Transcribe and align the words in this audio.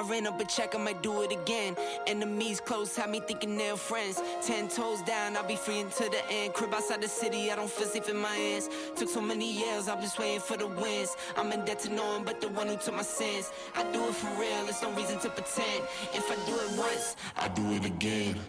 I 0.00 0.02
ran 0.04 0.26
up 0.26 0.40
a 0.40 0.46
check, 0.46 0.74
I 0.74 0.78
might 0.78 1.02
do 1.02 1.20
it 1.20 1.30
again. 1.30 1.76
Enemies 2.06 2.58
close, 2.58 2.96
have 2.96 3.10
me 3.10 3.20
thinking 3.20 3.58
they're 3.58 3.76
friends. 3.76 4.18
Ten 4.40 4.66
toes 4.66 5.02
down, 5.02 5.36
I'll 5.36 5.46
be 5.46 5.56
free 5.56 5.80
until 5.80 6.08
the 6.08 6.26
end. 6.30 6.54
Crib 6.54 6.72
outside 6.72 7.02
the 7.02 7.08
city, 7.08 7.52
I 7.52 7.56
don't 7.56 7.70
feel 7.70 7.86
safe 7.86 8.08
in 8.08 8.16
my 8.16 8.34
hands. 8.34 8.70
Took 8.96 9.10
so 9.10 9.20
many 9.20 9.52
years, 9.52 9.88
I'm 9.88 10.00
just 10.00 10.18
waiting 10.18 10.40
for 10.40 10.56
the 10.56 10.68
wins. 10.68 11.16
I'm 11.36 11.52
in 11.52 11.66
debt 11.66 11.80
to 11.80 11.92
no 11.92 12.06
one 12.14 12.24
but 12.24 12.40
the 12.40 12.48
one 12.48 12.68
who 12.68 12.76
took 12.78 12.94
my 12.94 13.02
sins. 13.02 13.52
I 13.76 13.82
do 13.92 14.02
it 14.08 14.14
for 14.14 14.28
real, 14.40 14.64
there's 14.64 14.80
no 14.80 14.90
reason 14.92 15.18
to 15.18 15.28
pretend. 15.28 15.84
If 16.14 16.30
I 16.30 16.36
do 16.48 16.54
it 16.56 16.78
once, 16.78 17.16
I 17.36 17.48
do 17.48 17.70
it 17.72 17.84
again. 17.84 18.40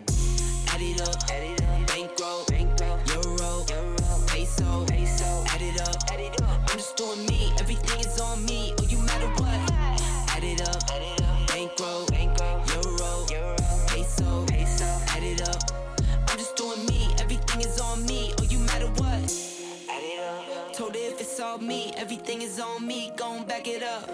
Add 0.69 0.81
it 0.81 1.01
up, 1.01 1.15
add 1.29 1.43
it 1.43 1.61
up. 1.63 1.87
bankroll, 1.87 2.45
bankroll, 2.47 2.97
euro, 3.07 3.65
euro, 3.67 4.25
peso, 4.27 4.85
peso. 4.85 5.43
Add 5.49 5.61
it 5.61 5.81
up, 5.81 5.95
add 6.13 6.19
it 6.21 6.41
up. 6.43 6.61
I'm 6.61 6.77
just 6.77 6.95
doing 6.95 7.25
me, 7.25 7.51
everything 7.59 7.99
is 7.99 8.21
on 8.21 8.45
me. 8.45 8.73
Everything 22.11 22.41
is 22.41 22.59
on 22.59 22.85
me. 22.85 23.09
Gon' 23.15 23.45
back 23.45 23.69
it 23.69 23.81
up. 23.81 24.05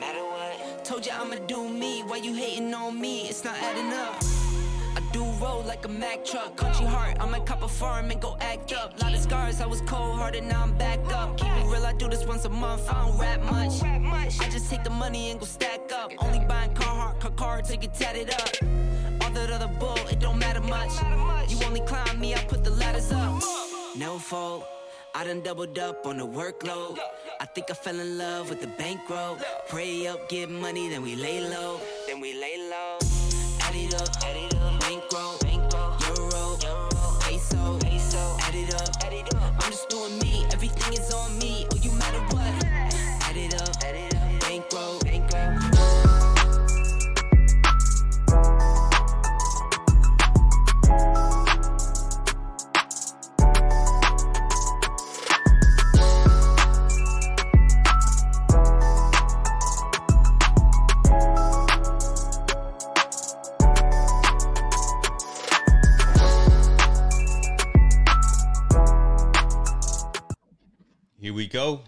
Matter 0.00 0.24
what? 0.24 0.82
Told 0.82 1.04
you 1.04 1.12
I'ma 1.12 1.36
do 1.46 1.68
me. 1.68 2.00
Why 2.00 2.16
you 2.16 2.32
hating 2.32 2.72
on 2.72 2.98
me? 2.98 3.28
It's 3.28 3.44
not 3.44 3.54
adding 3.58 3.92
up. 3.92 4.16
I 4.96 5.02
do 5.12 5.22
roll 5.44 5.62
like 5.64 5.84
a 5.84 5.88
Mack 5.88 6.24
truck. 6.24 6.56
Country 6.56 6.86
heart, 6.86 7.18
I 7.20 7.26
might 7.26 7.44
cop 7.44 7.62
a 7.62 7.68
farm 7.68 8.10
and 8.10 8.18
go 8.18 8.38
act 8.40 8.72
up. 8.72 8.98
Lot 9.02 9.12
of 9.12 9.20
scars, 9.20 9.60
I 9.60 9.66
was 9.66 9.82
cold 9.82 10.16
hearted, 10.18 10.44
now 10.44 10.62
I'm 10.62 10.72
back 10.78 11.00
up. 11.12 11.36
Keep 11.36 11.48
it 11.48 11.66
real, 11.66 11.84
I 11.84 11.92
do 11.92 12.08
this 12.08 12.24
once 12.24 12.46
a 12.46 12.48
month. 12.48 12.88
I 12.90 13.06
don't 13.06 13.18
rap 13.18 13.42
much. 13.42 13.82
I 14.40 14.48
just 14.48 14.70
take 14.70 14.82
the 14.82 14.96
money 15.04 15.30
and 15.30 15.38
go 15.38 15.44
stack 15.44 15.92
up. 15.92 16.12
Only 16.20 16.38
buying 16.46 16.72
Carhartt, 16.72 17.20
car 17.20 17.32
card 17.32 17.66
to 17.66 17.76
get 17.76 17.92
tatted 17.92 18.30
up. 18.30 18.52
All 19.20 19.30
that 19.32 19.50
other 19.50 19.70
bull, 19.78 19.98
it 20.10 20.18
don't 20.18 20.38
matter 20.38 20.62
much. 20.62 20.92
You 21.50 21.58
only 21.66 21.80
climb 21.80 22.18
me, 22.18 22.34
I 22.34 22.38
put 22.44 22.64
the 22.64 22.70
ladders 22.70 23.12
up. 23.12 23.42
No 23.98 24.18
fault. 24.18 24.64
I 25.16 25.22
done 25.22 25.42
doubled 25.42 25.78
up 25.78 26.06
on 26.06 26.16
the 26.18 26.26
workload. 26.26 26.98
I 27.40 27.44
think 27.46 27.70
I 27.70 27.74
fell 27.74 28.00
in 28.00 28.18
love 28.18 28.50
with 28.50 28.60
the 28.60 28.66
bankroll. 28.66 29.38
Pray 29.68 30.08
up, 30.08 30.28
get 30.28 30.50
money, 30.50 30.88
then 30.88 31.02
we 31.02 31.14
lay 31.14 31.40
low. 31.40 31.80
Then 32.08 32.20
we 32.20 32.34
lay 32.34 32.58
low. 32.58 32.63
Go. 71.54 71.80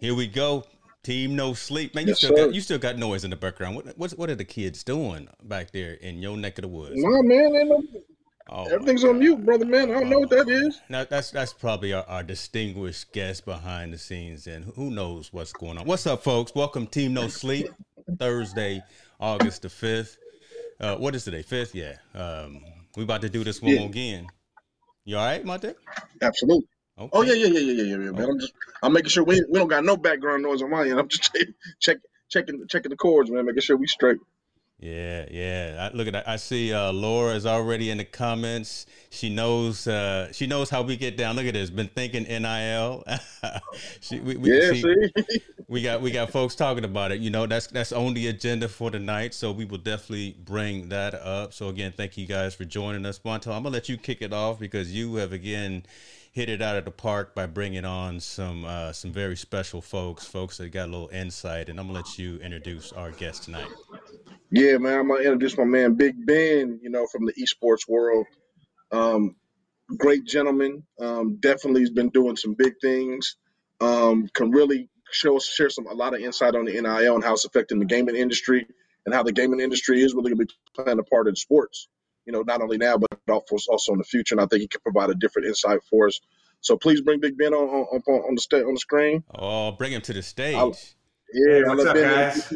Here 0.00 0.14
we 0.16 0.26
go. 0.26 0.64
Team 1.04 1.36
no 1.36 1.54
sleep. 1.54 1.94
Man, 1.94 2.02
you 2.02 2.08
Yes, 2.08 2.18
still 2.18 2.30
sir. 2.30 2.46
got 2.46 2.54
you 2.54 2.60
still 2.60 2.78
got 2.78 2.98
noise 2.98 3.22
in 3.22 3.30
the 3.30 3.36
background. 3.36 3.76
What 3.76 3.96
what 3.96 4.10
what 4.12 4.28
are 4.30 4.34
the 4.34 4.44
kids 4.44 4.82
doing 4.82 5.28
back 5.44 5.70
there 5.70 5.94
in 5.94 6.20
your 6.20 6.36
neck 6.36 6.58
of 6.58 6.62
the 6.62 6.68
woods? 6.68 6.94
Nah, 6.96 7.22
man, 7.22 7.54
ain't 7.54 7.68
no, 7.68 7.82
Oh, 8.48 8.64
everything's 8.66 9.04
on 9.04 9.20
mute, 9.20 9.44
brother, 9.44 9.64
man. 9.64 9.90
I 9.90 9.94
don't 10.00 10.10
know 10.10 10.18
what 10.18 10.30
that 10.30 10.48
is. 10.48 10.80
Now 10.88 11.04
that's 11.04 11.30
that's 11.30 11.52
probably 11.52 11.92
our, 11.92 12.02
our 12.08 12.24
distinguished 12.24 13.12
guest 13.12 13.44
behind 13.44 13.92
the 13.92 13.98
scenes, 13.98 14.48
and 14.48 14.64
who 14.74 14.90
knows 14.90 15.32
what's 15.32 15.52
going 15.52 15.78
on. 15.78 15.86
What's 15.86 16.06
up, 16.08 16.24
folks? 16.24 16.52
Welcome, 16.56 16.88
Team 16.88 17.14
No 17.14 17.28
Sleep, 17.28 17.68
Thursday, 18.18 18.82
August 19.20 19.62
the 19.62 19.68
fifth. 19.68 20.18
Uh, 20.80 20.96
what 20.96 21.14
is 21.14 21.22
today? 21.22 21.42
Fifth, 21.42 21.76
yeah. 21.76 21.94
Um, 22.12 22.60
we 22.96 23.04
about 23.04 23.20
to 23.22 23.28
do 23.28 23.44
this 23.44 23.62
one 23.62 23.72
Yeah. 23.72 23.82
again. 23.82 24.26
You 25.04 25.16
all 25.16 25.24
right, 25.24 25.44
Monte? 25.44 25.74
Absolutely. 26.20 26.66
Okay. 26.98 27.10
Oh 27.12 27.22
yeah, 27.22 27.34
yeah, 27.34 27.46
yeah, 27.46 27.60
yeah, 27.60 27.82
yeah, 27.82 27.96
yeah, 28.04 28.10
man. 28.10 28.30
I'm 28.30 28.40
just, 28.40 28.54
I'm 28.82 28.92
making 28.92 29.10
sure 29.10 29.22
we 29.22 29.42
we 29.50 29.58
don't 29.58 29.68
got 29.68 29.84
no 29.84 29.96
background 29.96 30.42
noise 30.42 30.62
on 30.62 30.70
my 30.70 30.88
end. 30.88 30.98
I'm 30.98 31.08
just 31.08 31.30
check, 31.34 31.48
check, 31.78 31.98
checking 32.28 32.66
checking 32.68 32.90
the 32.90 32.96
chords, 32.96 33.30
man, 33.30 33.44
making 33.44 33.62
sure 33.62 33.76
we 33.76 33.86
straight. 33.86 34.18
Yeah, 34.78 35.24
yeah. 35.30 35.88
I, 35.90 35.96
look 35.96 36.06
at 36.06 36.12
that. 36.12 36.28
I 36.28 36.36
see 36.36 36.72
uh, 36.72 36.92
Laura 36.92 37.34
is 37.34 37.46
already 37.46 37.90
in 37.90 37.96
the 37.96 38.04
comments. 38.04 38.84
She 39.08 39.30
knows. 39.30 39.86
Uh, 39.86 40.30
she 40.32 40.46
knows 40.46 40.68
how 40.68 40.82
we 40.82 40.96
get 40.96 41.16
down. 41.16 41.36
Look 41.36 41.46
at 41.46 41.54
this. 41.54 41.70
Been 41.70 41.88
thinking 41.88 42.24
nil. 42.24 43.02
she, 44.00 44.20
we, 44.20 44.36
we, 44.36 44.52
Yeah, 44.52 44.72
see, 44.72 44.82
see. 44.82 45.40
we 45.68 45.80
got 45.80 46.02
we 46.02 46.10
got 46.10 46.30
folks 46.30 46.54
talking 46.54 46.84
about 46.84 47.10
it. 47.10 47.20
You 47.20 47.30
know, 47.30 47.46
that's 47.46 47.68
that's 47.68 47.92
on 47.92 48.12
the 48.12 48.26
agenda 48.28 48.68
for 48.68 48.90
tonight. 48.90 49.32
So 49.32 49.50
we 49.50 49.64
will 49.64 49.78
definitely 49.78 50.36
bring 50.44 50.90
that 50.90 51.14
up. 51.14 51.54
So 51.54 51.68
again, 51.68 51.94
thank 51.96 52.18
you 52.18 52.26
guys 52.26 52.54
for 52.54 52.66
joining 52.66 53.06
us. 53.06 53.18
Montel, 53.20 53.54
I'm 53.54 53.62
gonna 53.62 53.70
let 53.70 53.88
you 53.88 53.96
kick 53.96 54.20
it 54.20 54.34
off 54.34 54.58
because 54.58 54.92
you 54.92 55.14
have 55.16 55.32
again 55.32 55.84
hit 56.36 56.50
it 56.50 56.60
out 56.60 56.76
of 56.76 56.84
the 56.84 56.90
park 56.90 57.34
by 57.34 57.46
bringing 57.46 57.86
on 57.86 58.20
some 58.20 58.62
uh, 58.66 58.92
some 58.92 59.10
very 59.10 59.34
special 59.34 59.80
folks, 59.80 60.26
folks 60.26 60.58
that 60.58 60.68
got 60.68 60.86
a 60.86 60.92
little 60.92 61.08
insight. 61.08 61.70
And 61.70 61.80
I'm 61.80 61.86
gonna 61.86 61.98
let 61.98 62.18
you 62.18 62.36
introduce 62.40 62.92
our 62.92 63.10
guest 63.10 63.44
tonight. 63.44 63.70
Yeah, 64.50 64.76
man. 64.76 64.98
I'm 64.98 65.08
gonna 65.08 65.20
introduce 65.20 65.56
my 65.56 65.64
man 65.64 65.94
Big 65.94 66.26
Ben. 66.26 66.78
You 66.82 66.90
know, 66.90 67.06
from 67.06 67.24
the 67.24 67.32
esports 67.32 67.88
world. 67.88 68.26
Um, 68.92 69.34
great 69.96 70.26
gentleman. 70.26 70.82
Um, 71.00 71.38
definitely 71.40 71.80
has 71.80 71.90
been 71.90 72.10
doing 72.10 72.36
some 72.36 72.52
big 72.52 72.74
things. 72.82 73.36
Um, 73.80 74.28
can 74.34 74.50
really 74.50 74.90
show 75.10 75.38
share 75.38 75.70
some 75.70 75.86
a 75.86 75.94
lot 75.94 76.12
of 76.12 76.20
insight 76.20 76.54
on 76.54 76.66
the 76.66 76.78
NIL 76.78 77.14
and 77.14 77.24
how 77.24 77.32
it's 77.32 77.46
affecting 77.46 77.78
the 77.78 77.86
gaming 77.86 78.14
industry 78.14 78.66
and 79.06 79.14
how 79.14 79.22
the 79.22 79.32
gaming 79.32 79.60
industry 79.60 80.02
is 80.02 80.12
really 80.12 80.32
to 80.32 80.36
be 80.36 80.46
playing 80.74 80.98
a 80.98 81.02
part 81.02 81.28
in 81.28 81.34
sports. 81.34 81.88
You 82.26 82.32
know, 82.32 82.42
not 82.42 82.60
only 82.60 82.76
now 82.76 82.98
but 82.98 83.08
also 83.30 83.70
also 83.72 83.92
in 83.92 83.98
the 83.98 84.04
future. 84.04 84.34
And 84.34 84.40
I 84.42 84.46
think 84.46 84.62
he 84.62 84.68
can 84.68 84.80
provide 84.80 85.10
a 85.10 85.14
different 85.14 85.48
insight 85.48 85.78
for 85.88 86.08
us. 86.08 86.20
So 86.60 86.76
please 86.76 87.00
bring 87.00 87.20
Big 87.20 87.38
Ben 87.38 87.54
on 87.54 87.68
on, 87.68 88.02
on, 88.06 88.14
on 88.28 88.34
the 88.34 88.40
sta- 88.40 88.66
on 88.66 88.74
the 88.74 88.80
screen. 88.80 89.22
Oh, 89.34 89.72
bring 89.72 89.92
him 89.92 90.02
to 90.02 90.12
the 90.12 90.22
stage. 90.22 90.56
I'll- 90.56 90.76
Yeah, 91.34 91.54
Hey, 91.54 91.62
what's 91.64 91.84
up, 91.84 91.94
Ben 91.94 92.04
guys? 92.04 92.52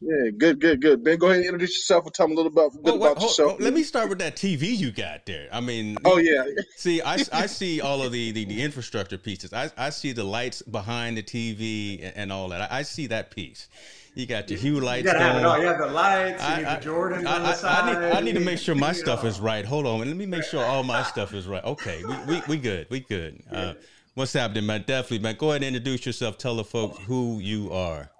Yeah, 0.00 0.30
good, 0.38 0.58
good, 0.58 0.80
good. 0.80 1.04
Ben, 1.04 1.18
go 1.18 1.26
ahead 1.26 1.38
and 1.40 1.44
introduce 1.46 1.76
yourself 1.76 2.06
and 2.06 2.14
tell 2.14 2.26
me 2.26 2.32
a 2.32 2.36
little 2.36 2.50
about 2.52 2.70
Well, 2.82 2.96
about 2.96 3.18
hold- 3.18 3.30
yourself. 3.30 3.50
hold- 3.52 3.60
let 3.62 3.74
me 3.74 3.82
start 3.82 4.08
with 4.08 4.18
that 4.20 4.34
TV 4.36 4.74
you 4.76 4.90
got 4.92 5.26
there. 5.26 5.46
I 5.52 5.60
mean, 5.60 5.96
Oh 6.06 6.16
yeah, 6.18 6.42
see, 6.76 7.00
I, 7.02 7.14
I 7.32 7.46
see 7.46 7.80
all 7.82 8.02
of 8.02 8.12
the, 8.12 8.32
the, 8.32 8.44
the 8.46 8.62
infrastructure 8.62 9.18
pieces. 9.18 9.52
I, 9.52 9.70
I 9.76 9.90
see 9.90 10.12
the 10.12 10.24
lights 10.24 10.62
behind 10.62 11.16
the 11.18 11.22
TV 11.22 12.02
and, 12.02 12.16
and 12.16 12.32
all 12.32 12.48
that. 12.48 12.60
I, 12.72 12.78
I 12.78 12.82
see 12.82 13.06
that 13.08 13.30
piece. 13.30 13.68
You 14.14 14.26
got 14.26 14.46
the 14.46 14.54
hue 14.54 14.76
You 14.76 14.80
lights 14.80 15.06
gotta 15.06 15.18
have 15.18 15.36
it 15.36 15.44
all. 15.44 15.58
You 15.58 15.66
have 15.66 15.78
the 15.78 15.86
lights, 15.86 16.40
you 16.42 16.48
I, 16.48 16.56
need 16.58 16.64
I, 16.66 16.78
the 16.78 16.86
Jordans 16.86 17.26
I, 17.26 17.36
on 17.36 17.42
the 17.42 17.48
I- 17.48 17.54
side. 17.54 17.96
I 17.96 18.00
need, 18.08 18.16
I 18.16 18.20
need 18.20 18.34
to 18.34 18.40
make 18.40 18.58
sure 18.58 18.74
my 18.74 18.92
stuff 19.04 19.24
is 19.24 19.40
right. 19.40 19.64
Hold 19.64 19.86
on, 19.86 19.98
let 19.98 20.16
me 20.16 20.26
make 20.26 20.44
sure 20.44 20.64
all 20.64 20.84
my 20.84 21.02
stuff 21.02 21.34
is 21.34 21.46
right. 21.46 21.64
Okay, 21.64 22.02
we, 22.04 22.34
we, 22.34 22.42
we 22.48 22.56
good, 22.56 22.86
we 22.90 23.00
good. 23.00 23.42
Uh, 23.52 23.74
what's 24.14 24.32
happening, 24.32 24.66
man? 24.66 24.84
Definitely, 24.86 25.18
man. 25.20 25.36
Go 25.36 25.50
ahead 25.50 25.62
and 25.62 25.76
introduce 25.76 26.06
yourself. 26.06 26.38
Tell 26.38 26.56
the 26.56 26.64
folks 26.64 26.98
who 27.04 27.38
you 27.40 27.72
are. 27.72 28.10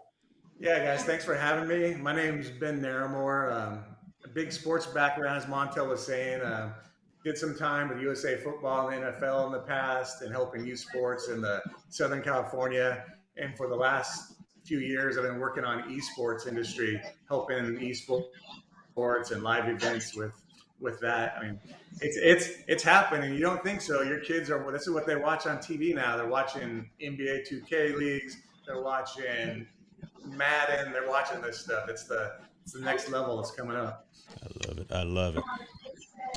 Yeah, 0.59 0.78
guys, 0.84 1.05
thanks 1.05 1.25
for 1.25 1.34
having 1.34 1.69
me. 1.69 1.94
My 2.00 2.15
name's 2.15 2.50
Ben 2.50 2.81
Narramore. 2.81 3.53
Um, 3.53 3.84
a 4.25 4.28
big 4.28 4.50
sports 4.53 4.87
background, 4.87 5.37
as 5.37 5.47
Montel 5.47 5.88
was 5.88 6.05
saying. 6.05 6.40
Uh, 6.40 6.73
did 7.25 7.38
some 7.38 7.56
time 7.56 7.88
with 7.88 8.00
USA 8.00 8.37
Football 8.37 8.88
and 8.90 9.02
NFL 9.02 9.47
in 9.47 9.52
the 9.52 9.61
past, 9.61 10.23
and 10.23 10.31
helping 10.32 10.64
youth 10.67 10.81
sports 10.81 11.29
in 11.29 11.40
the 11.40 11.62
Southern 11.88 12.23
California. 12.23 13.05
And 13.37 13.56
for 13.56 13.67
the 13.69 13.75
last 13.76 14.33
few 14.64 14.78
years, 14.78 15.16
I've 15.16 15.25
been 15.25 15.38
working 15.38 15.64
on 15.64 15.82
esports 15.84 16.46
industry, 16.46 17.00
helping 17.28 17.76
esports 17.78 19.31
and 19.31 19.43
live 19.43 19.69
events 19.69 20.14
with 20.16 20.32
with 20.81 21.00
that. 21.00 21.37
I 21.38 21.44
mean, 21.44 21.61
it's 22.00 22.16
it's 22.16 22.49
it's 22.66 22.82
happening. 22.82 23.34
You 23.34 23.40
don't 23.40 23.62
think 23.62 23.81
so? 23.81 24.02
Your 24.02 24.20
kids 24.20 24.50
are. 24.50 24.70
This 24.72 24.82
is 24.82 24.90
what 24.90 25.06
they 25.06 25.16
watch 25.16 25.46
on 25.46 25.58
TV 25.58 25.94
now. 25.94 26.16
They're 26.16 26.26
watching 26.26 26.90
NBA 27.00 27.49
2K 27.50 27.96
leagues. 27.96 28.37
They're 28.66 28.82
watching 28.82 29.66
Madden. 30.25 30.93
They're 30.93 31.08
watching 31.08 31.40
this 31.40 31.61
stuff. 31.61 31.88
It's 31.88 32.05
the 32.05 32.34
it's 32.62 32.72
the 32.72 32.81
next 32.81 33.11
level 33.11 33.37
that's 33.37 33.50
coming 33.50 33.76
up. 33.76 34.06
I 34.43 34.69
love 34.69 34.78
it. 34.78 34.93
I 34.93 35.02
love 35.02 35.37
it. 35.37 35.44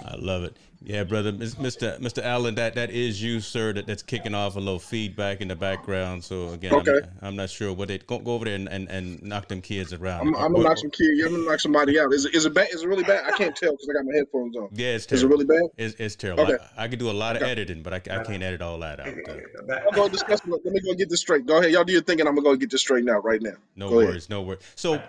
I 0.06 0.16
love 0.18 0.44
it. 0.44 0.56
Yeah, 0.84 1.04
brother, 1.06 1.34
Mr. 1.34 2.00
Mr. 2.00 2.24
Allen, 2.24 2.54
that 2.56 2.76
that 2.76 2.92
is 2.92 3.22
you, 3.22 3.40
sir. 3.40 3.74
That 3.74 3.88
that's 3.88 4.04
kicking 4.04 4.36
off 4.36 4.56
a 4.56 4.60
little 4.60 4.78
feedback 4.80 5.42
in 5.42 5.48
the 5.48 5.56
background. 5.56 6.24
So 6.24 6.50
again, 6.50 6.72
Okay. 6.76 7.00
I'm, 7.22 7.30
I'm 7.30 7.36
not 7.36 7.50
sure 7.50 7.74
what 7.74 7.88
they 7.88 7.98
go, 7.98 8.20
go 8.20 8.34
over 8.36 8.46
there 8.46 8.54
and, 8.54 8.70
and, 8.70 8.88
and 8.90 9.22
knock 9.24 9.48
them 9.48 9.60
kids 9.60 9.92
around. 9.92 10.22
I'm, 10.28 10.36
I'm 10.36 10.52
gonna 10.54 10.66
knock 10.66 10.78
some 10.78 10.92
kid. 10.92 11.20
I'm 11.26 11.32
gonna 11.32 11.46
knock 11.50 11.60
somebody 11.62 12.00
out. 12.00 12.14
Is 12.14 12.26
it 12.26 12.36
is 12.36 12.46
it 12.46 12.54
bad? 12.54 12.68
Is 12.72 12.84
it 12.84 12.88
really 12.88 13.04
bad? 13.04 13.26
I 13.26 13.32
can't 13.32 13.56
tell 13.56 13.72
because 13.72 13.88
I 13.90 13.94
got 13.94 14.06
my 14.06 14.16
headphones 14.18 14.56
on. 14.56 14.70
Yeah, 14.72 14.90
it's 14.90 15.08
terrible. 15.08 15.16
Is 15.18 15.24
it 15.24 15.28
really 15.50 15.62
bad? 15.62 15.70
It's, 15.84 15.96
it's 16.00 16.16
terrible. 16.16 16.44
Okay. 16.44 16.64
I, 16.78 16.84
I 16.84 16.88
could 16.88 17.00
do 17.00 17.10
a 17.10 17.12
lot 17.12 17.36
of 17.36 17.42
Okay. 17.42 17.52
editing, 17.52 17.82
but 17.82 17.94
I, 17.94 17.98
I 17.98 18.24
can't 18.24 18.44
edit 18.44 18.62
all 18.62 18.78
that 18.80 19.00
out. 19.00 19.08
Uh, 19.08 19.80
I'm 19.90 19.96
gonna 19.96 20.12
discuss. 20.12 20.42
Let 20.46 20.64
me 20.64 20.80
go 20.80 20.94
get 20.94 21.10
this 21.10 21.22
straight. 21.22 21.48
Go 21.48 21.58
ahead, 21.58 21.72
y'all 21.72 21.84
do 21.86 21.94
your 21.94 22.04
thinking. 22.04 22.28
I'm 22.28 22.36
gonna 22.36 22.46
go 22.50 22.56
get 22.56 22.70
this 22.70 22.82
straight 22.82 23.04
now, 23.04 23.18
right 23.22 23.42
now. 23.42 23.54
no 23.76 23.90
Go 23.90 23.98
ahead. 23.98 24.10
worries, 24.10 24.30
no 24.30 24.44
worries. 24.44 24.62
So, 24.76 25.02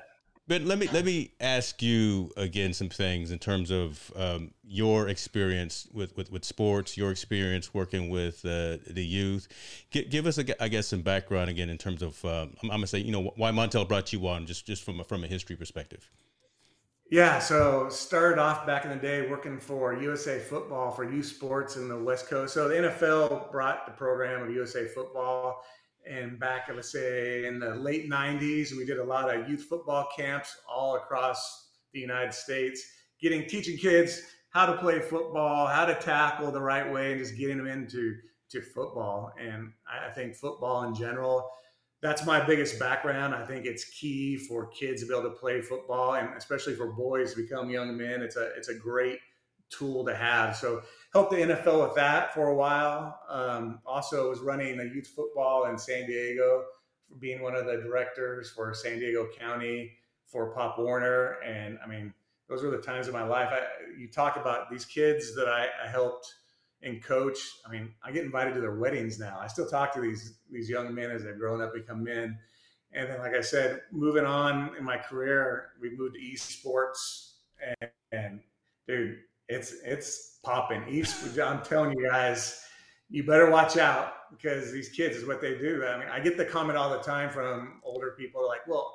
But 0.49 0.62
let 0.62 0.79
me 0.79 0.89
let 0.95 1.05
me 1.05 1.33
ask 1.41 1.83
you 1.83 2.33
again 2.39 2.73
some 2.73 2.89
things 2.89 3.31
in 3.31 3.39
terms 3.39 3.71
of 3.71 4.11
um, 4.17 4.53
your 4.65 5.09
experience 5.09 5.87
with, 5.93 6.17
with, 6.17 6.33
with 6.33 6.43
sports, 6.43 6.97
your 6.97 7.11
experience 7.11 7.75
working 7.75 8.09
with 8.09 8.43
uh, 8.47 8.79
the 8.87 9.05
youth. 9.05 9.47
G- 9.91 10.05
give 10.05 10.27
us, 10.27 10.39
a, 10.39 10.62
I 10.62 10.69
guess, 10.69 10.87
some 10.87 11.03
background 11.03 11.50
again 11.50 11.69
in 11.69 11.77
terms 11.77 12.00
of. 12.00 12.25
Um, 12.25 12.56
I'm, 12.62 12.71
I'm, 12.71 12.79
gonna 12.79 12.87
say, 12.87 13.00
you 13.00 13.12
know, 13.12 13.35
why 13.37 13.50
Montel 13.50 13.87
brought 13.87 14.11
you 14.15 14.27
on, 14.27 14.47
just 14.47 14.67
just 14.67 14.85
from 14.85 15.00
a, 15.00 15.05
from 15.05 15.23
a 15.23 15.27
history 15.27 15.55
perspective. 15.55 16.11
Yeah, 17.11 17.39
so 17.39 17.89
started 17.91 18.39
off 18.39 18.67
back 18.67 18.85
in 18.85 18.91
the 18.91 18.97
day 18.97 19.29
working 19.29 19.59
for 19.59 19.94
USA 19.94 20.39
Football 20.39 20.91
for 20.91 21.11
youth 21.11 21.27
sports 21.27 21.77
in 21.77 21.89
the 21.89 21.97
West 21.97 22.29
Coast. 22.29 22.53
So 22.53 22.69
the 22.69 22.75
NFL 22.75 23.51
brought 23.51 23.87
the 23.87 23.93
program 23.93 24.43
of 24.43 24.51
USA 24.51 24.87
Football 24.87 25.62
and 26.08 26.38
back, 26.38 26.69
let's 26.75 26.93
say, 26.93 27.46
in 27.46 27.58
the 27.58 27.75
late 27.75 28.10
90s, 28.10 28.72
we 28.76 28.84
did 28.84 28.99
a 28.99 29.05
lot 29.05 29.34
of 29.34 29.49
youth 29.49 29.64
football 29.64 30.08
camps 30.16 30.56
all 30.69 30.96
across 30.96 31.70
the 31.93 32.00
United 32.00 32.32
States, 32.32 32.82
getting 33.20 33.46
teaching 33.46 33.76
kids 33.76 34.22
how 34.50 34.66
to 34.66 34.78
play 34.78 35.00
football, 35.00 35.66
how 35.66 35.84
to 35.84 35.94
tackle 35.94 36.50
the 36.50 36.60
right 36.60 36.90
way, 36.90 37.12
and 37.12 37.20
just 37.20 37.37
getting 37.37 37.58
them 37.58 37.66
into 37.66 38.14
to 38.50 38.62
football. 38.62 39.32
And 39.38 39.72
I 39.87 40.10
think 40.10 40.34
football 40.34 40.84
in 40.84 40.94
general, 40.94 41.50
that's 42.00 42.25
my 42.25 42.44
biggest 42.44 42.78
background. 42.78 43.34
I 43.34 43.44
think 43.44 43.66
it's 43.66 43.84
key 43.84 44.37
for 44.37 44.69
kids 44.69 45.02
to 45.02 45.08
be 45.08 45.14
able 45.14 45.28
to 45.31 45.37
play 45.37 45.60
football, 45.60 46.14
and 46.14 46.31
especially 46.37 46.75
for 46.75 46.93
boys 46.93 47.34
to 47.34 47.43
become 47.43 47.70
young 47.70 47.96
men. 47.96 48.22
It's 48.22 48.37
a 48.37 48.52
it's 48.56 48.69
a 48.69 48.75
great 48.75 49.19
tool 49.70 50.05
to 50.06 50.14
have. 50.14 50.56
So 50.56 50.82
helped 51.12 51.31
the 51.31 51.38
NFL 51.38 51.87
with 51.87 51.94
that 51.96 52.34
for 52.34 52.49
a 52.49 52.55
while. 52.55 53.20
Um, 53.28 53.81
also 53.87 54.31
was 54.31 54.40
running 54.40 54.81
a 54.81 54.84
youth 54.84 55.06
football 55.06 55.66
in 55.66 55.78
San 55.78 56.06
Diego, 56.06 56.64
being 57.19 57.40
one 57.43 57.55
of 57.55 57.66
the 57.66 57.78
directors 57.78 58.50
for 58.50 58.75
San 58.75 58.99
Diego 58.99 59.26
County 59.38 59.93
for 60.26 60.52
Pop 60.55 60.78
Warner. 60.78 61.38
And 61.44 61.78
I 61.82 61.88
mean, 61.88 62.12
those 62.49 62.62
were 62.62 62.70
the 62.70 62.78
times 62.78 63.08
of 63.08 63.14
my 63.14 63.25
life. 63.25 63.49
I, 63.50 63.62
you 63.99 64.08
talk 64.08 64.37
about 64.37 64.70
these 64.70 64.84
kids 64.84 65.34
that 65.34 65.49
I, 65.49 65.69
I 65.84 65.88
helped 65.88 66.34
and 66.82 67.02
coach. 67.02 67.38
I 67.66 67.70
mean, 67.70 67.90
I 68.02 68.12
get 68.12 68.25
invited 68.25 68.55
to 68.55 68.60
their 68.60 68.76
weddings 68.76 69.19
now. 69.19 69.38
I 69.40 69.46
still 69.46 69.69
talk 69.69 69.93
to 69.94 70.00
these 70.00 70.38
these 70.50 70.69
young 70.69 70.94
men 70.94 71.10
as 71.10 71.25
they've 71.25 71.38
grown 71.38 71.60
up, 71.60 71.75
become 71.75 72.05
men. 72.05 72.38
And 72.93 73.08
then, 73.08 73.19
like 73.19 73.34
I 73.34 73.40
said, 73.40 73.82
moving 73.93 74.25
on 74.25 74.70
in 74.78 74.84
my 74.84 74.96
career, 74.96 75.70
we 75.81 75.94
moved 75.96 76.14
to 76.14 76.20
esports, 76.20 77.32
and, 77.81 77.90
and 78.12 78.40
dude, 78.87 79.19
it's 79.49 79.75
it's 79.85 80.39
popping. 80.43 80.85
East, 80.89 81.39
I'm 81.39 81.62
telling 81.62 81.99
you 81.99 82.09
guys, 82.09 82.65
you 83.11 83.25
better 83.25 83.50
watch 83.50 83.77
out 83.77 84.12
because 84.31 84.73
these 84.73 84.91
kids 84.91 85.17
is 85.17 85.27
what 85.27 85.41
they 85.41 85.56
do. 85.56 85.85
I 85.85 85.99
mean, 85.99 86.09
I 86.09 86.21
get 86.21 86.37
the 86.37 86.45
comment 86.45 86.79
all 86.79 86.91
the 86.91 87.03
time 87.03 87.31
from 87.31 87.81
older 87.83 88.15
people 88.19 88.47
like, 88.47 88.67
"Well, 88.67 88.95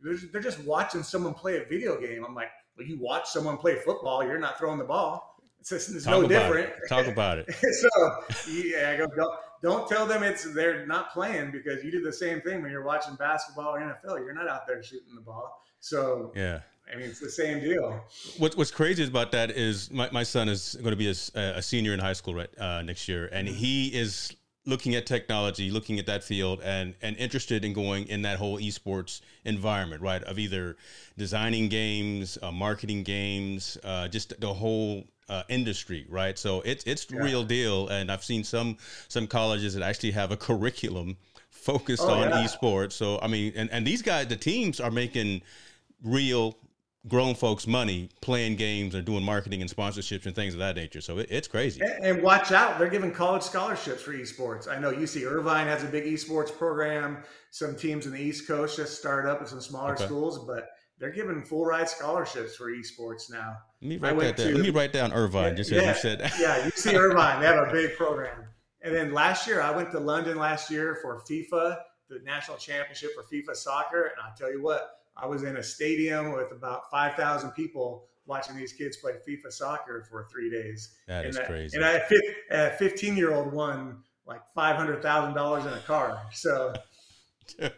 they're 0.00 0.42
just 0.42 0.60
watching 0.64 1.02
someone 1.02 1.34
play 1.34 1.58
a 1.58 1.64
video 1.64 2.00
game." 2.00 2.24
I'm 2.24 2.34
like, 2.34 2.50
"Well, 2.76 2.86
you 2.86 2.98
watch 3.00 3.28
someone 3.28 3.56
play 3.56 3.76
football. 3.76 4.24
You're 4.24 4.38
not 4.38 4.58
throwing 4.58 4.78
the 4.78 4.84
ball. 4.84 5.38
It's, 5.60 5.70
just, 5.70 5.94
it's 5.94 6.06
no 6.06 6.26
different." 6.26 6.68
It. 6.68 6.88
Talk 6.88 7.06
about 7.12 7.38
it. 7.38 7.52
so 7.54 8.24
yeah, 8.50 8.90
I 8.90 8.96
go. 8.96 9.06
Don't, 9.14 9.34
don't 9.62 9.88
tell 9.88 10.06
them 10.06 10.22
it's 10.22 10.44
they're 10.54 10.86
not 10.86 11.12
playing 11.12 11.50
because 11.50 11.84
you 11.84 11.90
do 11.90 12.02
the 12.02 12.12
same 12.12 12.40
thing 12.40 12.62
when 12.62 12.70
you're 12.70 12.84
watching 12.84 13.14
basketball 13.16 13.74
or 13.74 13.80
NFL. 13.80 14.18
You're 14.18 14.34
not 14.34 14.48
out 14.48 14.66
there 14.66 14.82
shooting 14.82 15.14
the 15.14 15.20
ball. 15.22 15.62
So 15.80 16.32
yeah, 16.34 16.60
I 16.92 16.96
mean, 16.96 17.06
it's 17.06 17.20
the 17.20 17.30
same 17.30 17.60
deal. 17.60 18.04
What, 18.38 18.56
what's 18.56 18.70
crazy 18.70 19.04
about 19.04 19.32
that 19.32 19.50
is 19.50 19.90
my, 19.90 20.08
my 20.12 20.22
son 20.22 20.48
is 20.48 20.74
going 20.74 20.90
to 20.90 20.96
be 20.96 21.08
a, 21.08 21.40
a 21.40 21.62
senior 21.62 21.94
in 21.94 22.00
high 22.00 22.12
school 22.12 22.34
right, 22.34 22.58
uh, 22.58 22.82
next 22.82 23.08
year, 23.08 23.28
and 23.32 23.48
mm-hmm. 23.48 23.56
he 23.56 23.88
is 23.88 24.36
looking 24.66 24.94
at 24.94 25.06
technology, 25.06 25.70
looking 25.70 25.98
at 25.98 26.06
that 26.06 26.24
field, 26.24 26.60
and 26.62 26.94
and 27.02 27.16
interested 27.16 27.64
in 27.64 27.72
going 27.72 28.06
in 28.08 28.22
that 28.22 28.38
whole 28.38 28.58
esports 28.58 29.20
environment, 29.44 30.02
right? 30.02 30.22
Of 30.24 30.38
either 30.38 30.76
designing 31.16 31.68
games, 31.68 32.38
uh, 32.42 32.52
marketing 32.52 33.02
games, 33.02 33.78
uh, 33.84 34.08
just 34.08 34.38
the 34.40 34.52
whole 34.52 35.04
uh, 35.28 35.42
industry, 35.48 36.06
right? 36.08 36.38
So 36.38 36.60
it's 36.62 36.84
it's 36.84 37.06
the 37.06 37.16
yeah. 37.16 37.22
real 37.22 37.44
deal, 37.44 37.88
and 37.88 38.10
I've 38.10 38.24
seen 38.24 38.44
some 38.44 38.76
some 39.08 39.26
colleges 39.26 39.74
that 39.74 39.82
actually 39.82 40.12
have 40.12 40.30
a 40.30 40.36
curriculum 40.36 41.16
focused 41.50 42.02
oh, 42.04 42.14
on 42.14 42.30
yeah. 42.30 42.44
esports. 42.44 42.92
So 42.92 43.18
I 43.22 43.28
mean, 43.28 43.52
and 43.56 43.70
and 43.70 43.86
these 43.86 44.02
guys, 44.02 44.28
the 44.28 44.36
teams 44.36 44.80
are 44.80 44.90
making 44.90 45.42
real 46.02 46.56
grown 47.06 47.34
folks 47.34 47.66
money 47.66 48.08
playing 48.22 48.56
games 48.56 48.94
or 48.94 49.02
doing 49.02 49.22
marketing 49.22 49.60
and 49.60 49.70
sponsorships 49.70 50.26
and 50.26 50.34
things 50.34 50.54
of 50.54 50.60
that 50.60 50.76
nature. 50.76 51.00
So 51.00 51.18
it, 51.18 51.26
it's 51.30 51.48
crazy. 51.48 51.80
And, 51.80 52.04
and, 52.04 52.22
watch 52.22 52.50
out, 52.52 52.78
they're 52.78 52.88
giving 52.88 53.12
college 53.12 53.42
scholarships 53.42 54.02
for 54.02 54.12
esports. 54.12 54.68
I 54.68 54.78
know 54.78 54.92
UC 54.92 55.26
Irvine 55.26 55.66
has 55.66 55.84
a 55.84 55.86
big 55.86 56.04
esports 56.04 56.56
program. 56.56 57.18
Some 57.50 57.76
teams 57.76 58.06
in 58.06 58.12
the 58.12 58.20
East 58.20 58.46
Coast 58.46 58.76
just 58.76 58.98
started 58.98 59.30
up 59.30 59.40
in 59.40 59.46
some 59.46 59.60
smaller 59.60 59.94
okay. 59.94 60.06
schools, 60.06 60.46
but 60.46 60.70
they're 60.98 61.12
giving 61.12 61.42
full 61.42 61.66
ride 61.66 61.88
scholarships 61.88 62.56
for 62.56 62.70
esports 62.70 63.30
now. 63.30 63.56
Let 63.82 63.88
me 63.88 63.96
write 63.98 64.18
that 64.18 64.36
down. 64.36 64.46
To, 64.46 64.54
Let 64.54 64.62
me 64.62 64.70
write 64.70 64.92
down 64.92 65.12
Irvine, 65.12 65.50
yeah, 65.50 65.54
just 65.54 65.70
yeah, 65.70 65.80
as 65.80 65.96
you 65.96 66.02
said. 66.02 66.20
yeah, 66.40 66.70
UC 66.70 66.94
Irvine, 66.98 67.40
they 67.40 67.46
have 67.46 67.68
a 67.68 67.72
big 67.72 67.96
program. 67.96 68.44
And 68.82 68.94
then 68.94 69.12
last 69.12 69.46
year, 69.46 69.60
I 69.60 69.70
went 69.70 69.90
to 69.92 70.00
London 70.00 70.36
last 70.36 70.70
year 70.70 70.98
for 71.02 71.22
FIFA, 71.28 71.78
the 72.08 72.20
national 72.24 72.58
championship 72.58 73.10
for 73.14 73.22
FIFA 73.22 73.56
soccer. 73.56 74.04
And 74.04 74.14
I'll 74.22 74.36
tell 74.36 74.52
you 74.52 74.62
what, 74.62 75.00
I 75.16 75.26
was 75.26 75.42
in 75.42 75.56
a 75.56 75.62
stadium 75.62 76.32
with 76.32 76.52
about 76.52 76.90
5,000 76.90 77.50
people 77.52 78.06
watching 78.26 78.56
these 78.56 78.72
kids 78.72 78.96
play 78.96 79.12
FIFA 79.26 79.52
soccer 79.52 80.06
for 80.10 80.26
three 80.30 80.50
days. 80.50 80.96
That 81.06 81.24
and 81.24 81.30
is 81.30 81.38
crazy. 81.46 81.76
And 81.76 81.84
I, 81.84 82.02
a 82.50 82.70
15 82.70 83.16
year 83.16 83.34
old 83.34 83.52
won 83.52 84.02
like 84.26 84.40
$500,000 84.56 85.66
in 85.66 85.72
a 85.72 85.78
car. 85.80 86.20
So 86.32 86.72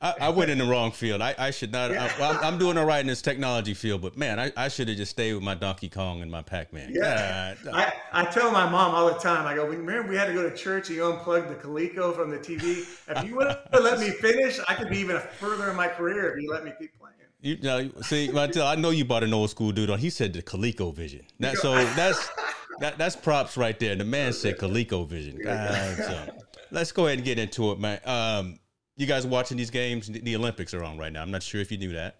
I, 0.00 0.14
I, 0.20 0.28
went 0.28 0.50
in 0.50 0.58
the 0.58 0.64
wrong 0.64 0.92
field. 0.92 1.22
I, 1.22 1.34
I 1.38 1.50
should 1.50 1.72
not. 1.72 1.90
Yeah. 1.90 2.12
I, 2.42 2.46
am 2.46 2.58
doing 2.58 2.76
all 2.76 2.84
right 2.84 3.00
in 3.00 3.06
this 3.06 3.22
technology 3.22 3.74
field, 3.74 4.02
but 4.02 4.16
man, 4.16 4.38
I, 4.38 4.52
I 4.56 4.68
should 4.68 4.88
have 4.88 4.96
just 4.96 5.10
stayed 5.10 5.34
with 5.34 5.42
my 5.42 5.54
Donkey 5.54 5.88
Kong 5.88 6.20
and 6.20 6.30
my 6.30 6.42
Pac 6.42 6.72
Man. 6.72 6.90
Yeah. 6.92 7.54
I, 7.72 7.92
I 8.12 8.24
tell 8.26 8.50
my 8.50 8.68
mom 8.68 8.94
all 8.94 9.06
the 9.06 9.18
time. 9.18 9.46
I 9.46 9.54
go, 9.54 9.66
remember 9.66 10.10
we 10.10 10.16
had 10.16 10.26
to 10.26 10.34
go 10.34 10.48
to 10.48 10.54
church 10.54 10.88
and 10.88 10.96
you 10.96 11.06
unplugged 11.10 11.48
the 11.48 11.54
Coleco 11.54 12.14
from 12.14 12.30
the 12.30 12.38
TV. 12.38 12.86
If 13.08 13.24
you 13.24 13.36
would 13.36 13.46
have 13.48 13.82
let 13.82 13.98
me 13.98 14.10
finish, 14.10 14.60
I 14.68 14.74
could 14.74 14.90
be 14.90 14.98
even 14.98 15.20
further 15.38 15.70
in 15.70 15.76
my 15.76 15.88
career 15.88 16.34
if 16.34 16.42
you 16.42 16.50
let 16.50 16.64
me 16.64 16.72
keep 16.78 16.98
playing. 16.98 17.14
You 17.40 17.58
know, 17.58 17.90
see, 18.00 18.30
I 18.34 18.74
know 18.76 18.88
you 18.88 19.04
bought 19.04 19.22
an 19.22 19.34
old 19.34 19.50
school 19.50 19.70
dude 19.70 19.90
on. 19.90 19.98
He 19.98 20.08
said 20.08 20.32
the 20.32 20.40
ColecoVision. 20.40 21.24
That, 21.40 21.56
so 21.58 21.74
that's 21.94 22.30
that, 22.80 22.96
that's 22.96 23.16
props 23.16 23.58
right 23.58 23.78
there. 23.78 23.94
The 23.94 24.04
man 24.04 24.32
said 24.32 24.56
ColecoVision. 24.56 25.44
God, 25.44 25.96
so 25.96 26.44
let's 26.70 26.90
go 26.90 27.06
ahead 27.06 27.18
and 27.18 27.24
get 27.24 27.38
into 27.38 27.70
it, 27.72 27.78
man. 27.78 28.00
Um, 28.06 28.58
you 28.96 29.06
guys 29.06 29.26
watching 29.26 29.56
these 29.56 29.70
games? 29.70 30.08
The 30.08 30.36
Olympics 30.36 30.74
are 30.74 30.84
on 30.84 30.98
right 30.98 31.12
now. 31.12 31.22
I'm 31.22 31.30
not 31.30 31.42
sure 31.42 31.60
if 31.60 31.72
you 31.72 31.78
knew 31.78 31.92
that, 31.92 32.16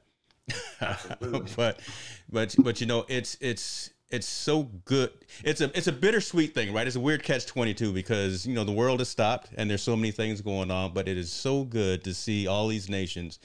but 1.20 1.80
but 2.30 2.54
but 2.58 2.80
you 2.80 2.86
know 2.86 3.04
it's 3.08 3.36
it's 3.40 3.90
it's 4.10 4.26
so 4.26 4.64
good. 4.84 5.10
It's 5.42 5.60
a 5.60 5.76
it's 5.76 5.86
a 5.86 5.92
bittersweet 5.92 6.54
thing, 6.54 6.72
right? 6.72 6.86
It's 6.86 6.96
a 6.96 7.00
weird 7.00 7.22
catch 7.22 7.46
twenty 7.46 7.74
two 7.74 7.92
because 7.92 8.46
you 8.46 8.54
know 8.54 8.64
the 8.64 8.72
world 8.72 9.00
has 9.00 9.08
stopped 9.08 9.50
and 9.56 9.70
there's 9.70 9.82
so 9.82 9.96
many 9.96 10.10
things 10.10 10.40
going 10.40 10.70
on, 10.70 10.92
but 10.92 11.08
it 11.08 11.16
is 11.16 11.32
so 11.32 11.64
good 11.64 12.04
to 12.04 12.14
see 12.14 12.46
all 12.46 12.68
these 12.68 12.88
nations 12.88 13.38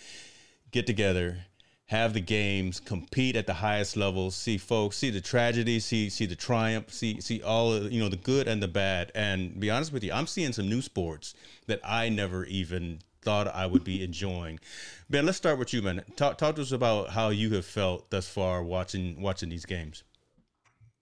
get 0.71 0.85
together, 0.85 1.37
have 1.85 2.13
the 2.13 2.21
games, 2.21 2.79
compete 2.79 3.35
at 3.35 3.47
the 3.47 3.53
highest 3.53 3.97
level, 3.97 4.29
see 4.29 4.57
folks, 4.57 4.97
see 4.97 5.09
the 5.09 5.21
tragedy, 5.21 5.79
see 5.79 6.09
see 6.09 6.25
the 6.25 6.35
triumph, 6.35 6.91
see 6.91 7.21
see 7.21 7.41
all 7.41 7.77
you 7.87 7.99
know 7.99 8.09
the 8.09 8.17
good 8.17 8.47
and 8.47 8.61
the 8.61 8.67
bad. 8.67 9.11
And 9.15 9.59
be 9.59 9.69
honest 9.69 9.93
with 9.93 10.03
you, 10.03 10.11
I'm 10.11 10.27
seeing 10.27 10.53
some 10.53 10.69
new 10.69 10.81
sports 10.81 11.33
that 11.67 11.79
I 11.83 12.09
never 12.09 12.45
even 12.45 12.99
thought 13.29 13.55
I 13.55 13.67
would 13.67 13.83
be 13.83 14.03
enjoying. 14.03 14.59
Ben, 15.07 15.23
let's 15.23 15.37
start 15.37 15.59
with 15.59 15.71
you, 15.71 15.83
man. 15.83 16.03
Talk 16.15 16.39
talk 16.39 16.55
to 16.55 16.63
us 16.63 16.71
about 16.71 17.11
how 17.11 17.29
you 17.29 17.53
have 17.53 17.65
felt 17.65 18.09
thus 18.09 18.27
far 18.27 18.63
watching 18.63 19.21
watching 19.21 19.49
these 19.49 19.67
games. 19.67 20.03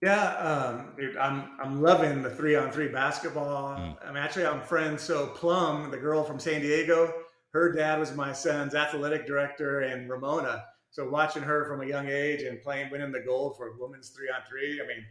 Yeah, 0.02 0.34
um, 0.34 0.92
dude, 0.98 1.16
I'm 1.16 1.52
I'm 1.58 1.80
loving 1.80 2.20
the 2.22 2.28
three 2.28 2.54
on 2.54 2.70
three 2.70 2.88
basketball. 2.88 3.78
Mm. 3.78 3.96
I'm 4.06 4.16
actually 4.18 4.44
I'm 4.44 4.60
friends. 4.60 5.02
So 5.02 5.28
Plum, 5.28 5.90
the 5.90 5.96
girl 5.96 6.22
from 6.22 6.38
San 6.38 6.60
Diego, 6.60 7.14
her 7.54 7.72
dad 7.72 7.98
was 7.98 8.14
my 8.14 8.34
son's 8.34 8.74
athletic 8.74 9.26
director, 9.26 9.80
and 9.80 10.10
Ramona. 10.10 10.64
So 10.90 11.08
watching 11.08 11.42
her 11.42 11.66
from 11.66 11.80
a 11.80 11.86
young 11.86 12.08
age 12.08 12.42
and 12.42 12.60
playing, 12.60 12.90
winning 12.90 13.10
the 13.10 13.20
gold 13.20 13.56
for 13.56 13.72
women's 13.78 14.10
three 14.10 14.28
on 14.28 14.42
three. 14.46 14.82
I 14.82 14.86
mean, 14.86 15.02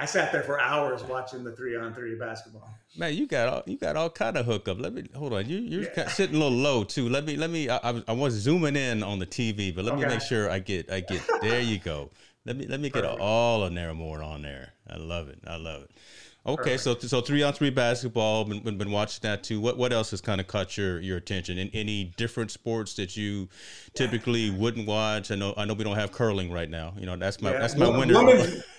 I 0.00 0.04
sat 0.04 0.30
there 0.30 0.44
for 0.44 0.60
hours 0.60 1.02
watching 1.02 1.42
the 1.42 1.50
three 1.50 1.74
on 1.74 1.92
three 1.92 2.14
basketball. 2.14 2.72
Man, 2.96 3.14
you 3.14 3.26
got 3.26 3.48
all 3.48 3.62
you 3.66 3.76
got 3.76 3.96
all 3.96 4.08
kind 4.08 4.36
of 4.36 4.46
hookup. 4.46 4.78
Let 4.80 4.94
me 4.94 5.04
hold 5.12 5.32
on. 5.32 5.48
You 5.48 5.58
you're 5.58 5.90
yeah. 5.96 6.08
sitting 6.08 6.36
a 6.36 6.38
little 6.38 6.56
low 6.56 6.84
too. 6.84 7.08
Let 7.08 7.24
me 7.24 7.36
let 7.36 7.50
me. 7.50 7.68
I, 7.68 8.00
I, 8.06 8.12
was 8.12 8.34
zooming 8.34 8.76
in 8.76 9.02
on 9.02 9.18
the 9.18 9.26
TV, 9.26 9.74
but 9.74 9.84
let 9.84 9.94
okay. 9.94 10.04
me 10.04 10.08
make 10.08 10.20
sure 10.20 10.48
I 10.48 10.60
get 10.60 10.88
I 10.90 11.00
get. 11.00 11.20
There 11.42 11.60
you 11.60 11.80
go. 11.80 12.10
Let 12.46 12.56
me 12.56 12.66
let 12.66 12.78
me 12.78 12.90
get 12.90 13.04
all 13.04 13.64
of 13.64 13.72
Narramore 13.72 14.24
on 14.24 14.42
there. 14.42 14.72
I 14.88 14.98
love 14.98 15.28
it. 15.28 15.40
I 15.48 15.56
love 15.56 15.82
it. 15.82 15.90
Okay, 16.46 16.76
Perfect. 16.76 17.02
so 17.02 17.08
so 17.08 17.20
three 17.20 17.42
on 17.42 17.52
three 17.52 17.70
basketball. 17.70 18.44
Been, 18.44 18.60
been, 18.60 18.78
been 18.78 18.92
watching 18.92 19.20
that 19.22 19.42
too. 19.42 19.60
What 19.60 19.76
what 19.78 19.92
else 19.92 20.12
has 20.12 20.20
kind 20.20 20.40
of 20.40 20.46
caught 20.46 20.78
your 20.78 21.00
your 21.00 21.16
attention? 21.16 21.58
In 21.58 21.70
any 21.70 22.14
different 22.16 22.52
sports 22.52 22.94
that 22.94 23.16
you 23.16 23.48
typically 23.94 24.50
wouldn't 24.50 24.86
watch? 24.86 25.32
I 25.32 25.34
know 25.34 25.54
I 25.56 25.64
know 25.64 25.74
we 25.74 25.82
don't 25.82 25.96
have 25.96 26.12
curling 26.12 26.52
right 26.52 26.70
now. 26.70 26.94
You 26.96 27.06
know 27.06 27.16
that's 27.16 27.42
my 27.42 27.50
yeah. 27.50 27.58
that's 27.58 27.76
my 27.76 27.88
winter. 27.88 28.62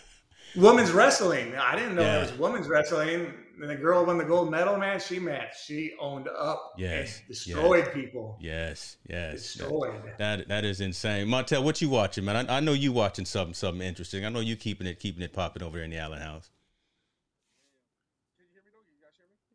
women's 0.55 0.91
wrestling. 0.91 1.55
I 1.55 1.75
didn't 1.75 1.95
know 1.95 2.01
Yeah. 2.01 2.11
there 2.13 2.21
was 2.21 2.37
women's 2.37 2.67
wrestling. 2.67 3.33
And 3.61 3.69
the 3.69 3.75
girl 3.75 4.05
won 4.05 4.17
the 4.17 4.23
gold 4.23 4.49
medal, 4.49 4.77
man. 4.77 5.01
She 5.01 5.19
matched. 5.19 5.65
She 5.65 5.91
owned 5.99 6.29
up 6.29 6.71
Yes, 6.77 7.19
and 7.19 7.27
destroyed 7.27 7.91
people. 7.93 8.37
Yes, 8.39 8.95
yes. 9.09 9.33
Destroyed. 9.53 10.01
that 10.17 10.47
that 10.47 10.63
is 10.63 10.79
insane. 10.79 11.27
Montel, 11.27 11.61
what 11.61 11.81
you 11.81 11.89
watching, 11.89 12.23
man? 12.23 12.49
I, 12.49 12.57
I 12.57 12.59
know 12.61 12.71
you 12.71 12.93
watching 12.93 13.25
something 13.25 13.53
something 13.53 13.85
interesting. 13.85 14.25
I 14.25 14.29
know 14.29 14.39
you 14.39 14.55
keeping 14.55 14.87
it 14.87 14.97
keeping 14.99 15.21
it 15.23 15.33
popping 15.33 15.61
over 15.61 15.75
there 15.75 15.83
in 15.83 15.91
the 15.91 15.97
Allen 15.97 16.21
house. 16.21 16.49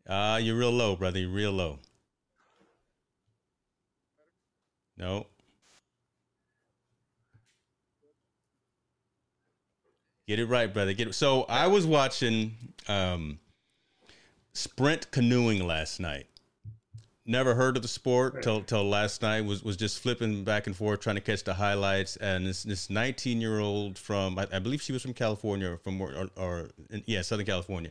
Ah, 0.07 0.37
you're 0.37 0.57
real 0.59 0.71
low, 0.71 0.97
brother. 0.97 1.19
You're 1.19 1.31
real 1.31 1.53
low. 1.53 1.79
No. 4.99 5.27
Get 10.27 10.39
it 10.39 10.47
right, 10.47 10.73
brother. 10.73 10.95
Get 10.95 11.09
it. 11.09 11.15
So 11.15 11.43
I 11.43 11.67
was 11.67 11.87
watching 11.87 12.57
um, 12.89 13.39
sprint 14.55 15.11
canoeing 15.11 15.67
last 15.67 16.01
night. 16.01 16.27
Never 17.27 17.55
heard 17.55 17.77
of 17.77 17.83
the 17.83 17.89
sport 17.89 18.43
till 18.43 18.63
till 18.63 18.85
last 18.85 19.23
night. 19.23 19.45
Was 19.45 19.63
was 19.63 19.77
just 19.77 20.01
flipping 20.01 20.45
back 20.45 20.67
and 20.67 20.77
forth 20.77 21.01
trying 21.01 21.17
to 21.17 21.23
catch 21.23 21.45
the 21.45 21.55
highlights. 21.55 22.17
And 22.17 22.47
this 22.47 22.63
this 22.63 22.91
19 22.91 23.41
year 23.41 23.61
old 23.61 23.99
from 23.99 24.39
I, 24.39 24.47
I 24.53 24.59
believe 24.59 24.83
she 24.83 24.93
was 24.93 25.03
from 25.03 25.15
California 25.15 25.73
or 25.73 25.77
from 25.79 26.01
or, 26.01 26.29
or 26.37 26.69
yeah 27.07 27.23
Southern 27.23 27.47
California, 27.47 27.91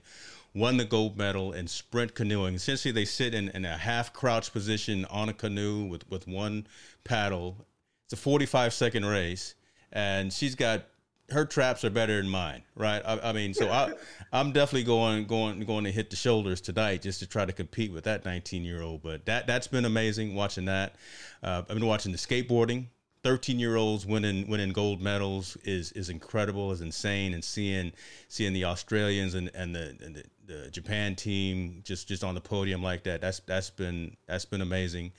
won 0.55 0.77
the 0.77 0.85
gold 0.85 1.17
medal 1.17 1.53
in 1.53 1.67
sprint 1.67 2.13
canoeing. 2.13 2.55
Essentially, 2.55 2.91
they 2.91 3.05
sit 3.05 3.33
in, 3.33 3.49
in 3.49 3.65
a 3.65 3.77
half 3.77 4.13
crouch 4.13 4.53
position 4.53 5.05
on 5.05 5.29
a 5.29 5.33
canoe 5.33 5.85
with 5.85 6.09
with 6.09 6.27
one 6.27 6.67
paddle. 7.03 7.65
It's 8.05 8.13
a 8.13 8.17
45 8.17 8.73
second 8.73 9.05
race, 9.05 9.55
and 9.91 10.31
she's 10.31 10.53
got 10.53 10.85
her 11.33 11.45
traps 11.45 11.83
are 11.83 11.89
better 11.89 12.21
than 12.21 12.29
mine, 12.29 12.63
right? 12.75 13.01
I, 13.05 13.19
I 13.29 13.33
mean, 13.33 13.53
so 13.53 13.69
I, 13.69 13.93
I'm 14.33 14.51
definitely 14.51 14.85
going 14.85 15.25
going 15.25 15.59
going 15.61 15.83
to 15.83 15.91
hit 15.91 16.09
the 16.09 16.15
shoulders 16.15 16.61
tonight 16.61 17.01
just 17.01 17.19
to 17.19 17.27
try 17.27 17.45
to 17.45 17.53
compete 17.53 17.91
with 17.91 18.05
that 18.05 18.25
19 18.25 18.63
year 18.63 18.81
old. 18.81 19.03
But 19.03 19.25
that 19.25 19.47
that's 19.47 19.67
been 19.67 19.85
amazing 19.85 20.35
watching 20.35 20.65
that. 20.65 20.95
Uh, 21.41 21.63
I've 21.67 21.67
been 21.67 21.85
watching 21.85 22.11
the 22.11 22.17
skateboarding. 22.17 22.87
13 23.23 23.57
year 23.57 23.77
olds 23.77 24.05
winning 24.05 24.47
winning 24.49 24.73
gold 24.73 25.01
medals 25.01 25.57
is 25.63 25.91
is 25.93 26.09
incredible, 26.09 26.71
is 26.71 26.81
insane, 26.81 27.33
and 27.33 27.43
seeing 27.43 27.93
seeing 28.27 28.53
the 28.53 28.65
Australians 28.65 29.33
and 29.33 29.49
and 29.55 29.73
the, 29.75 29.97
and 30.01 30.15
the 30.15 30.23
the 30.45 30.69
Japan 30.69 31.15
team 31.15 31.81
just 31.85 32.07
just 32.07 32.23
on 32.23 32.35
the 32.35 32.41
podium 32.41 32.83
like 32.83 33.03
that. 33.03 33.21
That's 33.21 33.39
that's 33.41 33.69
been 33.69 34.17
that's 34.27 34.45
been 34.45 34.61
amazing. 34.61 35.13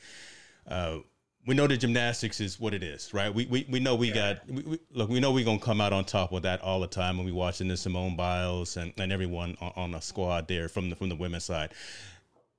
Uh, 0.69 0.99
we 1.47 1.55
know 1.55 1.67
the 1.67 1.77
gymnastics 1.77 2.41
is 2.41 2.59
what 2.59 2.73
it 2.73 2.83
is, 2.83 3.13
right? 3.13 3.33
We 3.33 3.47
we, 3.47 3.67
we 3.69 3.81
know 3.81 3.95
we 3.95 4.11
got 4.11 4.49
we, 4.49 4.63
we, 4.63 4.79
look. 4.93 5.11
We 5.11 5.21
know 5.21 5.33
we're 5.33 5.45
gonna 5.45 5.59
come 5.59 5.81
out 5.81 5.93
on 5.93 6.05
top 6.05 6.33
with 6.33 6.45
that 6.45 6.63
all 6.63 6.81
the 6.81 6.87
time 6.87 7.17
when 7.19 7.27
we 7.27 7.33
watching 7.33 7.69
the 7.69 7.77
Simone 7.77 8.17
Biles 8.17 8.77
and, 8.77 8.93
and 8.97 9.13
everyone 9.13 9.57
on, 9.61 9.73
on 9.77 9.91
the 9.93 10.01
squad 10.01 10.49
there 10.49 10.69
from 10.69 10.91
the 10.91 10.97
from 10.97 11.11
the 11.11 11.17
women's 11.17 11.45
side. 11.45 11.73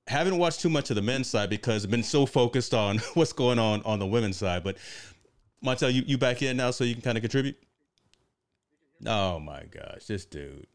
Haven't 0.07 0.37
watched 0.37 0.61
too 0.61 0.69
much 0.69 0.91
of 0.91 0.95
the 0.95 1.01
men's 1.01 1.27
side 1.27 1.49
because 1.49 1.83
I've 1.83 1.89
been 1.89 2.03
so 2.03 2.27
focused 2.27 2.75
on 2.75 2.99
what's 3.15 3.33
going 3.33 3.57
on 3.57 3.81
on 3.83 3.97
the 3.97 4.05
women's 4.05 4.37
side. 4.37 4.63
But 4.63 4.77
Montel, 5.63 5.91
you 5.91 6.03
you 6.05 6.17
back 6.19 6.43
in 6.43 6.57
now, 6.57 6.69
so 6.69 6.83
you 6.83 6.93
can 6.93 7.01
kind 7.01 7.17
of 7.17 7.23
contribute. 7.23 7.57
Oh 9.05 9.39
my 9.39 9.63
gosh, 9.63 10.05
this 10.05 10.25
dude. 10.25 10.67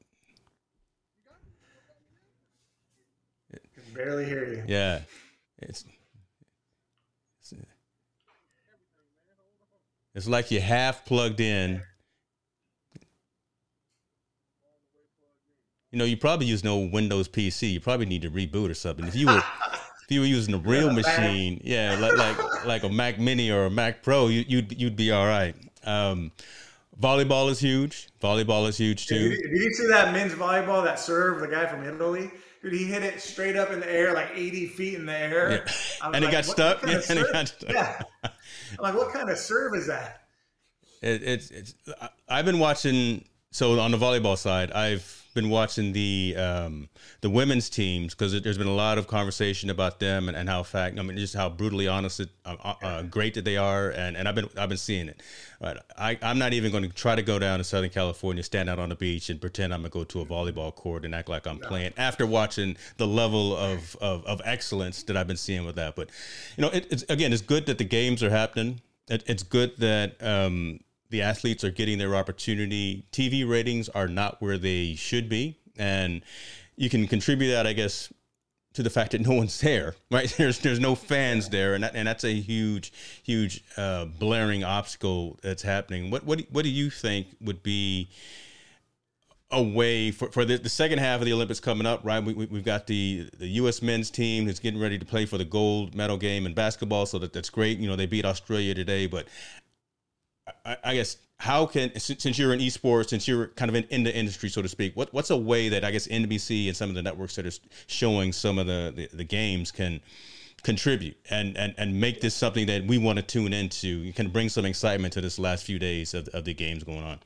Can 3.52 3.94
barely 3.94 4.24
hear 4.24 4.46
you. 4.48 4.64
Yeah, 4.66 5.00
it's 5.58 5.84
it's, 5.84 5.99
it's 10.14 10.28
like 10.28 10.50
you're 10.50 10.60
half 10.60 11.04
plugged 11.04 11.40
in. 11.40 11.82
You 15.92 15.98
know, 15.98 16.04
you 16.04 16.16
probably 16.16 16.46
use 16.46 16.62
no 16.62 16.78
Windows 16.78 17.28
PC. 17.28 17.72
You 17.72 17.80
probably 17.80 18.06
need 18.06 18.22
to 18.22 18.30
reboot 18.30 18.70
or 18.70 18.74
something. 18.74 19.06
If 19.06 19.16
you 19.16 19.26
were 19.26 19.38
if 19.38 20.06
you 20.10 20.20
were 20.20 20.26
using 20.26 20.54
a 20.54 20.58
real 20.58 20.92
machine, 20.92 21.60
yeah, 21.64 21.96
like 21.98 22.16
like 22.16 22.64
like 22.64 22.82
a 22.84 22.88
Mac 22.88 23.18
Mini 23.18 23.50
or 23.50 23.66
a 23.66 23.70
Mac 23.70 24.02
Pro, 24.02 24.28
you, 24.28 24.44
you'd 24.46 24.80
you'd 24.80 24.96
be 24.96 25.10
all 25.10 25.26
right. 25.26 25.54
Um, 25.84 26.30
volleyball 27.00 27.50
is 27.50 27.58
huge. 27.58 28.08
Volleyball 28.22 28.68
is 28.68 28.76
huge 28.78 29.06
Did 29.06 29.16
too. 29.18 29.24
you, 29.24 29.30
did 29.30 29.62
you 29.62 29.72
see 29.72 29.86
that 29.88 30.12
men's 30.12 30.32
volleyball 30.34 30.84
that 30.84 31.00
serve 31.00 31.40
the 31.40 31.48
guy 31.48 31.66
from 31.66 31.84
Italy? 31.84 32.30
Dude, 32.62 32.74
he 32.74 32.84
hit 32.84 33.02
it 33.02 33.20
straight 33.22 33.56
up 33.56 33.70
in 33.70 33.80
the 33.80 33.90
air, 33.90 34.12
like 34.12 34.28
80 34.34 34.66
feet 34.66 34.94
in 34.94 35.06
the 35.06 35.16
air. 35.16 35.50
Yeah. 35.50 35.72
I 36.02 36.08
was 36.08 36.16
And 36.16 36.24
it 36.24 36.30
got 36.30 36.44
stuck? 36.44 36.82
what 36.82 36.90
kind 36.92 36.98
of 36.98 37.08
Yeah, 37.08 37.10
and 37.10 37.18
it 37.18 37.32
got 37.32 37.48
stuck. 37.48 38.32
I'm 38.78 38.82
like, 38.82 38.94
what 38.94 39.12
kind 39.12 39.30
of 39.30 39.38
serve 39.38 39.74
is 39.74 39.86
that? 39.86 40.22
It, 41.02 41.22
it's 41.22 41.50
it's. 41.50 41.74
I've 42.28 42.44
been 42.44 42.58
watching. 42.58 43.24
So 43.52 43.80
on 43.80 43.90
the 43.90 43.98
volleyball 43.98 44.38
side, 44.38 44.70
I've 44.70 45.19
been 45.34 45.48
watching 45.48 45.92
the 45.92 46.34
um, 46.36 46.88
the 47.20 47.30
women's 47.30 47.70
teams 47.70 48.14
because 48.14 48.40
there's 48.42 48.58
been 48.58 48.66
a 48.66 48.74
lot 48.74 48.98
of 48.98 49.06
conversation 49.06 49.70
about 49.70 50.00
them 50.00 50.28
and, 50.28 50.36
and 50.36 50.48
how 50.48 50.62
fact. 50.62 50.98
I 50.98 51.02
mean, 51.02 51.16
just 51.16 51.34
how 51.34 51.48
brutally 51.48 51.88
honest, 51.88 52.20
it, 52.20 52.30
uh, 52.44 52.56
uh, 52.62 52.74
uh, 52.82 53.02
great 53.02 53.34
that 53.34 53.44
they 53.44 53.56
are, 53.56 53.90
and, 53.90 54.16
and 54.16 54.28
I've 54.28 54.34
been 54.34 54.48
I've 54.56 54.68
been 54.68 54.78
seeing 54.78 55.08
it. 55.08 55.22
But 55.60 55.84
I 55.96 56.18
I'm 56.22 56.38
not 56.38 56.52
even 56.52 56.70
going 56.70 56.84
to 56.84 56.90
try 56.90 57.14
to 57.14 57.22
go 57.22 57.38
down 57.38 57.58
to 57.58 57.64
Southern 57.64 57.90
California, 57.90 58.42
stand 58.42 58.68
out 58.68 58.78
on 58.78 58.88
the 58.88 58.96
beach, 58.96 59.30
and 59.30 59.40
pretend 59.40 59.72
I'm 59.72 59.80
gonna 59.80 59.90
go 59.90 60.04
to 60.04 60.20
a 60.20 60.26
volleyball 60.26 60.74
court 60.74 61.04
and 61.04 61.14
act 61.14 61.28
like 61.28 61.46
I'm 61.46 61.58
playing 61.58 61.92
after 61.96 62.26
watching 62.26 62.76
the 62.96 63.06
level 63.06 63.56
of, 63.56 63.96
of, 64.00 64.24
of 64.26 64.40
excellence 64.44 65.02
that 65.04 65.16
I've 65.16 65.26
been 65.28 65.36
seeing 65.36 65.64
with 65.64 65.76
that. 65.76 65.96
But 65.96 66.10
you 66.56 66.62
know, 66.62 66.70
it, 66.70 66.86
it's 66.90 67.04
again, 67.08 67.32
it's 67.32 67.42
good 67.42 67.66
that 67.66 67.78
the 67.78 67.84
games 67.84 68.22
are 68.22 68.30
happening. 68.30 68.80
It, 69.08 69.24
it's 69.26 69.42
good 69.42 69.76
that 69.78 70.22
um, 70.22 70.80
the 71.10 71.22
athletes 71.22 71.64
are 71.64 71.70
getting 71.70 71.98
their 71.98 72.14
opportunity. 72.14 73.04
TV 73.12 73.48
ratings 73.48 73.88
are 73.90 74.08
not 74.08 74.40
where 74.40 74.58
they 74.58 74.94
should 74.94 75.28
be, 75.28 75.58
and 75.76 76.22
you 76.76 76.88
can 76.88 77.06
contribute 77.06 77.50
that, 77.50 77.66
I 77.66 77.72
guess, 77.72 78.12
to 78.74 78.82
the 78.82 78.90
fact 78.90 79.12
that 79.12 79.20
no 79.20 79.34
one's 79.34 79.60
there, 79.60 79.94
right? 80.10 80.28
There's 80.38 80.58
there's 80.60 80.80
no 80.80 80.94
fans 80.94 81.48
there, 81.48 81.74
and 81.74 81.84
that, 81.84 81.94
and 81.94 82.08
that's 82.08 82.24
a 82.24 82.32
huge, 82.34 82.92
huge 83.22 83.62
uh, 83.76 84.06
blaring 84.06 84.64
obstacle 84.64 85.38
that's 85.42 85.62
happening. 85.62 86.10
What 86.10 86.24
what 86.24 86.38
do- 86.38 86.46
what 86.50 86.62
do 86.62 86.70
you 86.70 86.90
think 86.90 87.28
would 87.40 87.62
be 87.62 88.08
a 89.52 89.62
way 89.62 90.10
for, 90.12 90.30
for 90.30 90.44
the, 90.44 90.58
the 90.58 90.68
second 90.68 90.98
half 90.98 91.20
of 91.20 91.26
the 91.26 91.32
Olympics 91.32 91.58
coming 91.58 91.86
up, 91.86 92.00
right? 92.04 92.22
We, 92.22 92.34
we, 92.34 92.46
we've 92.46 92.64
got 92.64 92.86
the, 92.86 93.28
the 93.36 93.48
U.S. 93.48 93.82
men's 93.82 94.10
team 94.10 94.46
that's 94.46 94.60
getting 94.60 94.78
ready 94.80 94.96
to 94.98 95.04
play 95.04 95.26
for 95.26 95.38
the 95.38 95.44
gold 95.44 95.94
medal 95.94 96.16
game 96.16 96.46
in 96.46 96.54
basketball, 96.54 97.06
so 97.06 97.18
that, 97.18 97.32
that's 97.32 97.50
great. 97.50 97.78
You 97.78 97.88
know, 97.88 97.96
they 97.96 98.06
beat 98.06 98.24
Australia 98.24 98.74
today, 98.74 99.06
but 99.06 99.26
I, 100.64 100.76
I 100.84 100.94
guess 100.94 101.16
how 101.38 101.66
can 101.66 101.98
since 101.98 102.22
since 102.22 102.38
you're 102.38 102.52
in 102.52 102.60
esports, 102.60 103.08
since 103.08 103.26
you're 103.26 103.48
kind 103.48 103.68
of 103.68 103.74
in, 103.74 103.84
in 103.84 104.02
the 104.02 104.14
industry, 104.14 104.48
so 104.48 104.62
to 104.62 104.68
speak, 104.68 104.96
what 104.96 105.12
what's 105.12 105.30
a 105.30 105.36
way 105.36 105.68
that 105.70 105.84
I 105.84 105.90
guess 105.90 106.06
NBC 106.08 106.68
and 106.68 106.76
some 106.76 106.88
of 106.90 106.94
the 106.94 107.02
networks 107.02 107.36
that 107.36 107.46
are 107.46 107.52
showing 107.86 108.32
some 108.32 108.58
of 108.58 108.66
the, 108.66 108.92
the, 108.94 109.16
the 109.16 109.24
games 109.24 109.70
can 109.70 110.00
contribute 110.62 111.16
and, 111.30 111.56
and 111.56 111.74
and 111.78 111.98
make 111.98 112.20
this 112.20 112.34
something 112.34 112.66
that 112.66 112.84
we 112.86 112.98
want 112.98 113.18
to 113.18 113.22
tune 113.22 113.52
into? 113.52 113.88
You 113.88 114.12
can 114.12 114.28
bring 114.28 114.48
some 114.48 114.64
excitement 114.64 115.14
to 115.14 115.20
this 115.20 115.38
last 115.38 115.64
few 115.64 115.78
days 115.78 116.14
of, 116.14 116.28
of 116.28 116.44
the 116.44 116.54
games 116.54 116.84
going 116.84 117.02
on. 117.02 117.20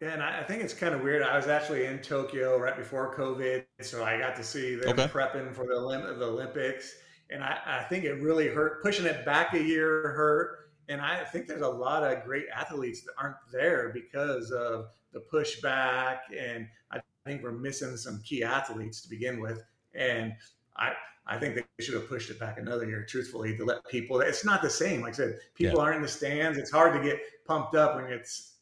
Yeah, 0.00 0.14
and 0.14 0.22
I 0.22 0.40
I 0.40 0.44
think 0.44 0.62
it's 0.62 0.74
kind 0.74 0.94
of 0.94 1.02
weird. 1.02 1.22
I 1.22 1.36
was 1.36 1.48
actually 1.48 1.84
in 1.86 1.98
Tokyo 1.98 2.58
right 2.58 2.76
before 2.76 3.14
COVID, 3.14 3.64
so 3.82 4.04
I 4.04 4.18
got 4.18 4.34
to 4.36 4.44
see 4.44 4.74
them 4.76 4.90
Okay. 4.90 5.06
prepping 5.06 5.54
for 5.54 5.66
the, 5.66 6.14
the 6.18 6.26
Olympics. 6.26 6.96
And 7.30 7.42
I, 7.42 7.58
I 7.64 7.82
think 7.84 8.04
it 8.04 8.14
really 8.20 8.48
hurt. 8.48 8.82
Pushing 8.82 9.06
it 9.06 9.24
back 9.24 9.54
a 9.54 9.62
year 9.62 10.12
hurt. 10.12 10.61
And 10.88 11.00
I 11.00 11.24
think 11.24 11.46
there's 11.46 11.62
a 11.62 11.68
lot 11.68 12.02
of 12.02 12.24
great 12.24 12.46
athletes 12.54 13.02
that 13.02 13.12
aren't 13.18 13.36
there 13.52 13.90
because 13.94 14.50
of 14.50 14.86
the 15.12 15.20
pushback. 15.32 16.18
And 16.36 16.66
I 16.90 17.00
think 17.24 17.42
we're 17.42 17.52
missing 17.52 17.96
some 17.96 18.20
key 18.22 18.42
athletes 18.42 19.00
to 19.02 19.08
begin 19.08 19.40
with. 19.40 19.62
And 19.94 20.34
I, 20.76 20.92
I 21.26 21.38
think 21.38 21.54
they 21.54 21.84
should 21.84 21.94
have 21.94 22.08
pushed 22.08 22.30
it 22.30 22.40
back 22.40 22.58
another 22.58 22.86
year, 22.86 23.06
truthfully, 23.08 23.56
to 23.56 23.64
let 23.64 23.86
people. 23.86 24.20
It's 24.20 24.44
not 24.44 24.60
the 24.62 24.70
same. 24.70 25.02
Like 25.02 25.14
I 25.14 25.16
said, 25.16 25.38
people 25.54 25.80
aren't 25.80 25.96
in 25.96 26.02
the 26.02 26.08
stands. 26.08 26.58
It's 26.58 26.70
hard 26.70 26.94
to 26.94 27.08
get 27.08 27.20
pumped 27.46 27.74
up 27.74 27.96
when 27.96 28.06
it's 28.06 28.56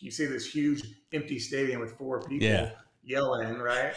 you 0.00 0.10
see 0.10 0.24
this 0.26 0.50
huge 0.50 0.82
empty 1.12 1.38
stadium 1.38 1.80
with 1.80 1.92
four 1.96 2.20
people 2.20 2.48
Yeah. 2.48 2.70
yelling, 3.04 3.58
right? 3.58 3.94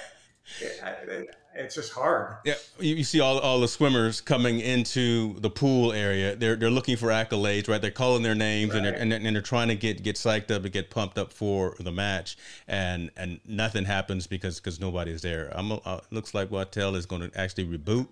It- 0.61 1.09
it- 1.09 1.35
it's 1.55 1.73
just 1.75 1.91
hard. 1.91 2.35
Yeah, 2.45 2.53
you, 2.79 2.95
you 2.95 3.03
see 3.03 3.19
all, 3.19 3.39
all 3.39 3.59
the 3.59 3.67
swimmers 3.67 4.21
coming 4.21 4.59
into 4.59 5.37
the 5.39 5.49
pool 5.49 5.91
area. 5.91 6.35
They're 6.35 6.55
they're 6.55 6.69
looking 6.69 6.95
for 6.95 7.07
accolades, 7.07 7.67
right? 7.67 7.81
They're 7.81 7.89
calling 7.91 8.21
their 8.21 8.35
names 8.35 8.73
and, 8.75 8.85
they're, 8.85 8.93
Right. 8.93 9.01
and 9.01 9.11
they're- 9.11 9.19
and 9.25 9.35
they're 9.35 9.41
trying 9.41 9.67
to 9.69 9.75
get 9.75 10.01
get 10.03 10.15
psyched 10.15 10.51
up 10.51 10.63
and 10.63 10.71
get 10.71 10.89
pumped 10.91 11.17
up 11.17 11.33
for 11.33 11.75
the 11.79 11.91
match, 11.91 12.37
and 12.67 13.09
and 13.17 13.39
nothing 13.45 13.83
happens 13.85 14.27
because 14.27 14.59
because 14.59 14.79
nobody's 14.79 15.21
there. 15.23 15.51
I'm 15.53 15.71
uh, 15.71 15.99
looks 16.11 16.33
like 16.35 16.49
Montel 16.49 16.95
is 16.95 17.05
going 17.07 17.29
to 17.29 17.37
actually 17.37 17.65
reboot 17.65 18.07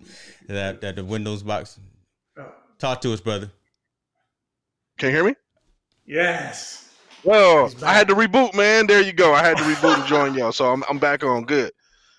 that 0.48 0.80
that 0.80 0.96
the 0.96 1.04
Windows 1.04 1.42
box. 1.44 1.78
Oh, 2.38 2.52
Talk 2.78 3.00
to 3.02 3.12
us, 3.14 3.20
brother. 3.20 3.50
Can 4.98 5.10
you 5.10 5.14
hear 5.14 5.24
me? 5.24 5.34
yes. 6.06 6.84
Well, 7.24 7.72
I 7.84 7.94
had 7.94 8.08
to 8.08 8.14
reboot, 8.14 8.54
man. 8.54 8.86
There 8.86 9.00
you 9.02 9.12
go. 9.12 9.32
I 9.34 9.42
had 9.44 9.56
to 9.56 9.62
reboot 9.64 9.98
and 9.98 10.06
join 10.06 10.34
y'all, 10.34 10.52
so 10.52 10.70
I'm 10.72 10.82
I'm 10.88 10.98
back 10.98 11.24
on. 11.24 11.44
Good. 11.44 11.72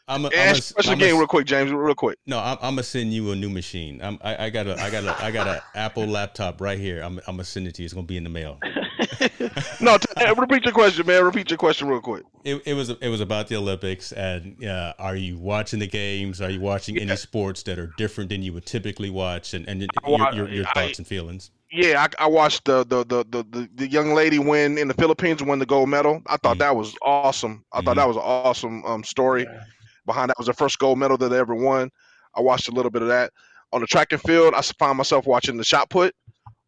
I'm 0.09 0.25
a, 0.25 0.29
And 0.29 0.57
special 0.57 0.95
game, 0.95 1.17
real 1.17 1.27
quick, 1.27 1.45
James, 1.45 1.71
real 1.71 1.93
quick. 1.93 2.17
No, 2.25 2.39
I'm, 2.39 2.57
I'm 2.61 2.71
gonna 2.73 2.83
send 2.83 3.13
you 3.13 3.31
a 3.31 3.35
new 3.35 3.49
machine. 3.49 4.01
I'm, 4.01 4.17
I, 4.23 4.45
I 4.45 4.49
got 4.49 4.65
a, 4.65 4.81
I 4.81 4.89
got 4.89 5.03
a, 5.03 5.23
I 5.23 5.29
got 5.29 5.47
a 5.47 5.63
Apple 5.75 6.07
laptop 6.07 6.59
right 6.59 6.79
here. 6.79 7.03
I'm, 7.03 7.19
I'm 7.27 7.35
gonna 7.35 7.43
send 7.43 7.67
it 7.67 7.75
to 7.75 7.83
you. 7.83 7.85
It's 7.85 7.93
gonna 7.93 8.07
be 8.07 8.17
in 8.17 8.23
the 8.23 8.29
mail. 8.29 8.57
no, 9.79 9.99
t- 9.99 10.31
repeat 10.35 10.65
your 10.65 10.73
question, 10.73 11.05
man. 11.05 11.23
Repeat 11.23 11.51
your 11.51 11.57
question 11.57 11.87
real 11.87 12.01
quick. 12.01 12.23
It, 12.43 12.59
it 12.65 12.73
was 12.73 12.89
it 12.89 13.07
was 13.07 13.21
about 13.21 13.49
the 13.49 13.57
Olympics, 13.57 14.11
and 14.11 14.63
uh, 14.65 14.93
are 14.97 15.15
you 15.15 15.37
watching 15.37 15.77
the 15.77 15.87
games? 15.87 16.41
Are 16.41 16.49
you 16.49 16.59
watching 16.59 16.95
yeah. 16.95 17.03
any 17.03 17.15
sports 17.15 17.61
that 17.63 17.77
are 17.77 17.91
different 17.97 18.31
than 18.31 18.41
you 18.41 18.51
would 18.53 18.65
typically 18.65 19.11
watch? 19.11 19.53
And 19.53 19.69
and 19.69 19.81
your, 20.07 20.33
your, 20.33 20.49
your, 20.49 20.65
thoughts 20.65 20.77
I, 20.77 20.93
and 20.97 21.07
feelings. 21.07 21.51
Yeah, 21.71 22.07
I, 22.17 22.23
I 22.23 22.27
watched 22.27 22.65
the, 22.65 22.83
the 22.83 23.05
the, 23.05 23.23
the 23.29 23.69
the 23.75 23.87
young 23.87 24.15
lady 24.15 24.39
win 24.39 24.79
in 24.79 24.87
the 24.87 24.95
Philippines 24.95 25.43
win 25.43 25.59
the 25.59 25.67
gold 25.67 25.89
medal. 25.89 26.23
I 26.25 26.37
thought 26.37 26.55
mm 26.55 26.59
that 26.59 26.75
was 26.75 26.95
awesome. 27.03 27.63
I 27.71 27.77
mm-hmm. 27.77 27.85
thought 27.85 27.95
that 27.97 28.07
was 28.07 28.17
an 28.17 28.23
awesome 28.23 28.83
um, 28.85 29.03
story. 29.03 29.43
Yeah. 29.43 29.63
Behind 30.09 30.29
that 30.29 30.37
was 30.39 30.47
the 30.47 30.53
first 30.53 30.79
gold 30.79 30.97
medal 30.97 31.17
that 31.17 31.29
they 31.29 31.37
ever 31.37 31.53
won. 31.53 31.91
I 32.35 32.41
watched 32.41 32.67
a 32.67 32.71
little 32.71 32.91
bit 32.91 33.03
of 33.03 33.07
that 33.09 33.31
on 33.71 33.81
the 33.81 33.87
track 33.87 34.11
and 34.11 34.21
field. 34.21 34.55
I 34.55 34.61
found 34.61 34.97
myself 34.97 35.27
watching 35.27 35.55
the 35.57 35.63
shot 35.63 35.89
put 35.89 36.15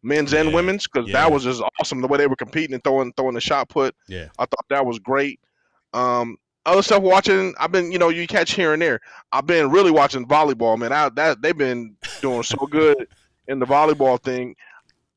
men's 0.02 0.32
and 0.32 0.52
women's, 0.52 0.86
because 0.86 1.08
yeah. 1.08 1.20
that 1.20 1.32
was 1.32 1.44
just 1.44 1.62
awesome 1.80 2.00
the 2.00 2.08
way 2.08 2.18
they 2.18 2.26
were 2.26 2.36
competing 2.36 2.74
and 2.74 2.84
throwing 2.84 3.12
throwing 3.14 3.34
the 3.34 3.40
shot 3.40 3.68
put. 3.68 3.94
Yeah, 4.08 4.28
I 4.38 4.46
thought 4.46 4.64
that 4.70 4.84
was 4.84 4.98
great. 4.98 5.40
Um, 5.92 6.36
other 6.64 6.82
stuff 6.82 7.02
watching, 7.02 7.54
I've 7.58 7.72
been, 7.72 7.90
you 7.90 7.98
know, 7.98 8.08
you 8.08 8.26
catch 8.26 8.52
here 8.52 8.72
and 8.72 8.80
there. 8.80 9.00
I've 9.32 9.46
been 9.46 9.70
really 9.70 9.90
watching 9.90 10.26
volleyball, 10.26 10.78
man. 10.78 10.92
I, 10.92 11.08
that 11.10 11.42
they've 11.42 11.56
been 11.56 11.96
doing 12.20 12.42
so 12.44 12.66
good 12.66 13.08
in 13.48 13.58
the 13.58 13.66
volleyball 13.66 14.20
thing. 14.22 14.54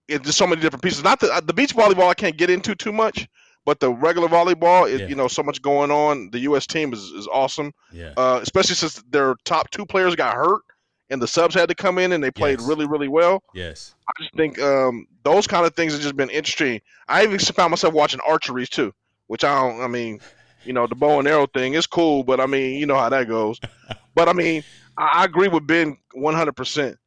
It's 0.08 0.26
just 0.26 0.38
so 0.38 0.48
many 0.48 0.62
different 0.62 0.84
pieces. 0.84 1.04
Not 1.04 1.20
the 1.20 1.32
uh, 1.32 1.42
the 1.42 1.54
beach 1.54 1.76
volleyball, 1.76 2.10
I 2.10 2.14
can't 2.14 2.38
get 2.38 2.50
into 2.50 2.76
too 2.76 2.92
much, 2.92 3.28
but 3.66 3.80
the 3.80 3.92
regular 3.92 4.28
volleyball 4.28 4.90
is, 4.90 5.02
yeah. 5.02 5.08
you 5.08 5.16
know, 5.16 5.28
so 5.28 5.42
much 5.42 5.62
going 5.62 5.92
on. 5.92 6.30
The 6.30 6.40
U.S. 6.40 6.68
team 6.68 6.94
is, 6.94 7.02
is 7.02 7.28
awesome. 7.28 7.74
Yeah. 7.92 8.14
Uh, 8.16 8.40
especially 8.42 8.76
since 8.76 9.02
their 9.10 9.36
top 9.44 9.72
two 9.72 9.86
players 9.86 10.16
got 10.16 10.36
hurt 10.36 10.62
and 11.10 11.22
the 11.22 11.28
subs 11.28 11.56
had 11.56 11.70
to 11.70 11.76
come 11.76 11.98
in 11.98 12.12
and 12.12 12.24
they 12.24 12.32
played 12.32 12.60
yes. 12.60 12.68
really, 12.68 12.86
really 12.86 13.08
well. 13.08 13.44
Yes. 13.54 13.96
I 14.08 14.22
just 14.22 14.36
think 14.36 14.62
um, 14.62 15.08
those 15.24 15.48
kind 15.48 15.66
of 15.66 15.76
things 15.76 15.94
have 15.94 16.02
just 16.02 16.16
been 16.16 16.30
interesting. 16.30 16.80
I 17.08 17.24
even 17.24 17.40
found 17.40 17.72
myself 17.72 17.94
watching 17.94 18.20
archery 18.26 18.68
too, 18.68 18.94
which 19.28 19.44
I 19.44 19.62
don't. 19.62 19.82
I 19.82 19.88
mean, 19.88 20.20
you 20.64 20.74
know, 20.74 20.86
the 20.88 20.96
bow 20.96 21.20
and 21.20 21.28
arrow 21.28 21.48
thing 21.48 21.74
is 21.74 21.88
cool, 21.88 22.24
but 22.24 22.40
I 22.40 22.46
mean, 22.46 22.80
you 22.80 22.86
know 22.86 22.98
how 22.98 23.10
that 23.10 23.28
goes. 23.28 23.60
but 24.16 24.30
I 24.30 24.34
mean, 24.34 24.64
I, 24.98 25.22
I 25.22 25.26
agree 25.26 25.48
with 25.48 25.66
Ben 25.66 25.98
one 26.14 26.36
hundred 26.36 26.56
percent. 26.56 26.98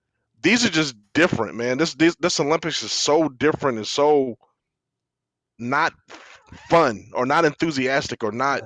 These 0.43 0.65
are 0.65 0.71
just 0.71 0.95
different, 1.15 1.57
man. 1.57 1.79
This, 1.79 1.95
this 1.95 2.15
this 2.17 2.39
Olympics 2.41 2.83
is 2.83 2.93
so 2.93 3.29
different 3.29 3.79
and 3.79 3.87
so 3.87 4.37
not 5.59 5.93
fun 6.69 7.11
or 7.15 7.27
not 7.27 7.45
enthusiastic 7.45 8.25
or 8.25 8.33
not 8.33 8.63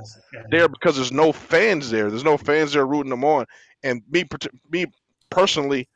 there 0.50 0.68
because 0.68 0.96
there's 0.96 1.12
no 1.12 1.32
fans 1.32 1.90
there. 1.90 2.10
There's 2.10 2.24
no 2.24 2.36
fans 2.36 2.72
there 2.72 2.86
rooting 2.86 3.10
them 3.10 3.24
on. 3.24 3.46
And 3.82 4.02
me, 4.10 4.24
me 4.70 4.86
personally, 5.30 5.88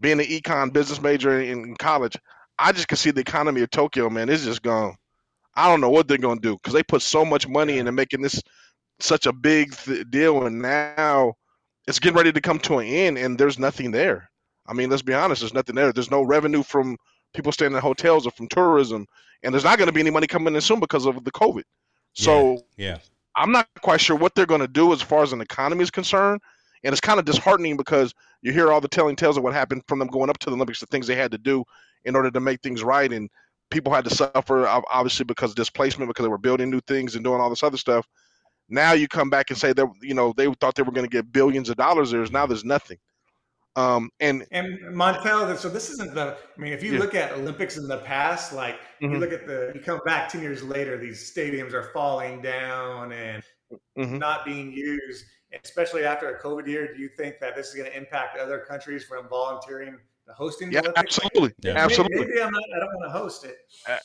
being 0.00 0.20
an 0.20 0.26
econ 0.26 0.72
business 0.72 1.00
major 1.00 1.40
in 1.40 1.76
college, 1.76 2.16
I 2.58 2.72
just 2.72 2.88
can 2.88 2.96
see 2.96 3.10
the 3.10 3.20
economy 3.20 3.62
of 3.62 3.70
Tokyo, 3.70 4.08
man. 4.08 4.28
It's 4.28 4.44
just 4.44 4.62
gone. 4.62 4.96
I 5.54 5.68
don't 5.68 5.80
know 5.80 5.90
what 5.90 6.08
they're 6.08 6.18
gonna 6.18 6.40
do 6.40 6.54
because 6.54 6.72
they 6.72 6.82
put 6.82 7.02
so 7.02 7.24
much 7.24 7.46
money 7.46 7.78
into 7.78 7.92
making 7.92 8.22
this 8.22 8.42
such 9.00 9.26
a 9.26 9.32
big 9.32 9.74
th- 9.76 10.08
deal, 10.10 10.46
and 10.46 10.60
now 10.60 11.34
it's 11.86 11.98
getting 11.98 12.16
ready 12.16 12.32
to 12.32 12.40
come 12.40 12.58
to 12.60 12.78
an 12.78 12.86
end, 12.86 13.18
and 13.18 13.38
there's 13.38 13.58
nothing 13.58 13.90
there. 13.90 14.30
I 14.66 14.72
mean, 14.72 14.90
let's 14.90 15.02
be 15.02 15.14
honest, 15.14 15.42
there's 15.42 15.54
nothing 15.54 15.74
there. 15.74 15.92
There's 15.92 16.10
no 16.10 16.22
revenue 16.22 16.62
from 16.62 16.96
people 17.34 17.52
staying 17.52 17.72
in 17.72 17.78
hotels 17.78 18.26
or 18.26 18.30
from 18.30 18.48
tourism, 18.48 19.06
and 19.42 19.52
there's 19.52 19.64
not 19.64 19.78
going 19.78 19.88
to 19.88 19.92
be 19.92 20.00
any 20.00 20.10
money 20.10 20.26
coming 20.26 20.54
in 20.54 20.60
soon 20.60 20.80
because 20.80 21.06
of 21.06 21.22
the 21.24 21.32
COVID. 21.32 21.64
So, 22.14 22.64
yeah, 22.76 22.88
yeah. 22.88 22.98
I'm 23.36 23.52
not 23.52 23.68
quite 23.82 24.00
sure 24.00 24.16
what 24.16 24.34
they're 24.34 24.46
going 24.46 24.60
to 24.60 24.68
do 24.68 24.92
as 24.92 25.02
far 25.02 25.22
as 25.22 25.32
an 25.32 25.40
economy 25.40 25.82
is 25.82 25.90
concerned 25.90 26.40
and 26.84 26.92
it's 26.92 27.00
kind 27.00 27.18
of 27.18 27.24
disheartening 27.24 27.76
because 27.76 28.14
you 28.42 28.52
hear 28.52 28.70
all 28.70 28.80
the 28.80 28.88
telling 28.88 29.16
tales 29.16 29.36
of 29.36 29.42
what 29.42 29.54
happened 29.54 29.82
from 29.88 29.98
them 29.98 30.08
going 30.08 30.30
up 30.30 30.38
to 30.38 30.50
the 30.50 30.56
Olympics, 30.56 30.80
the 30.80 30.86
things 30.86 31.06
they 31.06 31.16
had 31.16 31.32
to 31.32 31.38
do 31.38 31.64
in 32.04 32.14
order 32.14 32.30
to 32.30 32.40
make 32.40 32.60
things 32.60 32.84
right, 32.84 33.10
and 33.10 33.30
people 33.70 33.92
had 33.92 34.04
to 34.04 34.14
suffer 34.14 34.68
obviously 34.68 35.24
because 35.24 35.50
of 35.50 35.56
displacement 35.56 36.08
because 36.08 36.24
they 36.24 36.28
were 36.28 36.38
building 36.38 36.70
new 36.70 36.80
things 36.82 37.14
and 37.14 37.24
doing 37.24 37.40
all 37.40 37.48
this 37.48 37.62
other 37.62 37.78
stuff. 37.78 38.06
Now 38.68 38.92
you 38.92 39.08
come 39.08 39.30
back 39.30 39.50
and 39.50 39.58
say 39.58 39.72
that 39.72 39.86
you 40.02 40.14
know 40.14 40.34
they 40.36 40.52
thought 40.54 40.74
they 40.74 40.82
were 40.82 40.92
going 40.92 41.08
to 41.08 41.10
get 41.10 41.32
billions 41.32 41.70
of 41.70 41.76
dollars. 41.76 42.10
There's 42.10 42.30
now 42.30 42.46
there's 42.46 42.64
nothing. 42.64 42.98
Um, 43.76 44.10
and 44.20 44.46
and 44.52 44.78
Montel, 44.94 45.56
so 45.56 45.68
this 45.68 45.90
isn't 45.90 46.14
the. 46.14 46.36
I 46.56 46.60
mean, 46.60 46.72
if 46.72 46.82
you 46.82 46.92
yeah. 46.92 46.98
look 47.00 47.14
at 47.14 47.32
Olympics 47.32 47.76
in 47.76 47.88
the 47.88 47.98
past, 47.98 48.52
like 48.52 48.76
mm-hmm. 49.02 49.12
you 49.12 49.18
look 49.18 49.32
at 49.32 49.46
the, 49.46 49.72
you 49.74 49.80
come 49.80 50.00
back 50.04 50.28
ten 50.28 50.42
years 50.42 50.62
later, 50.62 50.96
these 50.96 51.32
stadiums 51.32 51.72
are 51.72 51.90
falling 51.92 52.40
down 52.40 53.12
and 53.12 53.42
mm-hmm. 53.98 54.18
not 54.18 54.44
being 54.44 54.72
used 54.72 55.24
especially 55.62 56.04
after 56.04 56.34
a 56.34 56.42
COVID 56.42 56.66
year, 56.66 56.94
do 56.94 57.00
you 57.00 57.08
think 57.08 57.38
that 57.40 57.54
this 57.54 57.68
is 57.68 57.74
going 57.74 57.90
to 57.90 57.96
impact 57.96 58.38
other 58.38 58.58
countries 58.58 59.04
from 59.04 59.28
volunteering 59.28 59.96
the 60.26 60.32
hosting 60.32 60.72
yeah, 60.72 60.80
Olympics? 60.80 61.18
Absolutely. 61.18 61.54
Yeah. 61.62 61.76
absolutely. 61.76 62.26
Maybe, 62.26 62.42
I'm 62.42 62.50
not, 62.50 62.62
I 62.76 62.80
don't 62.80 62.94
want 62.94 63.12
to 63.12 63.18
host 63.18 63.44
it. 63.44 63.58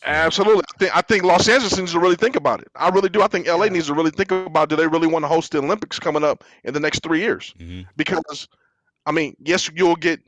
absolutely. 0.03 0.63
I 0.75 0.77
think, 0.77 0.97
I 0.97 1.01
think 1.01 1.23
Los 1.23 1.47
Angeles 1.47 1.77
needs 1.77 1.91
to 1.93 1.99
really 1.99 2.15
think 2.15 2.35
about 2.35 2.61
it. 2.61 2.67
I 2.75 2.89
really 2.89 3.09
do. 3.09 3.21
I 3.21 3.27
think 3.27 3.47
LA 3.47 3.65
yeah. 3.65 3.71
needs 3.71 3.87
to 3.87 3.93
really 3.93 4.11
think 4.11 4.31
about 4.31 4.69
do 4.69 4.75
they 4.75 4.87
really 4.87 5.07
want 5.07 5.23
to 5.23 5.29
host 5.29 5.51
the 5.51 5.59
Olympics 5.59 5.99
coming 5.99 6.23
up 6.23 6.43
in 6.63 6.73
the 6.73 6.79
next 6.79 7.03
three 7.03 7.19
years? 7.19 7.53
Mm-hmm. 7.57 7.89
Because, 7.95 8.47
I 9.09 9.11
mean, 9.11 9.35
yes, 9.43 9.71
you'll 9.75 9.95
get 9.95 10.19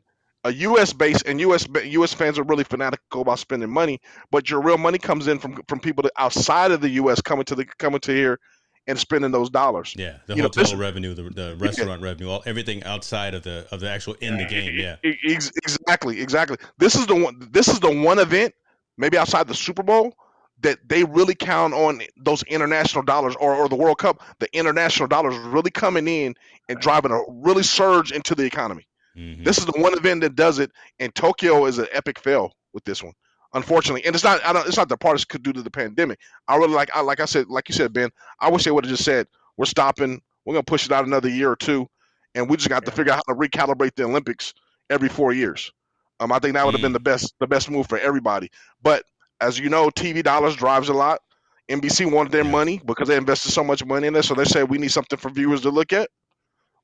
a 0.43 0.51
U.S. 0.51 0.91
base, 0.91 1.21
and 1.21 1.39
U.S. 1.39 1.67
U.S. 1.85 2.13
fans 2.13 2.39
are 2.39 2.43
really 2.43 2.63
fanatical 2.63 3.21
about 3.21 3.37
spending 3.37 3.69
money, 3.69 4.01
but 4.31 4.49
your 4.49 4.59
real 4.59 4.79
money 4.79 4.97
comes 4.97 5.27
in 5.27 5.37
from 5.37 5.61
from 5.67 5.79
people 5.79 6.03
outside 6.17 6.71
of 6.71 6.81
the 6.81 6.89
U.S. 6.89 7.21
coming 7.21 7.45
to 7.45 7.53
the 7.53 7.63
coming 7.77 7.99
to 8.01 8.11
here 8.11 8.39
and 8.87 8.97
spending 8.97 9.29
those 9.29 9.51
dollars. 9.51 9.93
Yeah, 9.95 10.17
the 10.25 10.35
you 10.35 10.41
hotel 10.41 10.73
know, 10.73 10.79
revenue, 10.79 11.13
the, 11.13 11.29
the 11.29 11.55
restaurant 11.59 12.01
yeah. 12.01 12.07
revenue, 12.07 12.31
all 12.31 12.41
everything 12.47 12.83
outside 12.83 13.35
of 13.35 13.43
the 13.43 13.67
of 13.71 13.81
the 13.81 13.89
actual 13.89 14.15
in 14.15 14.37
the 14.37 14.45
game. 14.45 14.73
Yeah, 14.75 14.95
exactly, 15.03 16.19
exactly. 16.19 16.57
This 16.79 16.95
is 16.95 17.05
the 17.05 17.15
one. 17.15 17.47
This 17.51 17.67
is 17.67 17.79
the 17.79 17.95
one 17.95 18.17
event, 18.17 18.55
maybe 18.97 19.15
outside 19.15 19.47
the 19.47 19.53
Super 19.53 19.83
Bowl, 19.83 20.15
that 20.61 20.79
they 20.87 21.03
really 21.03 21.35
count 21.35 21.73
on 21.73 22.01
those 22.17 22.43
international 22.43 23.03
dollars 23.03 23.35
or, 23.39 23.55
or 23.55 23.67
the 23.67 23.75
World 23.75 23.97
Cup. 23.97 24.21
The 24.39 24.47
international 24.55 25.07
dollars 25.07 25.37
really 25.37 25.71
coming 25.71 26.07
in 26.07 26.35
and 26.69 26.79
driving 26.79 27.11
a 27.11 27.21
really 27.27 27.63
surge 27.63 28.11
into 28.11 28.35
the 28.35 28.43
economy. 28.43 28.87
Mm-hmm. 29.17 29.43
This 29.43 29.57
is 29.57 29.65
the 29.65 29.79
one 29.79 29.93
event 29.93 30.21
that 30.21 30.35
does 30.35 30.59
it, 30.59 30.71
and 30.99 31.13
Tokyo 31.13 31.65
is 31.65 31.77
an 31.79 31.87
epic 31.91 32.19
fail 32.19 32.53
with 32.73 32.83
this 32.85 33.03
one 33.03 33.13
unfortunately. 33.53 34.05
And 34.05 34.15
it's 34.15 34.23
not 34.23 34.43
I 34.45 34.53
don't 34.53 34.67
it's 34.67 34.77
not 34.77 34.89
the 34.89 34.97
parties 34.97 35.25
could 35.25 35.43
do 35.43 35.53
to 35.53 35.61
the 35.61 35.71
pandemic. 35.71 36.19
I 36.47 36.55
really 36.55 36.73
like 36.73 36.89
I 36.95 37.01
like 37.01 37.19
I 37.19 37.25
said, 37.25 37.47
like 37.47 37.69
you 37.69 37.75
said, 37.75 37.93
Ben, 37.93 38.09
I 38.39 38.49
wish 38.49 38.63
they 38.63 38.71
would 38.71 38.85
have 38.85 38.91
just 38.91 39.03
said, 39.03 39.27
We're 39.57 39.65
stopping, 39.65 40.21
we're 40.45 40.53
gonna 40.53 40.63
push 40.63 40.85
it 40.85 40.91
out 40.91 41.05
another 41.05 41.29
year 41.29 41.51
or 41.51 41.55
two, 41.55 41.87
and 42.35 42.49
we 42.49 42.57
just 42.57 42.69
got 42.69 42.85
to 42.85 42.91
figure 42.91 43.13
out 43.13 43.21
how 43.27 43.33
to 43.33 43.39
recalibrate 43.39 43.95
the 43.95 44.03
Olympics 44.03 44.53
every 44.89 45.09
four 45.09 45.33
years. 45.33 45.71
Um, 46.19 46.31
I 46.31 46.39
think 46.39 46.53
that 46.53 46.65
would 46.65 46.73
have 46.73 46.79
mm. 46.79 46.85
been 46.85 46.93
the 46.93 46.99
best 46.99 47.33
the 47.39 47.47
best 47.47 47.69
move 47.69 47.87
for 47.87 47.97
everybody. 47.97 48.49
But 48.81 49.03
as 49.41 49.59
you 49.59 49.69
know, 49.69 49.89
TV 49.89 50.23
dollars 50.23 50.55
drives 50.55 50.89
a 50.89 50.93
lot. 50.93 51.19
NBC 51.69 52.11
wanted 52.11 52.31
their 52.31 52.43
money 52.43 52.81
because 52.85 53.07
they 53.07 53.17
invested 53.17 53.51
so 53.51 53.63
much 53.63 53.85
money 53.85 54.07
in 54.07 54.13
this, 54.13 54.27
so 54.27 54.35
they 54.35 54.45
said 54.45 54.69
we 54.69 54.77
need 54.77 54.91
something 54.91 55.17
for 55.17 55.29
viewers 55.29 55.61
to 55.61 55.69
look 55.69 55.93
at. 55.93 56.09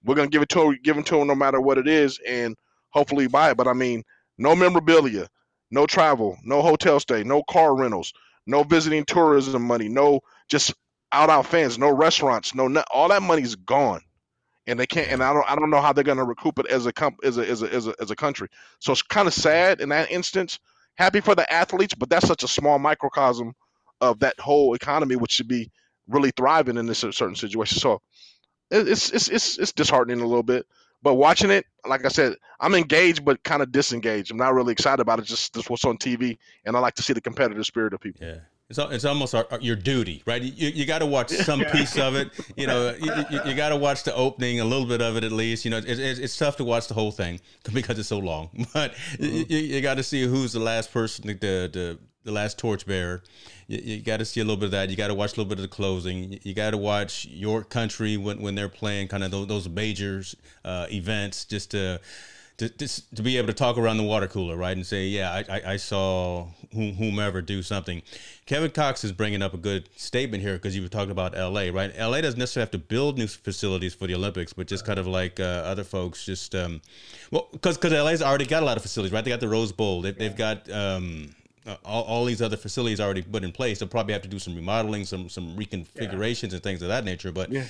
We're 0.04 0.16
gonna 0.16 0.30
give 0.30 0.42
it 0.42 0.50
to 0.50 0.60
them, 0.60 0.78
give 0.84 0.96
them 0.96 1.04
to 1.06 1.18
them 1.18 1.28
no 1.28 1.36
matter 1.36 1.60
what 1.60 1.78
it 1.78 1.88
is, 1.88 2.20
and 2.28 2.56
hopefully 2.90 3.28
buy 3.28 3.52
it. 3.52 3.58
But 3.58 3.68
I 3.68 3.74
mean, 3.74 4.04
no 4.38 4.56
memorabilia, 4.56 5.28
no 5.72 5.86
travel, 5.86 6.38
no 6.44 6.62
hotel 6.62 7.00
stay, 7.00 7.24
no 7.24 7.44
car 7.50 7.76
rentals, 7.76 8.14
no 8.46 8.64
visiting 8.64 9.04
tourism 9.06 9.62
money, 9.64 9.90
no 9.90 10.22
just 10.50 10.74
out 11.12 11.30
out 11.30 11.46
fans, 11.46 11.78
no 11.78 11.90
restaurants, 11.90 12.54
no, 12.56 12.84
all 12.92 13.10
that 13.10 13.22
money's 13.22 13.56
gone, 13.56 14.02
and 14.68 14.80
they 14.80 14.86
can't. 14.86 15.12
And 15.12 15.24
I 15.24 15.34
don't 15.34 15.50
I 15.50 15.56
don't 15.56 15.70
know 15.70 15.82
how 15.82 15.94
they're 15.94 16.04
going 16.04 16.18
to 16.18 16.24
recoup 16.24 16.60
it 16.60 16.68
as 16.68 16.86
a 16.86 16.94
comp 16.94 17.18
as 17.24 17.38
a 17.38 17.50
as 17.50 17.62
a 17.64 17.74
as 17.74 17.88
a, 17.88 17.94
as 18.00 18.12
a 18.12 18.16
country. 18.16 18.48
So 18.80 18.92
it's 18.92 19.02
kind 19.02 19.28
of 19.28 19.34
sad 19.34 19.82
in 19.82 19.90
that 19.90 20.12
instance. 20.12 20.60
Happy 20.98 21.22
for 21.22 21.36
the 21.36 21.52
athletes, 21.52 21.94
but 21.94 22.10
that's 22.10 22.28
such 22.28 22.44
a 22.44 22.48
small 22.48 22.80
microcosm 22.80 23.54
of 24.02 24.20
that 24.20 24.40
whole 24.40 24.74
economy, 24.74 25.16
which 25.16 25.32
should 25.32 25.48
be 25.48 25.72
really 26.08 26.32
thriving 26.32 26.78
in 26.78 26.86
this 26.86 27.00
certain 27.00 27.36
situation. 27.36 27.80
So 27.80 28.02
it's 28.72 29.12
it's 29.12 29.28
it's 29.30 29.58
it's 29.58 29.72
disheartening 29.72 30.22
a 30.22 30.28
little 30.28 30.44
bit. 30.44 30.66
But 31.04 31.16
watching 31.16 31.52
it, 31.52 31.66
like 31.88 32.06
I 32.06 32.10
said, 32.10 32.36
I'm 32.60 32.74
engaged 32.74 33.24
but 33.24 33.44
kind 33.44 33.62
of 33.62 33.72
disengaged. 33.72 34.32
I'm 34.32 34.38
not 34.38 34.54
really 34.54 34.72
excited 34.74 35.00
about 35.02 35.20
it. 35.20 35.26
Just 35.26 35.54
just 35.54 35.70
what's 35.70 35.86
on 35.86 35.98
TV, 35.98 36.38
and 36.66 36.76
I 36.76 36.80
like 36.80 36.96
to 36.96 37.04
see 37.04 37.14
the 37.14 37.22
competitive 37.22 37.66
spirit 37.66 37.94
of 37.94 38.00
people. 38.00 38.26
Yeah. 38.26 38.40
It's, 38.70 38.78
it's 38.80 39.06
almost 39.06 39.34
our, 39.34 39.48
your 39.62 39.78
duty, 39.78 40.24
right? 40.26 40.42
You, 40.42 40.70
you 40.70 40.86
got 40.86 41.00
to 41.00 41.06
watch 41.06 41.30
some 41.46 41.64
piece 41.66 41.98
of 41.98 42.16
it. 42.16 42.32
You 42.58 42.68
know, 42.68 42.94
you, 43.00 43.12
you, 43.30 43.40
you 43.46 43.56
got 43.56 43.70
to 43.70 43.78
watch 43.78 44.04
the 44.04 44.14
opening, 44.14 44.60
a 44.60 44.66
little 44.66 44.86
bit 44.86 45.02
of 45.02 45.16
it 45.16 45.24
at 45.24 45.32
least. 45.32 45.64
You 45.64 45.72
know, 45.72 45.78
it's, 45.78 46.20
it's 46.20 46.38
tough 46.38 46.58
to 46.58 46.64
watch 46.64 46.88
the 46.88 46.94
whole 46.94 47.12
thing 47.12 47.40
because 47.74 47.98
it's 47.98 48.10
so 48.10 48.20
long. 48.20 48.50
But 48.74 48.94
mm-hmm. 49.14 49.52
you, 49.52 49.60
you 49.60 49.82
got 49.82 49.96
to 49.96 50.04
see 50.04 50.24
who's 50.24 50.54
the 50.54 50.60
last 50.60 50.92
person, 50.92 51.28
the, 51.28 51.34
the 51.34 52.00
the 52.28 52.34
last 52.34 52.60
torchbearer. 52.60 53.24
You, 53.68 53.80
you 53.82 54.02
got 54.02 54.18
to 54.18 54.26
see 54.26 54.42
a 54.42 54.44
little 54.44 54.58
bit 54.58 54.66
of 54.66 54.72
that. 54.72 54.90
You 54.90 54.98
got 54.98 55.08
to 55.08 55.16
watch 55.16 55.32
a 55.32 55.36
little 55.38 55.46
bit 55.46 55.58
of 55.58 55.64
the 55.64 55.70
closing. 55.70 56.38
You 56.44 56.54
got 56.54 56.72
to 56.72 56.78
watch 56.78 57.26
your 57.26 57.64
country 57.64 58.18
when, 58.18 58.42
when 58.42 58.54
they're 58.54 58.70
playing 58.70 59.08
kind 59.08 59.24
of 59.24 59.32
those, 59.32 59.48
those 59.48 59.70
major 59.70 60.22
uh, 60.66 60.88
events 60.92 61.46
just 61.46 61.72
to, 61.72 62.00
to, 62.58 62.70
to, 62.70 63.22
be 63.22 63.38
able 63.38 63.48
to 63.48 63.54
talk 63.54 63.78
around 63.78 63.98
the 63.98 64.04
water 64.04 64.28
cooler, 64.28 64.58
right? 64.58 64.76
And 64.76 64.86
say, 64.86 65.06
yeah, 65.06 65.32
I, 65.32 65.58
I, 65.58 65.62
I 65.74 65.78
saw 65.78 66.48
whomever 66.74 67.40
do 67.42 67.62
something. 67.62 68.02
Kevin 68.48 68.72
Cox 68.72 69.04
is 69.04 69.12
bringing 69.12 69.44
up 69.44 69.54
a 69.54 69.58
good 69.58 69.90
statement 69.96 70.42
here 70.42 70.54
because 70.54 70.76
you 70.76 70.82
were 70.82 70.88
talking 70.88 71.12
about 71.12 71.34
LA, 71.34 71.70
right? 71.72 71.96
LA 71.96 72.22
doesn't 72.22 72.40
necessarily 72.40 72.64
have 72.64 72.72
to 72.72 72.80
build 72.80 73.20
new 73.20 73.28
facilities 73.28 73.94
for 73.94 74.08
the 74.08 74.16
Olympics, 74.16 74.54
but 74.54 74.66
just 74.66 74.86
kind 74.86 74.98
of 74.98 75.06
like 75.06 75.40
uh, 75.40 75.44
other 75.44 75.84
folks, 75.84 76.26
just 76.26 76.56
um, 76.56 76.82
well, 77.30 77.48
because 77.52 77.78
because 77.78 77.94
LA's 77.94 78.24
already 78.24 78.46
got 78.46 78.64
a 78.64 78.66
lot 78.66 78.76
of 78.76 78.82
facilities, 78.82 79.14
right? 79.14 79.24
They 79.24 79.30
got 79.30 79.40
the 79.40 79.50
Rose 79.50 79.72
Bowl, 79.72 80.02
they, 80.02 80.14
have 80.20 80.36
got 80.36 80.68
um, 80.72 81.36
all, 81.86 82.04
all 82.04 82.26
these 82.26 82.42
other 82.42 82.58
facilities 82.58 83.00
already 83.00 83.22
put 83.22 83.44
in 83.44 83.52
place. 83.52 83.80
They'll 83.80 83.90
probably 83.90 84.14
have 84.14 84.24
to 84.24 84.28
do 84.28 84.40
some 84.40 84.56
remodeling, 84.56 85.06
some 85.06 85.30
some 85.30 85.56
reconfigurations 85.56 86.54
and 86.54 86.64
things 86.64 86.82
of 86.82 86.88
that 86.88 87.06
nature. 87.06 87.32
But 87.32 87.52
Yeah. 87.52 87.66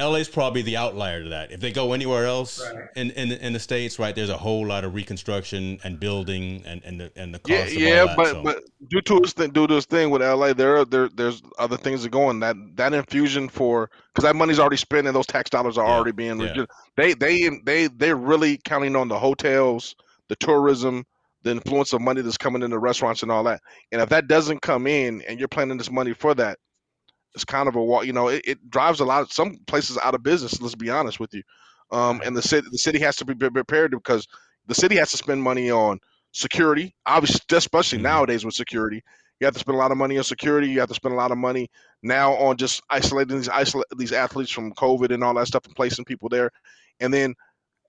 LA's 0.00 0.28
probably 0.28 0.62
the 0.62 0.76
outlier 0.76 1.22
to 1.22 1.28
that. 1.30 1.52
If 1.52 1.60
they 1.60 1.72
go 1.72 1.92
anywhere 1.92 2.26
else 2.26 2.60
Right. 2.60 2.88
in, 2.96 3.10
in 3.12 3.32
in 3.32 3.52
the 3.52 3.60
states, 3.60 3.98
right, 3.98 4.14
there's 4.14 4.30
a 4.30 4.36
whole 4.38 4.66
lot 4.66 4.84
of 4.84 4.94
reconstruction 4.94 5.78
and 5.84 6.00
building 6.00 6.62
and 6.66 6.82
and 6.84 7.00
the 7.00 7.12
and 7.16 7.34
the 7.34 7.38
cost 7.38 7.76
Yeah, 7.76 7.80
of 7.80 7.86
yeah, 7.86 8.02
all 8.02 8.06
that. 8.06 8.16
but 8.16 8.26
so. 8.26 8.42
but 8.42 8.62
due 8.88 9.00
to 9.02 9.20
his 9.22 9.32
thing, 9.32 9.50
due 9.50 9.66
to 9.66 9.74
his 9.74 9.86
thing 9.86 10.10
with 10.10 10.22
LA, 10.22 10.52
there 10.52 10.76
are 10.78 10.84
there 10.84 11.08
there's 11.08 11.42
other 11.58 11.76
things 11.76 12.02
that 12.02 12.10
going 12.10 12.40
that 12.40 12.56
that 12.76 12.92
infusion 12.92 13.48
for 13.48 13.90
because 14.14 14.24
that 14.24 14.36
money's 14.36 14.58
already 14.58 14.76
spent 14.76 15.06
and 15.06 15.16
those 15.16 15.26
tax 15.26 15.50
dollars 15.50 15.78
are 15.78 15.86
Yeah, 15.86 15.92
already 15.94 16.12
being 16.12 16.36
yeah. 16.36 16.54
redu- 16.54 16.66
they 16.96 17.14
they 17.14 17.48
they 17.64 17.86
they're 17.88 18.16
really 18.16 18.58
counting 18.64 18.94
on 18.94 19.08
the 19.08 19.18
hotels, 19.18 19.94
the 20.28 20.36
tourism, 20.36 21.04
the 21.42 21.50
influence 21.52 21.92
of 21.92 22.00
money 22.00 22.20
that's 22.22 22.38
coming 22.38 22.62
in 22.62 22.70
the 22.70 22.78
restaurants 22.78 23.22
and 23.22 23.32
all 23.32 23.44
that. 23.44 23.60
And 23.92 24.00
if 24.00 24.08
that 24.10 24.28
doesn't 24.28 24.60
come 24.62 24.86
in 24.86 25.22
and 25.22 25.38
you're 25.38 25.48
planning 25.48 25.78
this 25.78 25.90
money 25.90 26.12
for 26.12 26.34
that, 26.34 26.58
it's 27.34 27.44
kind 27.44 27.68
of 27.68 27.76
a 27.76 28.06
you 28.06 28.12
know 28.12 28.28
it, 28.28 28.42
it 28.44 28.70
drives 28.70 29.00
a 29.00 29.04
lot 29.04 29.22
of 29.22 29.32
some 29.32 29.58
places 29.66 29.98
out 30.02 30.14
of 30.14 30.22
business. 30.22 30.60
Let's 30.60 30.74
be 30.74 30.90
honest 30.90 31.20
with 31.20 31.32
you. 31.34 31.42
Um, 31.92 32.20
and 32.24 32.36
the 32.36 32.42
city 32.42 32.66
the 32.70 32.78
city 32.78 32.98
has 33.00 33.16
to 33.16 33.24
be 33.24 33.34
prepared 33.34 33.92
because 33.92 34.26
the 34.66 34.74
city 34.74 34.96
has 34.96 35.10
to 35.10 35.16
spend 35.16 35.42
money 35.42 35.70
on 35.70 35.98
security, 36.32 36.94
obviously, 37.06 37.40
especially 37.56 37.98
Mhm. 37.98 38.02
nowadays 38.02 38.44
with 38.44 38.54
security. 38.54 39.02
You 39.40 39.46
have 39.46 39.54
to 39.54 39.60
spend 39.60 39.74
a 39.74 39.78
lot 39.78 39.90
of 39.90 39.96
money 39.96 40.18
on 40.18 40.24
security. 40.24 40.68
You 40.68 40.80
have 40.80 40.88
to 40.90 40.94
spend 40.94 41.14
a 41.14 41.16
lot 41.16 41.32
of 41.32 41.38
money 41.38 41.70
now 42.02 42.34
on 42.34 42.56
just 42.56 42.82
isolating 42.90 43.36
these 43.38 43.48
isolate 43.48 43.86
these 43.96 44.12
athletes 44.12 44.50
from 44.50 44.72
COVID 44.74 45.12
and 45.12 45.24
all 45.24 45.34
that 45.34 45.46
stuff 45.46 45.64
and 45.64 45.74
placing 45.74 46.04
people 46.04 46.28
there. 46.28 46.50
And 47.00 47.12
then 47.12 47.34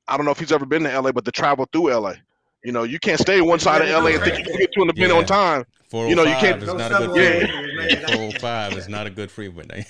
I 0.07 0.17
don't 0.17 0.25
know 0.25 0.31
if 0.31 0.39
he's 0.39 0.51
ever 0.51 0.65
been 0.65 0.83
to 0.83 0.91
LA, 0.91 1.11
but 1.11 1.25
to 1.25 1.31
travel 1.31 1.67
through 1.71 1.91
LA, 1.91 2.15
you 2.63 2.71
know, 2.71 2.83
you 2.83 2.99
can't 2.99 3.19
stay 3.19 3.41
one 3.41 3.59
side 3.59 3.81
of 3.81 3.89
LA 3.89 4.11
and 4.11 4.23
think 4.23 4.37
you 4.39 4.43
can 4.45 4.57
get 4.57 4.71
to 4.73 4.81
an 4.81 4.89
event 4.89 5.11
Yeah. 5.11 5.17
on 5.17 5.25
time. 5.25 5.65
Oh 5.93 6.07
you 6.07 6.15
know, 6.15 6.23
you 6.23 6.33
405 6.35 6.39
can't- 6.39 6.61
is 6.63 6.67
No 6.67 6.73
not 6.77 6.91
a 6.91 6.95
good 6.95 7.05
subway, 7.07 7.47
freeway. 7.47 7.87
Yeah, 7.89 8.15
405 8.15 8.73
is 8.77 8.87
not 8.89 9.07
a 9.07 9.09
good 9.09 9.29
freeway. 9.31 9.85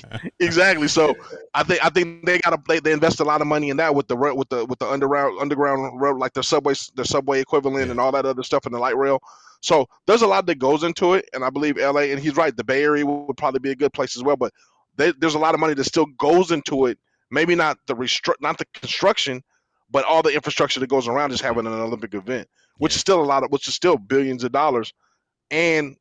exactly. 0.40 0.88
So 0.88 1.14
I 1.54 1.62
think 1.62 1.84
I 1.84 1.88
think 1.90 2.24
they 2.24 2.38
got 2.38 2.50
to 2.50 2.62
they, 2.68 2.80
they 2.80 2.92
invest 2.92 3.20
a 3.20 3.24
lot 3.24 3.40
of 3.40 3.46
money 3.46 3.68
in 3.70 3.76
that 3.78 3.94
with 3.94 4.08
the 4.08 4.16
with 4.16 4.48
the 4.48 4.64
with 4.64 4.78
the 4.78 4.86
underground 4.86 5.38
underground 5.40 6.00
road 6.00 6.16
like 6.18 6.32
their 6.32 6.42
subway 6.42 6.74
their 6.94 7.04
subway 7.04 7.40
equivalent 7.40 7.86
Yeah. 7.86 7.90
and 7.92 8.00
all 8.00 8.12
that 8.12 8.24
other 8.26 8.42
stuff 8.42 8.64
and 8.66 8.74
the 8.74 8.78
light 8.78 8.96
rail. 8.96 9.20
So 9.60 9.86
there's 10.06 10.22
a 10.22 10.26
lot 10.26 10.46
that 10.46 10.58
goes 10.58 10.82
into 10.82 11.14
it, 11.14 11.28
and 11.34 11.44
I 11.44 11.50
believe 11.50 11.76
LA 11.76 12.02
and 12.12 12.18
he's 12.18 12.36
right. 12.36 12.56
The 12.56 12.64
Bay 12.64 12.82
Area 12.82 13.04
would 13.06 13.36
probably 13.36 13.60
be 13.60 13.70
a 13.70 13.76
good 13.76 13.92
place 13.92 14.16
as 14.16 14.22
well, 14.24 14.36
but 14.36 14.52
they, 14.96 15.12
there's 15.18 15.34
a 15.34 15.38
lot 15.38 15.54
of 15.54 15.60
money 15.60 15.74
that 15.74 15.84
still 15.84 16.06
goes 16.18 16.50
into 16.50 16.86
it. 16.86 16.98
Maybe 17.30 17.54
not 17.54 17.78
the 17.86 17.94
restru- 17.94 18.34
not 18.40 18.58
the 18.58 18.64
construction, 18.74 19.42
but 19.92 20.04
all 20.04 20.22
the 20.22 20.34
infrastructure 20.34 20.80
that 20.80 20.88
goes 20.88 21.06
around 21.06 21.30
just 21.30 21.42
having 21.42 21.66
an 21.66 21.72
Olympic 21.72 22.14
event, 22.14 22.48
which 22.78 22.92
Yeah. 22.92 22.96
is 22.96 23.00
still 23.00 23.20
a 23.20 23.24
lot 23.24 23.44
of 23.44 23.50
which 23.50 23.68
is 23.68 23.74
still 23.74 23.96
billions 23.98 24.42
of 24.42 24.50
dollars. 24.52 24.92
And 25.50 25.96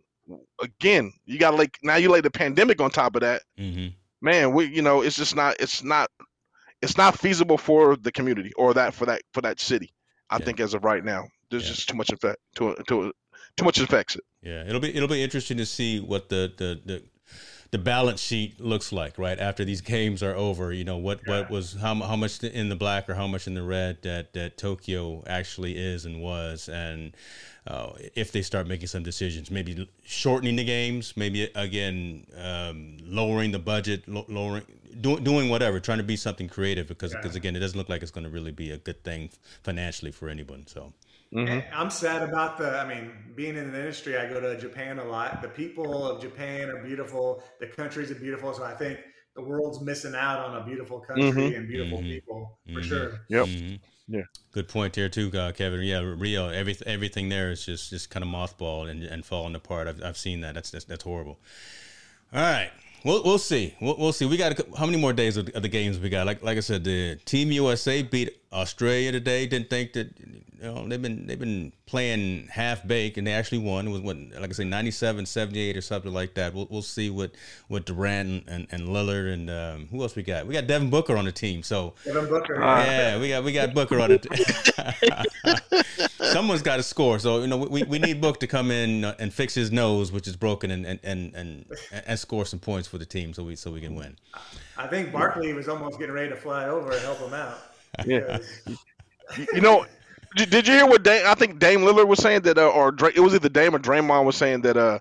again, 0.62 1.12
you 1.26 1.38
got 1.38 1.52
to 1.52 1.58
like 1.58 1.78
now 1.84 1.96
you 1.98 2.10
lay 2.10 2.22
the 2.22 2.32
pandemic 2.32 2.80
on 2.82 2.90
top 2.90 3.16
of 3.16 3.22
that 3.22 3.44
hmm 3.58 3.88
man 4.24 4.54
we 4.54 4.66
you 4.66 4.82
know 4.84 5.02
it's 5.02 5.16
just 5.18 5.36
not 5.36 5.56
it's 5.60 5.84
not 5.84 6.10
it's 6.84 6.96
not 6.96 7.18
feasible 7.18 7.58
for 7.58 7.96
the 7.96 8.12
community 8.12 8.54
or 8.54 8.72
that 8.74 8.94
for 8.94 9.08
that 9.08 9.24
for 9.34 9.42
that 9.42 9.60
city 9.60 9.90
i 10.30 10.38
Yeah. 10.38 10.46
think 10.46 10.60
as 10.60 10.74
of 10.76 10.84
right 10.84 11.04
now 11.04 11.28
there's 11.50 11.64
Yeah. 11.64 11.70
just 11.74 11.90
too 11.90 11.98
much 11.98 12.12
effect 12.12 12.38
to 12.56 12.76
to 12.88 13.12
too 13.58 13.66
much 13.66 13.80
affects 13.80 14.16
it 14.16 14.24
Yeah, 14.44 14.64
it'll 14.68 14.80
be 14.80 14.94
it'll 14.96 15.08
be 15.10 15.24
interesting 15.24 15.58
to 15.58 15.66
see 15.66 16.00
what 16.00 16.30
the 16.30 16.54
the 16.56 16.80
the, 16.86 17.04
the 17.72 17.78
balance 17.78 18.22
sheet 18.22 18.60
looks 18.60 18.92
like 18.92 19.18
right 19.18 19.40
after 19.40 19.64
these 19.64 19.80
games 19.80 20.22
are 20.22 20.36
over. 20.36 20.74
You 20.74 20.84
know 20.84 20.98
what 20.98 21.26
what 21.26 21.50
was 21.50 21.74
how 21.74 21.96
how 21.96 22.18
much 22.18 22.44
in 22.44 22.70
the 22.70 22.76
black 22.76 23.10
or 23.10 23.16
how 23.16 23.28
much 23.28 23.48
in 23.48 23.54
the 23.54 23.64
red 23.64 24.02
that 24.04 24.34
that 24.34 24.58
Tokyo 24.58 25.24
actually 25.26 25.78
is 25.78 26.06
and 26.06 26.22
was, 26.22 26.68
and 26.68 27.16
uh, 27.66 27.94
if 28.14 28.32
they 28.34 28.42
start 28.42 28.68
making 28.68 28.88
some 28.88 29.04
decisions, 29.04 29.50
maybe 29.50 29.90
shortening 30.04 30.58
the 30.58 30.66
games, 30.66 31.16
maybe 31.16 31.50
again 31.56 32.26
um, 32.38 32.98
lowering 33.06 33.52
the 33.52 33.60
budget, 33.60 34.08
lo- 34.08 34.26
lowering. 34.28 34.64
Do, 35.00 35.22
doing 35.22 35.48
whatever, 35.48 35.80
trying 35.80 36.00
to 36.00 36.04
be 36.04 36.18
something 36.18 36.50
creative 36.50 36.86
because, 36.90 37.14
because 37.14 37.38
again, 37.38 37.56
it 37.56 37.60
doesn't 37.60 37.78
look 37.78 37.88
like 37.88 38.02
it's 38.02 38.12
going 38.12 38.26
to 38.26 38.30
really 38.30 38.52
be 38.52 38.72
a 38.72 38.78
good 38.78 39.02
thing 39.06 39.30
financially 39.64 40.12
for 40.12 40.28
anyone. 40.28 40.68
So, 40.68 40.92
And 41.34 41.64
I'm 41.74 41.90
sad 41.90 42.22
about 42.28 42.58
the. 42.58 42.78
I 42.78 42.88
mean, 42.88 43.12
being 43.36 43.56
in 43.56 43.72
the 43.72 43.80
industry, 43.80 44.18
I 44.18 44.28
go 44.28 44.42
to 44.42 44.58
Japan 44.60 45.00
a 45.00 45.06
lot. 45.06 45.42
The 45.42 45.48
people 45.48 46.06
of 46.06 46.22
Japan 46.22 46.70
are 46.70 46.84
beautiful. 46.84 47.42
The 47.60 47.68
countries 47.68 48.12
are 48.12 48.16
beautiful. 48.16 48.54
So 48.54 48.64
I 48.64 48.74
think 48.74 49.00
the 49.36 49.42
world's 49.42 49.80
missing 49.82 50.14
out 50.14 50.40
on 50.40 50.62
a 50.62 50.66
beautiful 50.66 51.00
country 51.00 51.56
and 51.56 51.68
beautiful 51.70 52.00
Mhm. 52.00 52.10
people 52.10 52.60
for 52.74 52.80
Mhm. 52.82 52.84
sure. 52.84 53.20
Yep. 53.30 53.46
Mhm. 53.46 53.80
Yeah. 54.10 54.22
Good 54.52 54.68
point 54.68 54.94
there 54.94 55.08
too, 55.08 55.32
uh, 55.34 55.54
Kevin. 55.54 55.80
Yeah, 55.84 56.00
Rio. 56.00 56.50
Everything, 56.50 56.86
everything 56.90 57.30
there 57.30 57.50
is 57.50 57.66
just 57.66 57.90
just 57.92 58.10
kind 58.10 58.24
of 58.26 58.30
mothballed 58.30 58.90
and, 58.90 59.02
and 59.04 59.26
falling 59.26 59.56
apart. 59.56 59.88
I've, 59.88 60.04
I've 60.04 60.18
seen 60.18 60.42
that. 60.42 60.56
That's, 60.56 60.70
that's 60.72 60.84
that's 60.84 61.04
horrible. 61.06 61.40
All 62.34 62.42
right, 62.42 62.72
we'll 63.06 63.24
we'll 63.24 63.38
see. 63.38 63.74
We'll, 63.80 63.96
we'll 63.98 64.12
see. 64.12 64.26
We 64.26 64.36
got 64.36 64.60
a, 64.60 64.66
how 64.78 64.86
many 64.86 64.98
more 64.98 65.14
days 65.14 65.38
of, 65.38 65.48
of 65.50 65.62
the 65.62 65.70
games 65.70 65.98
we 65.98 66.10
got? 66.10 66.26
Like 66.26 66.44
like 66.44 66.58
I 66.58 66.62
said, 66.62 66.84
the 66.84 67.16
Team 67.24 67.54
USA 67.54 68.04
beat 68.04 68.36
Australia 68.54 69.12
today. 69.12 69.48
Didn't 69.48 69.70
think 69.70 69.94
that 69.94 70.10
you 70.20 70.44
know 70.62 70.88
they've 70.88 71.02
been 71.02 71.26
they've 71.26 71.40
been 71.40 71.72
playing 71.86 72.48
half 72.52 72.86
baked 72.86 73.18
and 73.18 73.26
they 73.26 73.34
actually 73.34 73.60
won. 73.60 73.88
It 73.88 73.92
was 73.92 74.02
what 74.02 74.18
like 74.40 74.50
I 74.50 74.54
say 74.54 74.64
97, 74.64 75.26
78 75.26 75.78
or 75.78 75.82
something 75.82 76.14
like 76.14 76.34
that. 76.36 76.54
We'll 76.54 76.68
we'll 76.70 76.82
see 76.82 77.10
what 77.10 77.32
what 77.68 77.86
Durant 77.86 78.46
and, 78.48 78.68
and 78.72 78.90
Lillard 78.90 79.34
and 79.34 79.50
um, 79.50 79.88
who 79.90 80.02
else 80.02 80.16
we 80.16 80.24
got? 80.24 80.46
We 80.46 80.54
got 80.54 80.68
Devin 80.68 80.90
Booker 80.90 81.16
on 81.18 81.26
the 81.26 81.32
team. 81.32 81.64
So 81.64 81.94
Devin 82.06 82.28
Booker. 82.28 82.60
yeah, 82.60 83.20
we 83.20 83.30
got 83.30 83.44
we 83.44 83.54
got 83.54 83.74
Booker 83.74 84.00
on 84.00 84.12
it. 84.12 84.28
Someone's 86.32 86.62
got 86.62 86.78
to 86.78 86.84
score, 86.84 87.20
so 87.20 87.42
you 87.42 87.48
know 87.48 87.58
we, 87.58 87.84
we 87.84 88.00
need 88.00 88.22
Book 88.22 88.40
to 88.40 88.48
come 88.48 88.72
in 88.72 89.04
uh, 89.04 89.16
and 89.20 89.34
fix 89.34 89.54
his 89.54 89.72
nose, 89.72 90.12
which 90.12 90.28
is 90.28 90.36
broken, 90.36 90.72
and 90.72 90.86
and, 90.86 91.00
and 91.04 91.36
and 91.36 91.66
and 92.06 92.20
score 92.20 92.46
some 92.46 92.60
points 92.60 92.88
for 92.88 92.98
the 92.98 93.06
team, 93.06 93.34
so 93.34 93.44
we 93.44 93.56
so 93.56 93.72
we 93.72 93.82
can 93.82 93.96
win. 93.96 94.16
I 94.78 94.88
think 94.88 95.12
Barkley 95.12 95.54
was 95.54 95.68
almost 95.68 96.00
getting 96.00 96.16
ready 96.16 96.30
to 96.30 96.36
fly 96.36 96.66
over 96.66 96.92
and 96.92 97.02
help 97.02 97.20
him 97.20 97.34
out. 97.34 97.71
Yeah. 98.06 98.38
You- 99.38 99.48
you 99.54 99.62
know 99.62 99.86
did, 100.36 100.50
did 100.50 100.68
you 100.68 100.74
hear 100.74 100.86
what 100.86 101.04
Dame, 101.04 101.26
i 101.26 101.34
think 101.36 101.60
dame 101.60 101.82
lillard 101.82 102.08
was 102.08 102.20
saying 102.20 102.42
that 102.42 102.58
uh, 102.58 102.68
or 102.70 102.92
Dray, 102.92 103.12
it 103.16 103.20
was 103.22 103.34
either 103.34 103.48
dame 103.50 103.76
or 103.76 103.80
draymond 103.80 104.26
was 104.26 104.36
saying 104.36 104.62
that 104.62 104.76
uh 104.78 105.00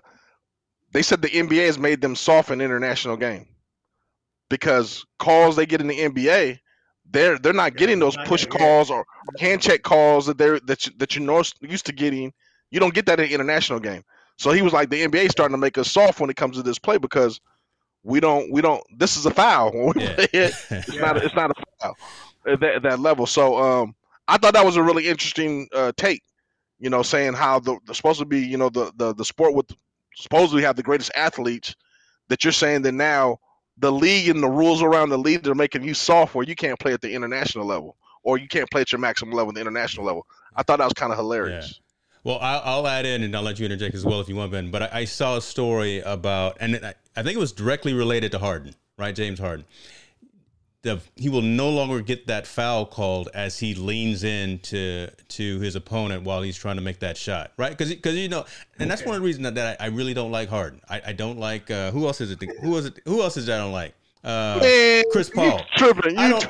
they 0.93 1.01
said 1.01 1.21
the 1.21 1.29
nba 1.29 1.65
has 1.65 1.77
made 1.77 1.99
them 2.01 2.15
soft 2.15 2.49
in 2.49 2.61
international 2.61 3.17
game 3.17 3.45
because 4.49 5.05
calls 5.19 5.55
they 5.55 5.65
get 5.65 5.81
in 5.81 5.87
the 5.87 5.97
nba 5.99 6.59
they're 7.09 7.37
they're 7.39 7.53
not 7.53 7.75
getting 7.75 7.99
those 7.99 8.15
not 8.15 8.27
push 8.27 8.45
calls 8.45 8.89
or 8.89 9.05
hand 9.39 9.61
check 9.61 9.83
calls 9.83 10.25
that 10.27 10.37
they're 10.37 10.59
that 10.61 10.85
you, 10.87 10.93
that 10.97 11.15
you 11.15 11.21
know 11.21 11.43
used 11.61 11.85
to 11.85 11.91
getting. 11.91 12.31
You 12.69 12.79
don't 12.79 12.93
get 12.93 13.05
that 13.07 13.19
in 13.19 13.29
international 13.29 13.79
game. 13.81 14.03
So 14.37 14.51
he 14.51 14.61
was 14.61 14.71
like, 14.71 14.89
the 14.89 15.03
NBA 15.03 15.25
is 15.25 15.31
starting 15.31 15.53
to 15.53 15.59
make 15.59 15.77
us 15.77 15.91
soft 15.91 16.21
when 16.21 16.29
it 16.29 16.37
comes 16.37 16.55
to 16.55 16.63
this 16.63 16.79
play 16.79 16.97
because 16.97 17.41
we 18.03 18.21
don't 18.21 18.49
we 18.51 18.61
don't. 18.61 18.81
This 18.97 19.17
is 19.17 19.25
a 19.25 19.31
foul 19.31 19.71
when 19.73 19.93
we 19.95 20.03
Yeah. 20.03 20.13
play 20.15 20.27
it. 20.33 20.53
It's 20.71 20.99
not 20.99 21.17
a, 21.17 21.25
it's 21.25 21.35
not 21.35 21.51
a 21.51 21.53
foul 21.81 21.97
at 22.45 22.59
that, 22.59 22.83
that 22.83 22.99
level. 22.99 23.25
So 23.25 23.57
um, 23.57 23.95
I 24.27 24.37
thought 24.37 24.53
that 24.53 24.65
was 24.65 24.75
a 24.75 24.83
really 24.83 25.07
interesting 25.07 25.67
uh, 25.73 25.91
take. 25.97 26.23
You 26.79 26.89
know, 26.89 27.03
saying 27.03 27.33
how 27.33 27.59
the, 27.59 27.77
the 27.85 27.93
supposed 27.93 28.19
to 28.19 28.25
be 28.25 28.39
you 28.39 28.57
know 28.57 28.69
the 28.69 28.91
the 28.95 29.13
the 29.13 29.25
sport 29.25 29.53
with 29.53 29.67
supposedly 30.15 30.63
have 30.63 30.75
the 30.75 30.83
greatest 30.83 31.11
athletes 31.15 31.75
that 32.27 32.43
you're 32.43 32.51
saying 32.51 32.81
that 32.83 32.93
now 32.93 33.37
the 33.77 33.91
league 33.91 34.29
and 34.29 34.41
the 34.41 34.49
rules 34.49 34.81
around 34.81 35.09
the 35.09 35.17
league 35.17 35.47
are 35.47 35.55
making 35.55 35.83
you 35.83 35.93
soft 35.93 36.33
where 36.33 36.45
you 36.45 36.55
can't 36.55 36.79
play 36.79 36.93
at 36.93 37.01
the 37.01 37.13
international 37.13 37.65
level 37.65 37.97
or 38.23 38.37
you 38.37 38.47
can't 38.47 38.69
play 38.69 38.81
at 38.81 38.91
your 38.91 38.99
maximum 38.99 39.33
level 39.33 39.49
at 39.49 39.55
the 39.55 39.61
international 39.61 40.05
level. 40.05 40.25
I 40.55 40.63
thought 40.63 40.79
that 40.79 40.85
was 40.85 40.93
kind 40.93 41.11
of 41.11 41.17
hilarious. 41.17 41.79
Well, 42.23 42.37
I'll, 42.39 42.87
add 42.87 43.07
in, 43.07 43.23
and 43.23 43.35
I'll 43.35 43.41
let 43.41 43.57
you 43.57 43.65
interject 43.65 43.95
as 43.95 44.05
well 44.05 44.21
if 44.21 44.29
you 44.29 44.35
want, 44.35 44.51
Ben. 44.51 44.69
But 44.69 44.93
I, 44.93 45.05
saw 45.05 45.37
a 45.37 45.41
story 45.41 46.01
about, 46.01 46.57
and 46.59 46.75
I 47.15 47.23
think 47.23 47.35
it 47.35 47.39
was 47.39 47.51
directly 47.51 47.93
related 47.93 48.31
to 48.33 48.39
Harden, 48.39 48.75
right? 48.97 49.15
James 49.15 49.39
Harden. 49.39 49.65
The, 50.83 50.99
he 51.15 51.29
will 51.29 51.43
no 51.43 51.69
longer 51.69 52.01
get 52.01 52.25
that 52.25 52.47
foul 52.47 52.87
called 52.87 53.29
as 53.35 53.59
he 53.59 53.75
leans 53.75 54.23
in 54.23 54.57
to 54.59 55.09
to 55.29 55.59
his 55.59 55.75
opponent 55.75 56.23
while 56.23 56.41
he's 56.41 56.57
trying 56.57 56.77
to 56.77 56.81
make 56.81 56.99
that 56.99 57.17
shot, 57.17 57.51
right? 57.57 57.69
Because 57.69 57.89
because 57.93 58.15
you 58.15 58.29
know, 58.29 58.45
and 58.79 58.89
that's 58.89 59.05
one 59.05 59.15
of 59.15 59.21
the 59.21 59.25
reasons 59.25 59.43
that, 59.43 59.55
that 59.55 59.79
I, 59.79 59.85
I 59.85 59.87
really 59.89 60.15
don't 60.15 60.31
like 60.31 60.49
Harden. 60.49 60.81
I, 60.89 61.01
I 61.07 61.13
don't 61.13 61.37
like 61.37 61.69
uh, 61.69 61.91
who 61.91 62.07
else 62.07 62.19
is 62.19 62.31
it? 62.31 62.41
Who 62.61 62.75
is 62.77 62.87
it? 62.87 62.99
Who 63.05 63.21
else 63.21 63.37
is 63.37 63.45
that 63.45 63.59
I 63.59 63.63
don't 63.63 63.71
like? 63.71 63.93
Uh, 64.23 64.59
Man, 64.61 65.03
Chris 65.11 65.29
Paul. 65.29 65.61
tripping. 65.75 66.17
I 66.17 66.29
don't. 66.29 66.47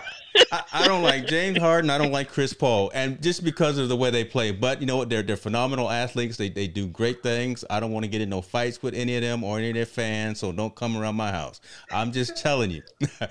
I, 0.52 0.64
I 0.74 0.88
don't 0.88 1.04
like 1.04 1.28
James 1.28 1.58
Harden. 1.58 1.90
I 1.90 1.98
don't 1.98 2.12
like 2.12 2.30
Chris 2.30 2.54
Paul, 2.54 2.92
and 2.94 3.22
just 3.22 3.44
because 3.44 3.78
of 3.78 3.90
the 3.90 3.98
way 3.98 4.12
they 4.12 4.24
play. 4.24 4.52
But 4.52 4.80
you 4.80 4.88
know 4.88 4.98
what? 4.98 5.10
They're 5.10 5.24
they're 5.24 5.38
phenomenal 5.38 5.90
athletes. 5.90 6.38
They 6.38 6.50
they 6.50 6.68
do 6.68 6.88
great 6.88 7.22
things. 7.22 7.66
I 7.70 7.80
don't 7.80 7.92
want 7.92 8.06
to 8.06 8.10
get 8.10 8.22
in 8.22 8.30
no 8.30 8.42
fights 8.42 8.82
with 8.82 8.94
any 8.94 9.16
of 9.16 9.22
them 9.22 9.44
or 9.44 9.58
any 9.58 9.70
of 9.70 9.76
their 9.76 9.86
fans. 9.86 10.40
So 10.40 10.52
don't 10.52 10.74
come 10.74 10.96
around 10.96 11.16
my 11.16 11.32
house. 11.32 11.60
I'm 11.92 12.12
just 12.12 12.38
telling 12.38 12.72
you. 12.72 12.82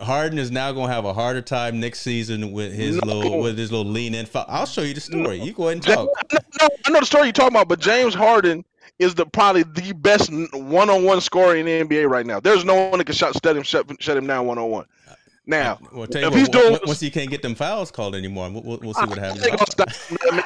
Harden 0.00 0.38
is 0.38 0.50
now 0.50 0.72
going 0.72 0.88
to 0.88 0.92
have 0.92 1.04
a 1.04 1.12
harder 1.14 1.40
time 1.40 1.78
next 1.78 2.00
season 2.00 2.50
with 2.52 2.72
his 2.72 2.96
No. 2.96 3.14
little 3.14 3.40
with 3.40 3.56
his 3.56 3.70
little 3.70 3.90
lean 3.90 4.14
in. 4.14 4.26
foul. 4.26 4.44
I'll 4.48 4.66
show 4.66 4.82
you 4.82 4.94
the 4.94 5.00
story. 5.00 5.40
You 5.40 5.52
go 5.52 5.64
ahead 5.68 5.76
and 5.76 5.82
talk. 5.82 6.08
no, 6.32 6.38
no, 6.60 6.68
I 6.86 6.90
know 6.90 7.00
the 7.00 7.06
story 7.06 7.24
you're 7.26 7.32
talking 7.32 7.54
about, 7.54 7.68
but 7.68 7.78
James 7.80 8.14
Harden 8.14 8.64
is 8.98 9.14
the 9.14 9.26
probably 9.26 9.62
the 9.62 9.92
best 9.92 10.30
one-on-one 10.52 11.20
scorer 11.20 11.56
in 11.56 11.66
the 11.66 11.84
NBA 11.84 12.08
right 12.08 12.26
now. 12.26 12.40
There's 12.40 12.64
no 12.64 12.88
one 12.88 12.98
that 12.98 13.04
can 13.04 13.14
shut, 13.14 13.34
shut 13.42 13.56
him 13.56 13.62
shut, 13.62 13.86
shut 14.02 14.16
him 14.16 14.26
down 14.26 14.46
one-on-one. 14.46 14.86
Now, 15.46 15.78
well, 15.92 16.06
tell 16.06 16.22
you 16.22 16.28
if 16.28 16.32
what, 16.32 16.38
he's 16.38 16.48
doing 16.48 16.78
once 16.86 17.00
he 17.00 17.10
can't 17.10 17.28
get 17.28 17.42
them 17.42 17.54
fouls 17.54 17.90
called 17.90 18.14
anymore, 18.14 18.50
we'll, 18.50 18.62
we'll, 18.62 18.78
we'll 18.78 18.94
see 18.94 19.04
what 19.04 19.18
happens. 19.18 19.44
I 19.44 19.50
mean, 19.50 20.42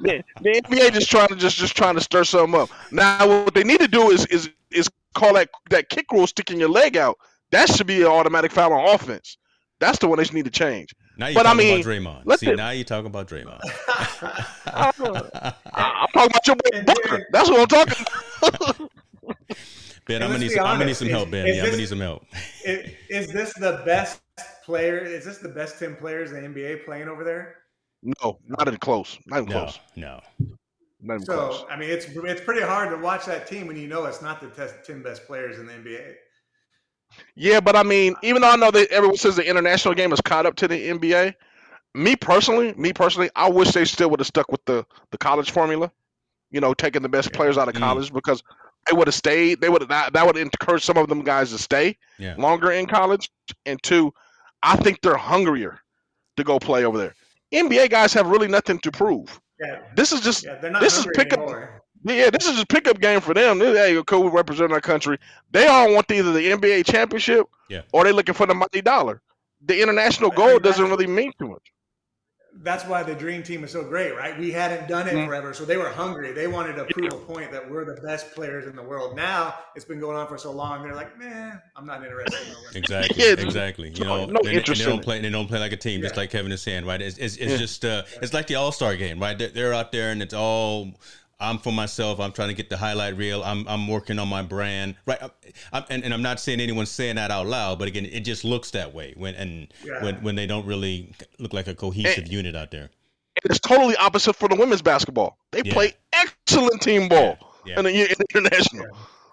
the, 0.00 0.22
the 0.40 0.62
NBA 0.62 0.92
just 0.92 1.10
trying 1.10 1.28
to 1.28 1.34
just 1.36 1.56
just 1.56 1.76
trying 1.76 1.96
to 1.96 2.00
stir 2.00 2.22
something 2.22 2.60
up. 2.60 2.70
Now, 2.92 3.26
what 3.26 3.54
they 3.54 3.64
need 3.64 3.80
to 3.80 3.88
do 3.88 4.10
is 4.10 4.24
is 4.26 4.48
is 4.70 4.88
call 5.14 5.34
that 5.34 5.50
that 5.70 5.88
kick 5.88 6.12
rule 6.12 6.28
sticking 6.28 6.60
your 6.60 6.68
leg 6.68 6.96
out. 6.96 7.18
That 7.52 7.68
should 7.70 7.86
be 7.86 8.02
an 8.02 8.08
automatic 8.08 8.52
foul 8.52 8.72
on 8.72 8.94
offense. 8.94 9.38
That's 9.78 9.98
the 9.98 10.08
one 10.08 10.18
they 10.18 10.24
should 10.24 10.34
need 10.34 10.46
to 10.46 10.50
change. 10.50 10.94
Now 11.18 11.26
you're 11.28 11.34
But 11.34 11.46
I 11.46 11.52
talking 11.52 11.58
mean, 11.66 11.80
about 11.80 11.90
Draymond. 11.92 12.22
let's 12.24 12.40
See, 12.40 12.46
say- 12.46 12.54
now 12.54 12.70
you're 12.70 12.84
talking 12.84 13.06
about 13.06 13.28
Draymond. 13.28 13.60
I, 14.66 14.92
uh, 14.98 15.52
I'm 15.74 16.08
talking 16.12 16.30
about 16.30 16.46
your 16.46 16.56
boy 16.56 16.84
Booker. 16.94 17.26
That's 17.32 17.48
what 17.50 17.60
I'm 17.60 17.66
talking. 17.86 18.06
about. 18.42 18.90
Ben, 20.06 20.22
I'm 20.22 20.28
gonna 20.28 20.38
need 20.38 20.48
be 20.50 20.54
some, 20.54 20.64
I'm 20.66 20.74
gonna 20.76 20.84
need 20.86 20.96
some 20.96 21.08
help, 21.08 21.30
Ben. 21.32 21.46
is 21.48 21.56
Yeah, 21.56 21.62
I'm 21.64 21.68
gonna 21.70 21.78
need 21.78 21.88
some 21.88 21.98
help. 22.00 22.24
is, 22.64 22.92
is 23.10 23.26
this 23.32 23.52
the 23.54 23.82
best 23.84 24.20
player? 24.64 24.98
Is 24.98 25.24
this 25.24 25.38
the 25.38 25.48
best 25.48 25.80
ten 25.80 25.96
players 25.96 26.30
in 26.32 26.42
the 26.42 26.48
NBA 26.60 26.84
playing 26.84 27.08
over 27.08 27.24
there? 27.24 27.56
No, 28.04 28.38
not 28.46 28.68
even 28.68 28.78
close. 28.78 29.18
Not 29.26 29.38
even 29.38 29.48
No, 29.48 29.58
close. 29.62 29.80
no. 29.96 30.20
Not 31.00 31.14
even 31.16 31.26
So 31.26 31.48
close. 31.48 31.64
I 31.68 31.76
mean, 31.76 31.90
it's 31.90 32.06
it's 32.06 32.40
pretty 32.40 32.62
hard 32.62 32.90
to 32.90 32.96
watch 32.98 33.24
that 33.26 33.48
team 33.48 33.66
when 33.66 33.76
you 33.76 33.88
know 33.88 34.04
it's 34.04 34.22
not 34.22 34.40
the 34.40 34.46
test, 34.48 34.76
ten 34.84 35.02
best 35.02 35.26
players 35.26 35.58
in 35.58 35.66
the 35.66 35.72
NBA. 35.72 36.14
Yeah, 37.34 37.60
but 37.60 37.76
I 37.76 37.82
mean, 37.82 38.14
even 38.22 38.42
though 38.42 38.50
I 38.50 38.56
know 38.56 38.70
that 38.70 38.88
everyone 38.90 39.16
says 39.16 39.36
the 39.36 39.48
international 39.48 39.94
game 39.94 40.12
is 40.12 40.20
caught 40.20 40.46
up 40.46 40.56
to 40.56 40.68
the 40.68 40.88
NBA, 40.88 41.34
me 41.94 42.16
personally, 42.16 42.74
me 42.74 42.92
personally, 42.92 43.30
I 43.36 43.48
wish 43.48 43.72
they 43.72 43.84
still 43.84 44.10
would 44.10 44.20
have 44.20 44.26
stuck 44.26 44.50
with 44.50 44.64
the 44.66 44.84
the 45.10 45.18
college 45.18 45.50
formula. 45.50 45.90
You 46.50 46.60
know, 46.60 46.74
taking 46.74 47.02
the 47.02 47.08
best 47.08 47.32
players 47.32 47.58
out 47.58 47.68
of 47.68 47.74
Mm. 47.74 47.80
college 47.80 48.12
because 48.12 48.42
they 48.88 48.96
would 48.96 49.08
have 49.08 49.14
stayed. 49.14 49.60
They 49.60 49.68
would 49.68 49.82
have 49.82 49.88
that, 49.88 50.12
that 50.12 50.24
would 50.26 50.36
encourage 50.36 50.84
some 50.84 50.96
of 50.96 51.08
them 51.08 51.22
guys 51.22 51.50
to 51.50 51.58
stay 51.58 51.96
Yeah. 52.18 52.34
longer 52.38 52.70
in 52.70 52.86
college. 52.86 53.28
And 53.66 53.82
two, 53.82 54.12
I 54.62 54.76
think 54.76 55.00
they're 55.00 55.16
hungrier 55.16 55.80
to 56.36 56.44
go 56.44 56.58
play 56.58 56.84
over 56.84 56.96
there. 56.98 57.14
NBA 57.52 57.88
guys 57.90 58.12
have 58.14 58.28
really 58.28 58.48
nothing 58.48 58.78
to 58.80 58.90
prove. 58.92 59.40
Yeah, 59.58 59.80
This 59.94 60.12
is 60.12 60.20
just 60.20 60.44
yeah, 60.44 60.54
This 60.80 60.98
is 60.98 61.04
pick 61.06 61.30
pickup- 61.30 61.38
anymore. 61.40 61.75
Yeah, 62.14 62.30
this 62.30 62.46
is 62.46 62.60
a 62.60 62.66
pickup 62.66 63.00
game 63.00 63.20
for 63.20 63.34
them. 63.34 63.58
They, 63.58 63.72
hey, 63.94 64.02
cool, 64.06 64.22
we 64.24 64.30
represent 64.30 64.72
our 64.72 64.80
country. 64.80 65.18
They 65.50 65.66
all 65.66 65.92
want 65.94 66.10
either 66.10 66.32
the 66.32 66.50
NBA 66.52 66.84
championship 66.86 67.46
Yeah. 67.68 67.82
or 67.92 68.04
they're 68.04 68.12
looking 68.12 68.34
for 68.34 68.46
the 68.46 68.54
mighty 68.54 68.82
dollar. 68.82 69.20
The 69.64 69.80
international 69.82 70.30
I 70.32 70.36
goal 70.36 70.58
doesn't 70.58 70.88
really 70.88 71.06
mean 71.06 71.32
too 71.38 71.48
much. 71.48 71.72
That's 72.62 72.84
why 72.86 73.02
the 73.02 73.14
dream 73.14 73.42
team 73.42 73.64
is 73.64 73.72
so 73.72 73.84
great, 73.84 74.16
right? 74.16 74.38
We 74.38 74.50
hadn't 74.50 74.88
done 74.88 75.06
it 75.06 75.12
Mm. 75.12 75.26
forever, 75.26 75.52
so 75.52 75.66
they 75.66 75.76
were 75.76 75.90
hungry. 75.90 76.32
They 76.32 76.46
wanted 76.46 76.76
to 76.76 76.84
prove 76.86 77.12
a 77.12 77.16
point 77.16 77.52
that 77.52 77.70
we're 77.70 77.84
the 77.84 78.00
best 78.00 78.34
players 78.34 78.66
in 78.66 78.74
the 78.74 78.82
world. 78.82 79.14
Now 79.14 79.54
it's 79.74 79.84
been 79.84 80.00
going 80.00 80.16
on 80.16 80.26
for 80.26 80.38
so 80.38 80.52
long. 80.52 80.82
They're 80.82 80.94
like, 80.94 81.18
man, 81.18 81.60
I'm 81.76 81.84
not 81.84 82.02
interested. 82.02 82.40
In 82.48 82.54
the 82.72 82.78
Exactly. 82.78 83.22
Yeah, 83.24 83.32
exactly. 83.32 83.90
You 83.90 84.04
know, 84.04 84.24
no 84.24 84.38
and, 84.38 84.38
and 84.38 84.56
interest 84.56 84.80
they 84.82 84.86
don't 84.90 85.02
play. 85.02 85.20
They 85.20 85.28
don't 85.28 85.48
play 85.48 85.58
like 85.58 85.72
a 85.72 85.76
team, 85.76 86.00
just 86.00 86.16
like 86.16 86.30
Kevin 86.30 86.50
is 86.50 86.62
saying, 86.62 86.86
right? 86.86 87.02
It's 87.02 87.18
it's, 87.18 87.36
it's 87.36 87.52
Yeah. 87.52 87.56
just 87.58 87.84
uh, 87.84 88.04
it's 88.22 88.32
like 88.32 88.46
the 88.46 88.54
All 88.54 88.72
Star 88.72 88.96
game, 88.96 89.20
right? 89.20 89.36
They're, 89.36 89.48
they're 89.50 89.74
out 89.74 89.92
there, 89.92 90.10
and 90.10 90.22
it's 90.22 90.34
all. 90.34 90.94
I'm 91.38 91.58
for 91.58 91.72
myself. 91.72 92.18
I'm 92.18 92.32
trying 92.32 92.48
to 92.48 92.54
get 92.54 92.70
the 92.70 92.76
highlight 92.78 93.16
reel. 93.16 93.42
I'm 93.44 93.66
I'm 93.68 93.88
working 93.88 94.18
on 94.18 94.28
my 94.28 94.42
brand, 94.42 94.94
right? 95.06 95.18
I'm, 95.72 95.84
and, 95.90 96.02
and 96.04 96.14
I'm 96.14 96.22
not 96.22 96.40
saying 96.40 96.60
anyone's 96.60 96.90
saying 96.90 97.16
that 97.16 97.30
out 97.30 97.46
loud, 97.46 97.78
but 97.78 97.88
again, 97.88 98.06
it 98.06 98.20
just 98.20 98.44
looks 98.44 98.70
that 98.70 98.94
way 98.94 99.12
when 99.16 99.34
and 99.34 99.68
Yeah. 99.84 100.02
when 100.02 100.14
when 100.22 100.34
they 100.36 100.46
don't 100.46 100.64
really 100.66 101.12
look 101.38 101.52
like 101.52 101.66
a 101.66 101.74
cohesive 101.74 102.28
unit 102.28 102.56
out 102.56 102.70
there. 102.70 102.90
It's 103.44 103.60
totally 103.60 103.94
opposite 103.96 104.34
for 104.34 104.48
the 104.48 104.56
women's 104.56 104.80
basketball. 104.80 105.36
They 105.52 105.60
Yeah. 105.62 105.72
play 105.74 105.92
excellent 106.14 106.80
team 106.80 107.06
ball 107.08 107.36
Yeah. 107.66 107.80
in, 107.80 107.84
the, 107.84 107.90
in 107.90 108.14
the 108.18 108.24
international. 108.34 108.86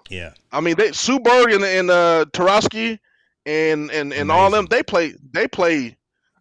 Yeah, 0.09 0.33
I 0.51 0.59
mean, 0.59 0.75
they 0.75 0.91
Sue 0.91 1.19
Bird 1.21 1.53
and, 1.53 1.63
and 1.63 1.89
uh, 1.89 2.25
Taurasi 2.33 2.99
and 3.45 3.89
and, 3.91 4.11
and 4.11 4.29
all 4.29 4.51
them, 4.51 4.65
they 4.69 4.83
play. 4.83 5.13
They 5.31 5.47
play. 5.47 5.95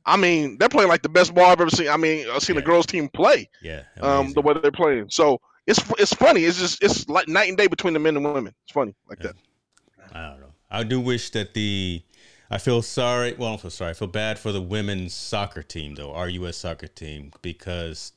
I 0.04 0.16
mean, 0.16 0.58
they're 0.58 0.68
playing 0.68 0.88
like 0.88 1.02
the 1.02 1.08
best 1.08 1.32
ball 1.32 1.46
I've 1.46 1.60
ever 1.60 1.70
seen. 1.70 1.88
I 1.88 1.96
mean, 1.96 2.26
I've 2.28 2.42
seen 2.42 2.56
Yeah. 2.56 2.62
the 2.62 2.66
girls 2.66 2.86
team 2.86 3.08
play. 3.08 3.48
yeah. 3.62 3.82
Um, 4.00 4.32
the 4.32 4.40
way 4.42 4.54
they're 4.60 4.72
playing. 4.72 5.06
So 5.10 5.40
it's 5.66 5.80
it's 5.98 6.12
funny. 6.14 6.44
It's 6.44 6.58
just 6.58 6.82
it's 6.82 7.08
like 7.08 7.28
night 7.28 7.48
and 7.48 7.56
day 7.58 7.66
between 7.66 7.92
the 7.94 7.98
men 8.00 8.16
and 8.16 8.24
women. 8.24 8.54
It's 8.64 8.72
funny 8.72 8.94
like 9.08 9.18
Yeah. 9.22 9.32
that. 9.32 10.16
I 10.16 10.30
don't 10.30 10.40
know. 10.40 10.52
I 10.70 10.82
do 10.84 11.00
wish 11.00 11.30
that 11.30 11.54
the. 11.54 12.02
I 12.50 12.58
feel 12.58 12.82
sorry. 12.82 13.32
Well, 13.34 13.48
I 13.48 13.52
don't 13.52 13.60
feel 13.62 13.70
sorry. 13.70 13.90
I 13.90 13.94
feel 13.94 14.08
bad 14.08 14.38
for 14.38 14.52
the 14.52 14.60
women's 14.60 15.14
soccer 15.14 15.62
team, 15.62 15.94
though, 15.94 16.12
our 16.12 16.28
U.S. 16.28 16.56
soccer 16.58 16.86
team, 16.88 17.32
because 17.42 18.12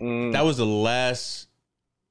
Mm. 0.00 0.32
that 0.32 0.44
was 0.44 0.58
the 0.58 0.66
last. 0.66 1.45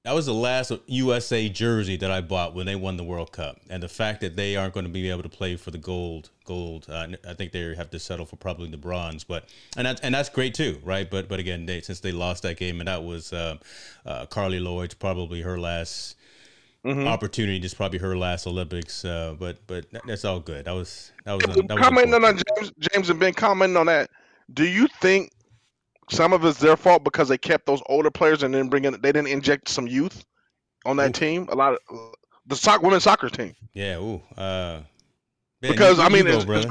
That 0.05 0.13
was 0.13 0.27
the 0.27 0.35
last 0.35 0.71
USA 0.85 1.49
jersey 1.49 1.97
that 1.97 2.11
I 2.11 2.21
bought 2.21 2.53
when 2.53 2.67
they 2.67 2.75
won 2.75 2.95
the 2.95 3.03
World 3.03 3.31
Cup, 3.31 3.59
and 3.71 3.81
the 3.81 3.89
fact 3.89 4.21
that 4.21 4.35
they 4.35 4.55
aren't 4.55 4.75
going 4.75 4.85
to 4.85 4.91
be 4.91 5.09
able 5.09 5.23
to 5.23 5.29
play 5.29 5.55
for 5.55 5.71
the 5.71 5.79
gold, 5.79 6.29
gold. 6.45 6.85
Uh, 6.87 7.07
I 7.27 7.33
think 7.33 7.51
they 7.51 7.73
have 7.73 7.89
to 7.89 7.97
settle 7.97 8.27
for 8.27 8.35
probably 8.35 8.69
the 8.69 8.77
bronze, 8.77 9.23
but 9.23 9.49
and 9.75 9.87
that's 9.87 9.99
and 10.01 10.13
that's 10.13 10.29
great 10.29 10.53
too, 10.53 10.79
right? 10.83 11.09
But 11.09 11.27
but 11.27 11.39
again, 11.39 11.65
they, 11.65 11.81
since 11.81 12.01
they 12.01 12.11
lost 12.11 12.43
that 12.43 12.57
game, 12.57 12.79
and 12.81 12.87
that 12.87 13.03
was 13.03 13.33
uh, 13.33 13.57
uh, 14.05 14.27
Carli 14.27 14.59
Lloyd's 14.63 14.93
probably 14.93 15.41
her 15.41 15.59
last 15.59 16.15
Mhm. 16.85 17.07
opportunity. 17.07 17.57
Just 17.57 17.75
probably 17.75 17.97
her 17.97 18.15
last 18.15 18.45
Olympics, 18.45 19.03
uh, 19.03 19.33
but 19.39 19.57
but 19.65 19.87
that's 20.05 20.23
all 20.23 20.39
good. 20.39 20.65
That 20.65 20.73
was 20.73 21.13
that 21.23 21.33
was 21.33 21.45
that 21.47 21.55
was 21.55 21.81
commenting 21.81 22.23
on 22.23 22.39
James, 22.59 22.71
James 22.77 23.09
and 23.09 23.19
Ben 23.19 23.33
commenting 23.33 23.75
on 23.75 23.87
that. 23.87 24.11
Do 24.53 24.65
you 24.65 24.87
think 25.01 25.31
some 26.09 26.33
of 26.33 26.45
it's 26.45 26.59
their 26.59 26.77
fault 26.77 27.03
because 27.03 27.27
they 27.27 27.37
kept 27.37 27.65
those 27.65 27.81
older 27.87 28.11
players 28.11 28.43
and 28.43 28.53
then 28.53 28.69
bring 28.69 28.85
in 28.85 28.93
they 28.93 29.11
didn't 29.11 29.27
inject 29.27 29.69
some 29.69 29.87
youth 29.87 30.23
on 30.85 30.97
that 30.97 31.09
Oof. 31.09 31.13
team? 31.13 31.47
A 31.49 31.55
lot 31.55 31.73
of 31.73 31.79
the 32.45 32.55
soccer 32.55 32.83
women's 32.83 33.03
soccer 33.03 33.29
team 33.29 33.55
Yeah. 33.73 33.97
Ooh. 33.97 34.21
Uh, 34.37 34.81
Ben, 35.61 35.71
because 35.71 35.99
I 35.99 36.09
mean, 36.09 36.25
go, 36.25 36.37
as, 36.37 36.45
as, 36.45 36.65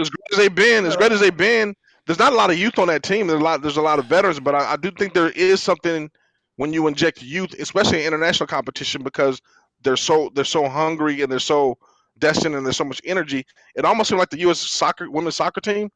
as 0.00 0.10
great 0.10 0.32
as 0.32 0.38
they've 0.38 0.54
been, 0.54 0.86
as 0.86 0.96
great 0.96 1.12
as 1.12 1.20
they've 1.20 1.36
been, 1.36 1.74
there's 2.06 2.18
not 2.18 2.32
a 2.32 2.36
lot 2.36 2.50
of 2.50 2.58
youth 2.58 2.78
on 2.78 2.88
that 2.88 3.02
team. 3.02 3.26
There's 3.26 3.40
a 3.40 3.44
lot. 3.44 3.60
There's 3.60 3.76
a 3.76 3.82
lot 3.82 3.98
of 3.98 4.06
veterans, 4.06 4.40
but 4.40 4.54
I, 4.54 4.72
I 4.72 4.76
do 4.76 4.90
think 4.90 5.14
there 5.14 5.30
is 5.30 5.62
something 5.62 6.10
when 6.56 6.72
you 6.72 6.86
inject 6.86 7.22
youth, 7.22 7.54
especially 7.58 8.00
in 8.00 8.06
international 8.06 8.46
competition, 8.46 9.02
because 9.02 9.40
they're 9.82 9.96
so 9.96 10.30
they're 10.34 10.44
so 10.44 10.68
hungry 10.68 11.22
and 11.22 11.30
they're 11.30 11.38
so 11.38 11.76
destined 12.18 12.54
and 12.54 12.64
there's 12.64 12.76
so 12.76 12.84
much 12.84 13.00
energy. 13.04 13.44
It 13.74 13.84
almost 13.84 14.08
seemed 14.08 14.20
like 14.20 14.30
the 14.30 14.40
U.S. 14.40 14.60
soccer 14.60 15.10
women's 15.10 15.36
soccer 15.36 15.60
team 15.60 15.90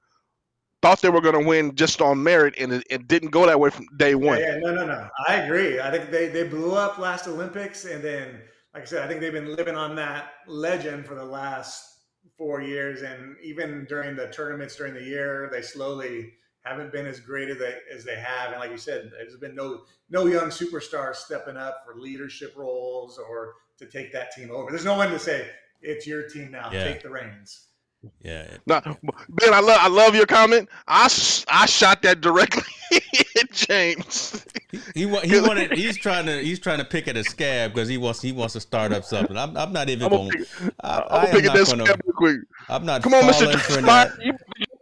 thought 0.84 1.00
they 1.00 1.08
were 1.08 1.22
going 1.22 1.40
to 1.40 1.48
win 1.48 1.74
just 1.74 2.02
on 2.02 2.22
merit, 2.22 2.54
and 2.58 2.70
it, 2.70 2.86
it 2.90 3.08
didn't 3.08 3.30
go 3.30 3.46
that 3.46 3.58
way 3.58 3.70
from 3.70 3.86
day 3.96 4.14
one. 4.14 4.38
Yeah, 4.38 4.56
yeah, 4.56 4.58
no, 4.58 4.74
no, 4.74 4.86
no. 4.86 5.08
I 5.26 5.36
agree. 5.36 5.80
I 5.80 5.90
think 5.90 6.10
they, 6.10 6.28
they 6.28 6.46
blew 6.46 6.74
up 6.74 6.98
last 6.98 7.26
Olympics, 7.26 7.86
and 7.86 8.04
then, 8.04 8.42
like 8.74 8.82
I 8.82 8.86
said, 8.86 9.02
I 9.02 9.08
think 9.08 9.22
they've 9.22 9.32
been 9.32 9.56
living 9.56 9.76
on 9.76 9.96
that 9.96 10.32
legend 10.46 11.06
for 11.06 11.14
the 11.14 11.24
last 11.24 12.00
four 12.36 12.60
years, 12.60 13.00
and 13.00 13.34
even 13.42 13.86
during 13.88 14.14
the 14.14 14.28
tournaments 14.28 14.76
during 14.76 14.92
the 14.92 15.02
year, 15.02 15.48
they 15.50 15.62
slowly 15.62 16.34
haven't 16.66 16.92
been 16.92 17.06
as 17.06 17.18
great 17.18 17.48
as 17.48 17.58
they 17.58 17.78
as 17.90 18.04
they 18.04 18.16
have. 18.16 18.50
And 18.50 18.60
like 18.60 18.70
you 18.70 18.76
said, 18.76 19.10
there's 19.10 19.36
been 19.36 19.54
no 19.54 19.82
no 20.10 20.26
young 20.26 20.48
superstars 20.48 21.16
stepping 21.16 21.56
up 21.56 21.82
for 21.86 21.98
leadership 21.98 22.52
roles 22.56 23.18
or 23.18 23.54
to 23.78 23.86
take 23.86 24.12
that 24.12 24.32
team 24.32 24.50
over. 24.50 24.70
There's 24.70 24.84
no 24.84 24.96
one 24.96 25.10
to 25.10 25.18
say 25.18 25.48
it's 25.80 26.06
your 26.06 26.28
team 26.28 26.50
now. 26.50 26.70
Yeah. 26.72 26.84
Take 26.84 27.02
the 27.02 27.10
reins. 27.10 27.68
Yeah. 28.22 28.56
No, 28.66 28.80
Ben, 29.28 29.52
I 29.54 29.60
love 29.60 29.78
I 29.80 29.88
love 29.88 30.14
your 30.14 30.26
comment. 30.26 30.68
I 30.88 31.04
I 31.48 31.66
shot 31.66 32.02
that 32.02 32.20
directly 32.20 32.62
at 33.40 33.50
James. 33.52 34.44
He 34.94 35.06
wa- 35.06 35.20
he 35.20 35.40
wanted 35.40 35.72
he's 35.72 35.96
trying 35.96 36.26
to 36.26 36.40
he's 36.42 36.58
trying 36.58 36.78
to 36.78 36.84
pick 36.84 37.06
at 37.08 37.16
a 37.16 37.24
scab 37.24 37.72
because 37.74 37.88
he 37.88 37.96
wants 37.98 38.20
he 38.20 38.32
wants 38.32 38.54
to 38.54 38.60
start 38.60 38.92
up 38.92 39.04
something. 39.04 39.36
I'm, 39.36 39.56
I'm 39.56 39.72
not 39.72 39.88
even 39.88 40.04
I'm 40.04 40.10
going. 40.10 40.28
gonna 40.30 40.44
pick, 40.44 40.74
I, 40.80 40.98
I'm 40.98 41.02
I 41.10 41.26
gonna 41.26 41.26
am 41.26 41.32
pick 41.32 41.44
at 41.46 41.52
that 41.54 41.66
going 41.66 41.86
scab 41.86 42.00
real 42.04 42.14
quick. 42.14 42.36
I'm 42.68 42.84
not. 42.86 43.02
Come 43.02 43.14
on, 43.14 43.22
Mr. 43.24 43.42
falling 43.44 43.58
for 43.58 43.72
Smart. 43.72 44.10
that. 44.16 44.24
You 44.24 44.32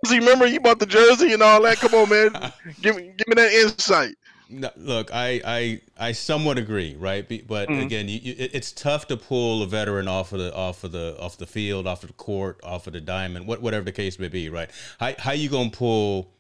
jersey, 0.05 0.19
remember 0.21 0.47
you 0.47 0.61
bought 0.61 0.79
the 0.79 0.87
jersey 0.87 1.33
and 1.33 1.43
all 1.43 1.63
that. 1.63 1.79
Come 1.79 1.95
on, 1.95 2.09
man. 2.09 2.53
give 2.81 2.97
me 2.97 3.13
give 3.17 3.29
me 3.29 3.35
that 3.35 3.53
insight. 3.53 4.15
No, 4.53 4.71
look, 4.77 5.11
I, 5.15 5.41
I 5.45 5.81
I 5.99 6.13
somewhat 6.13 6.59
agree, 6.59 6.95
right? 6.99 7.27
But 7.47 7.69
Mhm. 7.71 7.81
again, 7.83 8.09
you, 8.09 8.21
you, 8.23 8.35
it's 8.39 8.71
tough 8.71 9.07
to 9.09 9.17
pull 9.17 9.63
a 9.63 9.67
veteran 9.67 10.09
off 10.09 10.33
of 10.33 10.41
the 10.41 10.55
off 10.55 10.85
of 10.85 10.93
the 10.93 11.17
off 11.19 11.39
the 11.39 11.47
field, 11.47 11.87
off 11.87 12.03
of 12.03 12.09
the 12.11 12.15
court, 12.15 12.61
off 12.63 12.87
of 12.87 12.93
the 12.93 13.01
diamond, 13.01 13.47
what, 13.47 13.63
whatever 13.63 13.85
the 13.85 13.93
case 13.93 14.19
may 14.19 14.29
be, 14.29 14.49
right? 14.51 14.71
How 15.01 15.15
how 15.19 15.33
you 15.33 15.49
gonna 15.49 15.71
pull 15.71 16.33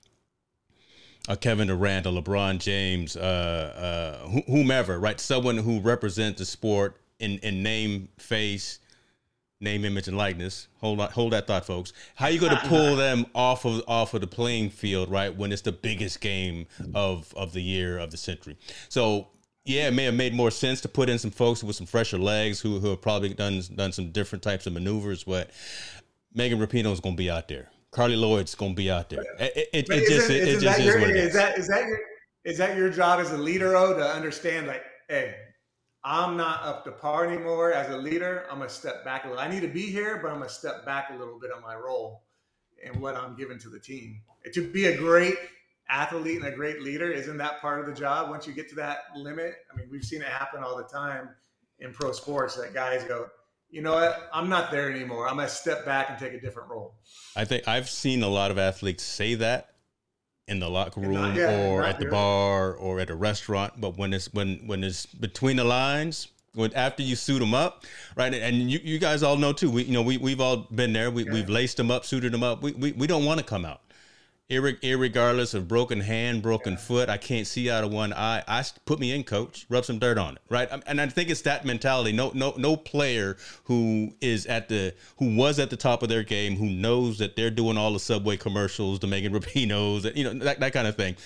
a 1.29 1.37
Kevin 1.37 1.68
Durant, 1.68 2.05
a 2.07 2.11
LeBron 2.11 2.59
James, 2.59 3.16
uh, 3.16 3.20
uh, 4.25 4.29
wh- 4.29 4.46
whomever, 4.46 4.98
right? 4.98 5.18
Someone 5.20 5.57
who 5.57 5.81
represents 5.81 6.38
the 6.38 6.44
sport 6.44 6.96
in 7.18 7.38
in 7.38 7.62
name, 7.62 8.09
face, 8.18 8.81
name, 9.62 9.85
image, 9.85 10.09
and 10.09 10.16
likeness. 10.16 10.68
Hold 10.81 11.01
on, 11.01 11.11
hold 11.11 11.33
that 11.33 11.46
thought, 11.46 11.64
folks. 11.64 11.92
How 12.14 12.29
you 12.29 12.40
going 12.40 12.57
to 12.57 12.68
pull 12.68 12.96
them 12.96 13.27
off 13.35 13.64
of 13.64 13.83
off 13.87 14.14
of 14.14 14.20
the 14.20 14.27
playing 14.27 14.70
field, 14.70 15.11
right? 15.11 15.35
When 15.35 15.53
it's 15.53 15.62
the 15.62 15.72
biggest 15.72 16.20
game 16.20 16.66
of 16.94 17.33
of 17.37 17.53
the 17.53 17.62
year 17.62 17.98
of 17.98 18.11
the 18.11 18.16
century. 18.16 18.57
So 18.88 19.29
yeah, 19.64 19.88
it 19.88 19.94
may 19.94 20.05
have 20.05 20.14
made 20.14 20.35
more 20.35 20.51
sense 20.51 20.81
to 20.81 20.88
put 20.88 21.09
in 21.09 21.18
some 21.18 21.31
folks 21.31 21.62
with 21.62 21.77
some 21.77 21.87
fresher 21.87 22.18
legs 22.18 22.61
who 22.61 22.81
who 22.81 22.88
have 22.90 23.01
probably 23.01 23.31
done 23.31 23.62
done 23.75 23.92
some 23.92 24.11
different 24.11 24.42
types 24.42 24.66
of 24.66 24.72
maneuvers, 24.72 25.25
but 25.25 25.51
Megan 26.35 26.59
Rapinoe 26.59 26.92
is 26.92 27.01
going 27.01 27.14
to 27.14 27.22
be 27.22 27.31
out 27.31 27.48
there. 27.48 27.68
Carli 27.92 28.16
Lloyd's 28.16 28.55
going 28.55 28.72
to 28.72 28.77
be 28.77 28.90
out 28.90 29.11
there. 29.11 29.22
It, 29.38 29.68
it, 29.72 29.90
it, 29.90 30.09
just 30.09 30.31
it, 30.31 30.48
it 30.48 30.61
just 30.61 30.79
is 30.81 30.87
your, 30.87 31.01
what 31.01 31.11
it 31.11 31.16
is 31.16 31.29
is. 31.29 31.35
that 31.35 31.59
is 31.59 31.68
that 31.68 31.87
your 31.87 31.98
is 32.44 32.59
that 32.59 32.77
your 32.77 32.90
job 32.90 33.20
as 33.20 33.31
a 33.31 33.38
leader 33.38 33.77
oh 33.77 33.94
to 33.94 34.05
understand 34.05 34.66
like 34.66 34.83
hey 35.09 35.35
i'm 36.05 36.37
not 36.37 36.62
up 36.65 36.85
to 36.85 36.93
par 36.93 37.27
anymore 37.27 37.73
as 37.73 37.88
a 37.91 37.97
leader 37.97 38.47
i'm 38.51 38.59
gonna 38.59 38.69
step 38.69 39.05
back 39.05 39.25
a 39.25 39.29
little 39.29 39.43
i 39.43 39.49
need 39.49 39.61
to 39.61 39.69
be 39.69 39.83
here 39.83 40.19
but 40.23 40.31
i'm 40.31 40.38
gonna 40.38 40.49
step 40.49 40.85
back 40.85 41.11
a 41.11 41.17
little 41.17 41.38
bit 41.38 41.51
on 41.53 41.62
my 41.62 41.75
role 41.75 42.23
and 42.83 43.01
what 43.01 43.17
I'm 43.17 43.35
giving 43.37 43.59
to 43.61 43.69
the 43.69 43.79
team. 43.79 44.21
To 44.53 44.69
be 44.69 44.87
a 44.87 44.97
great 44.97 45.37
athlete 45.88 46.38
and 46.38 46.47
a 46.47 46.57
great 46.57 46.83
leader, 46.83 47.11
isn't 47.11 47.37
that 47.38 47.61
part 47.61 47.81
of 47.81 47.87
the 47.87 47.99
job? 47.99 48.31
Once 48.31 48.47
you 48.47 48.53
get 48.53 48.69
to 48.71 48.75
that 48.77 48.99
limit, 49.17 49.55
I 49.73 49.77
mean, 49.77 49.88
we've 49.91 50.05
seen 50.05 50.21
it 50.21 50.29
happen 50.29 50.62
all 50.62 50.77
the 50.77 50.85
time 50.85 51.31
in 51.79 51.93
pro 51.93 52.12
sports 52.12 52.57
that 52.57 52.75
guys 52.75 53.05
go, 53.05 53.29
you 53.71 53.83
know 53.83 53.95
what, 53.95 54.29
I'm 54.33 54.49
not 54.49 54.71
there 54.71 54.91
anymore. 54.91 55.29
I'm 55.29 55.37
gonna 55.37 55.49
step 55.49 55.85
back 55.85 56.11
and 56.11 56.19
take 56.19 56.35
a 56.35 56.41
different 56.41 56.69
role. 56.69 56.95
I 57.37 57.45
think 57.45 57.67
I've 57.67 57.88
seen 57.88 58.23
a 58.23 58.29
lot 58.29 58.51
of 58.51 58.59
athletes 58.59 59.03
say 59.03 59.35
that 59.37 59.72
in 60.49 60.59
the 60.59 60.69
locker 60.69 61.01
room 61.01 61.35
yeah, 61.35 61.69
or 61.69 61.85
at 61.85 61.99
the 61.99 62.07
bar 62.07 62.75
or 62.75 63.01
at 63.01 63.11
a 63.11 63.15
restaurant, 63.15 63.81
but 63.81 63.97
when 63.97 64.13
it's 64.13 64.33
when 64.33 64.61
when 64.67 64.83
it's 64.83 65.07
between 65.07 65.57
the 65.57 65.65
lines, 65.65 66.29
when 66.55 66.73
after 66.75 67.03
you 67.03 67.17
suit 67.17 67.39
them 67.39 67.55
up, 67.55 67.85
right? 68.17 68.35
And 68.35 68.71
you, 68.71 68.81
you 68.83 68.99
guys 68.99 69.23
all 69.23 69.37
know 69.37 69.53
too. 69.53 69.71
We 69.71 69.85
you 69.85 69.93
know 69.93 70.03
we 70.03 70.17
we've 70.19 70.41
all 70.41 70.69
been 70.71 70.93
there. 70.93 71.11
We, 71.11 71.25
yeah. 71.25 71.33
We've 71.33 71.49
laced 71.49 71.77
them 71.77 71.91
up, 71.91 72.05
suited 72.05 72.33
them 72.33 72.43
up. 72.43 72.63
We 72.63 72.73
we, 72.73 72.93
we 72.93 73.07
don't 73.07 73.25
want 73.25 73.39
to 73.39 73.47
come 73.47 73.65
out 73.65 73.81
irregardless 74.53 75.55
of 75.55 75.67
broken 75.67 76.01
hand, 76.01 76.43
broken 76.43 76.73
yeah. 76.75 76.79
foot, 76.79 77.09
I 77.09 77.17
can't 77.17 77.47
see 77.47 77.71
out 77.71 77.85
of 77.85 77.93
one 77.93 78.12
eye. 78.12 78.43
I 78.47 78.65
put 78.85 78.99
me 78.99 79.12
in, 79.12 79.25
coach. 79.25 79.67
Rub 79.69 79.85
some 79.85 79.99
dirt 79.99 80.19
on 80.19 80.37
it, 80.37 80.43
right? 80.49 80.69
And 80.87 81.01
I 81.01 81.07
think 81.09 81.31
it's 81.31 81.43
that 81.43 81.65
mentality. 81.65 82.12
No, 82.12 82.31
no, 82.35 82.55
no 82.57 82.77
player 82.77 83.37
who 83.65 84.12
is 84.21 84.47
at 84.47 84.69
the 84.69 84.95
who 85.19 85.37
was 85.37 85.59
at 85.59 85.71
the 85.71 85.77
top 85.77 86.03
of 86.03 86.09
their 86.09 86.23
game, 86.23 86.57
who 86.57 86.67
knows 86.67 87.19
that 87.19 87.37
they're 87.37 87.51
doing 87.51 87.77
all 87.77 87.93
the 87.93 88.01
Subway 88.01 88.37
commercials, 88.37 89.01
the 89.01 89.07
Megan 89.07 89.33
Rapinoes, 89.33 90.15
you 90.17 90.25
know 90.25 90.35
that, 90.45 90.61
that 90.61 90.73
kind 90.73 90.87
of 90.87 90.97
thing. 90.97 91.17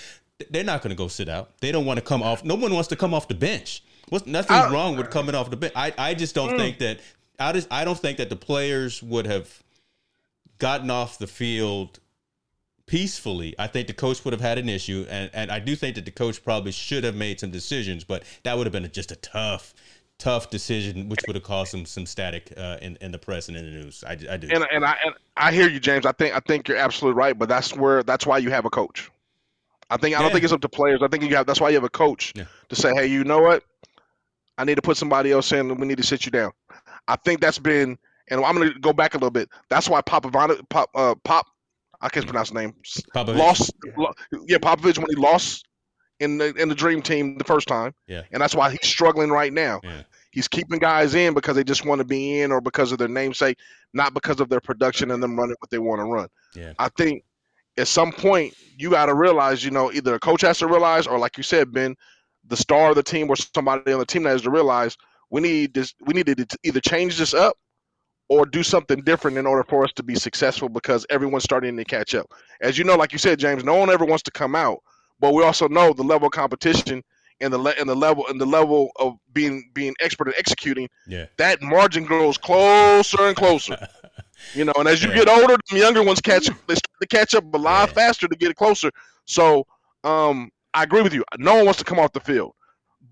They're 0.51 0.65
not 0.65 0.83
going 0.83 0.91
to 0.91 0.97
go 0.97 1.09
sit 1.09 1.29
out. 1.29 1.59
They 1.61 1.73
don't 1.73 1.87
want 1.87 1.99
to 1.99 2.05
come 2.05 2.23
off. 2.23 2.45
No 2.45 2.55
one 2.55 2.73
wants 2.73 2.89
to 2.89 2.97
come 2.97 3.15
off 3.15 3.27
the 3.27 3.35
bench. 3.35 3.83
What's 4.11 4.27
nothing's 4.27 4.71
wrong 4.71 4.97
with 4.97 5.11
coming 5.11 5.35
off 5.35 5.51
the 5.51 5.57
bench. 5.57 5.73
I, 5.75 5.93
I 5.99 6.15
just 6.15 6.35
don't 6.35 6.51
mm. 6.51 6.59
think 6.59 6.79
that. 6.79 7.01
I 7.39 7.53
just 7.53 7.69
I 7.71 7.85
don't 7.85 7.99
think 7.99 8.19
that 8.19 8.31
the 8.31 8.37
players 8.37 9.03
would 9.03 9.27
have 9.27 9.62
gotten 10.59 10.91
off 10.91 11.19
the 11.19 11.27
field 11.27 11.99
peacefully, 12.87 13.55
I 13.59 13.66
think 13.66 13.88
the 13.88 13.94
coach 13.94 14.25
would 14.25 14.33
have 14.33 14.40
had 14.40 14.59
an 14.59 14.68
issue, 14.68 15.07
and 15.09 15.31
and 15.33 15.51
I 15.51 15.59
do 15.59 15.77
think 15.77 15.96
that 15.96 16.05
the 16.05 16.11
coach 16.11 16.42
probably 16.42 16.72
should 16.72 17.05
have 17.05 17.14
made 17.14 17.40
some 17.40 17.51
decisions, 17.51 18.05
but 18.05 18.22
that 18.44 18.57
would 18.57 18.66
have 18.66 18.72
been 18.72 18.90
just 18.92 19.12
a 19.12 19.16
tough. 19.16 19.75
Tough 20.18 20.49
decision, 20.49 21.11
which 21.11 21.20
would 21.27 21.37
have 21.37 21.42
caused 21.42 21.72
some 21.72 21.85
some 21.85 22.07
static 22.07 22.51
uh, 22.57 22.79
in 22.81 22.96
in 23.03 23.12
the 23.12 23.18
press 23.18 23.49
and 23.49 23.57
in 23.59 23.66
the 23.66 23.70
news. 23.70 24.03
I, 24.03 24.12
I 24.12 24.38
do, 24.38 24.49
and 24.51 24.66
and 24.72 24.83
I 24.83 24.96
and 25.05 25.14
I 25.37 25.53
hear 25.53 25.68
you, 25.68 25.79
James. 25.79 26.07
I 26.07 26.12
think 26.12 26.35
I 26.35 26.40
think 26.40 26.68
you're 26.68 26.79
absolutely 26.79 27.18
right, 27.18 27.38
but 27.38 27.51
that's 27.51 27.77
where 27.77 28.03
that's 28.03 28.25
why 28.25 28.38
you 28.38 28.49
have 28.49 28.64
a 28.64 28.70
coach. 28.70 29.11
I 29.90 29.99
think 29.99 30.16
I 30.16 30.22
don't 30.22 30.33
think 30.33 30.42
it's 30.42 30.55
up 30.55 30.62
to 30.62 30.70
players. 30.70 31.03
I 31.03 31.09
think 31.09 31.22
you 31.22 31.37
have 31.37 31.46
that's 31.46 31.61
why 31.61 31.68
you 31.68 31.75
have 31.75 31.85
a 31.85 31.90
coach 31.90 32.33
yeah. 32.35 32.44
to 32.70 32.75
say, 32.75 32.94
hey, 32.94 33.07
you 33.07 33.25
know 33.25 33.40
what? 33.40 33.62
I 34.57 34.64
need 34.64 34.77
to 34.77 34.83
put 34.83 34.96
somebody 34.96 35.33
else 35.33 35.53
in, 35.53 35.70
and 35.70 35.79
we 35.79 35.87
need 35.87 35.99
to 35.99 36.03
sit 36.03 36.25
you 36.25 36.33
down. 36.33 36.53
I 37.09 37.16
think 37.16 37.42
that's 37.42 37.59
been, 37.59 37.99
and 38.29 38.42
I'm 38.42 38.57
going 38.57 38.72
to 38.72 38.79
go 38.79 38.94
back 38.94 39.12
a 39.12 39.18
little 39.18 39.31
bit. 39.31 39.51
That's 39.68 39.87
why 39.87 40.01
Pop 40.01 40.33
Pop 40.70 40.90
uh, 40.94 41.14
Pop 41.25 41.46
I 42.01 42.09
can't 42.09 42.27
pronounce 42.27 42.51
the 42.51 42.61
name. 42.61 42.75
Popovich. 43.15 43.37
Lost, 43.37 43.75
yeah. 43.85 44.07
yeah, 44.47 44.59
Popovich 44.59 44.99
when 44.99 45.07
he 45.09 45.17
lost 45.17 45.67
in 46.21 46.39
the 46.39 46.55
in 46.55 46.69
the 46.69 46.75
Dream 46.75 47.03
Team 47.03 47.37
the 47.39 47.45
first 47.45 47.69
time. 47.69 47.95
Yeah, 48.07 48.23
and 48.33 48.41
that's 48.41 48.55
why 48.55 48.71
he's 48.71 48.89
struggling 48.89 49.31
right 49.31 49.53
now. 49.53 49.81
Yeah. 49.83 50.03
He's 50.31 50.49
keeping 50.49 50.79
guys 50.79 51.15
in 51.15 51.33
because 51.33 51.57
they 51.57 51.65
just 51.65 51.87
want 51.87 52.01
to 52.01 52.05
be 52.05 52.41
in 52.41 52.53
or 52.53 52.61
because 52.61 52.93
of 52.93 52.99
their 52.99 53.09
namesake, 53.09 53.59
not 53.95 54.13
because 54.13 54.41
of 54.41 54.49
their 54.49 54.61
production 54.61 55.11
and 55.11 55.23
them 55.23 55.39
running 55.39 55.57
what 55.61 55.71
they 55.71 55.79
want 55.79 56.01
to 56.01 56.05
run. 56.05 56.29
Yeah, 56.55 56.73
I 56.79 56.89
think 56.91 57.25
at 57.79 57.89
some 57.89 58.13
point 58.13 58.55
you 58.77 58.91
got 58.91 59.07
to 59.07 59.15
realize, 59.15 59.65
you 59.65 59.71
know, 59.71 59.93
either 59.93 60.15
a 60.15 60.19
coach 60.19 60.43
has 60.43 60.59
to 60.59 60.67
realize, 60.67 61.07
or 61.07 61.19
like 61.19 61.37
you 61.37 61.43
said, 61.43 61.73
Ben, 61.73 61.95
the 62.49 62.57
star 62.57 62.91
of 62.91 62.97
the 62.97 63.03
team 63.03 63.29
or 63.29 63.37
somebody 63.37 63.93
on 63.93 63.99
the 63.99 64.07
team 64.07 64.23
that 64.25 64.31
has 64.31 64.43
to 64.43 64.51
realize 64.51 64.97
we 65.31 65.41
need 65.41 65.75
this. 65.75 65.95
We 66.05 66.15
need 66.15 66.27
to 66.27 66.47
either 66.63 66.81
change 66.81 67.19
this 67.19 67.35
up 67.35 67.57
or 68.29 68.45
do 68.45 68.62
something 68.62 69.01
different 69.03 69.37
in 69.37 69.47
order 69.47 69.65
for 69.65 69.85
us 69.85 69.93
to 69.93 70.03
be 70.03 70.15
successful 70.15 70.69
because 70.69 71.07
everyone's 71.11 71.45
starting 71.45 71.77
to 71.77 71.85
catch 71.85 72.15
up. 72.15 72.31
As 72.61 72.77
you 72.77 72.85
know, 72.85 72.97
like 72.97 73.12
you 73.12 73.19
said, 73.19 73.39
James, 73.39 73.62
no 73.65 73.77
one 73.77 73.91
ever 73.91 74.05
wants 74.05 74.25
to 74.25 74.31
come 74.31 74.55
out, 74.55 74.83
but 75.21 75.33
we 75.33 75.45
also 75.45 75.69
know 75.69 75.93
the 75.93 76.03
level 76.03 76.27
of 76.27 76.33
competition 76.33 77.03
and 77.41 77.53
the 77.53 77.59
le- 77.59 77.75
and 77.79 77.89
the 77.89 77.95
level 77.95 78.27
and 78.29 78.41
the 78.41 78.47
level 78.47 78.91
of 78.97 79.17
being 79.33 79.71
being 79.75 79.95
expert 80.01 80.29
at 80.29 80.35
executing. 80.39 80.89
Yeah, 81.07 81.27
that 81.37 81.62
margin 81.62 82.05
grows 82.05 82.39
closer 82.39 83.23
and 83.23 83.37
closer. 83.37 83.77
you 84.55 84.65
know, 84.65 84.73
and 84.79 84.89
as 84.89 85.03
you 85.03 85.11
yeah. 85.11 85.25
get 85.25 85.29
older, 85.29 85.57
the 85.71 85.79
younger 85.79 86.03
ones 86.03 86.21
catch 86.21 86.47
they 86.47 86.75
start 86.75 87.01
to 87.01 87.07
catch 87.09 87.35
up 87.35 87.45
a 87.53 87.59
lot 87.59 87.89
yeah. 87.89 87.95
faster 87.95 88.27
to 88.27 88.37
get 88.37 88.51
it 88.51 88.57
closer. 88.57 88.91
So, 89.27 89.67
um, 90.03 90.51
I 90.75 90.83
agree 90.83 91.03
with 91.03 91.15
you. 91.15 91.25
No 91.39 91.57
one 91.57 91.67
wants 91.67 91.79
to 91.79 91.85
come 91.85 91.99
off 91.99 92.12
the 92.12 92.21
field, 92.21 92.55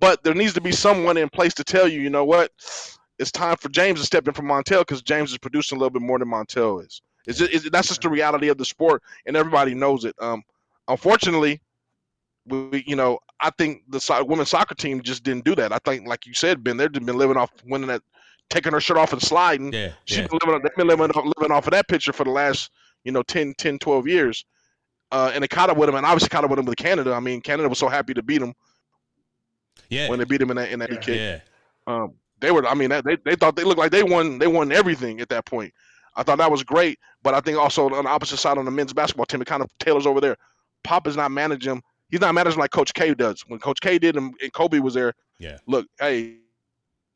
but 0.00 0.24
there 0.24 0.34
needs 0.34 0.54
to 0.54 0.60
be 0.60 0.72
someone 0.72 1.16
in 1.16 1.28
place 1.28 1.54
to 1.54 1.64
tell 1.64 1.86
you, 1.86 2.00
you 2.00 2.10
know 2.10 2.24
what 2.24 2.50
it's 3.18 3.30
time 3.30 3.56
for 3.56 3.68
James 3.68 4.00
to 4.00 4.06
step 4.06 4.26
in 4.26 4.34
for 4.34 4.42
Montel 4.42 4.80
because 4.80 5.02
James 5.02 5.32
is 5.32 5.38
producing 5.38 5.76
a 5.76 5.78
little 5.78 5.90
bit 5.90 6.02
more 6.02 6.18
than 6.18 6.28
Montel 6.28 6.84
is. 6.84 7.02
It's 7.26 7.38
just, 7.38 7.52
it's, 7.52 7.70
that's 7.70 7.88
just 7.88 8.02
the 8.02 8.10
reality 8.10 8.48
of 8.48 8.58
the 8.58 8.64
sport, 8.64 9.02
and 9.26 9.36
everybody 9.36 9.74
knows 9.74 10.04
it. 10.04 10.14
Um, 10.20 10.42
unfortunately, 10.88 11.60
we, 12.46 12.84
you 12.86 12.96
know, 12.96 13.18
I 13.40 13.50
think 13.50 13.82
the 13.88 14.00
so- 14.00 14.24
women's 14.24 14.50
soccer 14.50 14.74
team 14.74 15.02
just 15.02 15.22
didn't 15.22 15.44
do 15.44 15.54
that. 15.54 15.72
I 15.72 15.78
think, 15.84 16.06
like 16.06 16.26
you 16.26 16.34
said, 16.34 16.62
Ben, 16.62 16.76
they've 16.76 16.92
been 16.92 17.06
living 17.06 17.36
off 17.36 17.50
winning 17.64 17.88
that, 17.88 18.02
taking 18.50 18.72
her 18.72 18.80
shirt 18.80 18.98
off 18.98 19.12
and 19.12 19.22
sliding. 19.22 19.72
Yeah, 19.72 19.92
she's 20.04 20.18
yeah. 20.18 20.26
been 20.26 20.38
living, 20.44 20.62
they've 20.62 20.76
been 20.76 20.86
living 20.86 21.10
off, 21.10 21.32
living 21.38 21.52
off 21.52 21.66
of 21.66 21.72
that 21.72 21.88
picture 21.88 22.12
for 22.12 22.24
the 22.24 22.30
last, 22.30 22.70
you 23.04 23.12
know, 23.12 23.22
10, 23.22 23.54
10 23.54 23.78
12 23.78 24.06
years. 24.06 24.44
Uh, 25.10 25.30
and 25.34 25.44
it 25.44 25.48
caught 25.48 25.70
up 25.70 25.76
with 25.76 25.86
them, 25.86 25.96
and 25.96 26.04
obviously 26.04 26.28
caught 26.28 26.44
up 26.44 26.50
with 26.50 26.56
them 26.56 26.66
with 26.66 26.76
Canada. 26.76 27.12
I 27.12 27.20
mean, 27.20 27.40
Canada 27.40 27.68
was 27.68 27.78
so 27.78 27.88
happy 27.88 28.14
to 28.14 28.22
beat 28.22 28.38
them. 28.38 28.52
Yeah, 29.88 30.08
when 30.08 30.18
they 30.18 30.24
beat 30.24 30.38
them 30.38 30.50
in 30.50 30.56
that 30.56 30.70
in 30.70 30.78
that 30.80 30.90
yeah. 30.90 30.98
kick. 30.98 31.16
Yeah. 31.16 31.40
Um, 31.86 32.14
they 32.44 32.50
were. 32.50 32.66
I 32.66 32.74
mean, 32.74 32.90
they 32.90 33.16
they 33.24 33.34
thought 33.34 33.56
they 33.56 33.64
looked 33.64 33.78
like 33.78 33.90
they 33.90 34.02
won. 34.02 34.38
They 34.38 34.46
won 34.46 34.70
everything 34.70 35.20
at 35.20 35.28
that 35.30 35.46
point. 35.46 35.72
I 36.16 36.22
thought 36.22 36.38
that 36.38 36.50
was 36.50 36.62
great, 36.62 36.98
but 37.22 37.34
I 37.34 37.40
think 37.40 37.58
also 37.58 37.92
on 37.92 38.04
the 38.04 38.10
opposite 38.10 38.36
side 38.36 38.58
on 38.58 38.64
the 38.64 38.70
men's 38.70 38.92
basketball 38.92 39.26
team, 39.26 39.42
it 39.42 39.46
kind 39.46 39.62
of 39.62 39.70
tailors 39.78 40.06
over 40.06 40.20
there. 40.20 40.36
Pop 40.84 41.06
is 41.06 41.16
not 41.16 41.30
managing. 41.30 41.82
He's 42.10 42.20
not 42.20 42.34
managing 42.34 42.60
like 42.60 42.70
Coach 42.70 42.94
K 42.94 43.14
does. 43.14 43.42
When 43.48 43.58
Coach 43.58 43.80
K 43.80 43.98
did 43.98 44.16
and, 44.16 44.34
and 44.40 44.52
Kobe 44.52 44.78
was 44.78 44.94
there, 44.94 45.14
yeah. 45.38 45.58
Look, 45.66 45.86
hey, 45.98 46.36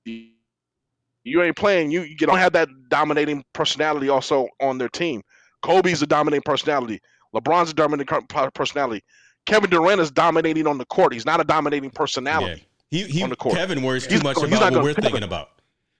you 0.04 1.42
ain't 1.42 1.56
playing. 1.56 1.90
You 1.90 2.02
you 2.02 2.16
don't 2.16 2.38
have 2.38 2.52
that 2.54 2.68
dominating 2.88 3.44
personality 3.52 4.08
also 4.08 4.48
on 4.60 4.78
their 4.78 4.88
team. 4.88 5.22
Kobe's 5.62 6.02
a 6.02 6.06
dominating 6.06 6.42
personality. 6.42 7.00
LeBron's 7.34 7.70
a 7.70 7.74
dominating 7.74 8.26
personality. 8.54 9.02
Kevin 9.46 9.70
Durant 9.70 10.00
is 10.00 10.10
dominating 10.10 10.66
on 10.66 10.78
the 10.78 10.84
court. 10.86 11.12
He's 11.12 11.26
not 11.26 11.40
a 11.40 11.44
dominating 11.44 11.90
personality. 11.90 12.67
He, 12.90 13.04
he 13.04 13.22
on 13.22 13.30
the 13.30 13.36
court. 13.36 13.54
Kevin 13.54 13.82
worries 13.82 14.06
too 14.06 14.14
he's, 14.14 14.22
much 14.22 14.38
about 14.38 14.72
what 14.72 14.82
we're 14.82 14.94
thinking 14.94 15.22
about, 15.22 15.50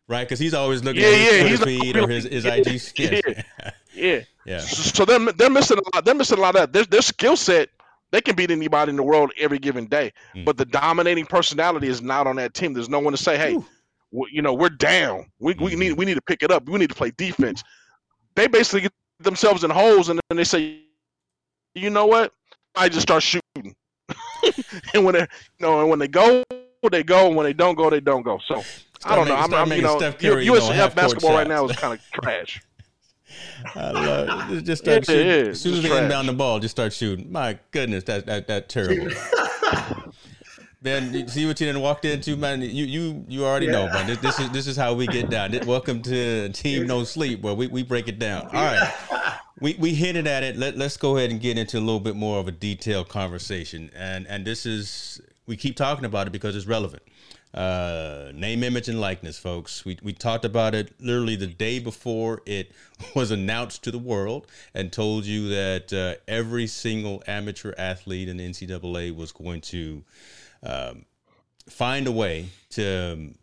right? 0.09 0.25
Because 0.25 0.39
he's 0.39 0.55
always 0.55 0.83
looking 0.83 1.03
yeah, 1.03 1.09
at 1.09 1.15
his 1.15 1.33
yeah, 1.33 1.49
he's 1.49 1.65
feed 1.83 1.97
or 1.97 2.09
his, 2.09 2.25
his 2.25 2.45
IG. 2.45 2.99
Yeah, 2.99 3.43
yeah, 3.95 4.21
yeah. 4.47 4.59
So 4.61 5.05
they're 5.05 5.33
they're 5.33 5.51
missing 5.51 5.79
a 5.79 5.97
lot. 5.97 6.05
They're 6.05 6.15
missing 6.15 6.39
a 6.39 6.41
lot 6.41 6.55
of 6.57 6.63
that. 6.63 6.73
Their 6.73 6.85
their 6.85 7.03
skill 7.03 7.37
set. 7.37 7.69
They 8.11 8.23
can 8.23 8.35
beat 8.35 8.51
anybody 8.51 8.89
in 8.89 8.97
the 8.97 9.03
world 9.03 9.33
every 9.39 9.59
given 9.59 9.85
day, 9.85 10.15
mm. 10.35 10.47
but 10.47 10.57
the 10.57 10.65
dominating 10.65 11.27
personality 11.27 11.89
is 11.89 12.01
not 12.01 12.27
on 12.27 12.37
that 12.37 12.55
team. 12.55 12.73
There's 12.73 12.89
no 12.89 13.01
one 13.01 13.13
to 13.13 13.19
say, 13.23 13.37
"Hey, 13.37 13.59
you 14.33 14.41
know, 14.41 14.55
we're 14.55 14.71
down. 14.71 15.31
We, 15.41 15.53
we 15.53 15.73
mm-hmm. 15.73 15.79
need 15.79 15.93
we 15.93 16.07
need 16.07 16.15
to 16.15 16.23
pick 16.23 16.43
it 16.43 16.51
up. 16.51 16.67
We 16.67 16.79
need 16.79 16.89
to 16.89 16.95
play 16.95 17.13
defense." 17.19 17.63
They 18.35 18.47
basically 18.47 18.83
get 18.83 18.93
themselves 19.21 19.63
in 19.63 19.69
holes, 19.69 20.09
and 20.09 20.19
then 20.31 20.39
they 20.39 20.45
say, 20.45 20.81
"You 21.75 21.91
know 21.91 22.07
what? 22.07 22.33
I 22.75 22.89
just 22.89 23.03
start 23.03 23.23
shooting." 23.23 23.75
and 24.95 25.05
when 25.05 25.15
they, 25.15 25.21
you 25.21 25.27
know, 25.61 25.81
and 25.81 25.91
when 25.91 25.99
they 25.99 26.09
go, 26.09 26.43
they 26.91 27.03
go, 27.03 27.27
and 27.27 27.37
when 27.37 27.45
they 27.45 27.53
don't 27.53 27.75
go, 27.75 27.91
they 27.91 28.01
don't 28.01 28.23
go. 28.23 28.39
So 28.47 28.63
I 29.05 29.17
don't 29.17 29.29
know. 29.29 29.37
I'm, 29.37 29.53
I'm 29.53 29.73
you 29.73 29.83
know, 29.83 29.99
Curry, 30.13 30.45
USA 30.45 30.89
basketball 30.95 31.35
right 31.35 31.47
now 31.47 31.67
is 31.67 31.77
kind 31.77 31.95
of 31.95 32.11
trash. 32.11 32.63
I 33.75 33.91
love 33.91 34.53
it. 34.53 34.65
Just 34.65 34.85
start 34.85 35.05
shooting. 35.05 35.49
As 35.51 35.61
soon 35.61 35.75
as 35.75 35.83
they 35.83 36.03
inbound 36.03 36.29
the 36.29 36.33
ball, 36.33 36.61
just 36.61 36.75
start 36.75 36.93
shooting. 36.93 37.31
My 37.31 37.59
goodness, 37.71 38.05
that 38.05 38.27
that 38.27 38.47
that 38.47 38.69
terrible. 38.69 39.09
Ben, 40.81 41.13
you 41.13 41.27
see 41.27 41.45
what 41.45 41.59
you 41.61 41.67
didn't 41.67 41.83
walked 41.83 42.05
into, 42.05 42.37
man. 42.37 42.63
You 42.63 42.85
you 42.85 43.25
you 43.29 43.45
already 43.45 43.67
yeah. 43.67 43.73
know, 43.73 43.87
man. 43.87 44.07
This, 44.07 44.19
this, 44.19 44.39
is 44.39 44.51
this 44.51 44.67
is 44.69 44.77
how 44.77 44.95
we 44.95 45.09
get 45.09 45.29
down. 45.29 45.53
Welcome 45.67 46.03
to 46.03 46.51
Team 46.51 46.87
No 46.87 47.03
Sleep, 47.03 47.43
where 47.43 47.55
we, 47.55 47.67
we 47.67 47.83
break 47.83 48.07
it 48.07 48.21
down. 48.21 48.47
All 48.47 48.53
right, 48.53 48.95
we 49.61 49.75
we 49.75 49.95
hinted 49.95 50.29
at 50.29 50.45
it. 50.45 50.57
Let 50.57 50.77
let's 50.77 50.97
go 50.97 51.17
ahead 51.17 51.33
and 51.33 51.41
get 51.41 51.59
into 51.59 51.79
a 51.79 51.81
little 51.81 51.99
bit 51.99 52.15
more 52.15 52.39
of 52.39 52.47
a 52.47 52.53
detailed 52.53 53.09
conversation. 53.09 53.91
And 53.97 54.25
and 54.29 54.45
this 54.45 54.67
is 54.67 55.21
we 55.49 55.57
keep 55.57 55.75
talking 55.75 56.05
about 56.05 56.27
it 56.27 56.31
because 56.31 56.55
it's 56.55 56.67
relevant. 56.67 57.03
Uh, 57.55 58.31
name, 58.35 58.63
image, 58.63 58.89
and 58.89 59.01
likeness, 59.01 59.39
folks. 59.39 59.85
We, 59.85 59.99
we 60.03 60.13
talked 60.13 60.45
about 60.45 60.75
it 60.75 60.93
literally 61.01 61.35
the 61.35 61.47
day 61.47 61.79
before 61.79 62.43
it 62.45 62.73
was 63.17 63.31
announced 63.31 63.83
to 63.85 63.91
the 63.91 63.99
world 63.99 64.47
and 64.75 64.93
told 64.93 65.25
you 65.25 65.49
that 65.49 65.93
uh, 65.93 66.21
every 66.31 66.67
single 66.67 67.23
amateur 67.27 67.73
athlete 67.79 68.29
in 68.29 68.37
the 68.37 68.49
NCAA 68.49 69.17
was 69.17 69.33
going 69.33 69.63
to 69.63 70.05
um, 70.63 71.07
find 71.71 72.07
a 72.07 72.13
way 72.13 72.51
to, 72.71 73.13
um, 73.15 73.35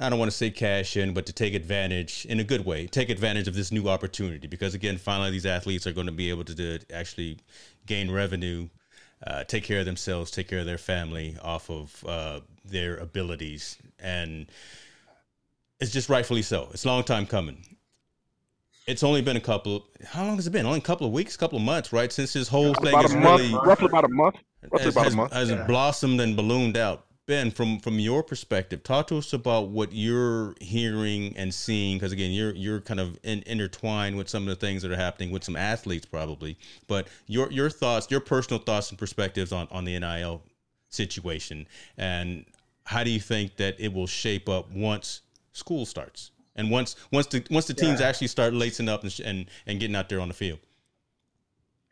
I 0.00 0.08
don't 0.08 0.18
want 0.18 0.30
to 0.30 0.36
say 0.36 0.50
cash 0.50 0.96
in, 0.96 1.12
but 1.12 1.26
to 1.26 1.32
take 1.34 1.52
advantage 1.52 2.24
in 2.24 2.40
a 2.40 2.44
good 2.44 2.64
way, 2.64 2.86
take 2.86 3.10
advantage 3.10 3.48
of 3.48 3.54
this 3.54 3.70
new 3.70 3.88
opportunity. 3.88 4.46
Because 4.46 4.72
again, 4.72 4.96
finally, 4.96 5.30
these 5.30 5.46
athletes 5.46 5.86
are 5.86 5.92
going 5.92 6.06
to 6.06 6.12
be 6.12 6.30
able 6.30 6.44
to, 6.44 6.54
to 6.54 6.80
actually 6.94 7.38
gain 7.84 8.10
revenue 8.10 8.68
uh, 9.26 9.44
take 9.44 9.64
care 9.64 9.80
of 9.80 9.86
themselves, 9.86 10.30
take 10.30 10.48
care 10.48 10.60
of 10.60 10.66
their 10.66 10.78
family 10.78 11.36
off 11.42 11.70
of 11.70 12.04
uh, 12.06 12.40
their 12.64 12.96
abilities, 12.96 13.76
and 13.98 14.46
it's 15.80 15.90
just 15.92 16.08
rightfully 16.08 16.42
so. 16.42 16.68
It's 16.72 16.84
a 16.84 16.88
long 16.88 17.04
time 17.04 17.26
coming. 17.26 17.58
it's 18.86 19.02
only 19.02 19.20
been 19.22 19.36
a 19.36 19.40
couple. 19.40 19.86
How 20.04 20.24
long 20.24 20.36
has 20.36 20.46
it 20.46 20.50
been? 20.50 20.64
Only 20.66 20.78
a 20.78 20.82
couple 20.82 21.06
of 21.06 21.12
weeks, 21.12 21.36
couple 21.36 21.58
of 21.58 21.64
months, 21.64 21.92
right? 21.92 22.10
Since 22.12 22.32
this 22.32 22.48
whole 22.48 22.74
thing 22.74 22.98
is 23.04 23.14
month, 23.14 23.40
really 23.40 23.54
roughly 23.54 23.86
about 23.86 24.04
a 24.04 24.08
month, 24.08 24.36
roughly 24.70 24.84
has, 24.84 24.94
about 24.96 25.12
a 25.12 25.16
month. 25.16 25.32
has 25.32 25.50
Yeah. 25.50 25.66
blossomed 25.66 26.20
and 26.20 26.36
ballooned 26.36 26.76
out. 26.76 27.04
Ben, 27.28 27.50
from 27.50 27.78
from 27.78 27.98
your 27.98 28.22
perspective, 28.22 28.82
talk 28.82 29.06
to 29.08 29.18
us 29.18 29.34
about 29.34 29.68
what 29.68 29.92
you're 29.92 30.54
hearing 30.62 31.36
and 31.36 31.52
seeing. 31.52 31.98
Because 31.98 32.10
again, 32.10 32.32
you're 32.32 32.54
you're 32.54 32.80
kind 32.80 32.98
of 32.98 33.18
in, 33.22 33.42
intertwined 33.46 34.16
with 34.16 34.30
some 34.30 34.44
of 34.44 34.48
the 34.48 34.56
things 34.56 34.80
that 34.80 34.90
are 34.90 34.96
happening 34.96 35.30
with 35.30 35.44
some 35.44 35.54
athletes, 35.54 36.06
probably. 36.06 36.56
But 36.86 37.06
your 37.26 37.52
your 37.52 37.68
thoughts, 37.68 38.10
your 38.10 38.20
personal 38.20 38.58
thoughts 38.62 38.88
and 38.88 38.98
perspectives 38.98 39.52
on 39.52 39.68
on 39.70 39.84
the 39.84 39.98
NIL 39.98 40.42
situation, 40.88 41.68
and 41.98 42.46
how 42.84 43.04
do 43.04 43.10
you 43.10 43.20
think 43.20 43.56
that 43.58 43.78
it 43.78 43.92
will 43.92 44.06
shape 44.06 44.48
up 44.48 44.72
once 44.72 45.20
school 45.52 45.84
starts, 45.84 46.30
and 46.56 46.70
once 46.70 46.96
once 47.12 47.26
the 47.26 47.44
once 47.50 47.66
the 47.66 47.74
teams 47.74 48.00
Yeah. 48.00 48.08
actually 48.08 48.28
start 48.28 48.54
lacing 48.54 48.88
up 48.88 49.02
and 49.04 49.20
and, 49.22 49.50
and 49.66 49.78
getting 49.78 49.96
out 49.96 50.08
there 50.08 50.20
on 50.20 50.28
the 50.28 50.34
field. 50.34 50.60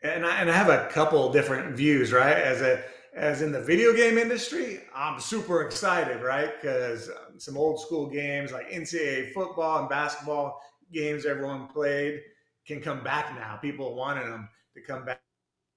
and 0.01 0.25
I, 0.25 0.41
and 0.41 0.49
I 0.49 0.53
have 0.53 0.69
a 0.69 0.87
couple 0.91 1.31
different 1.31 1.75
views, 1.75 2.11
right? 2.11 2.37
As 2.37 2.61
a 2.61 2.83
as 3.17 3.41
in 3.41 3.51
the 3.51 3.59
video 3.59 3.93
game 3.93 4.19
industry, 4.19 4.81
I'm 4.95 5.19
super 5.19 5.63
excited, 5.63 6.21
right? 6.21 6.51
Because 6.61 7.09
um, 7.09 7.39
some 7.39 7.57
old 7.57 7.81
school 7.81 8.07
games 8.07 8.51
like 8.51 8.69
NCAA 8.69 9.33
football 9.33 9.79
and 9.79 9.89
basketball 9.89 10.61
games 10.93 11.25
everyone 11.25 11.67
played 11.67 12.21
can 12.67 12.79
come 12.79 13.03
back 13.03 13.33
now. 13.33 13.57
People 13.57 13.95
wanted 13.95 14.27
them 14.27 14.47
to 14.75 14.81
come 14.81 15.03
back, 15.03 15.21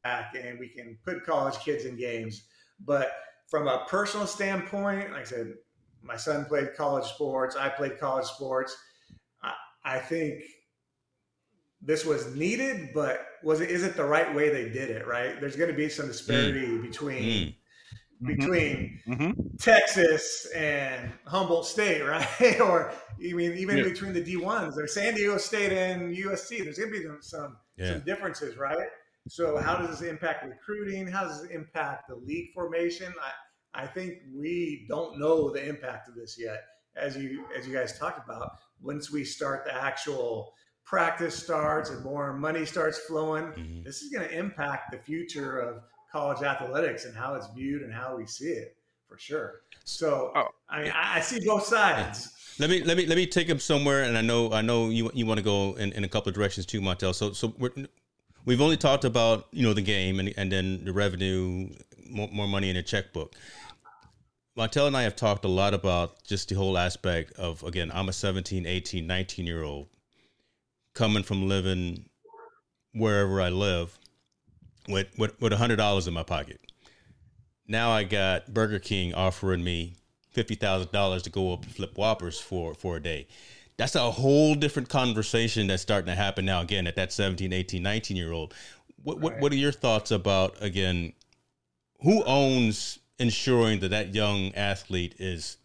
back, 0.05 0.35
and 0.39 0.59
we 0.59 0.69
can 0.69 0.99
put 1.03 1.25
college 1.25 1.59
kids 1.61 1.87
in 1.87 1.97
games. 1.97 2.45
But 2.85 3.11
from 3.49 3.69
a 3.69 3.87
personal 3.89 4.27
standpoint, 4.27 5.11
like 5.13 5.23
I 5.23 5.25
said, 5.25 5.55
my 6.03 6.17
son 6.17 6.45
played 6.45 6.75
college 6.77 7.07
sports. 7.07 7.57
I 7.57 7.71
played 7.71 7.99
college 7.99 8.27
sports. 8.27 8.77
I, 9.43 9.55
I 9.85 9.99
think 9.99 10.43
this 11.81 12.05
was 12.05 12.35
needed, 12.35 12.91
but 12.93 13.27
was 13.43 13.61
it 13.61 13.71
is 13.71 13.83
it 13.83 13.97
the 13.97 14.05
right 14.05 14.35
way 14.35 14.49
they 14.51 14.69
did 14.69 14.91
it? 14.91 15.07
Right? 15.07 15.41
There's 15.41 15.57
going 15.57 15.71
to 15.71 15.77
be 15.77 15.89
some 15.89 16.07
disparity 16.09 16.79
between 16.79 17.55
Mm. 18.23 18.37
between 18.37 19.01
hmm 19.07 19.31
Texas 19.59 20.47
and 20.55 21.13
Humboldt 21.27 21.67
State, 21.67 22.03
right? 22.07 22.61
or 22.61 22.91
I 22.91 23.33
mean, 23.33 23.53
even 23.57 23.79
Yeah. 23.79 23.85
between 23.85 24.13
the 24.13 24.23
D 24.23 24.37
ones, 24.37 24.77
there's 24.77 24.95
San 24.95 25.15
Diego 25.15 25.37
State 25.39 25.73
and 25.73 26.15
USC. 26.17 26.63
There's 26.65 26.79
going 26.79 26.93
to 26.93 26.99
be 26.99 27.05
some 27.05 27.19
some, 27.23 27.57
Yeah. 27.77 27.93
some 27.95 28.01
differences, 28.05 28.57
right? 28.57 28.89
So, 29.29 29.59
how 29.59 29.77
does 29.77 29.99
this 30.01 30.09
impact 30.09 30.45
recruiting? 30.45 31.07
How 31.07 31.25
does 31.25 31.43
this 31.43 31.51
impact 31.51 32.09
the 32.09 32.17
league 32.17 32.53
formation? 32.55 33.13
I 33.23 33.83
I 33.85 33.87
think 33.87 34.15
we 34.35 34.87
don't 34.89 35.19
know 35.19 35.51
the 35.51 35.65
impact 35.65 36.09
of 36.09 36.15
this 36.15 36.37
yet. 36.39 36.65
As 36.97 37.17
you 37.17 37.45
as 37.57 37.67
you 37.67 37.73
guys 37.75 37.99
talked 37.99 38.25
about, 38.25 38.51
once 38.81 39.11
we 39.13 39.25
start 39.25 39.65
the 39.65 39.75
actual 39.75 40.55
practice 40.85 41.35
starts 41.37 41.91
and 41.91 42.03
more 42.05 42.33
money 42.33 42.65
starts 42.67 42.99
flowing, 42.99 43.45
Mhm. 43.53 43.85
this 43.85 44.03
is 44.03 44.11
going 44.13 44.29
to 44.29 44.35
impact 44.37 44.91
the 44.91 44.99
future 44.99 45.59
of 45.61 45.83
college 46.11 46.43
athletics 46.43 47.05
and 47.05 47.17
how 47.17 47.35
it's 47.35 47.47
viewed 47.55 47.83
and 47.83 47.93
how 47.93 48.17
we 48.17 48.27
see 48.27 48.49
it 48.49 48.77
for 49.09 49.17
sure. 49.19 49.63
So, 49.85 50.33
Oh. 50.35 50.49
I 50.69 50.83
mean, 50.83 50.93
I, 50.93 51.19
I 51.19 51.21
see 51.21 51.45
both 51.47 51.65
sides. 51.67 52.29
Let 52.59 52.69
me 52.71 52.83
let 52.83 52.97
me 52.97 53.07
let 53.07 53.17
me 53.17 53.27
take 53.27 53.49
him 53.49 53.59
somewhere, 53.59 54.03
and 54.03 54.19
I 54.19 54.21
know 54.21 54.53
I 54.53 54.61
know 54.61 54.91
you 54.91 55.11
you 55.15 55.25
want 55.25 55.39
to 55.39 55.45
go 55.45 55.75
in, 55.77 55.93
in 55.93 56.05
a 56.05 56.09
couple 56.09 56.29
of 56.29 56.35
directions 56.35 56.67
too, 56.67 56.81
Montel. 56.81 57.15
So 57.15 57.33
so 57.33 57.55
we're, 57.59 57.71
we've 58.45 58.61
only 58.61 58.77
talked 58.77 59.05
about 59.05 59.47
you 59.53 59.63
know 59.63 59.73
the 59.73 59.81
game 59.83 60.21
and 60.21 60.35
and 60.37 60.53
then 60.53 60.85
the 60.85 60.93
revenue, 60.93 61.71
more, 62.09 62.29
more 62.33 62.47
money 62.49 62.69
in 62.69 62.77
the 62.77 62.83
checkbook. 62.83 63.35
Montel 64.59 64.87
and 64.89 64.97
I 64.97 65.03
have 65.03 65.17
talked 65.17 65.45
a 65.45 65.49
lot 65.49 65.73
about 65.75 66.23
just 66.25 66.49
the 66.51 66.55
whole 66.57 66.77
aspect 66.77 67.33
of 67.39 67.63
again, 67.63 67.91
I'm 67.95 68.09
a 68.09 68.13
17, 68.13 68.67
18, 68.67 69.07
19 69.07 69.47
year 69.47 69.63
old 69.63 69.89
coming 71.01 71.23
from 71.23 71.49
living 71.49 72.05
wherever 72.93 73.41
I 73.41 73.49
live 73.49 73.99
with 74.87 75.07
with 75.17 75.41
with 75.41 75.55
hundred 75.55 75.77
dollars 75.77 76.07
in 76.07 76.13
my 76.13 76.23
pocket. 76.23 76.61
Now 77.67 77.91
I 77.91 78.05
got 78.05 78.53
Burger 78.53 78.79
King 78.79 79.15
offering 79.15 79.65
me 79.65 79.95
fifty 80.31 80.57
thousand 80.57 80.93
dollars 80.93 81.23
to 81.23 81.31
go 81.31 81.55
up 81.55 81.65
and 81.65 81.75
flip 81.75 81.97
whoppers 81.97 82.39
for 82.39 82.75
for 82.75 82.99
a 82.99 83.03
day. 83.03 83.29
That's 83.79 83.95
a 83.95 84.11
whole 84.11 84.55
different 84.55 84.91
conversation 84.91 85.69
that's 85.69 85.81
starting 85.81 86.09
to 86.09 86.15
happen 86.15 86.45
now 86.45 86.61
again 86.61 86.87
at 86.87 86.97
that 86.97 87.15
17, 87.15 87.51
18, 87.51 87.83
19 87.83 88.15
year 88.15 88.33
old. 88.33 88.53
What 89.03 89.21
what, 89.21 89.41
what 89.41 89.53
are 89.53 89.57
your 89.57 89.73
thoughts 89.73 90.11
about 90.11 90.57
again 90.61 91.15
who 92.03 92.23
owns 92.25 92.99
ensuring 93.19 93.81
that 93.81 93.89
that 93.89 94.15
young 94.15 94.55
athlete 94.55 95.15
is 95.19 95.57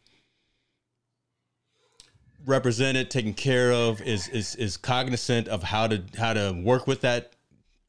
represented, 2.45 3.09
taken 3.11 3.33
care 3.33 3.71
of, 3.71 4.01
is 4.01 4.27
is 4.29 4.55
is 4.55 4.77
cognizant 4.77 5.47
of 5.47 5.63
how 5.63 5.87
to 5.87 6.03
how 6.17 6.33
to 6.33 6.59
work 6.63 6.87
with 6.87 7.01
that 7.01 7.33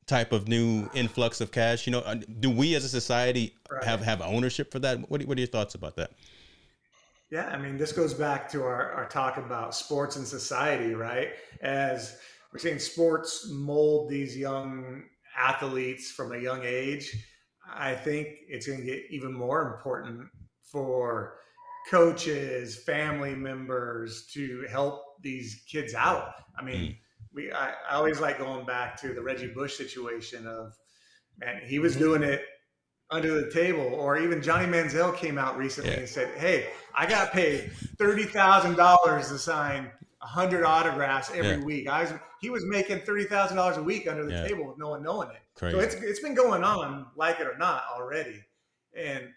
type 0.06 0.32
of 0.32 0.48
new 0.48 0.88
influx 0.94 1.40
of 1.40 1.50
cash? 1.52 1.86
You 1.86 1.92
know, 1.92 2.00
uh, 2.00 2.16
do 2.40 2.50
we 2.50 2.74
as 2.74 2.84
a 2.84 2.88
society 2.88 3.54
have 3.82 4.00
have 4.02 4.20
ownership 4.22 4.70
for 4.70 4.78
that? 4.80 5.10
What 5.10 5.22
are- 5.22 5.26
what 5.26 5.36
are 5.36 5.40
your 5.40 5.48
thoughts 5.48 5.74
about 5.74 5.96
that? 5.96 6.12
Yeah, 7.30 7.46
I 7.46 7.58
mean, 7.58 7.76
this 7.76 7.92
goes 7.92 8.14
back 8.14 8.48
to 8.52 8.62
our, 8.62 8.92
our 8.92 9.08
talk 9.08 9.36
about 9.36 9.74
sports 9.74 10.14
and 10.14 10.26
society, 10.26 10.94
right? 10.94 11.30
As 11.60 12.18
we're 12.52 12.60
seeing 12.60 12.78
sports 12.78 13.48
mold 13.50 14.08
these 14.08 14.36
young 14.36 15.02
athletes 15.36 16.12
from 16.12 16.32
a 16.32 16.38
young 16.38 16.62
age, 16.62 17.16
I 17.68 17.94
think 17.94 18.28
it's 18.48 18.66
going 18.68 18.78
to 18.78 18.86
get 18.86 19.02
even 19.10 19.32
more 19.32 19.74
important 19.74 20.28
for 20.62 21.38
coaches, 21.90 22.76
family 22.76 23.34
members 23.34 24.26
to 24.32 24.66
help 24.70 25.02
these 25.22 25.62
kids 25.70 25.94
out. 25.94 26.32
I 26.58 26.64
mean, 26.64 26.80
mm. 26.80 26.96
we 27.32 27.52
I, 27.52 27.70
I 27.88 27.94
always 27.94 28.20
like 28.20 28.38
going 28.38 28.66
back 28.66 29.00
to 29.02 29.14
the 29.14 29.22
Reggie 29.22 29.48
Bush 29.48 29.76
situation 29.76 30.46
of 30.46 30.72
man, 31.38 31.62
he 31.64 31.78
was 31.78 31.92
mm-hmm. 31.92 32.02
doing 32.02 32.22
it 32.22 32.42
under 33.10 33.40
the 33.40 33.50
table, 33.50 33.84
or 33.84 34.18
even 34.18 34.42
Johnny 34.42 34.66
Manziel 34.66 35.16
came 35.16 35.38
out 35.38 35.56
recently 35.56 35.92
Yeah. 35.92 35.98
and 35.98 36.08
said, 36.08 36.28
"Hey, 36.36 36.70
I 36.94 37.06
got 37.06 37.32
paid 37.32 37.72
thirty 37.98 38.24
thousand 38.24 38.76
dollars 38.76 39.28
to 39.28 39.38
sign 39.38 39.90
hundred 40.20 40.64
autographs 40.64 41.30
every 41.30 41.58
Yeah. 41.58 41.64
week. 41.64 41.88
I 41.88 42.02
was 42.02 42.12
he 42.40 42.50
was 42.50 42.64
making 42.64 43.00
thirty 43.00 43.24
thousand 43.24 43.56
dollars 43.56 43.76
a 43.76 43.82
week 43.82 44.08
under 44.08 44.24
the 44.24 44.32
Yeah. 44.32 44.48
table 44.48 44.66
with 44.66 44.78
no 44.78 44.88
one 44.90 45.02
knowing 45.02 45.30
it. 45.30 45.42
Crazy. 45.54 45.76
So 45.76 45.80
it's 45.80 45.94
it's 45.94 46.20
been 46.20 46.34
going 46.34 46.64
on, 46.64 47.06
like 47.14 47.38
it 47.38 47.46
or 47.46 47.56
not, 47.56 47.84
already, 47.94 48.42
and 48.94 49.28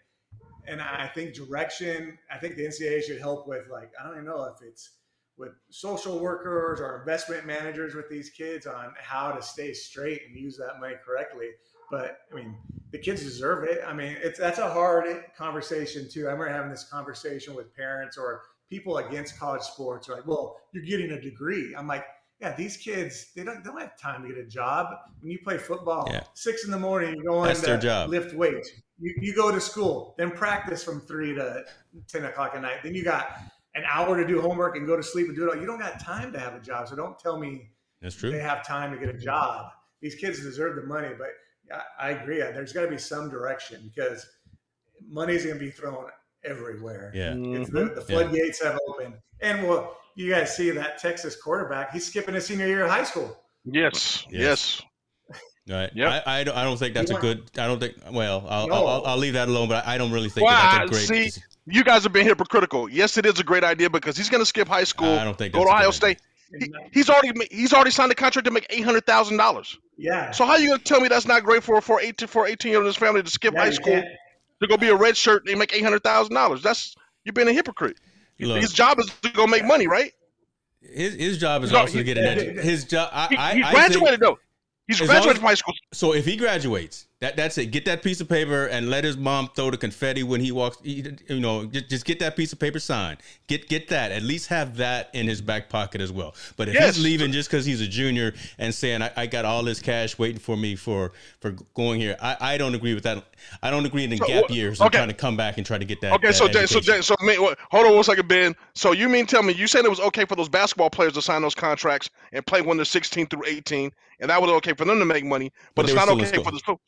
and 0.66 0.80
I 0.80 1.06
think 1.14 1.34
direction. 1.34 2.18
I 2.32 2.38
think 2.38 2.56
the 2.56 2.64
NCAA 2.66 3.02
should 3.02 3.20
help 3.20 3.46
with 3.46 3.68
like 3.70 3.90
I 4.00 4.04
don't 4.04 4.12
even 4.14 4.24
know 4.26 4.44
if 4.44 4.62
it's 4.66 4.90
with 5.36 5.52
social 5.70 6.18
workers 6.20 6.80
or 6.80 6.98
investment 7.00 7.46
managers 7.46 7.94
with 7.94 8.08
these 8.10 8.28
kids 8.30 8.66
on 8.66 8.92
how 8.98 9.32
to 9.32 9.40
stay 9.42 9.72
straight 9.72 10.22
and 10.28 10.36
use 10.38 10.56
that 10.58 10.78
money 10.80 10.94
correctly. 11.04 11.48
But 11.90 12.18
I 12.30 12.36
mean, 12.36 12.56
the 12.92 12.98
kids 12.98 13.22
deserve 13.22 13.64
it. 13.64 13.80
I 13.86 13.92
mean, 13.92 14.16
it's 14.22 14.38
that's 14.38 14.58
a 14.58 14.68
hard 14.68 15.24
conversation 15.36 16.08
too. 16.08 16.28
I 16.28 16.32
remember 16.32 16.48
having 16.52 16.70
this 16.70 16.84
conversation 16.84 17.54
with 17.54 17.74
parents 17.74 18.16
or 18.18 18.42
people 18.68 18.98
against 18.98 19.38
college 19.38 19.62
sports. 19.62 20.08
Are 20.08 20.14
like, 20.16 20.26
well, 20.26 20.56
you're 20.72 20.84
getting 20.84 21.10
a 21.12 21.20
degree. 21.20 21.74
I'm 21.76 21.86
like, 21.88 22.04
yeah, 22.40 22.54
these 22.54 22.76
kids 22.76 23.32
they 23.34 23.42
don't 23.42 23.64
they 23.64 23.70
don't 23.70 23.80
have 23.80 23.98
time 23.98 24.22
to 24.22 24.28
get 24.28 24.38
a 24.38 24.46
job. 24.46 24.86
When 25.20 25.32
you 25.32 25.38
play 25.42 25.58
football, 25.58 26.06
Yeah. 26.10 26.22
six 26.34 26.64
in 26.64 26.70
the 26.70 26.78
morning, 26.78 27.16
you 27.16 27.24
go 27.24 27.42
in 27.42 27.48
That's 27.48 27.60
to 27.60 27.66
their 27.66 27.78
job. 27.78 28.10
lift 28.10 28.34
weights. 28.34 28.70
You, 29.00 29.14
you 29.20 29.34
go 29.34 29.50
to 29.50 29.60
school, 29.60 30.14
then 30.18 30.30
practice 30.30 30.84
from 30.84 31.00
three 31.00 31.34
to 31.34 31.64
ten 32.08 32.24
o'clock 32.26 32.52
at 32.54 32.62
night. 32.62 32.78
Then 32.82 32.94
you 32.94 33.02
got 33.02 33.40
an 33.74 33.84
hour 33.90 34.16
to 34.16 34.26
do 34.26 34.40
homework 34.40 34.76
and 34.76 34.86
go 34.86 34.96
to 34.96 35.02
sleep 35.02 35.26
and 35.28 35.36
do 35.36 35.48
it 35.48 35.54
all. 35.54 35.60
You 35.60 35.66
don't 35.66 35.78
got 35.78 36.00
time 36.00 36.32
to 36.32 36.38
have 36.38 36.54
a 36.54 36.60
job. 36.60 36.88
So 36.88 36.96
don't 36.96 37.18
tell 37.18 37.38
me 37.38 37.70
That's 38.02 38.14
true. 38.14 38.30
they 38.30 38.40
have 38.40 38.66
time 38.66 38.92
to 38.92 38.98
get 38.98 39.08
a 39.14 39.18
job. 39.18 39.70
These 40.00 40.16
kids 40.16 40.40
deserve 40.40 40.76
the 40.76 40.82
money, 40.82 41.10
but 41.16 41.28
I, 41.98 42.08
I 42.08 42.10
agree. 42.12 42.38
There's 42.38 42.72
got 42.72 42.82
to 42.82 42.88
be 42.88 42.98
some 42.98 43.30
direction 43.30 43.90
because 43.94 44.26
money's 45.08 45.44
going 45.44 45.58
to 45.58 45.64
be 45.64 45.70
thrown 45.70 46.06
everywhere. 46.44 47.12
Yeah. 47.14 47.30
It's 47.34 47.70
Mhm. 47.70 47.72
the, 47.72 47.94
the 47.94 48.00
floodgates 48.00 48.62
have 48.62 48.78
opened. 48.88 49.14
And 49.40 49.66
well, 49.68 49.96
you 50.14 50.30
guys 50.30 50.54
see 50.56 50.70
that 50.70 50.98
Texas 50.98 51.36
quarterback, 51.36 51.92
he's 51.92 52.06
skipping 52.06 52.34
his 52.34 52.46
senior 52.46 52.66
year 52.66 52.84
of 52.84 52.90
high 52.90 53.04
school. 53.04 53.36
Yes, 53.64 54.24
Yes. 54.30 54.40
yes. 54.40 54.82
Right. 55.70 55.90
Yep. 55.94 56.22
I, 56.26 56.40
I 56.40 56.44
don't. 56.44 56.56
I 56.56 56.64
don't 56.64 56.76
think 56.78 56.94
that's 56.94 57.10
You 57.10 57.16
a 57.16 57.20
good. 57.20 57.50
I 57.56 57.66
don't 57.66 57.78
think. 57.78 57.94
Well, 58.10 58.44
I'll, 58.48 58.66
No. 58.66 58.74
I'll, 58.74 58.86
I'll, 58.88 59.06
I'll 59.06 59.16
leave 59.18 59.34
that 59.34 59.48
alone. 59.48 59.68
But 59.68 59.86
I 59.86 59.98
don't 59.98 60.10
really 60.10 60.28
think 60.28 60.46
Well, 60.46 60.54
that 60.56 60.86
that's 60.88 61.00
a 61.00 61.12
I- 61.12 61.16
great. 61.16 61.32
see, 61.34 61.40
You 61.66 61.84
guys 61.84 62.02
have 62.02 62.12
been 62.12 62.26
hypocritical. 62.26 62.88
Yes, 62.88 63.16
it 63.18 63.24
is 63.26 63.38
a 63.38 63.44
great 63.44 63.62
idea 63.62 63.88
because 63.88 64.16
he's 64.16 64.28
going 64.28 64.40
to 64.42 64.46
skip 64.46 64.66
high 64.66 64.84
school, 64.84 65.14
I 65.18 65.22
don't 65.24 65.38
think 65.38 65.54
go 65.54 65.62
to 65.64 65.70
Ohio. 65.70 65.90
State. 65.92 66.18
He, 66.58 66.72
he's 66.92 67.08
already 67.08 67.30
he's 67.52 67.72
already 67.72 67.92
signed 67.92 68.10
a 68.10 68.14
contract 68.16 68.46
to 68.46 68.50
make 68.50 68.66
eight 68.70 68.82
hundred 68.84 69.06
thousand 69.06 69.36
dollars. 69.36 69.78
yeah. 69.96 70.32
So 70.32 70.44
how 70.44 70.56
you 70.56 70.66
going 70.68 70.78
to 70.80 70.84
tell 70.84 71.00
me 71.00 71.06
that's 71.06 71.26
not 71.26 71.44
great 71.44 71.62
for 71.62 71.80
for 71.80 72.00
eighteen 72.00 72.26
for 72.26 72.46
eighteen 72.48 72.70
year 72.72 72.78
old 72.78 72.86
and 72.86 72.92
his 72.92 72.96
family 72.96 73.22
to 73.22 73.30
skip 73.30 73.54
Yeah, 73.54 73.60
high 73.60 73.70
school 73.70 74.02
to 74.60 74.66
go 74.66 74.76
be 74.76 74.88
a 74.88 74.96
red 74.96 75.16
shirt 75.16 75.48
and 75.48 75.56
make 75.60 75.72
eight 75.72 75.84
hundred 75.84 76.02
thousand 76.02 76.34
dollars? 76.34 76.60
That's 76.62 76.96
you're 77.24 77.32
being 77.34 77.46
a 77.46 77.52
hypocrite. 77.52 77.98
Look, 78.40 78.60
His 78.60 78.72
job 78.72 78.98
is 78.98 79.06
to 79.22 79.28
go 79.30 79.46
make 79.46 79.64
money, 79.64 79.86
right? 79.86 80.12
his 80.82 81.14
his 81.14 81.38
job 81.38 81.62
is 81.62 81.70
No, 81.72 81.80
also 81.80 81.98
to 81.98 82.02
get 82.04 82.18
an 82.18 82.24
edu- 82.38 82.60
His 82.60 82.84
job. 82.84 83.10
I, 83.12 83.26
He, 83.28 83.36
I, 83.36 83.54
he 83.54 83.62
I 83.62 83.88
think, 83.88 84.18
though. 84.20 84.38
He's 84.98 85.00
graduated 85.06 85.38
from 85.38 85.46
high 85.46 85.54
school. 85.54 85.74
so 85.92 86.14
if 86.14 86.24
he 86.24 86.36
graduates, 86.36 87.06
That 87.20 87.36
that's 87.36 87.58
it. 87.58 87.66
Get 87.66 87.84
that 87.84 88.02
piece 88.02 88.22
of 88.22 88.30
paper 88.30 88.64
and 88.68 88.88
let 88.88 89.04
his 89.04 89.18
mom 89.18 89.50
throw 89.54 89.70
the 89.70 89.76
confetti 89.76 90.22
when 90.22 90.40
he 90.40 90.52
walks. 90.52 90.78
You 90.82 91.18
know, 91.28 91.66
just, 91.66 91.90
just 91.90 92.04
get 92.06 92.18
that 92.20 92.34
piece 92.34 92.54
of 92.54 92.58
paper 92.58 92.78
signed. 92.78 93.18
Get 93.46 93.68
get 93.68 93.88
that. 93.88 94.10
At 94.10 94.22
least 94.22 94.48
have 94.48 94.78
that 94.78 95.10
in 95.12 95.28
his 95.28 95.42
back 95.42 95.68
pocket 95.68 96.00
as 96.00 96.10
well. 96.10 96.34
But 96.56 96.68
if 96.68 96.74
Yes. 96.74 96.96
he's 96.96 97.04
leaving 97.04 97.30
just 97.30 97.50
because 97.50 97.66
he's 97.66 97.82
a 97.82 97.86
junior 97.86 98.32
and 98.56 98.74
saying 98.74 99.02
I, 99.02 99.10
I 99.18 99.26
got 99.26 99.44
all 99.44 99.62
this 99.62 99.80
cash 99.80 100.18
waiting 100.18 100.38
for 100.38 100.56
me 100.56 100.76
for 100.76 101.12
for 101.40 101.50
going 101.74 102.00
here, 102.00 102.16
I, 102.22 102.36
I 102.40 102.56
don't 102.56 102.74
agree 102.74 102.94
with 102.94 103.02
that. 103.02 103.22
I 103.62 103.70
don't 103.70 103.84
agree 103.84 104.04
in 104.04 104.08
the 104.10 104.16
So, 104.16 104.26
gap 104.26 104.48
years 104.48 104.80
of 104.80 104.86
okay. 104.86 104.96
trying 104.96 105.08
to 105.08 105.14
come 105.14 105.36
back 105.36 105.58
and 105.58 105.66
try 105.66 105.76
to 105.76 105.84
get 105.84 106.00
that. 106.00 106.14
Okay, 106.14 106.28
that 106.28 106.34
so 106.34 106.48
Dan, 106.48 106.66
so. 106.66 106.80
Dan, 106.80 107.02
so 107.02 107.14
me, 107.20 107.38
what, 107.38 107.58
hold 107.70 107.84
on 107.84 107.94
one 107.96 108.04
second, 108.04 108.28
Ben. 108.28 108.56
So 108.74 108.92
you 108.92 109.10
mean 109.10 109.26
tell 109.26 109.42
me 109.42 109.52
you 109.52 109.66
said 109.66 109.84
it 109.84 109.90
was 109.90 110.00
okay 110.00 110.24
for 110.24 110.36
those 110.36 110.48
basketball 110.48 110.88
players 110.88 111.12
to 111.12 111.20
sign 111.20 111.42
those 111.42 111.54
contracts 111.54 112.08
and 112.32 112.46
play 112.46 112.62
when 112.62 112.78
they're 112.78 112.86
16 112.86 113.26
through 113.26 113.42
18, 113.46 113.92
and 114.20 114.30
that 114.30 114.40
was 114.40 114.50
okay 114.52 114.72
for 114.72 114.86
them 114.86 114.98
to 114.98 115.04
make 115.04 115.26
money, 115.26 115.52
but, 115.74 115.82
But 115.82 115.84
it's 115.90 115.94
not 115.94 116.08
okay 116.08 116.42
for 116.42 116.50
the 116.50 116.58
school. 116.58 116.80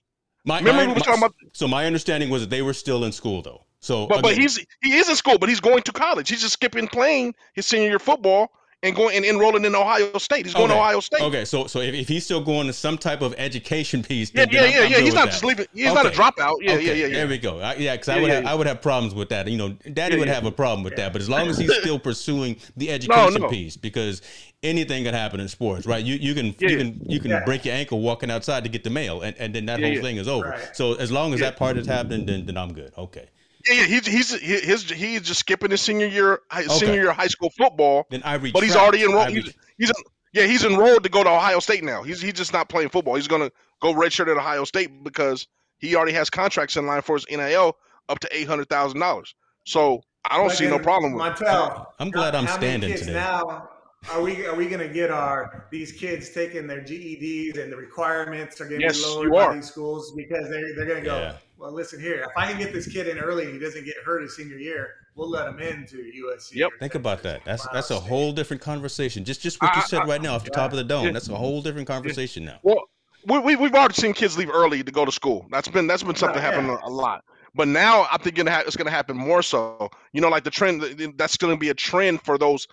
My, 0.45 0.59
Remember 0.59 0.83
my- 0.83 0.87
we 0.89 0.95
were 0.95 1.01
talking 1.01 1.23
about- 1.23 1.35
So 1.53 1.69
my 1.69 1.87
understanding 1.87 2.31
was 2.31 2.43
that 2.43 2.51
they 2.51 2.63
were 2.63 2.75
still 2.75 3.05
in 3.05 3.13
school 3.13 3.43
though. 3.43 3.65
So 3.81 4.07
But 4.07 4.23
but 4.23 4.37
he's 4.37 4.57
he 4.83 4.95
is 4.97 5.09
in 5.09 5.17
school, 5.17 5.39
but 5.39 5.49
he's 5.49 5.61
going 5.61 5.83
to 5.83 5.93
college. 5.93 6.29
He's 6.29 6.41
just 6.41 6.53
skipping 6.55 6.89
playing 6.89 7.35
his 7.55 7.67
senior 7.67 7.89
year 7.89 7.99
football 7.99 8.53
and 8.83 8.97
going 8.97 9.17
and 9.17 9.25
enrolling 9.25 9.65
in 9.65 9.75
Ohio 9.75 10.19
State. 10.19 10.45
He's 10.45 10.55
going 10.55 10.69
to 10.69 10.75
Ohio 10.75 10.99
State. 11.01 11.21
Okay, 11.23 11.45
so 11.45 11.67
so 11.67 11.81
if, 11.81 11.95
if 11.95 12.09
he's 12.09 12.25
still 12.25 12.43
going 12.43 12.67
to 12.67 12.73
some 12.73 12.99
type 12.99 13.23
of 13.23 13.33
education 13.39 14.03
piece, 14.03 14.33
Yeah, 14.35 14.45
then, 14.45 14.55
yeah, 14.55 14.61
I'm- 14.63 14.71
yeah, 14.73 14.81
I'm 14.85 14.91
yeah. 14.93 14.99
He's 14.99 15.15
not 15.15 15.27
just 15.31 15.45
leaving. 15.45 15.67
He's 15.73 15.95
not 15.95 16.05
a 16.07 16.11
dropout. 16.11 16.57
Yeah, 16.61 16.73
Okay, 16.75 16.87
yeah, 16.87 16.93
yeah, 16.93 17.07
yeah. 17.07 17.15
There 17.15 17.29
we 17.29 17.39
go. 17.39 17.61
I, 17.61 17.75
yeah, 17.77 17.95
because 17.95 18.09
I 18.09 18.21
would 18.21 18.29
yeah, 18.29 18.35
have, 18.37 18.45
yeah. 18.45 18.51
I 18.51 18.55
would 18.55 18.67
have 18.67 18.83
problems 18.83 19.15
with 19.15 19.29
that. 19.29 19.47
You 19.47 19.57
know, 19.57 19.69
Daddy 19.93 20.15
Yeah, 20.15 20.19
would 20.21 20.29
have 20.29 20.47
a 20.47 20.51
problem 20.51 20.83
with 20.83 20.97
that. 20.97 21.13
But 21.13 21.23
as 21.23 21.29
long 21.29 21.49
as 21.49 21.59
he's 21.59 21.73
still 21.79 21.99
pursuing 21.99 22.57
the 22.77 22.91
education 22.91 23.43
no. 23.43 23.49
piece, 23.49 23.77
because 23.77 24.21
anything 24.65 25.05
can 25.05 25.15
happen 25.15 25.39
in 25.39 25.47
sports, 25.49 25.87
right? 25.87 26.05
You 26.05 26.17
you 26.17 26.35
can 26.35 26.55
Yeah, 26.59 26.69
you 26.71 26.77
can 26.79 27.01
you 27.07 27.21
can 27.21 27.31
Yeah. 27.31 27.45
break 27.45 27.65
your 27.65 27.75
ankle 27.75 28.01
walking 28.01 28.31
outside 28.33 28.65
to 28.65 28.69
get 28.69 28.83
the 28.83 28.91
mail, 28.91 29.23
and, 29.23 29.37
and 29.39 29.55
then 29.55 29.67
that 29.67 29.79
Yeah, 29.79 29.87
whole 29.87 29.95
yeah. 29.97 30.03
thing 30.03 30.17
is 30.17 30.27
over. 30.27 30.49
Right. 30.51 30.71
So 30.77 30.95
as 30.95 31.13
long 31.13 31.35
as 31.35 31.41
Yeah. 31.41 31.51
that 31.51 31.57
part 31.57 31.77
is 31.77 31.87
happening, 31.87 32.27
then 32.27 32.47
then 32.47 32.57
I'm 32.57 32.73
good. 32.73 32.93
Okay. 32.99 33.29
Yeah, 33.69 33.75
yeah. 33.75 33.85
He's 33.87 34.07
he's 34.07 34.41
he- 34.41 34.61
his 34.61 34.91
he's 34.91 35.23
just 35.23 35.41
skipping 35.41 35.71
his 35.71 35.81
senior 35.81 36.07
year 36.07 36.41
his 36.55 36.67
Okay. 36.69 36.79
senior 36.87 36.95
year 37.03 37.13
high 37.13 37.27
school 37.29 37.51
football. 37.57 38.07
Then 38.11 38.23
I 38.25 38.35
retract. 38.35 38.55
But 38.55 38.63
he's 38.65 38.77
already 38.77 39.05
enrolled. 39.05 39.29
He's, 39.31 39.53
he's 39.79 39.93
yeah, 40.33 40.47
he's 40.47 40.65
enrolled 40.65 41.03
to 41.03 41.09
go 41.09 41.23
to 41.23 41.31
Ohio 41.31 41.59
State 41.61 41.85
now. 41.85 42.03
He's 42.03 42.21
he's 42.21 42.33
just 42.35 42.53
not 42.53 42.69
playing 42.69 42.89
football. 42.89 43.15
He's 43.17 43.29
gonna 43.29 43.51
go 43.81 43.93
redshirt 43.93 44.31
at 44.31 44.37
Ohio 44.37 44.65
State 44.65 45.05
because 45.05 45.47
he 45.79 45.95
already 45.97 46.13
has 46.13 46.31
contracts 46.31 46.77
in 46.77 46.87
line 46.87 47.03
for 47.03 47.17
his 47.17 47.27
NIL 47.31 47.77
up 48.09 48.19
to 48.21 48.29
eight 48.37 48.47
hundred 48.49 48.69
thousand 48.69 49.01
dollars. 49.01 49.35
So 49.65 50.03
I 50.29 50.37
don't 50.37 50.49
But 50.49 50.57
see 50.57 50.69
no 50.69 50.79
problem 50.79 51.13
with. 51.15 51.23
it. 51.25 51.37
Montel. 51.39 51.87
I'm 51.99 52.11
glad 52.11 52.35
I'm 52.35 52.47
how 52.47 52.57
many 52.57 52.67
standing 52.69 52.91
kids 52.91 53.01
today. 53.03 53.13
Now, 53.15 53.69
are 54.11 54.21
we 54.23 54.47
are 54.47 54.55
we 54.55 54.67
going 54.67 54.87
to 54.87 54.93
get 54.93 55.11
our 55.11 55.67
these 55.71 55.93
kids 55.93 56.31
taking 56.31 56.67
their 56.67 56.81
GEDs 56.81 57.59
and 57.63 57.71
the 57.73 57.77
requirements 57.77 58.61
are 58.61 58.65
going 58.69 58.81
to 58.81 58.87
Yes, 58.87 59.01
be 59.01 59.07
lowered 59.09 59.25
you 59.27 59.33
by 59.33 59.45
are. 59.45 59.55
these 59.55 59.67
schools 59.69 60.13
because 60.17 60.49
they're 60.49 60.75
they're 60.77 60.87
going 60.87 61.03
to 61.05 61.09
go. 61.09 61.19
Yeah. 61.19 61.37
Well, 61.63 61.71
listen 61.71 62.01
here. 62.01 62.27
If 62.29 62.37
I 62.37 62.51
can 62.51 62.59
get 62.59 62.73
this 62.73 62.89
kid 62.89 63.07
in 63.07 63.19
early 63.19 63.45
and 63.45 63.53
he 63.53 63.61
doesn't 63.61 63.85
get 63.85 63.95
hurt 64.05 64.21
his 64.21 64.35
senior 64.35 64.57
year, 64.57 64.95
we'll 65.15 65.31
let 65.31 65.47
him 65.47 65.61
into 65.61 65.99
USC. 65.99 66.57
Yep. 66.57 66.71
Think 66.81 66.97
about 66.97 67.23
that. 67.23 67.45
That's 67.45 67.65
that's 67.69 67.93
a 67.93 68.01
whole 68.01 68.33
different 68.33 68.61
conversation. 68.61 69.25
Just 69.25 69.43
just 69.43 69.63
what 69.63 69.73
you 69.77 69.83
I- 69.83 69.85
said 69.85 70.01
I- 70.01 70.07
right 70.07 70.21
now 70.21 70.35
off 70.35 70.43
the 70.43 70.51
top 70.51 70.73
of 70.73 70.77
the 70.77 70.83
dome. 70.83 71.07
Yeah. 71.07 71.13
That's 71.13 71.29
a 71.29 71.37
whole 71.37 71.63
different 71.63 71.87
conversation 71.87 72.45
now. 72.45 72.59
Well, 72.65 72.83
we, 73.27 73.39
we 73.39 73.55
we've 73.55 73.75
already 73.75 73.95
seen 73.95 74.13
kids 74.13 74.37
leave 74.37 74.51
early 74.51 74.83
to 74.83 74.91
go 74.91 75.05
to 75.05 75.13
school. 75.13 75.47
That's 75.53 75.69
been 75.69 75.87
that's 75.87 76.03
been 76.03 76.17
something 76.17 76.43
Right, 76.43 76.53
oh, 76.53 76.63
happen 76.63 76.67
yeah. 76.67 76.79
a 76.83 76.91
lot. 76.91 77.23
But 77.55 77.69
now 77.69 78.09
I 78.11 78.19
think 78.19 78.41
it 78.41 78.49
it's 78.49 78.75
going 78.75 78.87
to 78.87 78.91
happen 78.91 79.17
more 79.17 79.43
so. 79.43 79.89
You 80.13 80.21
know, 80.21 80.31
like 80.31 80.43
the 80.43 80.51
trend 80.51 80.83
that's 81.17 81.37
going 81.37 81.55
to 81.55 81.61
be 81.61 81.69
a 81.69 81.75
trend 81.75 82.23
for 82.23 82.39
those 82.39 82.67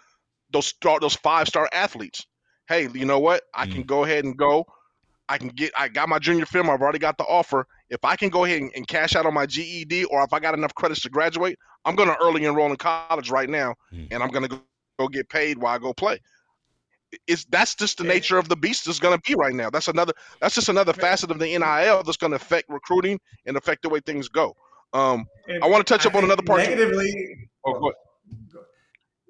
those 0.50 0.66
star 0.66 1.00
those 1.00 1.16
five 1.16 1.48
star 1.48 1.70
athletes. 1.72 2.26
Hey, 2.68 2.88
you 2.92 3.06
know 3.06 3.20
what? 3.20 3.44
I 3.54 3.68
can 3.68 3.84
mm. 3.84 3.88
go 3.88 4.04
ahead 4.04 4.26
and 4.26 4.36
go. 4.36 4.66
I 5.28 5.38
can 5.38 5.50
get. 5.50 5.74
I 5.78 5.90
got 5.90 6.10
my 6.10 6.18
junior 6.18 6.48
film. 6.48 6.72
I've 6.72 6.82
already 6.82 6.98
got 6.98 7.20
the 7.20 7.26
offer. 7.26 7.68
If 7.90 8.04
I 8.04 8.16
can 8.16 8.30
go 8.30 8.46
ahead 8.46 8.62
and, 8.62 8.72
and 8.76 8.88
cash 8.88 9.16
out 9.16 9.26
on 9.26 9.34
my 9.34 9.46
GED, 9.46 10.06
or 10.06 10.24
if 10.24 10.32
I 10.34 10.40
got 10.40 10.54
enough 10.54 10.74
credits 10.76 11.02
to 11.02 11.10
graduate, 11.10 11.58
I'm 11.86 11.96
going 11.96 12.10
to 12.10 12.18
early 12.22 12.46
enroll 12.46 12.70
in 12.72 12.78
college 12.78 13.30
right 13.32 13.50
now, 13.50 13.74
Mm. 13.94 14.08
and 14.12 14.24
I'm 14.24 14.30
going 14.30 14.44
to 14.44 14.50
go, 14.50 14.62
go 15.00 15.08
get 15.08 15.30
paid 15.30 15.58
while 15.58 15.76
I 15.76 15.80
go 15.80 15.94
play. 15.94 16.20
It's 17.26 17.46
that's 17.46 17.74
just 17.74 17.98
the 17.98 18.04
nature 18.04 18.38
of 18.38 18.50
the 18.50 18.56
beast 18.56 18.86
that's 18.86 19.00
going 19.00 19.18
to 19.18 19.22
be 19.28 19.34
right 19.36 19.56
now. 19.56 19.72
That's 19.72 19.88
another. 19.88 20.14
That's 20.42 20.54
just 20.54 20.70
another 20.70 20.94
facet 20.94 21.32
of 21.32 21.40
the 21.40 21.46
NIL 21.58 22.04
that's 22.04 22.18
going 22.18 22.30
to 22.32 22.36
affect 22.36 22.70
recruiting 22.70 23.20
and 23.48 23.58
affect 23.58 23.82
the 23.82 23.90
way 23.90 24.00
things 24.06 24.28
go. 24.30 24.56
Um, 24.94 25.26
I 25.62 25.68
wanna 25.68 25.84
touch 25.84 26.08
up 26.08 26.16
on 26.16 26.24
another 26.24 26.42
part- 26.42 26.62
Negatively, 26.62 27.50
oh, 27.64 27.74
go- 27.74 27.80
Go- 27.80 27.94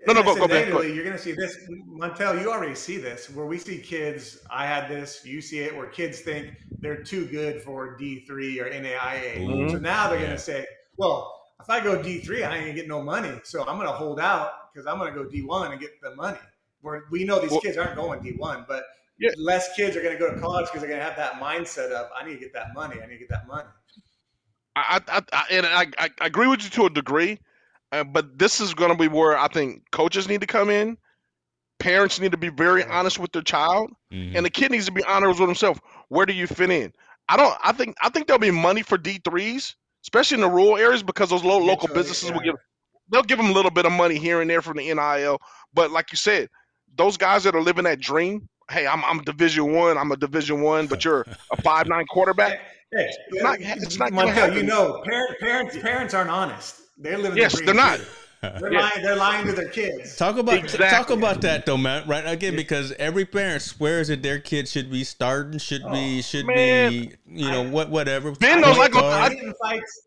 No, 0.07 0.13
no, 0.13 0.23
go- 0.23 0.35
go, 0.35 0.47
Ben, 0.47 0.71
go 0.71 0.81
You're 0.81 1.03
going 1.03 1.15
to 1.15 1.21
see 1.21 1.33
this, 1.33 1.57
Montel. 1.87 2.39
You 2.41 2.51
already 2.51 2.75
see 2.75 2.97
this, 2.97 3.29
where 3.29 3.45
we 3.45 3.57
see 3.57 3.77
kids. 3.79 4.39
I 4.49 4.65
had 4.65 4.87
this. 4.89 5.25
You 5.25 5.41
see 5.41 5.59
it, 5.59 5.75
where 5.75 5.87
kids 5.87 6.21
think 6.21 6.53
they're 6.79 7.03
too 7.03 7.25
good 7.25 7.61
for 7.61 7.97
D 7.97 8.23
three 8.25 8.59
or 8.59 8.69
NAIA. 8.69 9.39
Mhm. 9.39 9.71
So 9.71 9.77
now 9.77 10.09
they're 10.09 10.19
going 10.19 10.31
to 10.31 10.37
say, 10.37 10.65
"Well, 10.97 11.51
if 11.59 11.69
I 11.69 11.81
go 11.81 12.01
D 12.01 12.19
three, 12.19 12.43
I 12.43 12.55
ain't 12.55 12.65
gonna 12.65 12.73
get 12.73 12.87
no 12.87 13.01
money. 13.01 13.39
So 13.43 13.61
I'm 13.61 13.75
going 13.75 13.87
to 13.87 13.93
hold 13.93 14.19
out 14.19 14.73
because 14.73 14.87
I'm 14.87 14.97
going 14.99 15.13
to 15.13 15.23
go 15.23 15.29
D 15.29 15.41
one 15.41 15.71
and 15.71 15.81
get 15.81 15.99
the 16.01 16.15
money." 16.15 16.39
Where 16.81 17.03
we 17.11 17.25
know 17.25 17.39
these 17.39 17.51
Well- 17.51 17.59
kids 17.61 17.75
aren't 17.77 17.95
going 17.95 18.21
D 18.23 18.31
one, 18.37 18.65
but 18.69 18.85
Yeah. 19.17 19.31
less 19.37 19.75
kids 19.75 19.97
are 19.97 20.01
going 20.01 20.13
to 20.13 20.19
go 20.19 20.33
to 20.33 20.39
college 20.39 20.67
because 20.67 20.79
they're 20.79 20.89
going 20.89 21.01
to 21.01 21.05
have 21.05 21.17
that 21.17 21.33
mindset 21.41 21.91
of, 21.91 22.09
"I 22.15 22.25
need 22.25 22.35
to 22.35 22.39
get 22.39 22.53
that 22.53 22.73
money. 22.73 23.01
I 23.01 23.05
need 23.05 23.15
to 23.15 23.19
get 23.19 23.29
that 23.29 23.47
money." 23.47 23.67
I, 24.77 25.01
I, 25.09 25.21
I 25.33 25.43
and 25.51 25.65
I 25.65 25.87
I 25.97 26.09
agree 26.25 26.47
with 26.47 26.63
you 26.63 26.69
to 26.69 26.85
a 26.85 26.89
degree, 26.89 27.37
uh, 27.91 28.03
but 28.03 28.37
this 28.37 28.59
is 28.59 28.73
going 28.73 28.91
to 28.91 28.97
be 28.97 29.07
where 29.07 29.37
I 29.37 29.47
think 29.47 29.83
coaches 29.91 30.27
need 30.27 30.41
to 30.41 30.47
come 30.47 30.69
in. 30.69 30.97
Parents 31.79 32.19
need 32.19 32.31
to 32.33 32.37
be 32.37 32.49
very 32.49 32.83
honest 32.83 33.19
with 33.19 33.31
their 33.31 33.41
child, 33.41 33.91
Mhm. 34.11 34.35
and 34.35 34.45
the 34.45 34.49
kid 34.49 34.71
needs 34.71 34.85
to 34.87 34.91
be 34.91 35.03
honest 35.05 35.39
with 35.39 35.47
himself. 35.47 35.79
Where 36.09 36.25
do 36.25 36.33
you 36.33 36.45
fit 36.45 36.69
in? 36.71 36.91
I 37.29 37.37
don't. 37.37 37.55
I 37.63 37.71
think. 37.71 37.95
I 38.01 38.09
think 38.09 38.27
there'll 38.27 38.39
be 38.39 38.51
money 38.51 38.81
for 38.81 38.97
D 38.97 39.19
threes, 39.23 39.75
especially 40.03 40.35
in 40.35 40.41
the 40.41 40.49
rural 40.49 40.75
areas, 40.77 41.03
because 41.03 41.29
those 41.29 41.43
low, 41.43 41.57
local 41.57 41.85
Eventually, 41.85 41.93
businesses 42.01 42.31
will 42.31 42.41
give. 42.41 42.55
They'll 43.11 43.23
give 43.23 43.37
them 43.37 43.49
a 43.49 43.53
little 43.53 43.71
bit 43.71 43.85
of 43.85 43.91
money 43.93 44.15
here 44.17 44.41
and 44.41 44.49
there 44.49 44.61
from 44.61 44.77
the 44.77 44.93
NIL, 44.93 45.39
but 45.73 45.89
like 45.89 46.11
you 46.11 46.17
said, 46.17 46.49
those 46.95 47.17
guys 47.17 47.43
that 47.45 47.55
are 47.55 47.61
living 47.61 47.85
that 47.85 47.99
dream. 47.99 48.47
Hey, 48.69 48.85
I'm 48.85 49.03
I'm 49.05 49.21
Division 49.23 49.73
One. 49.73 49.97
I'm 49.97 50.11
a 50.11 50.17
Division 50.17 50.61
One, 50.61 50.85
but 50.87 51.05
you're 51.05 51.25
a 51.51 51.61
five 51.63 51.87
nine 51.87 52.05
quarterback. 52.07 52.59
Hey, 52.91 53.07
It's 53.29 53.43
not- 53.43 53.57
it's 53.61 53.97
not 53.99 54.11
Montel, 54.11 54.53
you 54.55 54.63
know, 54.63 55.01
parent, 55.05 55.39
parents, 55.39 55.77
parents 55.77 56.13
aren't 56.13 56.29
honest. 56.31 56.81
They're 56.99 57.17
living. 57.17 57.37
Yes, 57.37 57.57
the 57.57 57.65
they're 57.65 57.73
not. 57.75 57.99
They're 58.41 58.71
Yeah. 58.71 58.79
lying. 58.81 59.03
They're 59.03 59.15
lying 59.15 59.45
to 59.47 59.51
their 59.53 59.67
kids. 59.69 60.15
Talk 60.15 60.37
about 60.37 60.67
talk 60.69 61.09
about 61.09 61.41
that 61.41 61.65
though, 61.65 61.77
man. 61.77 62.07
Right 62.07 62.23
again, 62.25 62.55
because 62.55 62.93
every 62.99 63.25
parent 63.25 63.61
swears 63.61 64.07
that 64.09 64.23
their 64.23 64.39
kid 64.39 64.67
should 64.67 64.89
be 64.91 65.03
starting, 65.03 65.59
should 65.59 65.83
be, 65.91 66.19
oh, 66.19 66.21
should 66.21 66.45
man. 66.45 66.89
be, 66.91 67.11
you 67.27 67.49
know, 67.51 67.63
I- 67.63 67.67
what, 67.69 67.89
whatever. 67.89 68.31
Ben 68.31 68.61
knows 68.61 68.77
I 68.77 68.81
point 68.81 68.93
go- 68.93 68.99
I 69.07 69.19
I- 69.25 69.29
get 69.33 69.43
in 69.43 69.53
fights. 69.61 70.01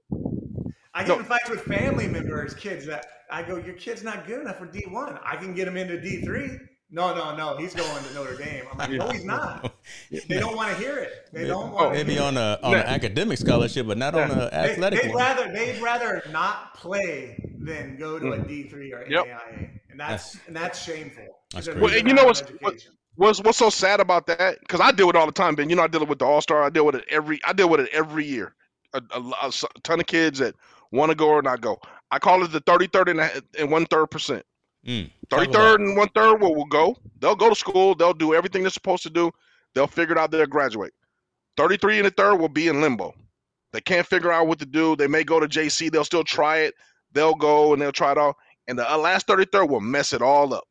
I 0.95 1.01
get 1.05 1.09
No. 1.09 1.19
in 1.19 1.25
fights 1.25 1.49
with 1.51 1.63
family 1.63 2.07
members, 2.09 2.55
kids 2.55 2.87
that 2.87 3.07
I 3.31 3.43
go, 3.43 3.57
your 3.57 3.75
kid's 3.75 4.03
not 4.03 4.27
good 4.27 4.41
enough 4.41 4.59
for 4.59 4.67
D 4.67 4.85
one. 4.89 5.19
I 5.25 5.37
can 5.37 5.55
get 5.55 5.67
him 5.69 5.77
into 5.77 6.01
D 6.01 6.23
three. 6.23 6.59
No, 6.95 7.15
no, 7.15 7.35
no. 7.35 7.57
He's 7.57 7.75
going 7.75 8.05
to 8.05 8.15
Notre 8.15 8.37
Dame. 8.37 8.65
I'm 8.71 8.77
like, 8.79 8.91
no, 8.91 9.09
he's 9.09 9.25
not. 9.25 9.75
They 10.29 10.39
don't 10.39 10.55
want 10.55 10.71
to 10.71 10.77
hear 10.77 10.99
it. 10.99 11.29
They 11.33 11.47
don't 11.47 11.73
want. 11.73 11.95
to 11.97 12.05
Maybe 12.05 12.19
on 12.19 12.37
a 12.37 12.59
on 12.63 12.75
an 12.75 12.81
academic 12.87 13.39
scholarship, 13.39 13.87
but 13.87 13.97
not 13.99 14.15
on 14.15 14.31
an 14.31 14.39
athletic 14.53 15.01
they'd 15.03 15.09
one. 15.09 15.17
rather 15.19 15.53
they'd 15.53 15.81
rather 15.81 16.23
not 16.31 16.75
play 16.75 17.43
than 17.59 17.97
go 17.97 18.19
to 18.19 18.33
a 18.33 18.39
D 18.41 18.65
three 18.65 18.93
or 18.93 19.05
Mm. 19.05 19.11
Yep. 19.11 19.25
NAIA, 19.27 19.71
and 19.91 20.01
that's 20.01 20.33
That's- 20.33 20.37
and 20.49 20.57
that's 20.57 20.83
shameful. 20.85 21.25
That's 21.55 21.67
crazy. 21.67 21.81
Well, 21.81 21.97
you 21.97 22.13
know 22.15 22.25
what's- 22.27 22.43
what- 22.61 22.87
What's 23.17 23.43
what's 23.43 23.59
so 23.59 23.69
sad 23.69 24.01
about 24.01 24.27
that? 24.29 24.59
Because 24.61 24.81
I 24.81 24.91
deal 24.91 25.07
with 25.07 25.17
it 25.17 25.19
all 25.19 25.27
the 25.27 25.33
time, 25.33 25.55
Ben. 25.55 25.69
You 25.69 25.77
know, 25.77 25.83
I 25.83 25.87
deal 25.87 26.05
with 26.07 26.19
the 26.19 26.25
All 26.25 26.41
Star. 26.41 26.63
I 26.63 26.71
deal 26.71 26.87
with 26.87 26.95
it 26.95 27.05
every. 27.11 27.39
I 27.45 27.53
deal 27.53 27.69
with 27.69 27.81
it 27.81 27.91
every 27.93 28.25
year. 28.25 28.55
A, 28.95 29.03
a, 29.11 29.21
lo- 29.21 29.37
a 29.43 29.47
s- 29.49 29.67
ton 29.83 30.01
of 30.01 30.07
kids 30.07 30.39
that 30.39 30.55
want 30.93 31.11
to 31.11 31.15
go 31.15 31.29
or 31.29 31.43
not 31.43 31.61
go. 31.61 31.79
I 32.11 32.19
call 32.19 32.43
it 32.43 32.53
the 32.53 32.61
30, 32.61 32.87
30 32.87 33.11
and, 33.11 33.21
a, 33.21 33.43
and 33.59 33.71
one 33.71 33.85
third 33.85 34.07
percent. 34.07 34.47
Mm. 34.87 35.11
Thirty 35.31 35.47
Talk 35.47 35.55
third 35.55 35.81
and 35.81 35.97
one 35.97 36.09
third 36.09 36.41
will 36.41 36.55
will 36.55 36.67
go. 36.67 36.97
They'll 37.21 37.37
go 37.37 37.49
to 37.49 37.55
school. 37.55 37.95
They'll 37.95 38.13
do 38.13 38.35
everything 38.35 38.63
they're 38.63 38.71
supposed 38.71 39.03
to 39.05 39.11
do. 39.11 39.31
They'll 39.75 39.87
figure 39.87 40.15
it 40.15 40.19
out. 40.19 40.31
They'll 40.31 40.47
graduate. 40.47 40.93
Thirty 41.57 41.77
three 41.77 41.99
and 41.99 42.07
a 42.07 42.11
third 42.11 42.37
will 42.37 42.49
be 42.49 42.69
in 42.69 42.81
limbo. 42.81 43.15
They 43.73 43.81
can't 43.81 44.07
figure 44.07 44.33
out 44.33 44.49
what 44.49 44.59
to 44.59 44.67
do. 44.67 44.97
They 44.97 45.07
may 45.07 45.25
go 45.25 45.41
to 45.41 45.47
JC. 45.47 45.91
They'll 45.91 46.05
still 46.05 46.25
try 46.25 46.59
it. 46.59 46.75
They'll 47.13 47.35
go 47.35 47.73
and 47.73 47.81
they'll 47.81 47.93
try 47.93 48.13
it 48.13 48.19
all. 48.19 48.37
And 48.69 48.79
the 48.79 48.91
uh, 48.91 48.99
last 48.99 49.27
thirty 49.27 49.45
third 49.45 49.67
will 49.67 49.81
mess 49.81 50.13
it 50.13 50.23
all 50.23 50.53
up. 50.53 50.65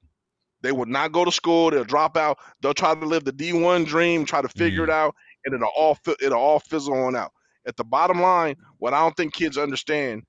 They 0.61 0.71
will 0.71 0.85
not 0.85 1.11
go 1.11 1.25
to 1.25 1.31
school. 1.31 1.71
They'll 1.71 1.83
drop 1.83 2.17
out. 2.17 2.37
They'll 2.61 2.73
try 2.73 2.93
to 2.93 3.05
live 3.05 3.23
the 3.23 3.31
D 3.31 3.53
one 3.53 3.83
dream, 3.83 4.25
try 4.25 4.41
to 4.41 4.49
figure 4.49 4.83
it 4.83 4.89
out, 4.89 5.15
and 5.45 5.55
it'll 5.55 5.71
all 5.75 5.97
it'll 6.21 6.37
all 6.37 6.59
fizzle 6.59 6.93
on 6.93 7.15
out. 7.15 7.31
At 7.65 7.77
the 7.77 7.83
bottom 7.83 8.21
line, 8.21 8.55
what 8.77 8.93
I 8.93 8.99
don't 8.99 9.15
think 9.15 9.33
kids 9.33 9.57
understand. 9.57 10.23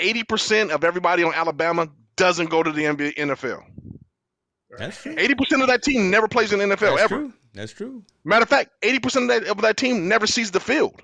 N- 0.00 0.06
Look, 0.06 0.10
eighty 0.10 0.24
percent 0.24 0.70
of 0.70 0.84
everybody 0.84 1.22
on 1.22 1.34
Alabama 1.34 1.88
doesn't 2.16 2.50
go 2.50 2.62
to 2.62 2.70
the 2.72 2.84
NBA, 2.84 3.16
NFL. 3.16 3.62
That's 4.78 5.02
true. 5.02 5.14
Eighty 5.18 5.34
percent 5.34 5.62
of 5.62 5.68
that 5.68 5.82
team 5.82 6.10
never 6.10 6.28
plays 6.28 6.52
in 6.52 6.58
the 6.58 6.64
NFL 6.64 6.78
That's 6.96 7.02
ever. 7.02 7.16
true. 7.16 7.32
That's 7.54 7.72
true. 7.72 8.04
Matter 8.24 8.42
of 8.44 8.48
fact, 8.48 8.70
eighty 8.82 8.98
percent 9.00 9.30
of 9.30 9.42
that, 9.44 9.50
of 9.50 9.60
that 9.62 9.76
team 9.76 10.08
never 10.08 10.26
sees 10.26 10.50
the 10.50 10.60
field. 10.60 11.00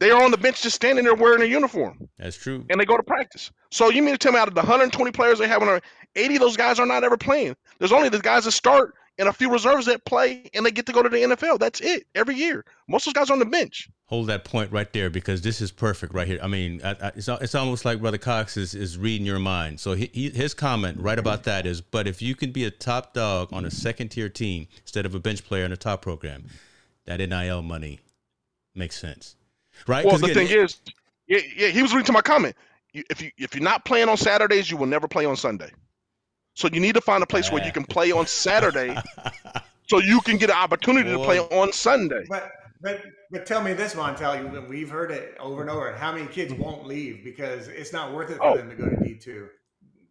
They 0.00 0.10
are 0.12 0.22
on 0.22 0.30
the 0.30 0.36
bench 0.38 0.62
just 0.62 0.76
standing 0.76 1.04
there 1.04 1.14
wearing 1.16 1.42
a 1.42 1.46
uniform, 1.46 2.08
That's 2.18 2.36
true. 2.36 2.64
and 2.70 2.80
they 2.80 2.84
go 2.84 2.96
to 2.96 3.02
practice. 3.02 3.50
So 3.72 3.90
you 3.90 4.00
mean 4.00 4.14
to 4.14 4.18
tell 4.18 4.30
me 4.30 4.38
out 4.38 4.46
of 4.46 4.54
the 4.54 4.60
120 4.60 5.10
players 5.10 5.40
they 5.40 5.48
have 5.48 5.60
on 5.60 5.66
there, 5.66 5.80
80 6.14 6.36
of 6.36 6.40
those 6.40 6.56
guys 6.56 6.78
are 6.78 6.86
not 6.86 7.02
ever 7.02 7.16
playing? 7.16 7.56
There's 7.80 7.90
only 7.90 8.08
the 8.08 8.20
guys 8.20 8.44
that 8.44 8.52
start 8.52 8.94
and 9.18 9.28
a 9.28 9.32
few 9.32 9.50
reserves 9.50 9.86
that 9.86 10.04
play 10.04 10.48
and 10.54 10.64
they 10.64 10.70
get 10.70 10.86
to 10.86 10.92
go 10.92 11.02
to 11.02 11.08
the 11.08 11.16
NFL. 11.16 11.58
That's 11.58 11.80
it 11.80 12.06
every 12.14 12.36
year. 12.36 12.64
Most 12.88 13.08
of 13.08 13.12
those 13.14 13.20
guys 13.22 13.30
are 13.30 13.32
on 13.32 13.38
the 13.40 13.44
bench. 13.46 13.90
Hold 14.08 14.28
that 14.28 14.44
point 14.44 14.72
right 14.72 14.90
there 14.94 15.10
because 15.10 15.42
this 15.42 15.60
is 15.60 15.70
perfect 15.70 16.14
right 16.14 16.26
here. 16.26 16.38
I 16.42 16.46
mean, 16.46 16.80
I, 16.82 16.92
I, 16.92 17.12
it's, 17.14 17.28
it's 17.28 17.54
almost 17.54 17.84
like 17.84 18.00
Brother 18.00 18.16
Cox 18.16 18.56
is, 18.56 18.74
is 18.74 18.96
reading 18.96 19.26
your 19.26 19.38
mind. 19.38 19.80
So 19.80 19.92
he, 19.92 20.10
he, 20.14 20.30
his 20.30 20.54
comment 20.54 20.98
right 20.98 21.18
about 21.18 21.44
that 21.44 21.66
is, 21.66 21.82
but 21.82 22.06
if 22.06 22.22
you 22.22 22.34
can 22.34 22.50
be 22.50 22.64
a 22.64 22.70
top 22.70 23.12
dog 23.12 23.52
on 23.52 23.66
a 23.66 23.70
second 23.70 24.08
tier 24.08 24.30
team 24.30 24.66
instead 24.80 25.04
of 25.04 25.14
a 25.14 25.20
bench 25.20 25.44
player 25.44 25.66
in 25.66 25.72
a 25.72 25.76
top 25.76 26.00
program, 26.00 26.46
that 27.04 27.20
NIL 27.20 27.60
money 27.60 28.00
makes 28.74 28.98
sense, 28.98 29.36
right? 29.86 30.06
Well, 30.06 30.16
the 30.16 30.30
again, 30.30 30.46
thing 30.46 30.58
is, 30.58 30.78
yeah, 31.26 31.40
yeah, 31.54 31.68
he 31.68 31.82
was 31.82 31.92
reading 31.92 32.06
to 32.06 32.12
my 32.12 32.22
comment. 32.22 32.56
If 32.94 33.20
you 33.20 33.30
if 33.36 33.54
you're 33.54 33.62
not 33.62 33.84
playing 33.84 34.08
on 34.08 34.16
Saturdays, 34.16 34.70
you 34.70 34.78
will 34.78 34.86
never 34.86 35.06
play 35.06 35.26
on 35.26 35.36
Sunday. 35.36 35.70
So 36.54 36.68
you 36.72 36.80
need 36.80 36.94
to 36.94 37.00
find 37.00 37.22
a 37.22 37.26
place 37.26 37.52
where 37.52 37.64
you 37.64 37.72
can 37.72 37.84
play 37.84 38.10
on 38.10 38.26
Saturday, 38.26 38.96
so 39.86 39.98
you 39.98 40.20
can 40.22 40.38
get 40.38 40.48
an 40.48 40.56
opportunity 40.56 41.12
Boy. 41.14 41.18
to 41.18 41.24
play 41.24 41.38
on 41.58 41.72
Sunday. 41.72 42.24
But 42.28 42.50
but 42.80 43.02
but 43.30 43.46
tell 43.46 43.62
me 43.62 43.72
this, 43.72 43.94
Montel. 43.94 44.68
We've 44.68 44.90
heard 44.90 45.10
it 45.10 45.36
over 45.38 45.60
and 45.60 45.70
over. 45.70 45.92
How 45.94 46.12
many 46.12 46.26
kids 46.26 46.52
mm-hmm. 46.52 46.62
won't 46.62 46.86
leave 46.86 47.24
because 47.24 47.68
it's 47.68 47.92
not 47.92 48.12
worth 48.12 48.30
it 48.30 48.38
for 48.38 48.44
oh. 48.44 48.56
them 48.56 48.70
to 48.70 48.76
go 48.76 48.88
to 48.88 48.96
D 48.96 49.14
two? 49.14 49.48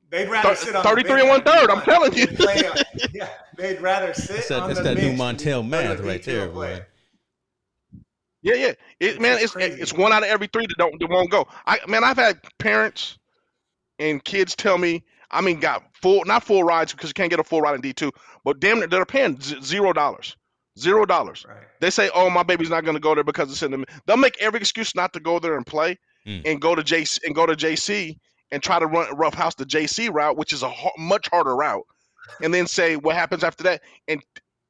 They'd 0.09 0.29
rather 0.29 0.55
sit 0.55 0.75
on 0.75 0.83
thirty-three 0.83 1.21
and 1.21 1.29
one 1.29 1.43
third. 1.43 1.69
I'm 1.69 1.81
telling 1.81 2.13
you. 2.13 2.27
yeah, 3.13 3.29
they'd 3.57 3.81
rather 3.81 4.13
sit 4.13 4.37
it's 4.37 4.47
that, 4.49 4.63
on 4.63 4.71
it's 4.71 4.79
the 4.79 4.93
that 4.93 4.97
new 4.97 5.13
Montel 5.13 5.67
math 5.67 5.99
right 5.99 6.23
there, 6.23 6.47
boy. 6.47 6.85
Yeah, 8.41 8.53
yeah. 8.53 8.73
It, 8.99 9.19
man, 9.19 9.39
it's 9.39 9.51
crazy. 9.51 9.81
it's 9.81 9.93
one 9.93 10.13
out 10.13 10.23
of 10.23 10.29
every 10.29 10.47
three 10.47 10.65
that 10.67 10.75
don't 10.77 10.99
that 10.99 11.09
won't 11.09 11.31
go. 11.31 11.47
I 11.65 11.79
man, 11.87 12.03
I've 12.03 12.17
had 12.17 12.39
parents 12.59 13.17
and 13.99 14.23
kids 14.23 14.55
tell 14.55 14.77
me 14.77 15.03
I 15.31 15.41
mean, 15.41 15.59
got 15.59 15.83
full, 15.93 16.23
not 16.25 16.43
full 16.43 16.63
rides 16.63 16.93
because 16.93 17.09
you 17.09 17.13
can't 17.13 17.29
get 17.29 17.39
a 17.39 17.43
full 17.43 17.61
ride 17.61 17.75
in 17.75 17.81
D2, 17.81 18.11
but 18.43 18.59
damn 18.59 18.87
they're 18.89 19.05
paying 19.05 19.39
zero 19.39 19.93
dollars. 19.93 20.35
Zero 20.77 21.05
dollars. 21.05 21.45
Right. 21.47 21.57
They 21.79 21.89
say, 21.89 22.09
oh, 22.13 22.29
my 22.29 22.43
baby's 22.43 22.69
not 22.69 22.83
going 22.83 22.95
to 22.95 23.01
go 23.01 23.15
there 23.15 23.23
because 23.23 23.51
it's 23.51 23.63
in 23.63 23.71
the. 23.71 23.85
They'll 24.05 24.17
make 24.17 24.37
every 24.39 24.59
excuse 24.59 24.93
not 24.95 25.13
to 25.13 25.19
go 25.19 25.39
there 25.39 25.57
and 25.57 25.65
play 25.65 25.97
mm. 26.25 26.41
and 26.45 26.61
go 26.61 26.75
to 26.75 26.81
JC 26.81 27.19
and 27.25 27.33
go 27.33 27.45
to 27.45 27.53
JC 27.53 28.17
and 28.51 28.61
try 28.61 28.79
to 28.79 28.85
run 28.85 29.15
roughhouse 29.15 29.55
the 29.55 29.65
JC 29.65 30.13
route, 30.13 30.37
which 30.37 30.53
is 30.53 30.63
a 30.63 30.69
ho- 30.69 30.91
much 30.97 31.27
harder 31.29 31.55
route, 31.55 31.85
and 32.41 32.53
then 32.53 32.67
say 32.67 32.95
what 32.95 33.15
happens 33.15 33.43
after 33.43 33.63
that. 33.63 33.81
And 34.07 34.21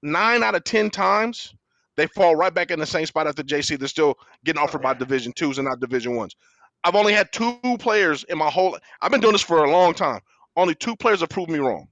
nine 0.02 0.44
out 0.44 0.56
of 0.56 0.64
ten 0.64 0.90
times, 0.90 1.54
they 1.98 2.08
fall 2.08 2.36
right 2.36 2.54
back 2.54 2.72
in 2.72 2.80
the 2.80 2.86
same 2.86 3.06
spot 3.06 3.28
after 3.28 3.44
JC. 3.44 3.78
They're 3.78 3.88
still 3.88 4.16
getting 4.46 4.62
offered 4.62 4.82
by 4.82 4.94
Division 4.94 5.34
twos 5.34 5.58
and 5.58 5.68
not 5.68 5.80
Division 5.80 6.16
ones. 6.16 6.36
I've 6.84 6.96
only 6.96 7.14
had 7.14 7.32
two 7.32 7.60
players 7.80 8.24
in 8.26 8.38
my 8.38 8.50
whole. 8.50 8.78
I've 9.02 9.12
been 9.12 9.22
doing 9.22 9.34
this 9.34 9.42
for 9.42 9.66
a 9.66 9.72
long 9.72 9.94
time. 9.94 10.22
Only 10.56 10.74
two 10.74 10.96
players 10.96 11.20
have 11.20 11.30
proved 11.30 11.50
me 11.50 11.60
wrong. 11.60 11.88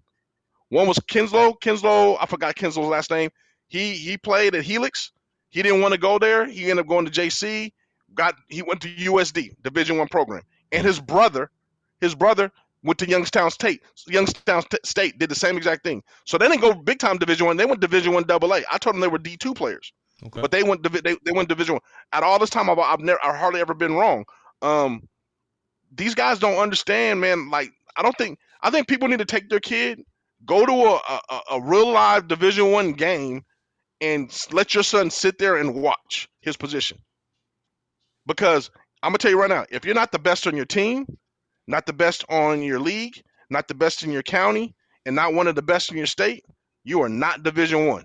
One 0.69 0.87
was 0.87 0.99
Kinslow. 1.07 1.53
Kinslow, 1.53 2.17
I 2.19 2.25
forgot 2.25 2.55
Kinslow's 2.55 2.87
last 2.87 3.11
name. 3.11 3.29
He 3.75 3.93
he 3.95 4.17
played 4.17 4.55
at 4.55 4.63
Helix. 4.63 5.11
He 5.49 5.61
didn't 5.61 5.81
want 5.81 5.93
to 5.93 5.99
go 5.99 6.17
there. 6.17 6.45
He 6.45 6.69
ended 6.69 6.79
up 6.79 6.87
going 6.87 7.05
to 7.05 7.11
JC. 7.11 7.73
Got 8.13 8.35
he 8.47 8.61
went 8.61 8.79
to 8.81 8.87
USD 8.87 9.61
Division 9.63 9.97
One 9.97 10.07
program, 10.07 10.43
and 10.71 10.87
his 10.87 11.01
brother, 11.01 11.51
his 11.99 12.15
brother 12.15 12.49
went 12.83 12.99
to 12.99 13.09
Youngstown 13.09 13.51
State. 13.51 13.81
Youngstown 14.07 14.63
State 14.85 15.19
did 15.19 15.29
the 15.29 15.35
same 15.35 15.57
exact 15.57 15.83
thing. 15.83 16.01
So 16.23 16.37
they 16.37 16.47
didn't 16.47 16.61
go 16.61 16.73
big 16.73 16.99
time 16.99 17.17
Division 17.17 17.47
One. 17.47 17.57
They 17.57 17.65
went 17.65 17.81
Division 17.81 18.13
One 18.13 18.23
Double 18.23 18.53
A. 18.53 18.63
I 18.71 18.77
told 18.77 18.95
them 18.95 19.01
they 19.01 19.09
were 19.09 19.17
D 19.17 19.35
two 19.35 19.53
players, 19.53 19.91
okay. 20.25 20.39
but 20.39 20.51
they 20.51 20.63
went 20.63 20.81
they, 21.03 21.17
they 21.25 21.31
went 21.33 21.49
Division 21.49 21.73
One. 21.73 21.81
At 22.13 22.23
all 22.23 22.39
this 22.39 22.49
time, 22.49 22.69
I've, 22.69 22.79
I've 22.79 23.01
never 23.01 23.19
I 23.25 23.35
hardly 23.35 23.59
ever 23.59 23.73
been 23.73 23.95
wrong. 23.95 24.23
Um, 24.61 25.05
these 25.93 26.15
guys 26.15 26.39
don't 26.39 26.57
understand, 26.59 27.19
man. 27.19 27.49
Like 27.49 27.71
I 27.97 28.03
don't 28.03 28.17
think 28.17 28.39
I 28.61 28.69
think 28.69 28.87
people 28.87 29.09
need 29.09 29.19
to 29.19 29.25
take 29.25 29.49
their 29.49 29.59
kid, 29.59 30.01
go 30.45 30.65
to 30.65 30.71
a, 30.71 31.19
a, 31.29 31.39
a 31.55 31.61
real 31.61 31.91
live 31.91 32.29
Division 32.29 32.71
One 32.71 32.93
game, 32.93 33.43
and 34.05 34.45
let 34.51 34.75
your 34.75 34.83
son 34.83 35.09
sit 35.09 35.39
there 35.39 35.57
and 35.57 35.73
watch 35.73 36.29
his 36.41 36.55
position. 36.55 36.97
Because 38.27 38.69
I'm 39.01 39.09
gonna 39.09 39.17
tell 39.17 39.31
you 39.31 39.39
right 39.39 39.49
now, 39.49 39.65
if 39.71 39.83
you're 39.83 39.95
not 39.95 40.11
the 40.11 40.19
best 40.19 40.45
on 40.45 40.55
your 40.55 40.65
team, 40.65 41.05
not 41.67 41.87
the 41.87 41.93
best 41.93 42.23
on 42.29 42.61
your 42.61 42.79
league, 42.79 43.21
not 43.49 43.67
the 43.67 43.73
best 43.73 44.03
in 44.03 44.11
your 44.11 44.23
county, 44.23 44.75
and 45.05 45.15
not 45.15 45.33
one 45.33 45.47
of 45.47 45.55
the 45.55 45.61
best 45.61 45.91
in 45.91 45.97
your 45.97 46.05
state, 46.05 46.43
you 46.83 47.01
are 47.01 47.09
not 47.09 47.41
Division 47.43 47.87
One. 47.87 48.03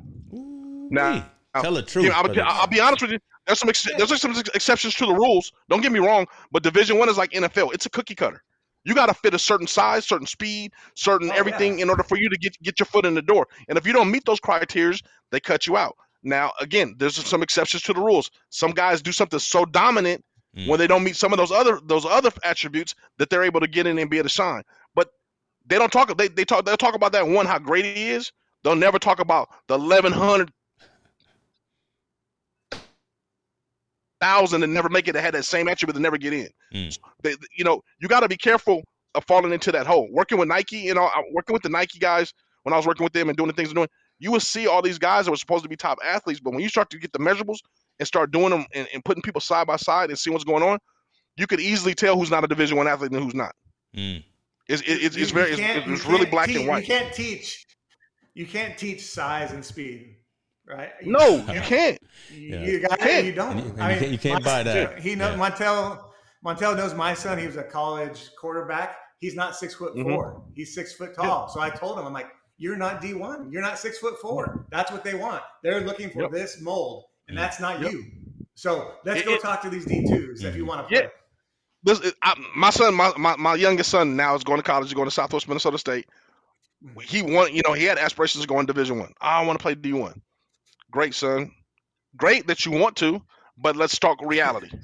Now, 0.91 1.31
tell 1.61 1.75
the 1.75 1.83
truth. 1.83 2.05
You 2.05 2.11
know, 2.11 2.17
I'll, 2.17 2.61
I'll, 2.61 2.67
be 2.67 2.81
honest 2.81 3.03
with 3.03 3.13
you. 3.13 3.19
There's 3.47 3.59
some 3.59 3.69
ex- 3.69 3.87
there's 3.97 4.21
some 4.21 4.35
exceptions 4.55 4.95
to 4.95 5.07
the 5.07 5.15
rules. 5.15 5.53
Don't 5.69 5.83
get 5.83 5.93
me 5.93 6.01
wrong, 6.01 6.27
but 6.51 6.63
Division 6.63 6.99
One 6.99 7.09
is 7.11 7.19
like 7.19 7.31
NFL. 7.33 7.75
It's 7.75 7.87
a 7.87 7.91
cookie 7.91 8.15
cutter. 8.15 8.43
You 8.85 8.95
got 8.95 9.07
to 9.07 9.15
fit 9.15 9.35
a 9.35 9.39
certain 9.39 9.67
size, 9.67 10.07
certain 10.07 10.27
speed, 10.27 10.73
certain 10.95 11.31
oh, 11.31 11.35
everything 11.35 11.79
yeah. 11.79 11.85
in 11.85 11.91
order 11.91 12.03
for 12.03 12.17
you 12.17 12.29
to 12.29 12.37
get 12.39 12.61
get 12.63 12.81
your 12.81 12.87
foot 12.87 13.07
in 13.07 13.15
the 13.15 13.23
door. 13.23 13.47
And 13.69 13.77
if 13.77 13.87
you 13.87 13.93
don't 13.93 14.11
meet 14.11 14.25
those 14.25 14.41
criteria, 14.41 14.99
they 15.31 15.41
cut 15.41 15.67
you 15.67 15.77
out. 15.77 15.97
Now, 16.23 16.53
again, 16.61 16.95
there's 16.99 17.17
some 17.27 17.43
exceptions 17.43 17.83
to 17.85 17.93
the 17.93 18.01
rules. 18.01 18.31
Some 18.51 18.73
guys 18.73 19.03
do 19.03 19.13
something 19.13 19.39
so 19.39 19.65
dominant 19.65 20.25
mm. 20.57 20.67
when 20.67 20.79
they 20.79 20.87
don't 20.87 21.05
meet 21.05 21.17
some 21.17 21.33
of 21.33 21.39
those 21.39 21.53
other 21.53 21.81
those 21.85 22.05
other 22.05 22.31
attributes 22.45 22.95
that 23.19 23.31
they're 23.31 23.43
able 23.43 23.61
to 23.61 23.69
get 23.69 23.87
in 23.87 23.99
and 23.99 24.11
be 24.11 24.19
able 24.19 24.29
to 24.29 24.35
shine. 24.35 24.63
But 24.95 25.11
they 25.67 25.79
don't 25.79 25.93
talk. 25.93 26.17
They 26.17 26.29
they 26.29 26.45
talk. 26.45 26.65
They'll 26.65 26.77
talk 26.77 26.95
about 26.95 27.13
that 27.13 27.27
one 27.27 27.47
how 27.47 27.59
great 27.59 27.85
he 27.85 28.11
is. 28.11 28.33
They'll 28.63 28.77
never 28.77 28.99
talk 28.99 29.21
about 29.21 29.49
the 29.69 29.79
1100 29.79 30.53
thousand 34.21 34.63
and 34.63 34.73
never 34.73 34.89
make 34.89 35.09
it 35.09 35.13
that 35.13 35.23
had 35.23 35.35
that 35.35 35.45
same 35.45 35.69
attribute 35.69 35.97
and 35.97 36.03
never 36.03 36.19
get 36.19 36.33
in. 36.33 36.49
Mm. 36.75 36.93
So 36.93 37.01
they, 37.23 37.35
you 37.57 37.65
know, 37.65 37.83
you 38.01 38.09
got 38.09 38.21
to 38.21 38.29
be 38.29 38.37
careful 38.37 38.83
of 39.15 39.25
falling 39.27 39.53
into 39.53 39.73
that 39.73 39.87
hole. 39.87 40.09
Working 40.13 40.39
with 40.39 40.49
Nike, 40.49 40.79
you 40.79 40.95
know, 40.95 41.11
working 41.33 41.53
with 41.55 41.63
the 41.63 41.69
Nike 41.69 41.99
guys 41.99 42.33
when 42.63 42.73
I 42.73 42.77
was 42.77 42.87
working 42.87 43.05
with 43.05 43.13
them 43.13 43.29
and 43.29 43.37
doing 43.37 43.49
the 43.49 43.55
things 43.55 43.69
they're 43.69 43.75
doing, 43.75 43.89
you 44.19 44.31
will 44.31 44.41
see 44.41 44.67
all 44.67 44.83
these 44.83 44.99
guys 44.99 45.25
that 45.25 45.31
were 45.31 45.37
supposed 45.37 45.63
to 45.63 45.69
be 45.69 45.77
top 45.77 45.99
athletes, 46.05 46.41
but 46.41 46.53
when 46.53 46.61
you 46.61 46.69
start 46.69 46.91
to 46.91 46.99
get 46.99 47.13
the 47.13 47.19
measurables 47.19 47.59
and 47.99 48.07
start 48.07 48.31
doing 48.31 48.51
them 48.51 48.67
and, 48.75 48.87
and 48.93 49.05
putting 49.05 49.23
people 49.23 49.41
side 49.41 49.67
by 49.67 49.77
side 49.77 50.11
and 50.11 50.19
see 50.19 50.31
what's 50.31 50.45
going 50.45 50.63
on, 50.63 50.79
you 51.37 51.47
could 51.47 51.61
easily 51.61 51.95
tell 51.95 52.19
who's 52.19 52.31
not 52.31 52.45
a 52.45 52.47
Division 52.47 52.77
One 52.77 52.87
athlete 52.87 53.13
and 53.13 53.23
who's 53.23 53.35
not. 53.35 53.53
Mm. 53.97 54.23
It's, 54.69 54.83
it's, 54.87 55.17
it's, 55.17 55.31
very 55.31 55.53
it's, 55.53 55.61
it's 55.61 56.07
really 56.07 56.27
black 56.27 56.49
teach, 56.49 56.59
and 56.59 56.69
white. 56.69 56.87
You 56.87 56.95
can't 56.95 57.15
teach. 57.15 57.67
You 58.35 58.47
can't 58.47 58.79
teach 58.79 59.05
size 59.05 59.53
and 59.53 59.65
speed 59.65 60.17
right? 60.71 60.91
No, 61.03 61.37
you 61.53 61.61
can't. 61.61 61.99
You, 62.33 62.39
yeah. 62.39 62.65
you, 62.65 62.81
got 62.81 63.01
it. 63.01 63.25
You 63.25 63.33
don't. 63.33 63.59
And 63.59 63.65
you, 63.65 63.71
and 63.73 63.83
I 63.83 63.89
mean, 63.89 63.95
you 63.95 64.01
can't, 64.01 64.13
you 64.13 64.19
can't 64.19 64.45
buy 64.45 64.63
that. 64.63 64.99
He 65.01 65.15
knows 65.15 65.37
yeah. 65.37 65.51
Montel. 65.51 66.05
Montel 66.45 66.77
knows 66.77 66.95
my 66.95 67.13
son. 67.13 67.39
He 67.39 67.47
was 67.47 67.57
a 67.57 67.63
college 67.63 68.31
quarterback. 68.39 68.97
He's 69.19 69.35
not 69.35 69.55
six 69.55 69.75
foot 69.75 69.95
mm-hmm. 69.95 70.09
4 70.09 70.33
mm-hmm. 70.33 70.51
He's 70.55 70.75
six 70.75 70.95
foot 70.95 71.15
tall. 71.15 71.47
Yeah. 71.49 71.53
So 71.53 71.61
I 71.61 71.71
told 71.71 71.99
him, 71.99 72.07
I'm 72.07 72.13
like, 72.13 72.29
you're 72.57 72.77
not 72.77 73.01
D 73.01 73.15
one. 73.15 73.51
You're 73.51 73.63
not 73.63 73.79
six 73.79 73.99
foot 73.99 74.21
four. 74.21 74.67
That's 74.71 74.93
what 74.93 75.03
they 75.03 75.15
want. 75.15 75.43
They're 75.63 75.81
looking 75.81 76.11
for 76.11 76.23
yep. 76.23 76.31
this 76.31 76.61
mold, 76.61 77.05
and 77.29 77.37
that's 77.37 77.59
not 77.59 77.81
yep. 77.81 77.93
you. 77.93 78.05
So 78.55 78.93
let's 79.05 79.21
it, 79.21 79.27
go 79.27 79.35
it, 79.35 79.43
talk 79.43 79.63
to 79.63 79.71
these 79.71 79.87
D 79.87 80.07
twos 80.07 80.45
if 80.45 80.55
you 80.55 80.67
want 80.67 80.83
to 80.83 80.89
play. 80.89 81.05
Yeah. 81.05 81.09
This, 81.83 82.13
I, 82.23 82.35
my 82.55 82.69
son, 82.69 82.95
my, 82.95 83.11
my, 83.17 83.35
my 83.37 83.55
youngest 83.55 83.91
son 83.91 84.15
now 84.15 84.35
is 84.35 84.45
going 84.45 84.59
to 84.59 84.63
college. 84.63 84.89
He's 84.89 84.95
going 84.95 85.09
to 85.09 85.11
Southwest 85.11 85.49
Minnesota 85.49 85.79
State. 85.79 86.07
Mm-hmm. 86.85 87.01
He 87.01 87.23
want, 87.23 87.55
you 87.55 87.63
know, 87.67 87.73
he 87.73 87.85
had 87.85 87.97
aspirations 87.97 88.45
of 88.45 88.49
going 88.49 88.67
Division 88.67 88.99
One. 88.99 89.15
I. 89.21 89.41
I 89.41 89.47
want 89.47 89.59
to 89.59 89.63
play 89.63 89.75
D 89.75 89.95
one. 89.95 90.21
Great, 90.91 91.15
son. 91.15 91.53
Great 92.17 92.47
that 92.49 92.67
you 92.67 92.73
want 92.73 92.97
to, 92.97 93.23
but 93.59 93.77
let's 93.77 93.99
talk 93.99 94.19
reality. 94.23 94.71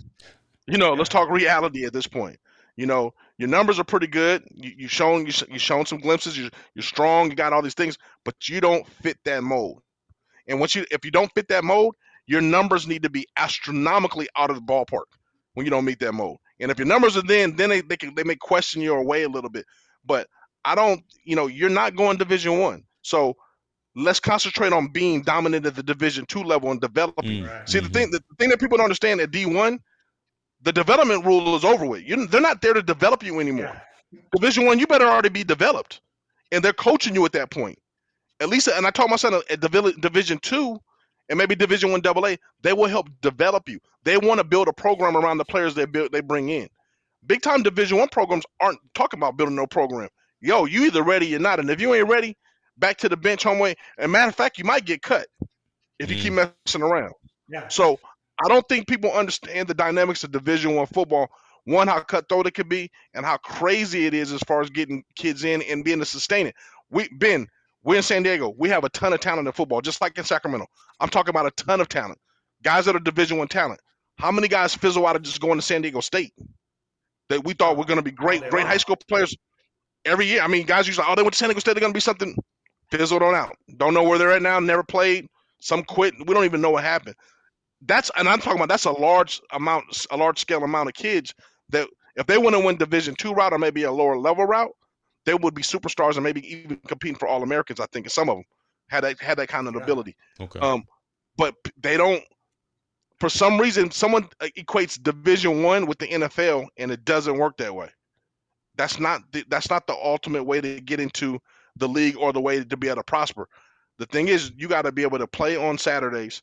You 0.69 0.79
know, 0.79 0.95
let's 0.95 1.11
talk 1.11 1.31
reality 1.31 1.85
at 1.85 1.93
this 1.93 2.09
point. 2.09 2.41
You 2.77 2.87
know, 2.87 3.15
your 3.39 3.49
numbers 3.49 3.79
are 3.79 3.85
pretty 3.85 4.09
good. 4.09 4.43
You, 4.53 4.73
you've 4.77 4.91
shown 4.91 5.25
you, 5.25 5.33
you've 5.49 5.63
shown 5.63 5.87
some 5.87 5.99
glimpses. 5.99 6.37
You're, 6.37 6.51
you're 6.75 6.83
strong. 6.83 7.31
You 7.31 7.37
got 7.37 7.53
all 7.53 7.63
these 7.63 7.75
things, 7.75 7.99
but 8.25 8.49
you 8.49 8.61
don't 8.61 8.85
fit 8.85 9.17
that 9.27 9.45
mold. 9.45 9.83
And 10.49 10.59
once 10.59 10.75
you, 10.75 10.85
if 10.91 11.05
you 11.05 11.13
don't 11.13 11.33
fit 11.35 11.47
that 11.49 11.63
mold, 11.63 11.95
your 12.27 12.41
numbers 12.41 12.89
need 12.89 13.05
to 13.05 13.11
be 13.11 13.27
astronomically 13.37 14.29
out 14.37 14.51
of 14.51 14.57
the 14.57 14.63
ballpark 14.63 15.05
when 15.55 15.65
you 15.65 15.71
don't 15.71 15.85
meet 15.85 16.01
that 16.01 16.15
mold. 16.15 16.39
And 16.61 16.71
if 16.71 16.79
your 16.79 16.87
numbers 16.89 17.17
are 17.17 17.23
then, 17.23 17.55
then 17.57 17.71
they 17.71 17.81
they, 17.83 17.97
can, 17.97 18.15
they 18.17 18.25
may 18.25 18.37
question 18.37 18.83
your 18.83 19.05
way 19.05 19.23
a 19.23 19.29
little 19.29 19.51
bit. 19.51 19.67
But 20.05 20.27
I 20.65 20.75
don't, 20.75 21.03
you 21.25 21.37
know, 21.37 21.47
you're 21.47 21.71
not 21.71 21.95
going 21.95 22.17
Division 22.19 22.59
One. 22.59 22.83
So 23.03 23.37
let's 23.97 24.21
concentrate 24.21 24.73
on 24.73 24.89
being 24.89 25.23
dominant 25.23 25.67
at 25.67 25.75
the 25.75 25.83
division 25.83 26.27
two 26.27 26.45
level 26.45 26.71
and 26.71 26.81
developing. 26.81 27.45
Mm-hmm. 27.45 27.67
See 27.67 27.81
the 27.81 27.89
thing 27.89 28.11
the 28.11 28.23
thing 28.39 28.51
that 28.51 28.61
people 28.61 28.77
don't 28.77 28.85
understand 28.85 29.21
at 29.21 29.31
D1, 29.31 29.81
the 30.63 30.73
development 30.73 31.25
rule 31.25 31.57
is 31.57 31.65
over 31.65 31.87
with. 31.87 32.03
You, 32.03 32.27
they're 32.27 32.41
not 32.41 32.61
there 32.61 32.75
to 32.75 32.83
develop 32.83 33.25
you 33.25 33.41
anymore. 33.41 33.73
Yeah. 34.13 34.19
Division 34.35 34.67
one, 34.67 34.79
you 34.79 34.87
better 34.87 35.07
already 35.07 35.31
be 35.31 35.43
developed. 35.43 36.01
And 36.53 36.63
they're 36.63 36.73
coaching 36.73 37.15
you 37.15 37.25
at 37.25 37.33
that 37.33 37.51
point. 37.51 37.79
At 38.39 38.51
least 38.51 38.69
and 38.69 38.87
I 38.87 38.91
told 38.91 39.11
my 39.11 39.17
son 39.17 39.35
at 39.51 39.61
division 39.61 40.39
two 40.39 40.79
and 41.29 41.39
maybe 41.39 41.57
division 41.57 41.91
one 41.91 42.03
double 42.03 42.27
A, 42.27 42.39
they 42.63 42.73
will 42.75 42.87
help 42.87 43.09
develop 43.23 43.69
you. 43.69 43.81
They 44.05 44.19
want 44.19 44.39
to 44.39 44.45
build 44.45 44.69
a 44.69 44.73
program 44.73 45.17
around 45.17 45.39
the 45.39 45.45
players 45.45 45.75
they 45.75 45.87
build 45.87 46.13
they 46.13 46.21
bring 46.21 46.51
in. 46.51 46.69
Big 47.27 47.43
time 47.43 47.63
division 47.63 47.99
one 47.99 48.09
programs 48.09 48.45
aren't 48.61 48.79
talking 48.95 49.19
about 49.19 49.37
building 49.37 49.57
no 49.57 49.67
program. 49.67 50.09
Yo, 50.41 50.67
you 50.67 50.85
either 50.85 51.03
ready 51.03 51.35
or 51.35 51.39
not. 51.39 51.59
And 51.59 51.69
if 51.71 51.81
you 51.81 51.95
ain't 51.95 52.09
ready, 52.09 52.37
back 52.79 52.99
to 52.99 53.09
the 53.09 53.17
bench 53.17 53.43
home 53.43 53.59
way. 53.59 53.75
And 53.99 54.13
matter 54.13 54.29
of 54.29 54.35
fact, 54.35 54.59
you 54.59 54.65
might 54.65 54.85
get 54.85 55.03
cut 55.03 55.27
if 55.99 56.11
you 56.11 56.17
mm. 56.17 56.21
keep 56.21 56.33
messing 56.33 56.83
around. 56.83 57.15
Yeah. 57.49 57.69
So 57.69 57.99
I 58.45 58.49
don't 58.49 58.69
think 58.69 58.89
people 58.89 59.13
understand 59.13 59.69
the 59.69 59.75
dynamics 59.75 60.25
of 60.25 60.33
Division 60.33 60.75
One 60.75 60.87
football. 60.87 61.29
One, 61.65 61.89
how 61.89 62.01
cutthroat 62.01 62.47
it 62.47 62.55
could 62.55 62.69
be, 62.69 62.91
and 63.15 63.27
how 63.27 63.39
crazy 63.39 64.07
it 64.07 64.15
is 64.15 64.31
as 64.31 64.41
far 64.47 64.61
as 64.61 64.71
getting 64.71 65.03
kids 65.17 65.43
in 65.43 65.63
and 65.63 65.83
being 65.85 65.97
able 65.97 66.05
to 66.05 66.11
sustain 66.11 66.47
it. 66.47 66.55
We 66.91 67.09
Ben, 67.19 67.49
We're 67.83 67.97
in 67.97 68.03
San 68.03 68.23
Diego. 68.23 68.55
We 68.57 68.69
have 68.69 68.85
a 68.85 68.89
ton 68.91 69.13
of 69.13 69.21
talent 69.21 69.49
in 69.49 69.53
football, 69.53 69.81
just 69.81 70.01
like 70.01 70.17
in 70.19 70.25
Sacramento. 70.25 70.67
I'm 71.01 71.09
talking 71.09 71.31
about 71.31 71.47
a 71.47 71.51
ton 71.53 71.81
of 71.81 71.89
talent. 71.89 72.19
Guys 72.63 72.85
that 72.85 72.97
are 72.97 73.01
Division 73.01 73.39
One 73.39 73.49
talent. 73.49 73.81
How 74.19 74.31
many 74.31 74.49
guys 74.49 74.75
fizzle 74.75 75.07
out 75.07 75.17
of 75.17 75.23
just 75.23 75.41
going 75.41 75.57
to 75.57 75.63
San 75.63 75.83
Diego 75.83 76.01
State 76.01 76.33
that 77.29 77.45
we 77.45 77.53
thought 77.53 77.77
were 77.77 77.85
going 77.85 77.99
to 77.99 78.03
be 78.03 78.11
great, 78.11 78.43
they 78.43 78.49
great 78.49 78.65
are. 78.65 78.69
high 78.69 78.77
school 78.77 78.97
players 79.09 79.37
every 80.05 80.27
year? 80.27 80.43
I 80.43 80.49
mean, 80.49 80.67
guys 80.67 80.87
usually, 80.87 81.07
oh, 81.09 81.15
they 81.15 81.23
went 81.23 81.35
to 81.35 81.39
San 81.39 81.49
Diego 81.49 81.61
State, 81.61 81.75
they're 81.75 81.81
going 81.81 81.93
to 81.93 81.97
be 81.97 82.01
something. 82.01 82.37
Fizzled 82.91 83.23
on 83.23 83.35
out. 83.35 83.57
Don't 83.77 83.95
know 83.95 84.03
where 84.03 84.19
they're 84.19 84.33
at 84.33 84.43
now. 84.43 84.59
Never 84.61 84.85
played. 84.85 85.27
Some 85.61 85.83
quit. 85.83 86.15
We 86.27 86.35
don't 86.35 86.45
even 86.45 86.61
know 86.61 86.71
what 86.71 86.85
happened. 86.85 87.17
That's 87.83 88.11
and 88.17 88.29
I'm 88.29 88.39
talking 88.39 88.59
about 88.59 88.69
that's 88.69 88.85
a 88.85 88.93
large 88.93 89.41
amount, 89.53 90.07
a 90.11 90.17
large 90.17 90.39
scale 90.39 90.63
amount 90.65 90.89
of 90.89 90.95
kids 90.95 91.35
that 91.71 91.89
if 92.17 92.27
they 92.27 92.39
want 92.39 92.55
to 92.55 92.61
win 92.61 92.77
Division 92.77 93.15
two 93.17 93.33
route 93.33 93.53
or 93.53 93.59
maybe 93.59 93.83
a 93.83 93.93
lower 93.93 94.17
level 94.17 94.45
route, 94.45 94.71
they 95.25 95.35
would 95.35 95.55
be 95.55 95.63
superstars 95.63 96.15
and 96.15 96.23
maybe 96.25 96.47
even 96.51 96.79
competing 96.87 97.19
for 97.19 97.29
All 97.29 97.43
Americans. 97.43 97.81
I 97.81 97.87
think 97.87 98.09
some 98.09 98.29
of 98.31 98.37
them 98.37 98.45
had 98.89 99.05
that 99.05 99.21
had 99.21 99.39
that 99.39 99.49
kind 99.49 99.69
of 99.69 99.75
Yeah. 99.75 99.83
ability. 99.83 100.17
Okay. 100.41 100.61
Um, 100.61 100.85
but 101.37 101.55
they 101.77 101.97
don't. 101.97 102.23
For 103.19 103.29
some 103.31 103.59
reason, 103.59 103.91
someone 103.91 104.29
uh, 104.41 104.49
equates 104.59 105.03
Division 105.03 105.63
One 105.63 105.87
with 105.87 105.99
the 105.99 106.07
NFL, 106.07 106.67
and 106.77 106.91
it 106.91 107.05
doesn't 107.05 107.37
work 107.39 107.57
that 107.59 107.75
way. 107.75 107.89
That's 108.77 109.01
not 109.01 109.23
the, 109.33 109.45
that's 109.49 109.71
not 109.71 109.87
the 109.87 109.95
ultimate 109.95 110.45
way 110.45 110.61
to 110.61 110.81
get 110.83 111.01
into 111.01 111.41
the 111.77 111.89
league 111.89 112.17
or 112.17 112.33
the 112.33 112.41
way 112.41 112.63
to 112.63 112.77
be 112.77 112.89
able 112.89 112.97
to 112.97 113.05
prosper. 113.05 113.49
The 113.99 114.07
thing 114.07 114.29
is, 114.29 114.53
you 114.57 114.69
got 114.69 114.83
to 114.83 114.93
be 114.93 115.03
able 115.03 115.19
to 115.19 115.27
play 115.27 115.57
on 115.57 115.79
Saturdays, 115.79 116.43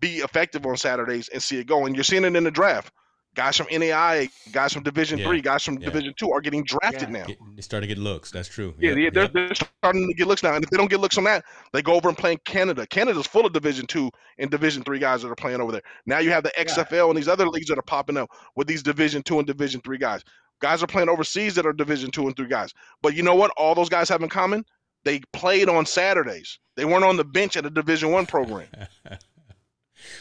be 0.00 0.16
effective 0.18 0.66
on 0.66 0.76
Saturdays, 0.76 1.28
and 1.28 1.42
see 1.42 1.58
it 1.58 1.66
go. 1.66 1.86
And 1.86 1.94
you're 1.94 2.04
seeing 2.04 2.24
it 2.24 2.36
in 2.36 2.44
the 2.44 2.50
draft. 2.50 2.92
Guys 3.34 3.56
from 3.56 3.66
NAIA, 3.66 4.30
guys 4.52 4.72
from 4.72 4.84
Division 4.84 5.18
Yeah, 5.18 5.26
Three, 5.26 5.40
guys 5.40 5.64
from 5.64 5.78
yeah. 5.78 5.86
Division 5.86 6.14
Two 6.16 6.30
are 6.30 6.40
getting 6.40 6.62
drafted 6.62 7.10
Yeah. 7.10 7.26
now. 7.26 7.26
They 7.56 7.62
start 7.62 7.82
to 7.82 7.88
get 7.88 7.98
looks. 7.98 8.30
That's 8.30 8.46
true. 8.46 8.74
Yeah, 8.78 8.94
Yep, 8.94 9.12
they're, 9.12 9.26
they're 9.26 9.54
starting 9.56 10.06
to 10.06 10.14
get 10.14 10.28
looks 10.28 10.44
now, 10.44 10.54
and 10.54 10.62
if 10.62 10.70
they 10.70 10.76
don't 10.76 10.88
get 10.88 11.00
looks 11.00 11.18
on 11.18 11.24
that, 11.24 11.44
they 11.72 11.82
go 11.82 11.94
over 11.94 12.08
and 12.08 12.16
play 12.16 12.30
in 12.32 12.38
Canada. 12.44 12.86
Canada's 12.86 13.26
full 13.26 13.44
of 13.44 13.52
Division 13.52 13.86
two 13.86 14.08
and 14.38 14.52
Division 14.52 14.84
three 14.84 15.00
guys 15.00 15.22
that 15.22 15.30
are 15.30 15.34
playing 15.34 15.60
over 15.60 15.72
there. 15.72 15.82
Now 16.06 16.18
you 16.20 16.30
have 16.30 16.44
the 16.44 16.52
XFL 16.56 17.08
and 17.08 17.18
these 17.18 17.26
other 17.26 17.48
leagues 17.48 17.66
that 17.70 17.78
are 17.78 17.82
popping 17.82 18.16
up 18.16 18.30
with 18.54 18.68
these 18.68 18.84
Division 18.84 19.20
two 19.24 19.38
and 19.38 19.46
Division 19.48 19.80
three 19.80 19.98
guys. 19.98 20.22
Guys 20.60 20.82
are 20.82 20.86
playing 20.86 21.08
overseas 21.08 21.54
that 21.56 21.66
are 21.66 21.72
Division 21.72 22.10
two 22.10 22.26
and 22.26 22.36
three 22.36 22.48
guys. 22.48 22.72
But 23.02 23.14
you 23.14 23.22
know 23.22 23.34
what? 23.34 23.50
All 23.56 23.74
those 23.74 23.88
guys 23.88 24.08
have 24.08 24.22
in 24.22 24.28
common: 24.28 24.64
they 25.04 25.20
played 25.32 25.68
on 25.68 25.84
Saturdays. 25.86 26.58
They 26.76 26.84
weren't 26.84 27.04
on 27.04 27.16
the 27.16 27.24
bench 27.24 27.56
at 27.56 27.66
a 27.66 27.70
Division 27.70 28.10
one 28.10 28.26
program. 28.26 28.66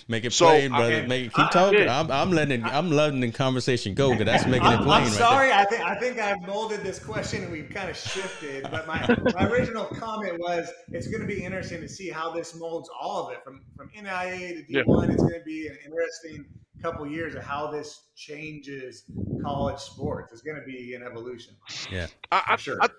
Make 0.07 0.23
it 0.23 0.31
So, 0.31 0.45
plain, 0.45 0.71
I 0.71 0.77
brother. 0.77 0.99
mean, 1.01 1.09
Make 1.09 1.25
it 1.25 1.31
I- 1.35 1.43
keep 1.43 1.51
talking. 1.51 1.79
yeah. 1.79 1.99
I'm, 1.99 2.09
I'm 2.11 2.31
letting 2.31 2.63
I'm 2.63 2.89
letting 2.91 3.19
the 3.19 3.31
conversation 3.31 3.93
go 3.93 4.11
because 4.11 4.25
that's 4.25 4.45
making 4.45 4.67
it 4.67 4.75
I'm, 4.79 4.83
plain. 4.83 5.01
I'm 5.01 5.03
right 5.03 5.11
sorry. 5.11 5.51
I 5.51 5.65
think 5.65 5.81
I 5.81 5.95
think 5.99 6.19
I've 6.19 6.41
molded 6.47 6.83
this 6.83 6.99
question 6.99 7.43
and 7.43 7.51
we've 7.51 7.69
kind 7.69 7.89
of 7.89 7.97
shifted. 7.97 8.63
But 8.71 8.87
my, 8.87 9.05
my 9.33 9.45
original 9.49 9.85
comment 9.85 10.39
was 10.39 10.71
it's 10.91 11.07
going 11.07 11.21
to 11.21 11.27
be 11.27 11.43
interesting 11.43 11.81
to 11.81 11.89
see 11.89 12.09
how 12.09 12.31
this 12.31 12.55
molds 12.55 12.89
all 12.97 13.25
of 13.27 13.33
it 13.33 13.43
from 13.43 13.61
from 13.75 13.89
NIA 13.93 14.53
to 14.53 14.63
Yeah. 14.69 14.83
D1. 14.83 15.09
It's 15.11 15.21
going 15.23 15.33
to 15.39 15.45
be 15.45 15.67
an 15.67 15.77
interesting 15.85 16.45
couple 16.83 17.07
years 17.07 17.35
of 17.35 17.43
how 17.43 17.71
this 17.71 18.01
changes 18.15 19.05
college 19.41 19.79
sports. 19.79 20.31
It's 20.31 20.41
going 20.41 20.59
to 20.59 20.65
be 20.65 20.93
an 20.93 21.03
evolution 21.03 21.55
Yeah, 21.89 22.07
I, 22.31 22.43
I, 22.49 22.55
sure. 22.57 22.77
I, 22.81 22.89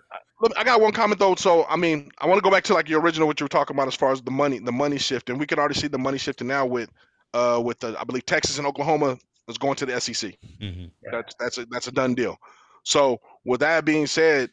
Look, 0.40 0.52
I 0.56 0.64
got 0.64 0.80
one 0.80 0.92
comment 0.92 1.18
though. 1.18 1.34
So 1.36 1.64
I 1.66 1.76
mean, 1.76 2.10
I 2.18 2.26
want 2.26 2.38
to 2.38 2.42
go 2.42 2.50
back 2.50 2.64
to 2.64 2.74
like 2.74 2.88
your 2.88 3.00
original 3.00 3.26
what 3.26 3.40
you 3.40 3.44
were 3.44 3.48
talking 3.48 3.76
about 3.76 3.88
as 3.88 3.94
far 3.94 4.12
as 4.12 4.20
the 4.22 4.30
money, 4.30 4.58
the 4.58 4.72
money 4.72 4.98
shift, 4.98 5.30
and 5.30 5.38
we 5.38 5.46
can 5.46 5.58
already 5.58 5.74
see 5.74 5.86
the 5.86 5.98
money 5.98 6.18
shifting 6.18 6.48
now 6.48 6.66
with, 6.66 6.90
uh, 7.32 7.60
with 7.64 7.78
the, 7.80 7.96
I 7.98 8.04
believe 8.04 8.26
Texas 8.26 8.58
and 8.58 8.66
Oklahoma 8.66 9.18
is 9.48 9.58
going 9.58 9.76
to 9.76 9.86
the 9.86 10.00
SEC. 10.00 10.34
Yeah. 10.58 10.70
hmm 10.70 10.84
Yeah. 11.02 11.10
That's 11.12 11.34
that's 11.38 11.58
a 11.58 11.66
that's 11.70 11.86
a 11.88 11.92
done 11.92 12.14
deal. 12.14 12.36
So 12.82 13.20
with 13.44 13.60
that 13.60 13.84
being 13.84 14.06
said, 14.06 14.50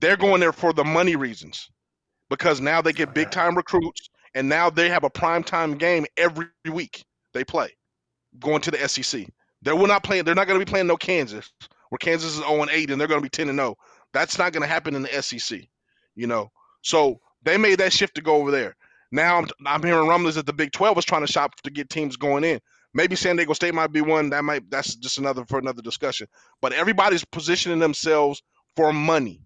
they're 0.00 0.16
going 0.16 0.40
there 0.40 0.52
for 0.52 0.72
the 0.72 0.84
money 0.84 1.16
reasons, 1.16 1.70
because 2.30 2.60
now 2.60 2.80
they 2.80 2.92
get 2.92 3.14
big 3.14 3.30
time 3.30 3.56
recruits, 3.56 4.08
and 4.34 4.48
now 4.48 4.70
they 4.70 4.88
have 4.88 5.04
a 5.04 5.10
prime 5.10 5.42
time 5.42 5.76
game 5.76 6.06
every 6.16 6.46
week 6.72 7.04
they 7.34 7.44
play, 7.44 7.70
going 8.40 8.60
to 8.62 8.70
the 8.70 8.88
SEC. 8.88 9.26
They 9.62 9.72
will 9.72 9.86
not 9.86 10.02
playing. 10.04 10.24
They're 10.24 10.34
not 10.34 10.46
going 10.46 10.58
to 10.60 10.64
be 10.64 10.70
playing 10.70 10.86
no 10.86 10.96
Kansas, 10.96 11.52
where 11.88 11.98
Kansas 11.98 12.32
is 12.34 12.38
0 12.38 12.62
and 12.62 12.70
8, 12.70 12.90
and 12.90 13.00
they're 13.00 13.08
going 13.08 13.20
to 13.20 13.24
be 13.24 13.28
10 13.30 13.48
and 13.48 13.58
0. 13.58 13.76
That's 14.12 14.38
not 14.38 14.52
going 14.52 14.62
to 14.62 14.68
happen 14.68 14.94
in 14.94 15.02
the 15.02 15.22
SEC, 15.22 15.60
you 16.14 16.26
know. 16.26 16.50
So 16.82 17.20
they 17.42 17.56
made 17.56 17.78
that 17.80 17.92
shift 17.92 18.14
to 18.16 18.22
go 18.22 18.36
over 18.36 18.50
there. 18.50 18.76
Now 19.12 19.38
I'm, 19.38 19.46
I'm 19.66 19.82
hearing 19.82 20.08
rumblings 20.08 20.34
that 20.36 20.46
the 20.46 20.52
Big 20.52 20.72
12 20.72 20.98
is 20.98 21.04
trying 21.04 21.24
to 21.24 21.32
shop 21.32 21.54
to 21.62 21.70
get 21.70 21.88
teams 21.90 22.16
going 22.16 22.44
in. 22.44 22.60
Maybe 22.94 23.14
San 23.16 23.36
Diego 23.36 23.52
State 23.52 23.74
might 23.74 23.92
be 23.92 24.00
one. 24.00 24.30
That 24.30 24.44
might 24.44 24.70
that's 24.70 24.94
just 24.94 25.18
another 25.18 25.44
for 25.44 25.58
another 25.58 25.82
discussion. 25.82 26.28
But 26.62 26.72
everybody's 26.72 27.24
positioning 27.24 27.78
themselves 27.78 28.42
for 28.74 28.92
money, 28.92 29.42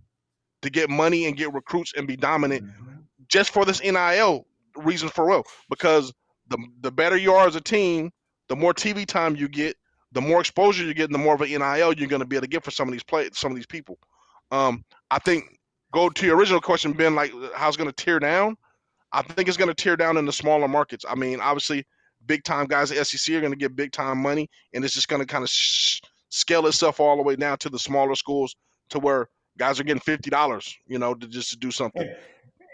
to 0.62 0.70
get 0.70 0.88
money 0.91 1.26
and 1.26 1.36
get 1.36 1.53
recruits 1.53 1.93
and 1.97 2.07
be 2.07 2.16
dominant 2.16 2.64
Mhm. 2.64 3.05
just 3.28 3.51
for 3.51 3.64
this 3.64 3.80
NIL 3.82 4.47
reason 4.76 5.09
for 5.09 5.26
real. 5.28 5.45
Because 5.68 6.12
the 6.49 6.59
the 6.80 6.93
better 6.93 7.16
you 7.16 7.32
are 7.34 7.47
as 7.47 7.57
a 7.57 7.61
team, 7.61 8.11
the 8.51 8.57
more 8.57 8.74
TV 8.74 9.07
time 9.07 9.36
you 9.36 9.48
get, 9.48 9.76
the 10.12 10.20
more 10.20 10.40
exposure 10.40 10.84
you 10.84 10.92
get, 10.92 11.05
and 11.05 11.14
the 11.14 11.18
more 11.18 11.34
of 11.34 11.40
an 11.40 11.48
NIL 11.48 11.92
you're 11.94 12.09
going 12.09 12.20
to 12.20 12.26
be 12.26 12.34
able 12.36 12.42
to 12.42 12.48
get 12.48 12.64
for 12.64 12.72
some 12.72 12.88
of 12.88 12.92
these 12.92 13.05
play 13.05 13.30
some 13.32 13.53
of 13.53 13.57
these 13.57 13.64
people. 13.64 13.96
Um, 14.51 14.84
I 15.11 15.20
think 15.20 15.44
go 15.92 16.11
to 16.11 16.26
your 16.26 16.36
original 16.36 16.61
question, 16.61 16.92
Ben, 16.92 17.14
like 17.14 17.32
how's 17.55 17.76
going 17.76 17.88
to 17.88 18.05
tear 18.05 18.18
down? 18.18 18.57
I 19.12 19.22
think 19.22 19.48
it's 19.48 19.57
going 19.57 19.68
to 19.68 19.74
tear 19.74 19.96
down 19.96 20.16
in 20.16 20.26
the 20.26 20.32
smaller 20.32 20.66
markets. 20.66 21.05
I 21.09 21.14
mean, 21.14 21.40
obviously, 21.40 21.86
big 22.26 22.42
time 22.42 22.66
guys 22.66 22.90
at 22.90 23.07
SEC 23.07 23.34
are 23.36 23.40
going 23.40 23.53
to 23.53 23.59
get 23.59 23.76
big 23.76 23.92
time 23.92 24.18
money, 24.18 24.51
and 24.74 24.84
it's 24.84 24.94
just 24.94 25.09
going 25.09 25.22
to 25.22 25.26
kind 25.26 25.44
of 25.44 25.48
sh- 25.48 26.01
scale 26.30 26.66
itself 26.66 26.98
all 26.98 27.16
the 27.16 27.22
way 27.22 27.36
down 27.36 27.57
to 27.59 27.70
the 27.70 27.78
smaller 27.78 28.16
schools 28.16 28.57
to 28.88 28.98
where 28.98 29.28
guys 29.59 29.78
are 29.78 29.84
getting 29.84 30.01
fifty 30.01 30.28
dollars, 30.28 30.76
you 30.88 30.98
know, 30.98 31.14
to 31.14 31.28
just 31.28 31.51
to 31.51 31.57
do 31.57 31.70
something. 31.70 32.12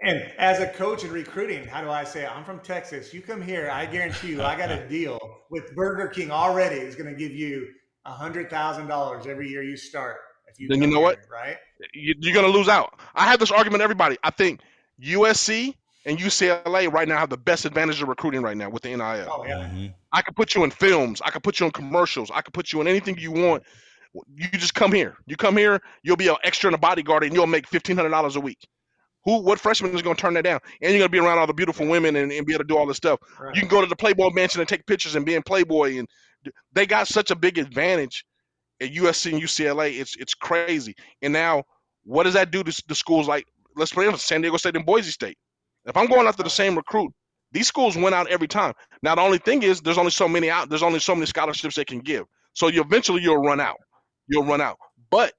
And, 0.03 0.19
and 0.21 0.33
as 0.39 0.61
a 0.61 0.67
coach 0.69 1.05
in 1.05 1.11
recruiting, 1.11 1.67
how 1.67 1.83
do 1.83 1.91
I 1.91 2.05
say 2.05 2.27
I'm 2.27 2.45
from 2.45 2.61
Texas? 2.61 3.15
You 3.15 3.23
come 3.23 3.41
here, 3.43 3.71
I 3.71 3.87
guarantee 3.87 4.29
you, 4.29 4.43
I 4.43 4.57
got 4.57 4.71
a 4.71 4.87
deal 4.89 5.19
with 5.51 5.75
Burger 5.75 6.09
King 6.09 6.31
already. 6.31 6.77
Is 6.77 6.95
going 6.95 7.13
to 7.13 7.19
give 7.19 7.33
you 7.33 7.69
a 8.05 8.13
hundred 8.13 8.51
thousand 8.51 8.89
dollars 8.89 9.27
every 9.27 9.49
year 9.49 9.63
you 9.63 9.77
start. 9.77 10.17
If 10.49 10.61
you 10.61 10.69
Then 10.69 10.79
you 10.79 10.85
come 10.85 10.95
know 10.95 11.01
what? 11.01 11.19
right? 11.31 11.57
you, 11.95 12.15
you're 12.19 12.35
going 12.35 12.51
to 12.51 12.53
lose 12.57 12.69
out. 12.69 12.99
I 13.15 13.25
have 13.27 13.41
this 13.41 13.51
argument, 13.51 13.83
everybody. 13.83 14.17
I 14.23 14.31
think 14.31 14.61
USC 15.03 15.75
and 16.07 16.19
UCLA 16.19 16.93
right 16.93 17.09
now 17.09 17.19
have 17.19 17.31
the 17.31 17.37
best 17.37 17.65
advantage 17.65 18.01
of 18.01 18.09
recruiting 18.09 18.43
right 18.43 18.57
now 18.57 18.71
with 18.71 18.83
the 18.83 18.91
NIL. 18.91 19.29
Oh 19.31 19.45
yeah, 19.47 19.69
hmm 19.69 19.87
I 20.13 20.23
could 20.23 20.37
put 20.37 20.55
you 20.55 20.65
in 20.65 20.71
films. 20.71 21.21
I 21.23 21.31
could 21.31 21.43
put 21.43 21.61
you 21.61 21.67
in 21.67 21.73
commercials. 21.73 22.31
I 22.33 22.41
could 22.41 22.55
put 22.55 22.73
you 22.73 22.81
in 22.81 22.87
anything 22.87 23.19
you 23.19 23.33
want. 23.33 23.65
You 24.35 24.49
just 24.53 24.75
come 24.75 24.93
here. 24.93 25.17
You 25.27 25.37
come 25.37 25.59
here. 25.59 25.83
You'll 26.03 26.17
be 26.17 26.29
an 26.29 26.37
extra 26.43 26.69
in 26.69 26.75
a 26.75 26.79
bodyguard, 26.79 27.25
and 27.25 27.35
you'll 27.35 27.47
make 27.47 27.67
fifteen 27.69 27.97
hundred 27.97 28.11
dollars 28.11 28.37
a 28.37 28.41
week. 28.41 28.59
Who? 29.27 29.41
What 29.43 29.61
freshman 29.61 29.95
is 29.95 30.03
going 30.03 30.17
to 30.17 30.21
turn 30.21 30.35
that 30.35 30.45
down? 30.45 30.61
And 30.81 30.93
you're 30.93 31.01
going 31.01 31.11
to 31.11 31.13
be 31.13 31.19
around 31.19 31.39
all 31.39 31.47
the 31.47 31.53
beautiful 31.53 31.87
women 31.87 32.17
and, 32.17 32.33
and 32.33 32.47
be 32.47 32.55
able 32.55 32.65
to 32.65 32.69
do 32.69 32.79
all 32.79 32.87
this 32.87 32.97
stuff. 32.97 33.19
right. 33.39 33.55
You 33.55 33.61
can 33.61 33.69
go 33.69 33.81
to 33.83 33.87
the 33.87 33.97
Playboy 33.97 34.31
Mansion 34.31 34.61
and 34.61 34.69
take 34.69 34.87
pictures 34.87 35.17
and 35.17 35.27
be 35.27 35.35
in 35.35 35.43
Playboy, 35.43 35.99
and 35.99 36.09
they 36.73 36.87
got 36.87 37.09
such 37.09 37.31
a 37.31 37.37
big 37.37 37.59
advantage 37.59 38.25
at 38.81 38.93
USC 38.93 39.33
and 39.33 39.43
UCLA. 39.43 39.99
It's 39.99 40.17
it's 40.17 40.33
crazy. 40.33 40.95
And 41.21 41.33
now, 41.33 41.65
what 42.05 42.23
does 42.23 42.35
that 42.35 42.51
do 42.51 42.63
to 42.63 42.83
the 42.89 42.95
schools 42.95 43.29
like 43.29 43.45
let's 43.77 43.93
play 43.93 44.11
San 44.17 44.41
Diego 44.41 44.57
State 44.57 44.77
and 44.77 44.87
Boise 44.87 45.11
State? 45.11 45.37
If 45.85 45.97
I'm 45.97 46.07
going 46.07 46.27
after 46.27 46.43
the 46.43 46.51
same 46.51 46.77
recruit, 46.77 47.13
these 47.53 47.67
schools 47.67 47.97
win 47.97 48.15
out 48.15 48.29
every 48.29 48.49
time. 48.49 48.75
Now 49.03 49.15
the 49.15 49.23
only 49.23 49.39
thing 49.39 49.63
is 49.63 49.81
there's 49.81 49.99
only 49.99 50.11
so 50.11 50.29
many 50.29 50.51
out. 50.51 50.69
There's 50.69 50.83
only 50.83 51.01
so 51.01 51.15
many 51.15 51.27
scholarships 51.27 51.75
they 51.75 51.85
can 51.85 52.01
give. 52.01 52.27
So 52.55 52.69
you 52.69 52.81
eventually 52.81 53.23
you'll 53.23 53.43
run 53.43 53.61
out. 53.61 53.77
You'll 54.29 54.45
run 54.45 54.61
out. 54.61 54.79
But 55.11 55.33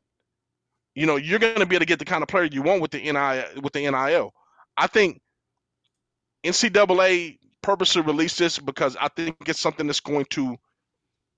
you 0.97 1.05
know 1.05 1.15
you're 1.15 1.37
going 1.37 1.59
to 1.59 1.65
be 1.67 1.75
able 1.75 1.81
to 1.83 1.85
get 1.85 1.99
the 1.99 2.05
kind 2.05 2.23
of 2.23 2.27
player 2.27 2.45
you 2.45 2.63
want 2.63 2.81
with 2.81 2.89
the 2.89 2.99
NIL. 2.99 3.61
With 3.61 3.73
the 3.73 3.81
NIL, 3.81 4.33
I 4.75 4.87
think 4.87 5.21
NCAA 6.43 7.37
purposely 7.61 8.01
released 8.01 8.39
this 8.39 8.57
because 8.57 8.97
I 8.99 9.07
think 9.09 9.35
it's 9.45 9.59
something 9.59 9.85
that's 9.85 9.99
going 9.99 10.25
to 10.31 10.57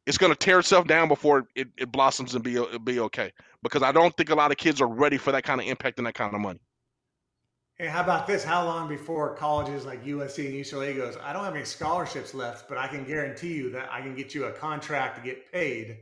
it's 0.08 0.18
going 0.18 0.32
to 0.32 0.38
tear 0.38 0.60
itself 0.60 0.88
down 0.88 1.10
before 1.10 1.46
it, 1.56 1.68
it 1.78 1.92
blossoms 1.92 2.36
and 2.36 2.44
be 2.44 2.58
be 2.86 3.02
okay. 3.02 3.34
Because 3.62 3.84
I 3.84 3.92
don't 3.92 4.16
think 4.16 4.30
a 4.30 4.36
lot 4.36 4.52
of 4.52 4.58
kids 4.58 4.80
are 4.80 4.88
ready 4.88 5.18
for 5.18 5.34
that 5.34 5.44
kind 5.44 5.60
of 5.60 5.68
impact 5.68 5.98
and 5.98 6.08
that 6.08 6.16
kind 6.16 6.34
of 6.34 6.40
money. 6.40 6.62
Hey, 7.76 7.88
how 7.88 8.02
about 8.02 8.28
this? 8.28 8.46
How 8.46 8.64
long 8.64 8.88
before 8.88 9.36
colleges 9.36 9.86
like 9.86 10.06
USC 10.06 10.46
and 10.46 10.54
UCLA 10.54 10.96
goes? 10.96 11.18
I 11.22 11.34
don't 11.34 11.44
have 11.44 11.56
any 11.56 11.66
scholarships 11.66 12.34
left, 12.34 12.70
but 12.70 12.78
I 12.78 12.88
can 12.88 13.04
guarantee 13.04 13.56
you 13.56 13.72
that 13.72 13.90
I 13.92 14.00
can 14.00 14.16
get 14.16 14.34
you 14.34 14.46
a 14.46 14.54
contract 14.54 15.18
to 15.18 15.22
get 15.22 15.52
paid. 15.52 15.98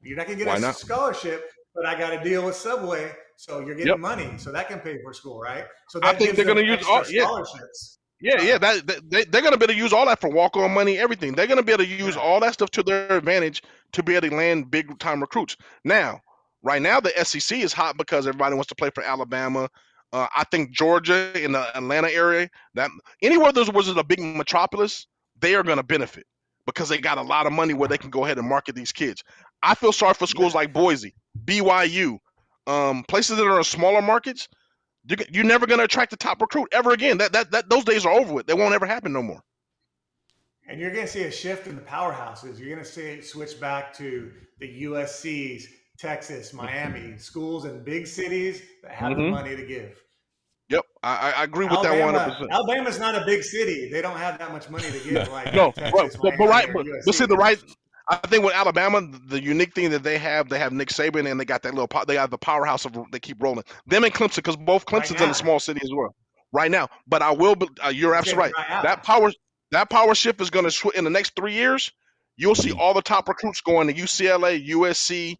You're 0.00 0.16
not 0.16 0.26
gonna 0.26 0.38
get 0.38 0.46
Why 0.46 0.56
a 0.56 0.60
not? 0.60 0.76
scholarship, 0.76 1.50
but 1.74 1.86
I 1.86 1.98
got 1.98 2.10
to 2.10 2.22
deal 2.28 2.44
with 2.44 2.56
Subway, 2.56 3.12
so 3.36 3.60
you're 3.60 3.74
getting 3.74 3.88
Yep. 3.88 3.98
money, 4.00 4.34
so 4.38 4.52
that 4.52 4.68
can 4.68 4.80
pay 4.80 5.00
for 5.02 5.12
school, 5.12 5.40
right? 5.40 5.64
So 5.88 6.00
I 6.02 6.14
think 6.14 6.36
they're 6.36 6.44
gonna 6.44 6.62
use 6.62 6.84
all- 6.86 7.04
yeah. 7.08 7.24
scholarships. 7.24 7.98
Yeah, 8.22 8.42
yeah, 8.42 8.58
that, 8.58 8.86
that 8.86 9.10
they, 9.10 9.24
they're 9.24 9.40
going 9.40 9.54
to 9.54 9.58
be 9.58 9.64
able 9.64 9.72
to 9.72 9.78
use 9.80 9.94
all 9.94 10.04
that 10.04 10.20
for 10.20 10.28
walk 10.28 10.54
on 10.54 10.70
money, 10.74 10.98
everything. 10.98 11.32
They're 11.32 11.46
going 11.46 11.56
to 11.56 11.62
be 11.62 11.72
able 11.72 11.84
to 11.84 11.88
use 11.90 12.16
Yeah. 12.16 12.20
all 12.20 12.38
that 12.40 12.52
stuff 12.52 12.70
to 12.72 12.82
their 12.82 13.10
advantage 13.16 13.62
to 13.92 14.02
be 14.02 14.14
able 14.14 14.28
to 14.28 14.36
land 14.36 14.70
big 14.70 14.98
time 14.98 15.22
recruits. 15.22 15.56
Now, 15.86 16.20
right 16.62 16.82
now, 16.82 17.00
the 17.00 17.12
SEC 17.24 17.62
is 17.62 17.72
hot 17.72 17.96
because 17.96 18.26
everybody 18.26 18.54
wants 18.56 18.68
to 18.68 18.74
play 18.74 18.90
for 18.94 19.02
Alabama. 19.02 19.70
Uh, 20.12 20.26
I 20.36 20.44
think 20.50 20.70
Georgia 20.72 21.32
in 21.42 21.52
the 21.52 21.74
Atlanta 21.74 22.10
area, 22.12 22.50
that 22.74 22.90
anywhere 23.22 23.52
those 23.52 23.72
was 23.72 23.88
a 23.88 24.04
big 24.04 24.20
metropolis, 24.20 25.06
they 25.40 25.54
are 25.54 25.62
going 25.62 25.78
to 25.78 25.82
benefit 25.82 26.26
because 26.66 26.90
they 26.90 26.98
got 26.98 27.16
a 27.16 27.22
lot 27.22 27.46
of 27.46 27.54
money 27.54 27.72
where 27.72 27.88
they 27.88 27.96
can 27.96 28.10
go 28.10 28.26
ahead 28.26 28.36
and 28.36 28.46
market 28.46 28.74
these 28.74 28.92
kids. 28.92 29.24
I 29.62 29.74
feel 29.74 29.92
sorry 29.92 30.12
for 30.12 30.26
schools 30.26 30.54
like 30.54 30.74
Boise, 30.74 31.14
BYU, 31.44 32.18
um, 32.66 33.04
places 33.04 33.36
that 33.36 33.46
are 33.46 33.58
in 33.58 33.64
smaller 33.64 34.02
markets. 34.02 34.48
You're, 35.30 35.44
never 35.44 35.66
going 35.66 35.78
to 35.78 35.84
attract 35.84 36.10
the 36.10 36.16
top 36.16 36.40
recruit 36.40 36.68
ever 36.72 36.92
again. 36.92 37.18
That, 37.18 37.32
that 37.32 37.50
that 37.52 37.70
those 37.70 37.84
days 37.84 38.04
are 38.04 38.12
over 38.12 38.34
with. 38.34 38.46
They 38.46 38.54
won't 38.54 38.74
ever 38.74 38.86
happen 38.86 39.12
no 39.12 39.22
more. 39.22 39.42
And 40.68 40.78
you're 40.78 40.92
going 40.92 41.06
to 41.06 41.10
see 41.10 41.24
a 41.24 41.32
shift 41.32 41.66
in 41.66 41.74
the 41.74 41.82
powerhouses. 41.82 42.58
You're 42.58 42.68
going 42.68 42.84
to 42.84 42.90
see 42.90 43.02
it 43.02 43.26
switch 43.26 43.58
back 43.58 43.92
to 43.94 44.30
the 44.60 44.84
USC's, 44.84 45.66
Texas, 45.98 46.52
Miami, 46.52 47.18
schools 47.18 47.64
in 47.64 47.82
big 47.82 48.06
cities 48.06 48.62
that 48.82 48.92
have 48.92 49.12
mm-hmm. 49.12 49.22
the 49.22 49.30
money 49.30 49.56
to 49.56 49.66
give. 49.66 50.00
Yep, 50.68 50.84
I, 51.02 51.32
I 51.32 51.44
agree 51.44 51.64
with 51.64 51.78
Alabama, 51.78 52.12
that 52.12 52.28
100. 52.28 52.50
Alabama's 52.52 53.00
not 53.00 53.20
a 53.20 53.24
big 53.26 53.42
city; 53.42 53.90
they 53.90 54.00
don't 54.00 54.16
have 54.16 54.38
that 54.38 54.52
much 54.52 54.70
money 54.70 54.88
to 54.88 55.00
give. 55.00 55.28
Like 55.28 55.52
no, 55.52 55.72
Texas, 55.72 56.16
but, 56.22 56.34
but, 56.38 56.48
right, 56.48 56.68
but, 56.72 56.86
but 57.04 57.14
see 57.14 57.26
the 57.26 57.36
right. 57.36 57.58
I 58.10 58.16
think 58.26 58.44
with 58.44 58.54
Alabama, 58.54 59.08
the 59.28 59.40
unique 59.40 59.72
thing 59.72 59.90
that 59.90 60.02
they 60.02 60.18
have, 60.18 60.48
they 60.48 60.58
have 60.58 60.72
Nick 60.72 60.88
Saban, 60.88 61.30
and 61.30 61.38
they 61.38 61.44
got 61.44 61.62
that 61.62 61.74
little. 61.74 61.88
They 62.06 62.14
got 62.14 62.30
the 62.30 62.38
powerhouse 62.38 62.84
of 62.84 62.98
they 63.12 63.20
keep 63.20 63.40
rolling. 63.40 63.64
Them 63.86 64.02
and 64.02 64.12
Clemson, 64.12 64.36
because 64.36 64.56
both 64.56 64.84
Clemson's 64.84 65.12
right 65.12 65.22
in 65.22 65.30
a 65.30 65.34
small 65.34 65.60
city 65.60 65.80
as 65.82 65.90
well. 65.94 66.14
Right 66.52 66.72
now, 66.72 66.88
but 67.06 67.22
I 67.22 67.30
will. 67.30 67.54
Uh, 67.84 67.90
you're 67.90 68.16
absolutely 68.16 68.52
right. 68.52 68.82
That 68.82 69.04
power, 69.04 69.30
that 69.70 69.88
power 69.88 70.16
shift 70.16 70.40
is 70.40 70.50
going 70.50 70.64
to 70.64 70.70
switch 70.72 70.96
in 70.96 71.04
the 71.04 71.10
next 71.10 71.36
three 71.36 71.54
years. 71.54 71.92
You'll 72.36 72.56
see 72.56 72.72
all 72.72 72.92
the 72.92 73.02
top 73.02 73.28
recruits 73.28 73.60
going 73.60 73.86
to 73.86 73.94
UCLA, 73.94 74.66
USC, 74.70 75.36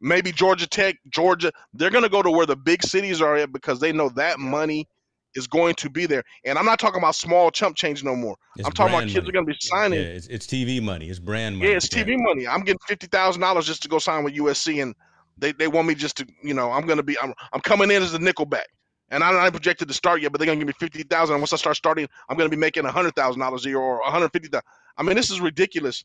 maybe 0.00 0.32
Georgia 0.32 0.66
Tech, 0.66 0.96
Georgia. 1.10 1.52
They're 1.74 1.90
going 1.90 2.04
to 2.04 2.08
go 2.08 2.22
to 2.22 2.30
where 2.30 2.46
the 2.46 2.56
big 2.56 2.82
cities 2.82 3.20
are 3.20 3.36
at 3.36 3.52
because 3.52 3.80
they 3.80 3.92
know 3.92 4.08
that 4.10 4.38
money 4.38 4.88
is 5.34 5.46
going 5.46 5.74
to 5.76 5.90
be 5.90 6.06
there. 6.06 6.22
And 6.44 6.58
I'm 6.58 6.64
not 6.64 6.78
talking 6.78 6.98
about 6.98 7.14
small 7.14 7.50
chump 7.50 7.76
change 7.76 8.04
no 8.04 8.14
more. 8.16 8.36
It's 8.56 8.66
I'm 8.66 8.72
talking 8.72 8.94
about 8.94 9.04
kids 9.04 9.16
money. 9.16 9.28
are 9.28 9.32
going 9.32 9.46
to 9.46 9.52
be 9.52 9.58
signing. 9.60 10.00
Yeah, 10.00 10.06
it's, 10.06 10.26
it's, 10.28 10.46
TV 10.46 10.82
money. 10.82 11.08
It's 11.08 11.18
brand 11.18 11.58
money. 11.58 11.70
Yeah, 11.70 11.76
it's 11.76 11.88
TV 11.88 12.16
money. 12.18 12.46
I'm 12.46 12.62
getting 12.62 12.78
fifty 12.86 13.06
thousand 13.06 13.42
dollars 13.42 13.66
just 13.66 13.82
to 13.82 13.88
go 13.88 13.98
sign 13.98 14.24
with 14.24 14.34
USC, 14.34 14.82
and 14.82 14.94
they, 15.38 15.52
they 15.52 15.68
want 15.68 15.88
me 15.88 15.94
just 15.94 16.16
to 16.18 16.26
you 16.42 16.54
know 16.54 16.70
I'm 16.70 16.86
going 16.86 16.98
to 16.98 17.02
be 17.02 17.18
I'm, 17.20 17.34
I'm 17.52 17.60
coming 17.60 17.90
in 17.90 18.02
as 18.02 18.14
a 18.14 18.18
nickelback. 18.18 18.64
And 19.10 19.22
I'm 19.22 19.34
not 19.34 19.52
projected 19.52 19.86
to 19.88 19.94
start 19.94 20.22
yet, 20.22 20.32
but 20.32 20.38
they're 20.38 20.46
gonna 20.46 20.58
give 20.58 20.66
me 20.66 20.72
fifty 20.78 21.02
thousand. 21.02 21.34
And 21.34 21.42
once 21.42 21.52
I 21.52 21.56
start 21.56 21.76
starting, 21.76 22.08
I'm 22.28 22.36
gonna 22.36 22.48
be 22.48 22.56
making 22.56 22.84
hundred 22.84 23.14
thousand 23.14 23.40
dollars 23.40 23.66
a 23.66 23.68
year 23.68 23.78
or 23.78 24.00
one 24.00 24.10
hundred 24.10 24.32
fifty 24.32 24.48
thousand. 24.48 24.64
I 24.96 25.02
mean, 25.02 25.14
this 25.14 25.30
is 25.30 25.40
ridiculous 25.40 26.04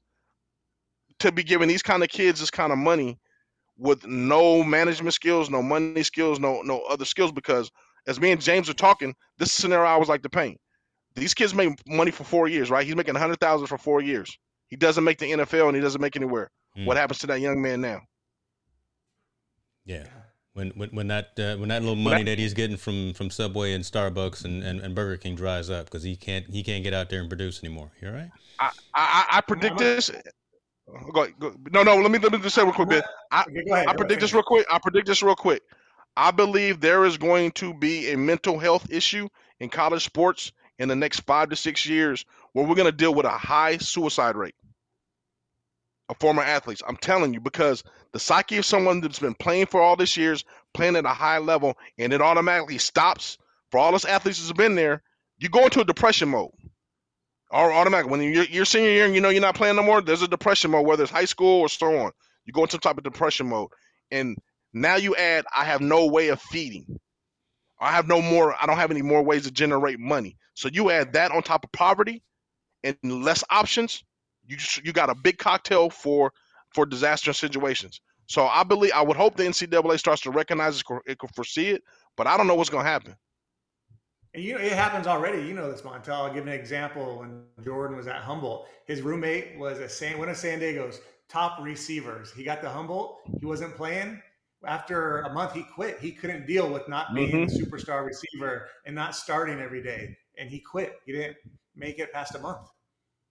to 1.20 1.32
be 1.32 1.44
giving 1.44 1.68
these 1.68 1.82
kind 1.82 2.04
of 2.04 2.10
kids 2.10 2.40
this 2.40 2.52
kind 2.52 2.72
of 2.72 2.78
money 2.78 3.18
with 3.78 4.06
no 4.06 4.64
management 4.64 5.14
skills, 5.14 5.50
no 5.50 5.64
money 5.64 6.04
skills, 6.04 6.40
no 6.40 6.62
no 6.62 6.82
other 6.90 7.06
skills. 7.06 7.32
Because 7.32 7.72
as 8.08 8.20
me 8.20 8.32
and 8.32 8.42
James 8.42 8.70
are 8.70 8.74
talking, 8.74 9.16
this 9.38 9.52
scenario 9.52 9.86
I 9.86 9.98
was 9.98 10.10
like 10.10 10.22
to 10.24 10.30
paint. 10.30 10.60
These 11.16 11.34
kids 11.34 11.54
make 11.54 11.70
money 11.88 12.12
for 12.12 12.24
four 12.24 12.48
years, 12.48 12.70
right? 12.70 12.86
He's 12.86 12.96
making 12.96 13.16
a 13.16 13.20
hundred 13.20 13.40
thousand 13.40 13.68
for 13.68 13.78
four 13.78 14.02
years. 14.02 14.38
He 14.68 14.76
doesn't 14.76 15.04
make 15.04 15.18
the 15.18 15.32
NFL 15.32 15.68
and 15.68 15.76
he 15.76 15.82
doesn't 15.82 16.02
make 16.02 16.16
anywhere. 16.16 16.50
Mm. 16.78 16.86
What 16.86 16.98
happens 16.98 17.20
to 17.20 17.28
that 17.28 17.42
young 17.42 17.62
man 17.62 17.82
now? 17.82 18.02
Yeah. 19.86 20.06
When, 20.54 20.70
when, 20.72 20.90
when 20.90 21.08
that 21.08 21.40
uh, 21.40 21.56
when 21.58 21.70
that 21.70 21.82
little 21.82 21.96
money 21.96 22.24
that 22.24 22.38
he's 22.38 22.54
getting 22.54 22.78
from, 22.78 23.14
from 23.14 23.30
Subway 23.30 23.74
and 23.74 23.84
Starbucks 23.84 24.46
and, 24.46 24.64
and, 24.64 24.80
and 24.82 24.94
Burger 24.94 25.18
King 25.18 25.36
dries 25.36 25.70
up 25.70 25.86
because 25.86 26.04
he 26.04 26.16
can't 26.16 26.46
he 26.50 26.64
can't 26.64 26.84
get 26.84 26.94
out 26.94 27.10
there 27.10 27.22
and 27.22 27.30
produce 27.30 27.64
anymore. 27.64 27.92
You're 28.02 28.14
right. 28.14 28.30
I, 28.60 28.72
I, 28.94 29.26
I 29.32 29.42
predict 29.42 29.78
this. 29.78 30.12
Go, 31.14 31.28
go, 31.40 31.56
no, 31.72 31.84
no. 31.84 31.96
Let 31.96 32.12
me 32.12 32.18
let 32.18 32.32
me 32.32 32.40
just 32.40 32.56
say 32.56 32.64
real 32.64 32.74
quick, 32.74 32.90
bit. 32.90 33.06
I, 33.32 33.46
ahead, 33.72 33.88
I 33.88 33.94
predict 33.94 34.22
this 34.22 34.34
real 34.34 34.44
quick. 34.44 34.66
I 34.72 34.80
predict 34.80 35.08
this 35.08 35.22
real 35.22 35.36
quick. 35.36 35.62
I 36.16 36.32
believe 36.32 36.80
there 36.80 37.06
is 37.06 37.18
going 37.18 37.52
to 37.54 37.74
be 37.74 38.12
a 38.12 38.18
mental 38.18 38.60
health 38.60 38.92
issue 38.92 39.30
in 39.60 39.70
college 39.70 40.04
sports 40.04 40.52
in 40.78 40.88
the 40.88 40.96
next 40.96 41.22
five 41.22 41.50
to 41.50 41.56
six 41.56 41.86
years, 41.86 42.26
where 42.54 42.66
we're 42.66 42.76
going 42.76 42.86
to 42.86 42.92
deal 42.92 43.14
with 43.14 43.26
a 43.26 43.30
high 43.30 43.78
suicide 43.78 44.36
rate 44.36 44.56
of 46.10 46.18
former 46.20 46.42
athletes. 46.42 46.82
I'm 46.88 46.98
telling 46.98 47.34
you, 47.34 47.40
because 47.40 47.84
the 48.12 48.20
psyche 48.20 48.58
of 48.58 48.66
someone 48.66 49.02
that's 49.02 49.20
been 49.20 49.36
playing 49.36 49.68
for 49.68 49.82
all 49.82 49.96
these 49.96 50.18
years, 50.18 50.44
playing 50.74 50.96
at 50.96 51.06
a 51.06 51.10
high 51.10 51.38
level, 51.38 51.78
and 51.98 52.12
it 52.12 52.22
automatically 52.22 52.78
stops 52.78 53.38
for 53.72 53.80
all 53.80 53.92
those 53.92 54.06
athletes 54.06 54.40
that's 54.40 54.58
been 54.58 54.76
there, 54.76 55.04
you 55.38 55.50
go 55.50 55.64
into 55.64 55.82
a 55.82 55.86
depression 55.86 56.30
mode 56.30 56.52
or 57.52 57.72
automatic. 57.72 58.10
When 58.10 58.22
you're 58.22 58.44
your 58.46 58.66
senior 58.66 58.90
year 58.90 59.06
and 59.06 59.16
you 59.16 59.22
know 59.22 59.30
you're 59.30 59.42
not 59.42 59.56
playing 59.56 59.76
no 59.76 59.84
more, 59.84 60.02
there's 60.02 60.22
a 60.22 60.28
depression 60.28 60.72
mode, 60.72 60.86
whether 60.86 61.04
it's 61.04 61.12
high 61.12 61.26
school 61.26 61.62
or 61.62 61.70
so 61.70 61.98
on. 62.00 62.12
You 62.46 62.54
go 62.54 62.62
into 62.62 62.74
some 62.74 62.82
type 62.82 62.98
of 62.98 63.04
depression 63.04 63.48
mode. 63.48 63.70
And 64.12 64.38
now 64.74 64.96
you 64.96 65.16
add, 65.16 65.46
I 65.56 65.66
have 65.66 65.82
no 65.82 66.08
way 66.08 66.30
of 66.30 66.42
feeding. 66.42 67.00
I 67.80 67.92
have 67.92 68.08
no 68.08 68.22
more, 68.22 68.56
I 68.62 68.66
don't 68.66 68.78
have 68.78 68.92
any 68.92 69.02
more 69.02 69.24
ways 69.24 69.44
to 69.44 69.52
generate 69.52 70.00
money. 70.00 70.38
So 70.54 70.70
you 70.72 70.92
add 70.92 71.14
that 71.14 71.32
on 71.32 71.42
top 71.42 71.64
of 71.64 71.72
poverty 71.72 72.22
and 72.84 72.98
less 73.04 73.44
options, 73.50 74.04
you 74.48 74.58
you 74.84 74.92
got 74.92 75.10
a 75.10 75.16
big 75.16 75.38
cocktail 75.38 75.90
for 75.90 76.32
for 76.74 76.86
disaster 76.86 77.34
situations. 77.34 78.02
So 78.26 78.46
I 78.46 78.64
believe 78.64 78.92
I 78.94 79.02
would 79.02 79.18
hope 79.18 79.36
the 79.36 79.44
NCAA 79.44 79.98
starts 79.98 80.22
to 80.24 80.32
recognize 80.32 80.80
it, 80.80 80.86
it 81.06 81.18
could 81.18 81.32
foresee 81.34 81.70
it, 81.70 81.84
but 82.16 82.28
I 82.28 82.38
don't 82.38 82.48
know 82.48 82.56
what's 82.56 82.70
going 82.70 82.86
to 82.86 82.92
happen. 82.92 83.16
And 84.36 84.44
you 84.44 84.54
know, 84.54 84.60
it 84.60 84.74
happens 84.74 85.08
already. 85.08 85.42
You 85.42 85.54
know 85.54 85.72
this, 85.72 85.82
Montel. 85.82 86.10
I'll 86.10 86.34
give 86.34 86.46
an 86.46 86.54
example. 86.54 87.20
When 87.20 87.44
Jordan 87.64 87.98
was 87.98 88.06
at 88.06 88.18
Humboldt, 88.18 88.68
his 88.86 89.02
roommate 89.02 89.58
was 89.58 89.80
a 89.80 89.90
San, 89.90 90.20
one 90.20 90.30
of 90.30 90.38
San 90.38 90.60
Diego's 90.60 91.02
top 91.28 91.58
receivers. 91.62 92.32
He 92.32 92.44
got 92.44 92.62
to 92.62 92.70
Humboldt. 92.70 93.22
He 93.40 93.46
wasn't 93.48 93.76
playing. 93.76 94.22
After 94.66 95.22
a 95.22 95.34
month, 95.34 95.54
he 95.54 95.64
quit. 95.64 96.00
He 96.00 96.12
couldn't 96.12 96.46
deal 96.46 96.70
with 96.70 96.88
not 96.90 97.14
being 97.16 97.32
mm-hmm. 97.32 97.46
the 97.46 97.66
superstar 97.66 98.06
receiver 98.06 98.68
and 98.86 98.94
not 98.94 99.16
starting 99.16 99.60
every 99.60 99.82
day. 99.82 100.18
And 100.38 100.50
he 100.50 100.60
quit. 100.60 100.96
He 101.06 101.14
didn't 101.14 101.38
make 101.76 102.00
it 102.00 102.12
past 102.12 102.36
a 102.36 102.40
month. 102.40 102.68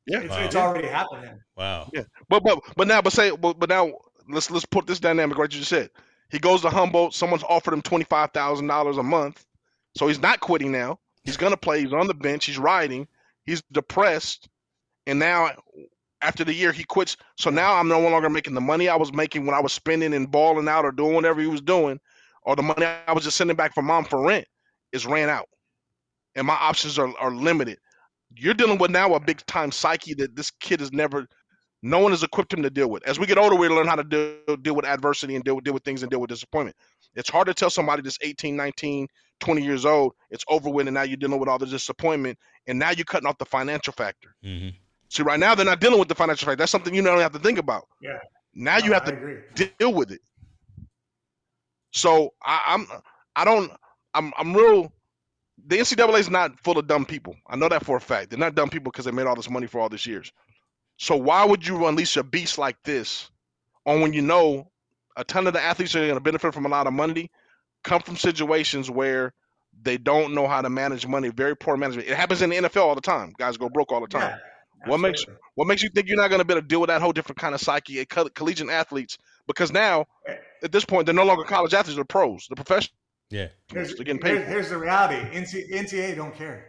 Yeah, 0.07 0.21
it's, 0.21 0.31
wow. 0.31 0.45
it's 0.45 0.57
already 0.57 0.89
happening. 0.89 1.39
Wow. 1.57 1.91
Yeah, 1.93 2.05
but 2.31 2.43
but 2.43 2.61
but 2.77 2.89
now, 2.89 3.03
but 3.03 3.13
say, 3.13 3.31
but, 3.31 3.59
but 3.59 3.69
now 3.69 3.93
let's 4.31 4.51
let's 4.51 4.65
put 4.65 4.87
this 4.87 5.01
dynamic 5.01 5.37
right. 5.37 5.53
You 5.53 5.59
just 5.59 5.69
said 5.69 5.91
he 6.31 6.39
goes 6.39 6.63
to 6.63 6.71
Humboldt. 6.71 7.13
Someone's 7.13 7.45
offered 7.45 7.75
him 7.75 7.83
twenty 7.83 8.05
five 8.05 8.31
thousand 8.33 8.69
dollars 8.69 8.97
a 8.97 9.03
month 9.03 9.45
so 9.99 10.07
he's 10.07 10.21
not 10.21 10.39
quitting 10.41 10.71
now. 10.71 11.01
He's 11.25 11.37
going 11.37 11.53
to 11.53 11.57
play. 11.57 11.81
He's 11.81 11.93
on 11.93 12.07
the 12.07 12.15
bench. 12.15 12.47
He's 12.47 12.59
riding. 12.59 13.09
He's 13.45 13.63
depressed. 13.73 14.49
And 15.07 15.19
now, 15.19 15.51
after 16.23 16.45
the 16.45 16.55
year, 16.55 16.73
he 16.73 16.85
quits. 16.85 17.17
So 17.37 17.51
now 17.51 17.75
I'm 17.75 17.89
no 17.89 18.01
longer 18.01 18.29
making 18.29 18.55
the 18.55 18.61
money 18.61 18.89
I 18.89 18.97
was 18.97 19.13
making 19.13 19.47
when 19.47 19.55
I 19.55 19.61
was 19.61 19.73
spending 19.73 20.15
and 20.15 20.31
balling 20.31 20.69
out 20.69 20.85
or 20.85 20.93
doing 20.93 21.15
whatever 21.15 21.41
he 21.41 21.47
was 21.47 21.61
doing, 21.61 22.01
or 22.43 22.57
the 22.57 22.63
money 22.63 22.87
I 23.07 23.13
was 23.13 23.25
just 23.25 23.37
sending 23.37 23.57
back 23.57 23.75
for 23.75 23.83
mom 23.83 24.05
for 24.05 24.25
rent 24.25 24.47
is 24.93 25.07
ran 25.07 25.29
out. 25.29 25.49
And 26.35 26.47
my 26.47 26.55
options 26.55 26.99
are, 26.99 27.13
are 27.19 27.31
limited. 27.31 27.79
You're 28.37 28.55
dealing 28.55 28.79
with 28.79 28.91
now 28.91 29.15
a 29.15 29.21
big 29.21 29.45
time 29.47 29.73
psyche 29.73 30.15
that 30.15 30.37
this 30.37 30.51
kid 30.51 30.81
has 30.81 30.93
never, 30.93 31.27
no 31.83 31.99
one 31.99 32.13
has 32.13 32.23
equipped 32.23 32.53
him 32.53 32.63
to 32.63 32.71
deal 32.71 32.91
with. 32.91 33.07
As 33.07 33.19
we 33.19 33.27
get 33.27 33.39
older, 33.39 33.57
we 33.57 33.69
learn 33.69 33.87
how 33.87 33.97
to 33.97 34.05
deal, 34.05 34.57
deal 34.57 34.75
with 34.75 34.85
adversity 34.85 35.35
and 35.35 35.45
deal, 35.45 35.61
deal 35.61 35.75
with 35.75 35.85
things 35.85 36.03
and 36.03 36.11
deal 36.11 36.21
with 36.21 36.31
disappointment. 36.31 36.77
It's 37.15 37.31
hard 37.31 37.47
to 37.47 37.55
tell 37.55 37.71
somebody 37.71 38.03
that's 38.03 38.19
18, 38.21 38.55
19, 38.55 39.09
20 39.41 39.63
years 39.63 39.85
old, 39.85 40.13
it's 40.31 40.45
over 40.49 40.69
with, 40.69 40.89
and 40.89 40.95
now 40.95 41.03
you're 41.03 41.17
dealing 41.17 41.39
with 41.39 41.49
all 41.49 41.59
the 41.59 41.67
disappointment, 41.67 42.39
and 42.67 42.79
now 42.79 42.91
you're 42.91 43.05
cutting 43.05 43.27
off 43.27 43.39
the 43.39 43.45
financial 43.45 43.93
factor. 43.93 44.35
Mm-hmm. 44.45 44.77
See, 45.09 45.23
right 45.23 45.41
now 45.41 45.55
they're 45.55 45.65
not 45.65 45.81
dealing 45.81 45.99
with 45.99 46.09
the 46.09 46.15
financial 46.15 46.47
factor. 46.47 46.57
That's 46.57 46.73
something 46.73 46.95
you 46.95 47.03
don't 47.03 47.19
have 47.21 47.33
to 47.33 47.39
think 47.39 47.59
about. 47.59 47.87
Yeah. 48.01 48.19
Now 48.55 48.79
no, 48.79 48.85
you 48.87 48.93
have 48.93 49.03
I 49.05 49.11
to 49.11 49.17
agree. 49.17 49.37
deal 49.55 49.93
with 49.95 50.11
it. 50.11 50.21
So 51.93 52.35
I, 52.43 52.61
I'm, 52.67 52.87
I 53.37 53.45
don't, 53.45 53.73
I'm, 54.15 54.33
I'm 54.37 54.55
real. 54.55 54.93
The 55.67 55.79
NCAA 55.79 56.19
is 56.19 56.31
not 56.31 56.59
full 56.61 56.79
of 56.79 56.87
dumb 56.87 57.05
people. 57.05 57.35
I 57.47 57.57
know 57.57 57.69
that 57.69 57.85
for 57.85 57.97
a 57.97 58.01
fact. 58.01 58.31
They're 58.31 58.39
not 58.39 58.55
dumb 58.55 58.69
people 58.69 58.91
because 58.93 59.05
they 59.05 59.11
made 59.11 59.27
all 59.27 59.37
this 59.37 59.51
money 59.51 59.67
for 59.67 59.81
all 59.81 59.89
these 59.89 60.07
years. 60.07 60.31
So 60.99 61.17
why 61.17 61.45
would 61.45 61.67
you 61.67 61.87
unleash 61.87 62.17
a 62.17 62.23
beast 62.23 62.59
like 62.59 62.77
this 62.85 63.31
on 63.87 64.01
when 64.01 64.13
you 64.13 64.23
know 64.23 64.71
a 65.17 65.25
ton 65.25 65.47
of 65.47 65.53
the 65.53 65.61
athletes 65.61 65.95
are 65.97 66.01
going 66.01 66.15
to 66.15 66.21
benefit 66.21 66.53
from 66.53 66.67
a 66.67 66.69
lot 66.69 66.87
of 66.87 66.93
money 66.93 67.31
come 67.85 68.01
from 68.01 68.17
situations 68.17 68.91
where 68.91 69.33
they 69.83 69.97
don't 69.97 70.35
know 70.35 70.47
how 70.49 70.61
to 70.61 70.69
manage 70.71 71.07
money, 71.07 71.29
very 71.29 71.57
poor 71.57 71.77
management. 71.77 72.09
It 72.09 72.17
happens 72.17 72.43
in 72.43 72.51
the 72.51 72.57
NFL 72.57 72.83
all 72.83 72.95
the 72.95 73.01
time. 73.01 73.33
Guys 73.39 73.57
go 73.57 73.69
broke 73.69 73.93
all 73.93 74.01
the 74.01 74.09
time. 74.09 74.31
Yeah, 74.31 74.39
what 74.87 75.01
makes 75.01 75.25
what 75.55 75.67
makes 75.67 75.83
you 75.83 75.89
think 75.91 76.09
you're 76.09 76.17
not 76.17 76.29
going 76.29 76.41
to 76.41 76.45
be 76.45 76.53
able 76.55 76.63
to 76.63 76.69
deal 76.69 76.81
with 76.81 76.89
that 76.89 77.01
whole 77.01 77.13
different 77.13 77.39
kind 77.39 77.55
of 77.55 77.61
psyche 77.61 77.99
eh, 77.99 78.03
at 78.03 78.35
collegiate 78.35 78.71
athletes? 78.71 79.19
Because 79.47 79.73
now, 79.73 80.07
at 80.63 80.73
this 80.73 80.85
point, 80.85 81.07
they're 81.07 81.15
no 81.15 81.25
longer 81.25 81.45
college 81.45 81.75
athletes; 81.75 81.97
they're 81.97 82.05
pros, 82.05 82.47
they're 82.49 82.57
professionals. 82.57 82.97
Yeah, 83.31 83.49
here's, 83.73 83.95
they're 83.95 84.05
getting 84.05 84.21
paid. 84.21 84.47
Here's, 84.47 84.71
the 84.71 84.79
reality: 84.79 85.17
NCAA 85.17 86.17
don't 86.17 86.35
care. 86.35 86.68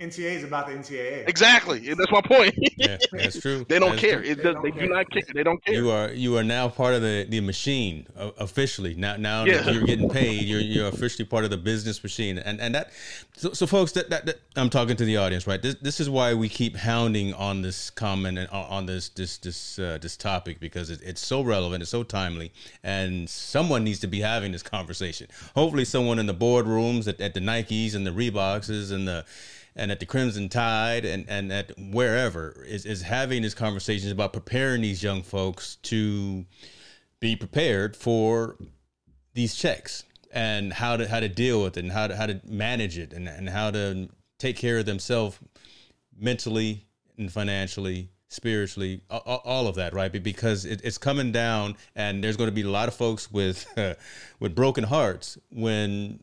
NCAA 0.00 0.36
is 0.36 0.44
about 0.44 0.68
the 0.68 0.74
NCAA. 0.74 1.28
Exactly. 1.28 1.80
That's 1.92 2.12
my 2.12 2.20
point. 2.20 2.54
yeah, 2.76 2.98
that's 3.10 3.40
true. 3.42 3.66
they 3.68 3.80
don't 3.80 3.90
that's 3.90 4.00
care. 4.00 4.22
It 4.22 4.40
does, 4.40 4.54
they, 4.62 4.70
they 4.70 4.82
do 4.82 4.88
not 4.88 5.10
care. 5.10 5.22
They 5.34 5.42
don't 5.42 5.64
care. 5.64 5.74
You 5.74 5.90
are 5.90 6.12
you 6.12 6.36
are 6.36 6.44
now 6.44 6.68
part 6.68 6.94
of 6.94 7.02
the, 7.02 7.26
the 7.28 7.40
machine 7.40 8.06
uh, 8.16 8.30
officially. 8.38 8.94
Now 8.94 9.16
now 9.16 9.42
yeah. 9.42 9.62
that 9.62 9.74
you're 9.74 9.82
getting 9.82 10.08
paid, 10.08 10.44
you're 10.44 10.60
you're 10.60 10.86
officially 10.86 11.24
part 11.24 11.42
of 11.42 11.50
the 11.50 11.56
business 11.56 12.00
machine. 12.04 12.38
And 12.38 12.60
and 12.60 12.76
that 12.76 12.92
so, 13.36 13.52
so 13.52 13.66
folks 13.66 13.90
that, 13.92 14.08
that, 14.10 14.26
that 14.26 14.40
I'm 14.54 14.70
talking 14.70 14.94
to 14.94 15.04
the 15.04 15.16
audience, 15.16 15.48
right? 15.48 15.60
This 15.60 15.74
this 15.82 15.98
is 15.98 16.08
why 16.08 16.32
we 16.32 16.48
keep 16.48 16.76
hounding 16.76 17.34
on 17.34 17.62
this 17.62 17.90
comment 17.90 18.38
and 18.38 18.48
on 18.50 18.86
this 18.86 19.08
this 19.08 19.38
this 19.38 19.80
uh, 19.80 19.98
this 20.00 20.16
topic 20.16 20.60
because 20.60 20.90
it, 20.90 21.00
it's 21.02 21.20
so 21.20 21.42
relevant, 21.42 21.82
it's 21.82 21.90
so 21.90 22.04
timely, 22.04 22.52
and 22.84 23.28
someone 23.28 23.82
needs 23.82 23.98
to 23.98 24.06
be 24.06 24.20
having 24.20 24.52
this 24.52 24.62
conversation. 24.62 25.26
Hopefully, 25.56 25.84
someone 25.84 26.20
in 26.20 26.26
the 26.26 26.34
boardrooms 26.34 27.08
at, 27.08 27.20
at 27.20 27.34
the 27.34 27.40
Nikes 27.40 27.96
and 27.96 28.06
the 28.06 28.12
Reeboks 28.12 28.92
and 28.92 29.08
the 29.08 29.24
and 29.78 29.92
at 29.92 30.00
the 30.00 30.06
Crimson 30.06 30.48
Tide 30.48 31.04
and, 31.04 31.24
and 31.28 31.52
at 31.52 31.72
wherever 31.78 32.64
is, 32.66 32.84
is 32.84 33.02
having 33.02 33.42
these 33.42 33.54
conversations 33.54 34.12
about 34.12 34.32
preparing 34.32 34.82
these 34.82 35.02
young 35.02 35.22
folks 35.22 35.76
to 35.84 36.44
be 37.20 37.36
prepared 37.36 37.96
for 37.96 38.56
these 39.34 39.54
checks 39.54 40.04
and 40.32 40.72
how 40.72 40.96
to 40.96 41.08
how 41.08 41.20
to 41.20 41.28
deal 41.28 41.62
with 41.62 41.76
it 41.76 41.84
and 41.84 41.92
how 41.92 42.06
to 42.06 42.16
how 42.16 42.26
to 42.26 42.40
manage 42.44 42.98
it 42.98 43.12
and, 43.12 43.28
and 43.28 43.48
how 43.48 43.70
to 43.70 44.08
take 44.38 44.56
care 44.56 44.78
of 44.78 44.86
themselves 44.86 45.38
mentally 46.18 46.84
and 47.16 47.32
financially 47.32 48.10
spiritually 48.28 49.00
all, 49.10 49.66
of 49.66 49.76
that 49.76 49.94
right? 49.94 50.12
Because 50.22 50.64
it's 50.66 50.98
coming 50.98 51.32
down 51.32 51.76
and 51.96 52.22
there's 52.22 52.36
going 52.36 52.48
to 52.48 52.54
be 52.54 52.62
a 52.62 52.70
lot 52.70 52.88
of 52.88 52.94
folks 52.94 53.30
with 53.30 53.66
uh, 53.78 53.94
with 54.40 54.54
broken 54.54 54.84
hearts 54.84 55.38
when 55.50 56.20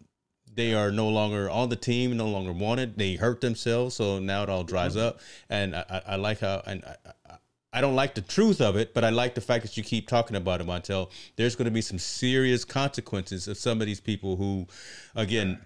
they 0.55 0.73
are 0.73 0.91
no 0.91 1.07
longer 1.09 1.49
on 1.49 1.69
the 1.69 1.75
team 1.75 2.15
no 2.15 2.27
longer 2.27 2.51
wanted 2.51 2.97
they 2.97 3.15
hurt 3.15 3.41
themselves 3.41 3.95
so 3.95 4.19
now 4.19 4.43
it 4.43 4.49
all 4.49 4.63
dries 4.63 4.95
mm-hmm. 4.95 5.07
up 5.07 5.19
and 5.49 5.75
I, 5.75 6.01
I, 6.07 6.15
like 6.15 6.39
how 6.39 6.61
and 6.65 6.83
I, 6.85 7.35
I 7.75 7.81
don't 7.81 7.95
like 7.95 8.15
the 8.15 8.21
truth 8.21 8.61
of 8.61 8.77
it, 8.77 8.93
but 8.93 9.03
I 9.03 9.09
like 9.09 9.35
the 9.35 9.41
fact 9.41 9.63
that 9.63 9.75
you 9.75 9.83
keep 9.83 10.07
talking 10.07 10.37
about 10.37 10.61
it, 10.61 10.65
Montel. 10.65 11.11
There's 11.35 11.57
going 11.57 11.65
to 11.65 11.71
be 11.71 11.81
some 11.81 11.99
serious 11.99 12.63
consequences 12.63 13.49
of 13.49 13.57
some 13.57 13.81
of 13.81 13.87
these 13.87 13.99
people 13.99 14.37
who, 14.37 14.65
again, 15.13 15.59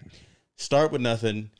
start 0.56 0.92
with 0.92 1.02
nothing, 1.02 1.52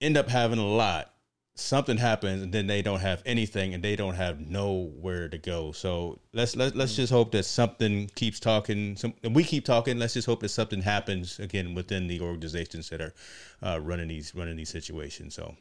end 0.00 0.16
up 0.16 0.30
having 0.30 0.58
a 0.58 0.66
lot. 0.66 1.12
Something 1.58 1.96
happens, 1.96 2.42
and 2.42 2.52
then 2.52 2.66
they 2.66 2.82
don't 2.82 3.00
have 3.00 3.22
anything, 3.24 3.72
and 3.72 3.82
they 3.82 3.96
don't 3.96 4.14
have 4.14 4.40
nowhere 4.40 5.28
to 5.28 5.38
go. 5.38 5.72
So 5.72 6.18
let's 6.34 6.54
let's 6.54 6.76
let's 6.76 6.94
just 6.94 7.10
hope 7.10 7.32
that 7.32 7.44
something 7.44 8.10
keeps 8.14 8.38
talking. 8.38 8.94
Some 8.96 9.14
we 9.30 9.42
keep 9.42 9.64
talking. 9.64 9.98
Let's 9.98 10.14
just 10.14 10.26
hope 10.26 10.40
that 10.40 10.50
something 10.50 10.82
happens 10.82 11.38
again 11.40 11.74
within 11.74 12.08
the 12.08 12.20
organizations 12.20 12.90
that 12.90 13.00
are 13.00 13.14
uh, 13.62 13.80
running 13.80 14.08
these 14.08 14.34
running 14.34 14.56
these 14.56 14.68
situations. 14.68 15.34
So 15.34 15.56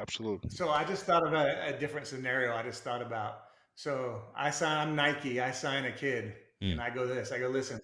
Absolutely. 0.00 0.50
So 0.50 0.70
I 0.70 0.84
just 0.84 1.04
thought 1.04 1.26
of 1.26 1.32
a, 1.32 1.74
a, 1.74 1.78
different 1.78 2.06
scenario. 2.06 2.54
I 2.54 2.62
just 2.62 2.84
thought 2.84 3.02
about 3.02 3.40
so 3.74 4.22
I 4.36 4.50
sign 4.50 4.88
I'm 4.88 4.96
Nike, 4.96 5.40
I 5.40 5.50
sign 5.50 5.84
a 5.84 5.92
kid 5.92 6.34
mm. 6.62 6.72
and 6.72 6.80
I 6.80 6.90
go 6.90 7.06
this, 7.06 7.32
I 7.32 7.38
go, 7.38 7.48
listen, 7.48 7.80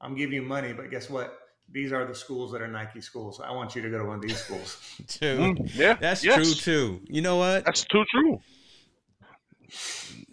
I'm 0.00 0.14
giving 0.14 0.34
you 0.34 0.42
money, 0.42 0.72
but 0.72 0.90
guess 0.90 1.10
what? 1.10 1.36
These 1.72 1.92
are 1.92 2.04
the 2.04 2.14
schools 2.14 2.52
that 2.52 2.60
are 2.60 2.68
Nike 2.68 3.00
schools. 3.00 3.40
I 3.42 3.50
want 3.50 3.74
you 3.74 3.82
to 3.82 3.88
go 3.90 3.98
to 3.98 4.04
one 4.04 4.16
of 4.16 4.22
these 4.22 4.36
schools. 4.36 4.78
too. 5.08 5.38
Mm, 5.38 5.74
yeah. 5.74 5.94
That's 5.94 6.22
yes. 6.22 6.36
true 6.36 6.54
too. 6.54 7.00
You 7.08 7.22
know 7.22 7.36
what? 7.36 7.64
That's 7.64 7.84
too 7.84 8.04
true. 8.10 8.40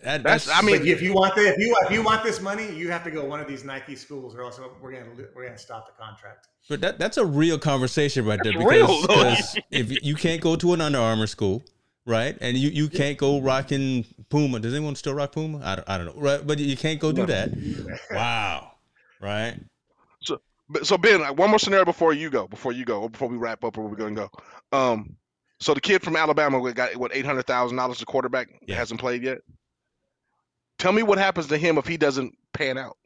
That, 0.03 0.23
that's, 0.23 0.45
that's, 0.45 0.57
I 0.57 0.65
mean, 0.65 0.85
if 0.87 1.01
you 1.01 1.13
want 1.13 1.35
the, 1.35 1.41
if 1.41 1.57
you 1.57 1.75
if 1.85 1.91
you 1.91 2.03
want 2.03 2.23
this 2.23 2.41
money, 2.41 2.73
you 2.73 2.89
have 2.89 3.03
to 3.03 3.11
go 3.11 3.25
one 3.25 3.39
of 3.41 3.47
these 3.47 3.63
Nike 3.63 3.95
schools, 3.95 4.33
or 4.35 4.41
else 4.41 4.59
we're 4.81 4.91
gonna 4.91 5.05
we're 5.35 5.45
gonna 5.45 5.57
stop 5.57 5.87
the 5.87 6.03
contract. 6.03 6.47
But 6.69 6.81
that 6.81 6.99
that's 6.99 7.17
a 7.17 7.25
real 7.25 7.57
conversation 7.57 8.25
right 8.25 8.39
there 8.43 8.53
because, 8.53 9.01
because 9.01 9.57
if 9.71 10.03
you 10.03 10.15
can't 10.15 10.41
go 10.41 10.55
to 10.55 10.73
an 10.73 10.81
Under 10.81 10.99
Armour 10.99 11.27
school, 11.27 11.63
right, 12.05 12.37
and 12.39 12.57
you, 12.57 12.69
you 12.69 12.87
can't 12.87 13.17
go 13.17 13.39
rocking 13.41 14.05
Puma. 14.29 14.59
Does 14.59 14.73
anyone 14.73 14.95
still 14.95 15.13
rock 15.13 15.33
Puma? 15.33 15.61
I 15.63 15.75
don't, 15.75 15.89
I 15.89 15.97
don't 15.97 16.07
know, 16.07 16.21
right? 16.21 16.45
But 16.45 16.59
you 16.59 16.77
can't 16.77 16.99
go 16.99 17.11
do 17.11 17.25
that. 17.25 17.49
Wow, 18.11 18.73
right? 19.19 19.57
So 20.75 20.83
so 20.83 20.97
Ben, 20.97 21.21
one 21.35 21.49
more 21.49 21.59
scenario 21.59 21.85
before 21.85 22.13
you 22.13 22.29
go, 22.29 22.47
before 22.47 22.71
you 22.71 22.85
go, 22.85 23.01
or 23.01 23.09
before 23.09 23.27
we 23.27 23.37
wrap 23.37 23.63
up, 23.63 23.77
or 23.77 23.87
we're 23.87 23.95
gonna 23.95 24.15
go. 24.15 24.29
Um, 24.71 25.15
so 25.59 25.73
the 25.73 25.81
kid 25.81 26.01
from 26.03 26.15
Alabama 26.15 26.73
got 26.73 26.95
what 26.95 27.13
eight 27.13 27.25
hundred 27.25 27.47
thousand 27.47 27.77
dollars. 27.77 27.99
The 27.99 28.05
quarterback 28.05 28.49
yeah. 28.67 28.75
hasn't 28.75 28.99
played 28.99 29.23
yet. 29.23 29.39
Tell 30.77 30.91
me 30.91 31.03
what 31.03 31.17
happens 31.17 31.47
to 31.47 31.57
him 31.57 31.77
if 31.77 31.85
he 31.85 31.97
doesn't 31.97 32.33
pan 32.53 32.77
out. 32.77 32.97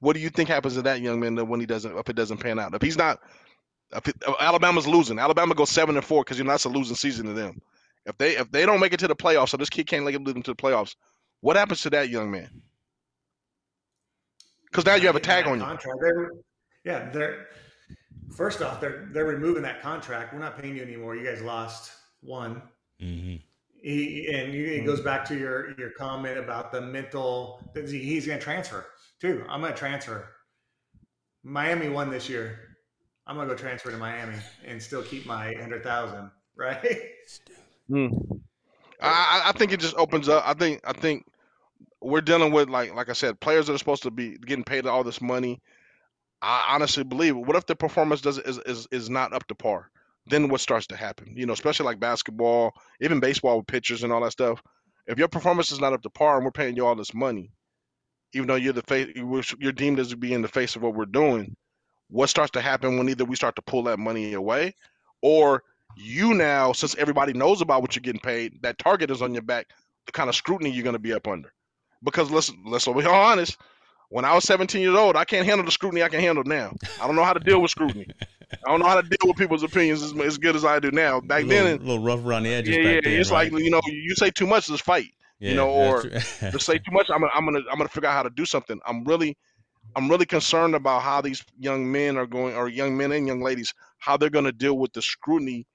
What 0.00 0.14
do 0.14 0.20
you 0.20 0.30
think 0.30 0.48
happens 0.48 0.74
to 0.74 0.82
that 0.82 1.00
young 1.00 1.20
man 1.20 1.36
when 1.46 1.60
he 1.60 1.66
doesn't 1.66 1.96
if 1.96 2.08
it 2.08 2.16
doesn't 2.16 2.38
pan 2.38 2.58
out? 2.58 2.74
If 2.74 2.82
he's 2.82 2.96
not, 2.96 3.20
if, 3.94 4.08
it, 4.08 4.16
if 4.26 4.34
Alabama's 4.40 4.86
losing, 4.86 5.18
Alabama 5.18 5.54
goes 5.54 5.70
seven 5.70 5.96
and 5.96 6.04
four 6.04 6.24
because 6.24 6.38
you 6.38 6.44
know 6.44 6.50
that's 6.50 6.64
a 6.64 6.70
losing 6.70 6.96
season 6.96 7.26
to 7.26 7.32
them. 7.32 7.60
If 8.06 8.16
they 8.18 8.36
if 8.36 8.50
they 8.50 8.66
don't 8.66 8.80
make 8.80 8.92
it 8.92 9.00
to 9.00 9.08
the 9.08 9.14
playoffs, 9.14 9.50
so 9.50 9.56
this 9.56 9.70
kid 9.70 9.86
can't 9.86 10.04
lead 10.04 10.24
them 10.24 10.42
to 10.42 10.52
the 10.52 10.56
playoffs, 10.56 10.96
what 11.40 11.56
happens 11.56 11.82
to 11.82 11.90
that 11.90 12.08
young 12.08 12.30
man? 12.30 12.48
Because 14.70 14.86
now 14.86 14.94
you 14.94 15.06
have 15.06 15.16
a 15.16 15.20
tag 15.20 15.46
on 15.46 15.60
you. 15.60 15.78
They're, 16.00 16.32
yeah, 16.84 17.10
they're 17.10 17.46
first 18.30 18.62
off 18.62 18.80
they're 18.80 19.08
they're 19.12 19.24
removing 19.24 19.62
that 19.62 19.82
contract. 19.82 20.32
We're 20.32 20.40
not 20.40 20.58
paying 20.58 20.76
you 20.76 20.82
anymore. 20.82 21.16
You 21.16 21.24
guys 21.24 21.42
lost 21.42 21.92
one. 22.20 22.62
Mm-hmm. 23.00 23.36
He, 23.82 24.32
and 24.32 24.54
you, 24.54 24.66
it 24.66 24.86
goes 24.86 24.98
mm-hmm. 24.98 25.06
back 25.06 25.24
to 25.26 25.38
your 25.38 25.78
your 25.78 25.90
comment 25.90 26.38
about 26.38 26.72
the 26.72 26.80
mental. 26.80 27.60
He's 27.74 28.26
going 28.26 28.38
to 28.38 28.44
transfer 28.44 28.86
too. 29.20 29.44
I'm 29.48 29.60
going 29.60 29.72
to 29.72 29.78
transfer. 29.78 30.28
Miami 31.42 31.88
won 31.88 32.10
this 32.10 32.28
year. 32.28 32.76
I'm 33.26 33.36
going 33.36 33.48
to 33.48 33.54
go 33.54 33.58
transfer 33.58 33.90
to 33.90 33.96
Miami 33.96 34.36
and 34.64 34.80
still 34.80 35.02
keep 35.02 35.26
my 35.26 35.54
hundred 35.54 35.82
thousand. 35.82 36.30
Right. 36.56 36.78
Hmm. 37.88 38.08
I, 39.00 39.42
I 39.46 39.52
think 39.52 39.72
it 39.72 39.80
just 39.80 39.96
opens 39.96 40.28
up. 40.28 40.44
I 40.46 40.54
think 40.54 40.80
I 40.84 40.92
think 40.92 41.26
we're 42.00 42.20
dealing 42.20 42.52
with 42.52 42.68
like 42.68 42.94
like 42.94 43.08
I 43.08 43.12
said, 43.12 43.40
players 43.40 43.66
that 43.66 43.74
are 43.74 43.78
supposed 43.78 44.02
to 44.04 44.10
be 44.10 44.36
getting 44.46 44.64
paid 44.64 44.86
all 44.86 45.02
this 45.02 45.20
money. 45.20 45.60
I 46.42 46.74
honestly 46.74 47.04
believe. 47.04 47.36
What 47.36 47.56
if 47.56 47.66
the 47.66 47.76
performance 47.76 48.20
does 48.20 48.38
is 48.38 48.58
is, 48.58 48.88
is 48.90 49.08
not 49.08 49.32
up 49.32 49.46
to 49.46 49.54
par? 49.54 49.90
then 50.26 50.48
what 50.48 50.60
starts 50.60 50.86
to 50.88 50.96
happen? 50.96 51.32
You 51.36 51.46
know, 51.46 51.52
especially 51.52 51.86
like 51.86 52.00
basketball, 52.00 52.74
even 53.00 53.20
baseball 53.20 53.58
with 53.58 53.66
pitchers 53.66 54.02
and 54.02 54.12
all 54.12 54.22
that 54.22 54.32
stuff. 54.32 54.62
If 55.06 55.18
your 55.18 55.28
performance 55.28 55.72
is 55.72 55.80
not 55.80 55.92
up 55.92 56.02
to 56.02 56.10
par 56.10 56.36
and 56.36 56.44
we're 56.44 56.52
paying 56.52 56.76
you 56.76 56.86
all 56.86 56.94
this 56.94 57.14
money, 57.14 57.50
even 58.32 58.46
though 58.46 58.54
you're 58.54 58.72
the 58.72 58.82
face, 58.82 59.08
you're 59.58 59.72
deemed 59.72 59.98
as 59.98 60.14
being 60.14 60.42
the 60.42 60.48
face 60.48 60.76
of 60.76 60.82
what 60.82 60.94
we're 60.94 61.06
doing, 61.06 61.56
what 62.08 62.28
starts 62.28 62.52
to 62.52 62.60
happen 62.60 62.98
when 62.98 63.08
either 63.08 63.24
we 63.24 63.36
start 63.36 63.56
to 63.56 63.62
pull 63.62 63.82
that 63.84 63.98
money 63.98 64.34
away, 64.34 64.74
or 65.22 65.64
you 65.96 66.34
now, 66.34 66.72
since 66.72 66.94
everybody 66.96 67.32
knows 67.32 67.60
about 67.60 67.82
what 67.82 67.96
you're 67.96 68.00
getting 68.00 68.20
paid, 68.20 68.62
that 68.62 68.78
target 68.78 69.10
is 69.10 69.22
on 69.22 69.34
your 69.34 69.42
back, 69.42 69.66
the 70.06 70.12
kind 70.12 70.28
of 70.28 70.36
scrutiny 70.36 70.70
you're 70.70 70.84
going 70.84 70.94
to 70.94 71.00
be 71.00 71.12
up 71.12 71.26
under. 71.26 71.52
Because 72.02 72.30
let's 72.30 72.52
let's 72.64 72.86
be 72.86 73.04
honest, 73.04 73.58
when 74.12 74.26
I 74.26 74.34
was 74.34 74.44
17 74.44 74.82
years 74.82 74.94
old, 74.94 75.16
I 75.16 75.24
can't 75.24 75.46
handle 75.46 75.64
the 75.64 75.72
scrutiny 75.72 76.02
I 76.02 76.10
can 76.10 76.20
handle 76.20 76.44
now. 76.44 76.74
I 77.00 77.06
don't 77.06 77.16
know 77.16 77.24
how 77.24 77.32
to 77.32 77.40
deal 77.40 77.62
with 77.62 77.70
scrutiny. 77.70 78.06
I 78.52 78.70
don't 78.70 78.80
know 78.80 78.86
how 78.86 79.00
to 79.00 79.08
deal 79.08 79.26
with 79.26 79.38
people's 79.38 79.62
opinions 79.62 80.02
as, 80.02 80.12
as 80.20 80.36
good 80.36 80.54
as 80.54 80.66
I 80.66 80.80
do 80.80 80.90
now. 80.90 81.20
Back 81.22 81.44
a 81.44 81.46
little, 81.46 81.64
then, 81.64 81.78
a 81.78 81.80
little 81.80 82.04
rough 82.04 82.22
around 82.22 82.42
the 82.42 82.50
edges. 82.50 82.76
Yeah, 82.76 82.82
yeah. 82.82 83.00
Then, 83.02 83.12
it's 83.14 83.30
right? 83.30 83.50
like 83.50 83.64
you 83.64 83.70
know, 83.70 83.80
you 83.86 84.14
say 84.14 84.30
too 84.30 84.46
much, 84.46 84.66
just 84.66 84.84
fight. 84.84 85.08
Yeah, 85.40 85.50
you 85.50 85.56
know, 85.56 85.70
or 85.70 86.02
to 86.02 86.20
say 86.58 86.76
too 86.76 86.92
much, 86.92 87.08
I'm 87.08 87.20
gonna, 87.20 87.32
I'm 87.34 87.46
gonna, 87.46 87.60
I'm 87.70 87.78
gonna 87.78 87.88
figure 87.88 88.10
out 88.10 88.12
how 88.12 88.22
to 88.22 88.30
do 88.30 88.44
something. 88.44 88.78
I'm 88.86 89.02
really, 89.04 89.34
I'm 89.96 90.10
really 90.10 90.26
concerned 90.26 90.74
about 90.74 91.00
how 91.00 91.22
these 91.22 91.42
young 91.58 91.90
men 91.90 92.18
are 92.18 92.26
going, 92.26 92.54
or 92.54 92.68
young 92.68 92.94
men 92.94 93.12
and 93.12 93.26
young 93.26 93.40
ladies, 93.40 93.72
how 93.96 94.18
they're 94.18 94.28
gonna 94.28 94.52
deal 94.52 94.76
with 94.76 94.92
the 94.92 95.00
scrutiny 95.00 95.66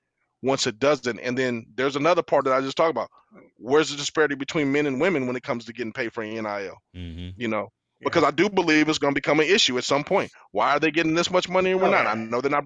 once 0.43 0.67
it 0.67 0.77
doesn't. 0.77 1.19
And 1.19 1.35
then 1.35 1.65
there's 1.75 1.95
another 1.95 2.21
part 2.21 2.45
that 2.45 2.53
I 2.53 2.61
just 2.61 2.77
talked 2.77 2.91
about. 2.91 3.09
Where's 3.57 3.89
the 3.89 3.97
disparity 3.97 4.35
between 4.35 4.71
men 4.71 4.85
and 4.85 5.01
women 5.01 5.25
when 5.25 5.35
it 5.35 5.41
comes 5.41 5.65
to 5.65 5.73
getting 5.73 5.91
paid 5.91 6.13
for 6.13 6.23
NIL? 6.23 6.43
Mm-hmm. 6.95 7.29
You 7.35 7.47
know, 7.47 7.71
because 8.01 8.23
I 8.23 8.31
do 8.31 8.49
believe 8.49 8.89
it's 8.89 8.97
going 8.99 9.13
to 9.13 9.17
become 9.17 9.39
an 9.39 9.47
issue 9.47 9.77
at 9.77 9.83
some 9.83 10.03
point. 10.03 10.31
Why 10.51 10.71
are 10.71 10.79
they 10.79 10.91
getting 10.91 11.15
this 11.15 11.31
much 11.31 11.49
money 11.49 11.71
and 11.71 11.81
we're 11.81 11.89
not? 11.89 12.07
I 12.07 12.15
know 12.15 12.41
they're 12.41 12.51
not. 12.51 12.65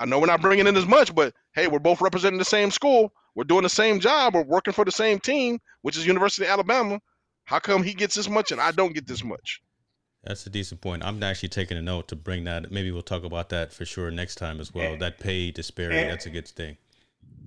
I 0.00 0.06
know 0.06 0.18
we're 0.18 0.26
not 0.26 0.42
bringing 0.42 0.66
in 0.66 0.76
as 0.76 0.86
much, 0.86 1.14
but 1.14 1.32
hey, 1.54 1.68
we're 1.68 1.78
both 1.78 2.00
representing 2.00 2.38
the 2.38 2.44
same 2.44 2.70
school. 2.70 3.12
We're 3.34 3.44
doing 3.44 3.62
the 3.62 3.68
same 3.68 4.00
job. 4.00 4.34
We're 4.34 4.44
working 4.44 4.74
for 4.74 4.84
the 4.84 4.90
same 4.92 5.18
team, 5.20 5.60
which 5.82 5.96
is 5.96 6.06
University 6.06 6.44
of 6.44 6.50
Alabama. 6.50 7.00
How 7.44 7.58
come 7.58 7.82
he 7.82 7.94
gets 7.94 8.14
this 8.14 8.28
much 8.28 8.52
and 8.52 8.60
I 8.60 8.72
don't 8.72 8.94
get 8.94 9.06
this 9.06 9.22
much? 9.22 9.62
That's 10.24 10.46
a 10.46 10.50
decent 10.50 10.80
point. 10.80 11.04
I'm 11.04 11.22
actually 11.22 11.50
taking 11.50 11.76
a 11.76 11.82
note 11.82 12.08
to 12.08 12.16
bring 12.16 12.44
that. 12.44 12.72
Maybe 12.72 12.90
we'll 12.90 13.02
talk 13.02 13.24
about 13.24 13.50
that 13.50 13.72
for 13.72 13.84
sure 13.84 14.10
next 14.10 14.36
time 14.36 14.58
as 14.58 14.72
well. 14.72 14.96
that 14.98 15.20
pay 15.20 15.50
disparity. 15.50 15.98
And, 15.98 16.10
that's 16.10 16.26
a 16.26 16.30
good 16.30 16.48
thing. 16.48 16.78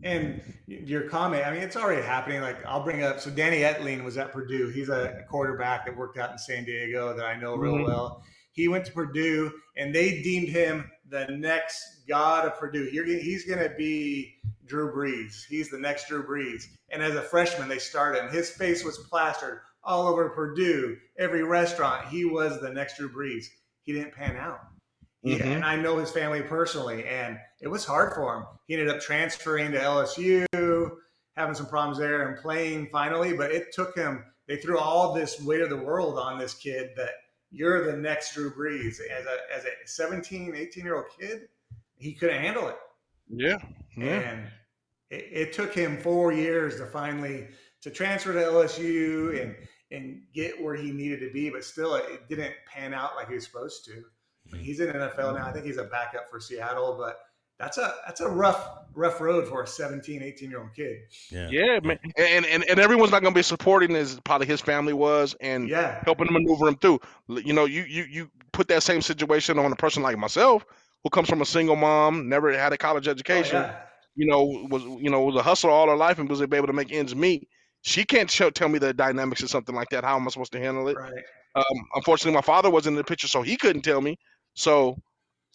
And 0.04 0.42
your 0.68 1.04
comment, 1.04 1.46
I 1.46 1.52
mean, 1.52 1.62
it's 1.62 1.76
already 1.76 2.02
happening. 2.02 2.42
Like 2.42 2.64
I'll 2.66 2.84
bring 2.84 3.04
up, 3.04 3.20
so 3.20 3.30
Danny 3.30 3.60
Etling 3.60 4.04
was 4.04 4.18
at 4.18 4.32
Purdue. 4.32 4.70
He's 4.70 4.90
a 4.90 5.24
quarterback 5.30 5.86
that 5.86 5.98
worked 5.98 6.18
out 6.18 6.32
in 6.32 6.38
San 6.38 6.66
Diego 6.66 7.16
that 7.16 7.26
I 7.26 7.36
know 7.36 7.56
real 7.56 7.76
mm-hmm. 7.76 7.86
well. 7.86 8.24
He 8.52 8.68
went 8.68 8.86
to 8.86 8.92
Purdue, 8.92 9.52
and 9.76 9.94
they 9.94 10.22
deemed 10.24 10.50
him 10.50 10.90
the 11.10 11.28
next 11.30 12.08
god 12.08 12.46
of 12.46 12.58
Purdue. 12.58 12.90
he's 12.92 13.46
going 13.46 13.60
to 13.60 13.74
be 13.76 14.34
Drew 14.66 14.92
Brees. 14.92 15.46
He's 15.48 15.70
the 15.70 15.78
next 15.78 16.08
Drew 16.08 16.26
Brees. 16.26 16.64
And 16.90 17.02
as 17.04 17.16
a 17.16 17.22
freshman, 17.22 17.70
they 17.70 17.78
started 17.78 18.24
him. 18.24 18.32
His 18.32 18.50
face 18.50 18.84
was 18.84 18.98
plastered 18.98 19.62
all 19.84 20.08
over 20.08 20.30
Purdue. 20.30 20.98
Every 21.18 21.44
restaurant, 21.44 22.08
he 22.08 22.26
was 22.26 22.60
the 22.60 22.72
next 22.72 22.98
Drew 22.98 23.10
Brees. 23.10 23.46
He 23.84 23.94
didn't 23.94 24.14
pan 24.14 24.36
out. 24.36 24.60
Mm-hmm. 25.36 25.48
and 25.48 25.66
I 25.66 25.76
know 25.76 25.98
his 25.98 26.12
family 26.12 26.42
personally, 26.42 27.06
and 27.06 27.38
it 27.62 27.68
was 27.68 27.86
hard 27.86 28.14
for 28.14 28.36
him. 28.36 28.46
He 28.68 28.74
ended 28.76 28.90
up 28.90 29.02
transferring 29.02 29.72
to 29.72 29.80
LSU, 29.80 30.92
having 31.36 31.56
some 31.56 31.68
problems 31.68 31.98
there, 31.98 32.28
and 32.28 32.38
playing 32.42 32.90
finally. 32.92 33.34
But 33.34 33.52
it 33.52 33.74
took 33.74 33.96
him. 33.96 34.24
They 34.48 34.58
threw 34.58 34.78
all 34.78 35.14
this 35.14 35.42
weight 35.42 35.62
of 35.62 35.70
the 35.70 35.78
world 35.78 36.18
on 36.18 36.40
this 36.40 36.54
kid 36.54 36.92
that 36.98 37.12
you're 37.52 37.92
the 37.92 37.98
next 37.98 38.34
Drew 38.34 38.52
Brees. 38.52 39.00
As 39.12 39.26
a 39.26 39.56
as 39.56 39.66
a 39.66 39.70
17, 39.86 40.56
18 40.56 40.84
year 40.84 40.96
old 40.96 41.06
kid, 41.20 41.48
he 41.98 42.14
couldn't 42.14 42.42
handle 42.42 42.68
it. 42.68 42.78
Yeah, 43.30 43.58
yeah. 43.98 44.20
And 44.20 44.44
it, 45.10 45.30
it 45.32 45.54
took 45.54 45.74
him 45.74 45.98
four 45.98 46.32
years 46.32 46.78
to 46.78 46.86
finally 46.86 47.48
to 47.82 47.90
transfer 47.90 48.34
to 48.34 48.40
LSU 48.40 49.42
and 49.42 49.56
and 49.92 50.22
get 50.34 50.62
where 50.62 50.76
he 50.76 50.92
needed 50.92 51.22
to 51.22 51.32
be, 51.32 51.50
but 51.50 51.64
still 51.64 51.96
it 51.96 52.28
didn't 52.28 52.54
pan 52.66 52.94
out 52.94 53.16
like 53.16 53.30
he 53.30 53.36
was 53.36 53.46
supposed 53.46 53.86
to. 53.86 54.04
He's 54.56 54.80
in 54.80 54.90
NFL 54.90 55.36
now. 55.36 55.48
I 55.48 55.52
think 55.52 55.66
he's 55.66 55.78
a 55.78 55.86
backup 55.86 56.30
for 56.30 56.40
Seattle, 56.40 56.96
but 56.98 57.20
that's 57.60 57.78
a 57.78 57.96
that's 58.06 58.22
a 58.22 58.30
rough 58.30 58.70
rough 58.94 59.20
road 59.20 59.48
for 59.48 59.64
a 59.64 59.68
17, 59.68 60.22
18 60.22 60.50
year 60.50 60.60
old 60.60 60.74
kid. 60.76 60.98
Yeah, 61.32 61.50
yeah, 61.50 61.80
man. 61.82 62.00
And, 62.18 62.46
and 62.46 62.64
and 62.64 62.80
everyone's 62.80 63.12
not 63.12 63.22
going 63.22 63.34
to 63.34 63.38
be 63.38 63.44
supporting 63.44 63.96
as 63.96 64.20
probably 64.22 64.48
his 64.48 64.62
family 64.62 64.94
was, 64.94 65.36
and 65.42 65.68
yeah. 65.68 66.02
helping 66.06 66.32
maneuver 66.32 66.68
him 66.68 66.78
through. 66.78 67.00
You 67.28 67.54
know, 67.54 67.66
you 67.66 67.84
you 67.84 68.04
you 68.04 68.32
put 68.52 68.68
that 68.70 68.84
same 68.84 69.02
situation 69.02 69.60
on 69.60 69.72
a 69.72 69.76
person 69.76 70.04
like 70.04 70.18
myself 70.18 70.66
who 71.04 71.10
comes 71.10 71.30
from 71.30 71.42
a 71.42 71.46
single 71.46 71.76
mom, 71.76 72.30
never 72.30 72.52
had 72.58 72.74
a 72.74 72.78
college 72.78 73.08
education. 73.08 73.58
Oh, 73.58 73.62
yeah. 73.62 73.80
You 74.16 74.26
know, 74.28 74.44
was 74.70 74.84
you 74.84 75.10
know 75.10 75.22
was 75.22 75.36
a 75.36 75.44
hustler 75.44 75.72
all 75.72 75.88
her 75.90 75.96
life 75.96 76.20
and 76.20 76.30
was 76.30 76.42
able 76.42 76.68
to 76.68 76.74
make 76.74 76.92
ends 76.92 77.16
meet. 77.16 77.48
She 77.84 78.04
can't 78.04 78.30
show, 78.30 78.50
tell 78.50 78.68
me 78.68 78.80
the 78.80 78.94
dynamics 78.94 79.44
of 79.44 79.50
something 79.50 79.76
like 79.76 79.90
that. 79.90 80.04
How 80.04 80.18
am 80.18 80.28
I 80.28 80.32
supposed 80.32 80.52
to 80.54 80.60
handle 80.60 80.88
it? 80.88 80.98
Right. 80.98 81.24
Um, 81.56 81.64
unfortunately, 81.96 82.36
my 82.36 82.42
father 82.42 82.70
wasn't 82.70 82.94
in 82.94 82.98
the 82.98 83.04
picture, 83.04 83.28
so 83.28 83.42
he 83.42 83.56
couldn't 83.58 83.84
tell 83.84 84.02
me. 84.02 84.18
So 84.58 84.98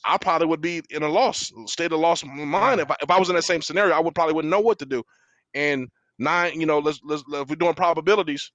I 0.04 0.16
probably 0.16 0.46
would 0.46 0.60
be 0.60 0.80
in 0.90 1.02
a 1.02 1.08
loss 1.08 1.52
state 1.66 1.92
of 1.92 1.98
loss 1.98 2.24
mind 2.24 2.80
if 2.80 2.90
I, 2.90 2.96
if 3.02 3.10
I 3.10 3.18
was 3.18 3.28
in 3.28 3.34
that 3.34 3.42
same 3.42 3.60
scenario. 3.60 3.94
I 3.94 4.00
would 4.00 4.14
probably 4.14 4.32
wouldn't 4.32 4.50
know 4.50 4.60
what 4.60 4.78
to 4.78 4.86
do. 4.86 5.02
And 5.54 5.88
nine, 6.20 6.58
you 6.58 6.66
know, 6.66 6.78
let's 6.78 7.00
let's 7.04 7.24
if 7.28 7.48
we're 7.48 7.56
doing 7.56 7.74
probabilities, 7.74 8.52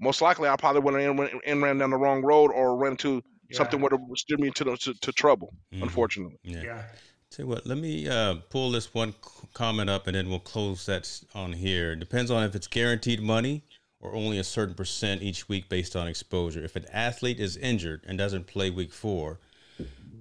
most 0.00 0.20
likely 0.20 0.48
I 0.48 0.56
probably 0.56 0.80
would 0.80 1.00
have 1.00 1.30
in, 1.44 1.62
ran 1.62 1.78
down 1.78 1.90
the 1.90 1.96
wrong 1.96 2.22
road 2.22 2.50
or 2.50 2.76
ran 2.76 2.92
into 2.92 3.22
yeah. 3.48 3.58
something 3.58 3.80
would 3.80 3.92
have 3.92 4.00
steered 4.16 4.40
me 4.40 4.48
into 4.48 4.64
the, 4.64 4.76
to, 4.76 4.94
to 4.94 5.12
trouble. 5.12 5.54
Mm-hmm. 5.72 5.84
Unfortunately. 5.84 6.36
Yeah. 6.42 6.62
yeah. 6.62 6.82
Tell 7.30 7.44
you 7.44 7.50
what, 7.50 7.64
let 7.64 7.78
me 7.78 8.08
uh, 8.08 8.36
pull 8.50 8.72
this 8.72 8.92
one 8.92 9.14
comment 9.54 9.88
up 9.88 10.08
and 10.08 10.16
then 10.16 10.28
we'll 10.28 10.40
close 10.40 10.84
that 10.86 11.08
on 11.32 11.52
here. 11.52 11.92
It 11.92 12.00
depends 12.00 12.30
on 12.32 12.42
if 12.42 12.56
it's 12.56 12.66
guaranteed 12.66 13.22
money 13.22 13.62
or 14.00 14.14
only 14.14 14.38
a 14.38 14.44
certain 14.44 14.74
percent 14.74 15.22
each 15.22 15.48
week 15.48 15.68
based 15.68 15.94
on 15.94 16.08
exposure. 16.08 16.64
If 16.64 16.74
an 16.74 16.86
athlete 16.92 17.38
is 17.38 17.56
injured 17.56 18.02
and 18.06 18.18
doesn't 18.18 18.48
play 18.48 18.70
week 18.70 18.92
four, 18.92 19.38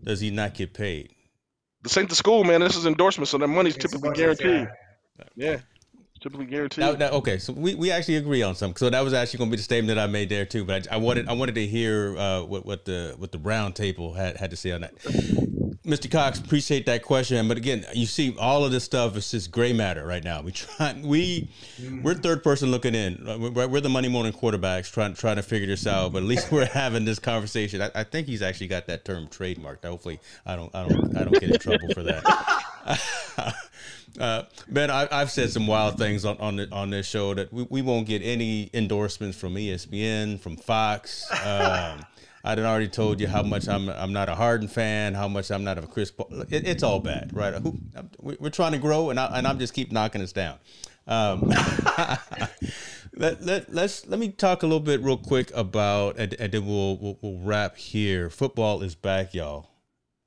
does 0.05 0.19
he 0.21 0.29
not 0.29 0.53
get 0.53 0.73
paid? 0.73 1.11
This 1.83 1.97
ain't 1.97 2.09
the 2.09 2.15
school, 2.15 2.43
man. 2.43 2.61
This 2.61 2.75
is 2.75 2.85
endorsement, 2.85 3.27
so 3.27 3.37
that 3.37 3.47
money's 3.47 3.75
typically 3.75 4.11
guaranteed. 4.11 4.69
Yeah. 5.35 5.57
Typically 6.25 6.47
guaranteed. 6.47 6.83
Now, 6.83 6.93
now, 6.93 7.09
okay, 7.09 7.37
so 7.37 7.53
we, 7.53 7.75
we 7.75 7.91
actually 7.91 8.15
agree 8.15 8.41
on 8.41 8.55
something. 8.55 8.77
So 8.77 8.89
that 8.89 9.03
was 9.03 9.13
actually 9.13 9.37
going 9.37 9.51
to 9.51 9.57
be 9.57 9.57
the 9.57 9.63
statement 9.63 9.95
that 9.95 10.01
I 10.01 10.07
made 10.07 10.27
there 10.27 10.43
too. 10.43 10.65
But 10.65 10.91
I, 10.91 10.95
I 10.95 10.97
wanted 10.97 11.29
I 11.29 11.33
wanted 11.33 11.53
to 11.53 11.67
hear 11.67 12.17
uh, 12.17 12.41
what 12.41 12.65
what 12.65 12.83
the 12.85 13.13
what 13.19 13.31
the 13.31 13.37
round 13.37 13.75
table 13.75 14.15
had 14.15 14.35
had 14.35 14.49
to 14.49 14.57
say 14.57 14.71
on 14.71 14.81
that. 14.81 14.95
Mr. 15.85 16.09
Cox, 16.09 16.39
appreciate 16.39 16.87
that 16.87 17.03
question. 17.03 17.47
But 17.47 17.57
again, 17.57 17.85
you 17.93 18.07
see, 18.07 18.35
all 18.39 18.65
of 18.65 18.71
this 18.71 18.83
stuff 18.83 19.15
is 19.15 19.29
just 19.29 19.51
gray 19.51 19.71
matter 19.71 20.03
right 20.03 20.23
now. 20.23 20.41
We 20.41 20.51
try, 20.51 20.99
we, 21.03 21.47
we're 22.01 22.15
third 22.15 22.43
person 22.43 22.71
looking 22.71 22.95
in. 22.95 23.53
We're, 23.53 23.81
the 23.81 23.89
money 23.89 24.07
morning 24.07 24.33
quarterbacks 24.33 24.91
trying 24.91 25.13
trying 25.13 25.35
to 25.35 25.43
figure 25.43 25.67
this 25.67 25.85
out. 25.85 26.11
But 26.11 26.23
at 26.23 26.27
least 26.27 26.51
we're 26.51 26.65
having 26.65 27.05
this 27.05 27.19
conversation. 27.19 27.83
I, 27.83 27.91
I 27.93 28.03
think 28.03 28.25
he's 28.25 28.41
actually 28.41 28.69
got 28.69 28.87
that 28.87 29.05
term 29.05 29.27
trademarked. 29.27 29.85
Hopefully, 29.85 30.19
I 30.43 30.55
don't, 30.55 30.73
I 30.73 30.87
don't, 30.87 31.17
I 31.17 31.23
don't 31.23 31.39
get 31.39 31.51
in 31.51 31.59
trouble 31.59 31.93
for 31.93 32.01
that. 32.01 33.53
uh, 34.19 34.43
Ben, 34.67 34.89
I, 34.89 35.07
have 35.11 35.31
said 35.31 35.51
some 35.51 35.67
wild 35.67 35.97
things 35.97 36.25
on 36.25 36.37
on, 36.37 36.55
the, 36.57 36.71
on 36.71 36.89
this 36.89 37.07
show 37.07 37.33
that 37.33 37.51
we, 37.51 37.67
we 37.69 37.81
won't 37.81 38.07
get 38.07 38.21
any 38.21 38.69
endorsements 38.73 39.37
from 39.37 39.55
ESPN, 39.55 40.39
from 40.39 40.57
Fox. 40.57 41.29
Um, 41.31 42.05
I 42.45 42.53
would 42.53 42.59
already 42.59 42.87
told 42.87 43.19
you 43.19 43.27
how 43.27 43.41
much 43.41 43.67
I'm 43.67 43.89
I'm 43.89 44.13
not 44.13 44.29
a 44.29 44.35
Harden 44.35 44.67
fan, 44.67 45.15
how 45.15 45.27
much 45.27 45.49
I'm 45.49 45.63
not 45.63 45.79
a 45.79 45.87
Chris 45.87 46.11
Paul. 46.11 46.27
It, 46.49 46.67
it's 46.67 46.83
all 46.83 46.99
bad, 46.99 47.35
right? 47.35 47.55
We're 48.21 48.51
trying 48.51 48.73
to 48.73 48.77
grow, 48.77 49.09
and 49.09 49.19
I, 49.19 49.37
and 49.37 49.47
I'm 49.47 49.57
just 49.57 49.73
keep 49.73 49.91
knocking 49.91 50.21
us 50.21 50.31
down. 50.31 50.59
Um, 51.07 51.41
let, 53.15 53.43
let 53.43 53.73
let's 53.73 54.05
let 54.07 54.19
me 54.19 54.29
talk 54.29 54.61
a 54.61 54.67
little 54.67 54.79
bit 54.79 55.01
real 55.01 55.17
quick 55.17 55.51
about, 55.55 56.17
and, 56.17 56.35
and 56.35 56.51
then 56.51 56.67
we'll, 56.67 56.97
we'll, 56.97 57.17
we'll 57.21 57.39
wrap 57.39 57.77
here. 57.77 58.29
Football 58.29 58.83
is 58.83 58.93
back, 58.93 59.33
y'all. 59.33 59.69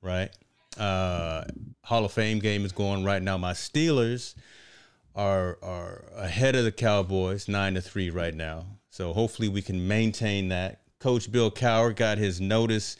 Right? 0.01 0.29
Uh, 0.79 1.43
Hall 1.83 2.05
of 2.05 2.11
Fame 2.11 2.39
game 2.39 2.65
is 2.65 2.71
going 2.71 3.03
right 3.03 3.21
now. 3.21 3.37
My 3.37 3.53
Steelers 3.53 4.35
are 5.15 5.57
are 5.61 6.05
ahead 6.15 6.55
of 6.55 6.63
the 6.63 6.71
Cowboys, 6.71 7.47
nine 7.47 7.73
to 7.73 7.81
three 7.81 8.09
right 8.09 8.33
now. 8.33 8.65
So 8.89 9.13
hopefully 9.13 9.49
we 9.49 9.61
can 9.61 9.87
maintain 9.87 10.49
that 10.49 10.81
Coach 10.99 11.31
Bill 11.31 11.51
Cowher 11.51 11.95
got 11.95 12.17
his 12.17 12.41
notice 12.41 12.97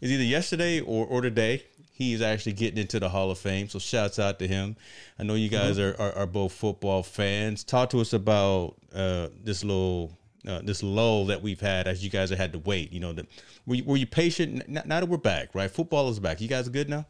is 0.00 0.10
either 0.10 0.24
yesterday 0.24 0.80
or, 0.80 1.06
or 1.06 1.20
today. 1.20 1.64
He's 1.92 2.22
actually 2.22 2.54
getting 2.54 2.78
into 2.78 2.98
the 2.98 3.08
Hall 3.08 3.30
of 3.30 3.38
Fame. 3.38 3.68
So 3.68 3.78
shouts 3.78 4.18
out 4.18 4.38
to 4.38 4.48
him. 4.48 4.76
I 5.18 5.22
know 5.22 5.34
you 5.34 5.50
guys 5.50 5.76
mm-hmm. 5.76 6.00
are, 6.00 6.06
are, 6.06 6.18
are, 6.20 6.26
both 6.26 6.52
football 6.52 7.02
fans. 7.02 7.62
Talk 7.62 7.90
to 7.90 8.00
us 8.00 8.14
about 8.14 8.76
uh, 8.94 9.28
this 9.42 9.62
little 9.62 10.16
uh, 10.48 10.62
this 10.64 10.82
lull 10.82 11.26
that 11.26 11.42
we've 11.42 11.60
had 11.60 11.86
as 11.86 12.02
you 12.02 12.08
guys 12.08 12.30
have 12.30 12.38
had 12.38 12.54
to 12.54 12.58
wait. 12.60 12.92
You 12.92 13.00
know, 13.00 13.12
the, 13.12 13.26
were, 13.66 13.74
you, 13.74 13.84
were 13.84 13.96
you 13.96 14.06
patient? 14.06 14.66
Now, 14.66 14.82
now 14.86 15.00
that 15.00 15.08
we're 15.10 15.18
back, 15.18 15.54
right? 15.54 15.70
Football 15.70 16.08
is 16.08 16.18
back. 16.18 16.40
You 16.40 16.48
guys 16.48 16.66
are 16.66 16.70
good 16.70 16.88
now? 16.88 17.04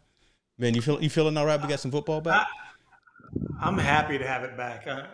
Man, 0.60 0.74
you 0.74 0.82
feel 0.82 1.02
you 1.02 1.08
feeling 1.08 1.38
all 1.38 1.46
right? 1.46 1.60
We 1.60 1.68
got 1.68 1.80
some 1.80 1.90
football 1.90 2.20
back. 2.20 2.46
I'm 3.60 3.78
happy 3.78 4.18
to 4.18 4.26
have 4.26 4.44
it 4.44 4.58
back. 4.58 4.86
I, 4.86 5.06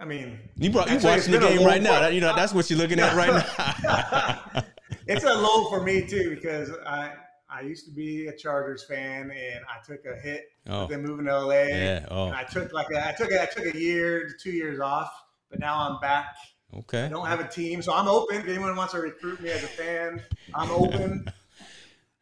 I 0.00 0.04
mean, 0.06 0.38
you 0.56 0.70
brought 0.70 0.90
you 0.90 0.98
watching 0.98 1.32
the 1.32 1.40
game 1.40 1.62
right 1.62 1.82
now. 1.82 2.06
You 2.06 2.22
know 2.22 2.34
that's 2.34 2.54
what 2.54 2.70
you're 2.70 2.78
looking 2.78 2.98
at 2.98 3.14
right 3.14 3.28
now. 3.28 4.64
it's 5.06 5.24
a 5.24 5.34
low 5.34 5.68
for 5.68 5.82
me 5.82 6.06
too 6.06 6.30
because 6.30 6.70
I 6.86 7.12
I 7.50 7.60
used 7.60 7.84
to 7.84 7.90
be 7.90 8.28
a 8.28 8.32
Chargers 8.34 8.84
fan 8.84 9.30
and 9.30 9.60
I 9.68 9.84
took 9.86 10.06
a 10.06 10.18
hit 10.18 10.46
oh. 10.68 10.86
then 10.86 11.02
moving 11.02 11.26
to 11.26 11.38
LA. 11.38 11.64
Yeah. 11.64 12.06
Oh. 12.10 12.28
And 12.28 12.34
I 12.34 12.44
took 12.44 12.72
like 12.72 12.90
a, 12.90 13.06
I 13.06 13.12
took 13.12 13.30
a, 13.30 13.42
I 13.42 13.46
took 13.46 13.74
a 13.74 13.78
year 13.78 14.30
two 14.42 14.52
years 14.52 14.80
off, 14.80 15.12
but 15.50 15.60
now 15.60 15.76
I'm 15.76 16.00
back. 16.00 16.34
Okay. 16.74 17.04
I 17.04 17.08
don't 17.08 17.26
have 17.26 17.40
a 17.40 17.46
team, 17.48 17.82
so 17.82 17.92
I'm 17.92 18.08
open. 18.08 18.38
If 18.38 18.48
anyone 18.48 18.74
wants 18.74 18.94
to 18.94 19.00
recruit 19.00 19.40
me 19.42 19.50
as 19.50 19.62
a 19.62 19.68
fan, 19.68 20.22
I'm 20.54 20.70
open 20.70 21.30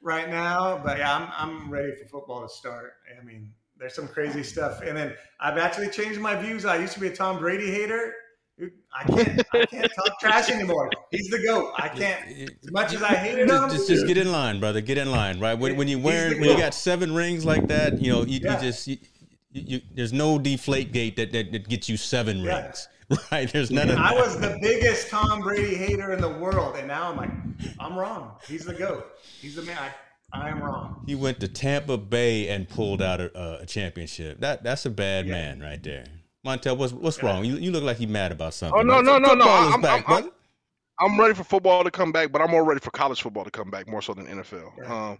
right 0.03 0.29
now. 0.29 0.81
But 0.83 0.99
yeah, 0.99 1.17
I'm 1.17 1.29
I'm 1.37 1.71
ready 1.71 1.93
for 1.97 2.07
football 2.09 2.43
to 2.43 2.49
start. 2.49 2.95
I 3.21 3.25
mean, 3.25 3.53
there's 3.79 3.95
some 3.95 4.09
crazy 4.09 4.43
stuff, 4.43 4.81
and 4.83 4.97
then 4.97 5.15
I've 5.41 5.59
actually 5.59 5.89
changed 5.89 6.21
my 6.21 6.35
views. 6.37 6.65
I 6.65 6.77
used 6.77 6.95
to 6.95 7.01
be 7.01 7.09
a 7.09 7.15
Tom 7.15 7.39
Brady 7.39 7.71
hater, 7.71 8.15
I 8.95 9.05
can't, 9.05 9.43
I 9.55 9.67
can't 9.67 9.93
talk 9.95 10.21
trash 10.21 10.51
anymore. 10.51 10.91
He's 11.11 11.29
the 11.29 11.43
goat. 11.43 11.73
I 11.77 11.89
can't. 11.89 12.51
As 12.63 12.71
much 12.71 12.95
as 12.95 13.03
I 13.03 13.15
hate 13.15 13.39
him, 13.39 13.49
just, 13.49 13.77
just, 13.77 13.89
just, 13.89 14.07
get 14.07 14.19
in 14.19 14.31
line, 14.31 14.61
brother. 14.61 14.81
Get 14.81 14.99
in 14.99 15.11
line, 15.11 15.41
right? 15.41 15.59
When, 15.59 15.77
when 15.77 15.89
you 15.89 15.99
wearing, 15.99 16.41
when 16.41 16.51
you 16.51 16.59
got 16.59 16.75
seven 16.75 17.15
rings 17.15 17.45
like 17.45 17.67
that, 17.69 18.01
you 18.01 18.13
know, 18.13 18.25
you, 18.25 18.41
yeah. 18.43 18.57
you 18.57 18.67
just, 18.67 18.87
you, 18.87 18.99
you, 19.53 19.81
there's 19.95 20.13
no 20.13 20.39
deflate 20.39 20.93
gate 20.93 21.17
that, 21.17 21.33
that, 21.33 21.53
that 21.53 21.69
gets 21.69 21.89
you 21.89 21.97
seven 21.97 22.39
yeah. 22.39 22.65
rings, 22.65 22.89
right? 23.33 23.51
There's 23.51 23.71
none 23.71 23.91
of. 23.91 23.99
I 23.99 24.15
was 24.15 24.39
the 24.41 24.59
biggest 24.61 25.09
Tom 25.09 25.41
Brady 25.41 25.75
hater 25.75 26.13
in 26.13 26.21
the 26.21 26.29
world, 26.29 26.77
and 26.77 26.89
now 26.89 27.11
I'm 27.11 27.17
like, 27.17 27.31
I'm 27.79 27.97
wrong. 27.97 28.37
He's 28.47 28.65
the 28.65 28.75
goat. 28.75 29.13
He's 29.41 29.57
the 29.57 29.63
man. 29.63 29.79
I, 29.79 29.93
I 30.33 30.49
am 30.49 30.63
wrong. 30.63 31.05
He 31.07 31.15
went 31.15 31.41
to 31.41 31.49
Tampa 31.49 31.99
Bay 31.99 32.49
and 32.49 32.69
pulled 32.69 33.03
out 33.03 33.21
a, 33.21 33.61
a 33.61 33.67
championship. 33.67 34.41
That 34.41 34.63
that's 34.63 34.87
a 34.87 34.91
bad 34.91 35.27
yeah. 35.27 35.33
man 35.33 35.61
right 35.61 35.83
there. 35.83 36.07
Montel, 36.47 36.77
what's 36.77 36.93
what's 36.93 37.23
wrong? 37.23 37.45
You, 37.45 37.57
you 37.57 37.71
look 37.71 37.85
like 37.85 38.01
you 38.01 38.09
mad 38.09 38.33
about 38.33 38.55
something. 38.55 38.79
Oh 38.79 38.83
no, 38.83 39.01
no, 39.01 39.19
no, 39.19 39.35
no! 39.35 39.49
I'm, 39.49 39.81
back, 39.81 40.05
I'm, 40.09 40.25
I'm, 40.25 40.31
I'm, 40.99 41.21
ready 41.21 41.35
for 41.35 41.45
football 41.45 41.85
to 41.85 41.91
come 41.91 42.11
back, 42.11 42.33
but 42.33 42.43
I'm 42.43 42.51
more 42.51 42.65
ready 42.65 42.81
for 42.81 42.91
college 42.91 43.23
football 43.23 43.45
to 43.45 43.51
come 43.51 43.71
back 43.71 43.89
more 43.89 44.03
so 44.03 44.13
than 44.15 44.27
NFL. 44.27 44.73
Yeah. 44.79 45.11
Um, 45.11 45.19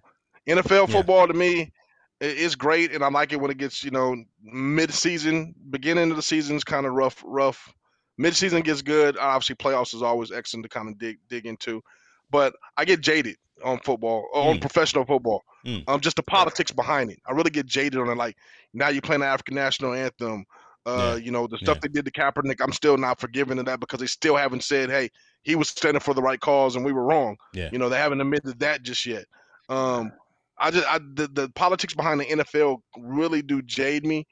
NFL 0.49 0.91
football 0.91 1.21
yeah. 1.21 1.27
to 1.27 1.35
me 1.35 1.73
is 2.21 2.57
great, 2.57 2.93
and 2.93 3.05
I 3.05 3.09
like 3.09 3.33
it 3.33 3.41
when 3.41 3.53
it 3.53 3.59
gets 3.59 3.85
you 3.85 3.93
know 3.93 4.17
mid-season, 4.43 5.55
beginning 5.71 6.11
of 6.11 6.17
the 6.17 6.23
season 6.23 6.57
is 6.57 6.65
kind 6.65 6.87
of 6.87 6.95
rough, 6.95 7.23
rough. 7.25 7.73
Mid-season 8.19 8.63
gets 8.63 8.83
good. 8.83 9.17
Obviously, 9.19 9.57
playoffs 9.57 9.95
is 9.95 10.03
always 10.03 10.33
excellent 10.33 10.65
to 10.65 10.69
kind 10.69 10.89
of 10.89 10.99
dig 10.99 11.19
dig 11.29 11.47
into, 11.47 11.83
but 12.31 12.55
I 12.77 12.85
get 12.85 13.01
jaded 13.01 13.37
on 13.65 13.79
football, 13.79 14.29
mm. 14.35 14.45
on 14.45 14.61
professional 14.61 15.05
football. 15.05 15.43
Mm. 15.67 15.85
Um, 15.89 16.01
just 16.01 16.17
the 16.17 16.23
politics 16.23 16.73
behind 16.73 17.11
it. 17.11 17.21
I 17.27 17.33
really 17.33 17.51
get 17.51 17.67
jaded 17.67 18.01
on 18.01 18.09
it. 18.09 18.17
Like 18.17 18.37
now 18.75 18.89
you're 18.89 19.03
playing 19.03 19.21
the 19.21 19.27
African 19.27 19.55
national 19.55 19.95
anthem. 19.95 20.45
Uh, 20.85 21.15
yeah. 21.17 21.25
You 21.25 21.31
know, 21.31 21.47
the 21.47 21.59
stuff 21.59 21.77
yeah. 21.77 21.89
they 21.89 21.89
did 21.89 22.05
to 22.07 22.11
Kaepernick, 22.11 22.61
I'm 22.61 22.73
still 22.73 22.97
not 22.97 23.21
forgiving 23.21 23.59
of 23.59 23.67
that 23.67 23.79
because 23.79 24.01
they 24.01 24.07
still 24.07 24.37
haven't 24.37 24.65
said, 24.65 24.91
hey, 24.91 25.11
he 25.43 25.55
was 25.55 25.69
standing 25.69 26.01
for 26.01 26.13
the 26.13 26.23
right 26.23 26.41
cause 26.41 26.75
and 26.75 26.85
we 26.85 26.93
were 26.93 27.05
wrong. 27.05 27.37
Yeah. 27.55 27.69
You 27.73 27.79
know, 27.79 27.89
they 27.89 27.99
haven't 27.99 28.21
admitted 28.21 28.59
that 28.59 28.83
just 28.83 29.07
yet. 29.07 29.27
Um, 29.69 30.13
I 30.59 30.71
just, 30.71 30.87
I, 30.89 30.99
the, 30.99 31.29
the 31.33 31.49
politics 31.55 31.95
behind 31.95 32.21
the 32.21 32.25
NFL 32.25 32.81
really 32.99 33.43
do 33.43 33.63
jade 33.63 34.05
me, 34.05 34.27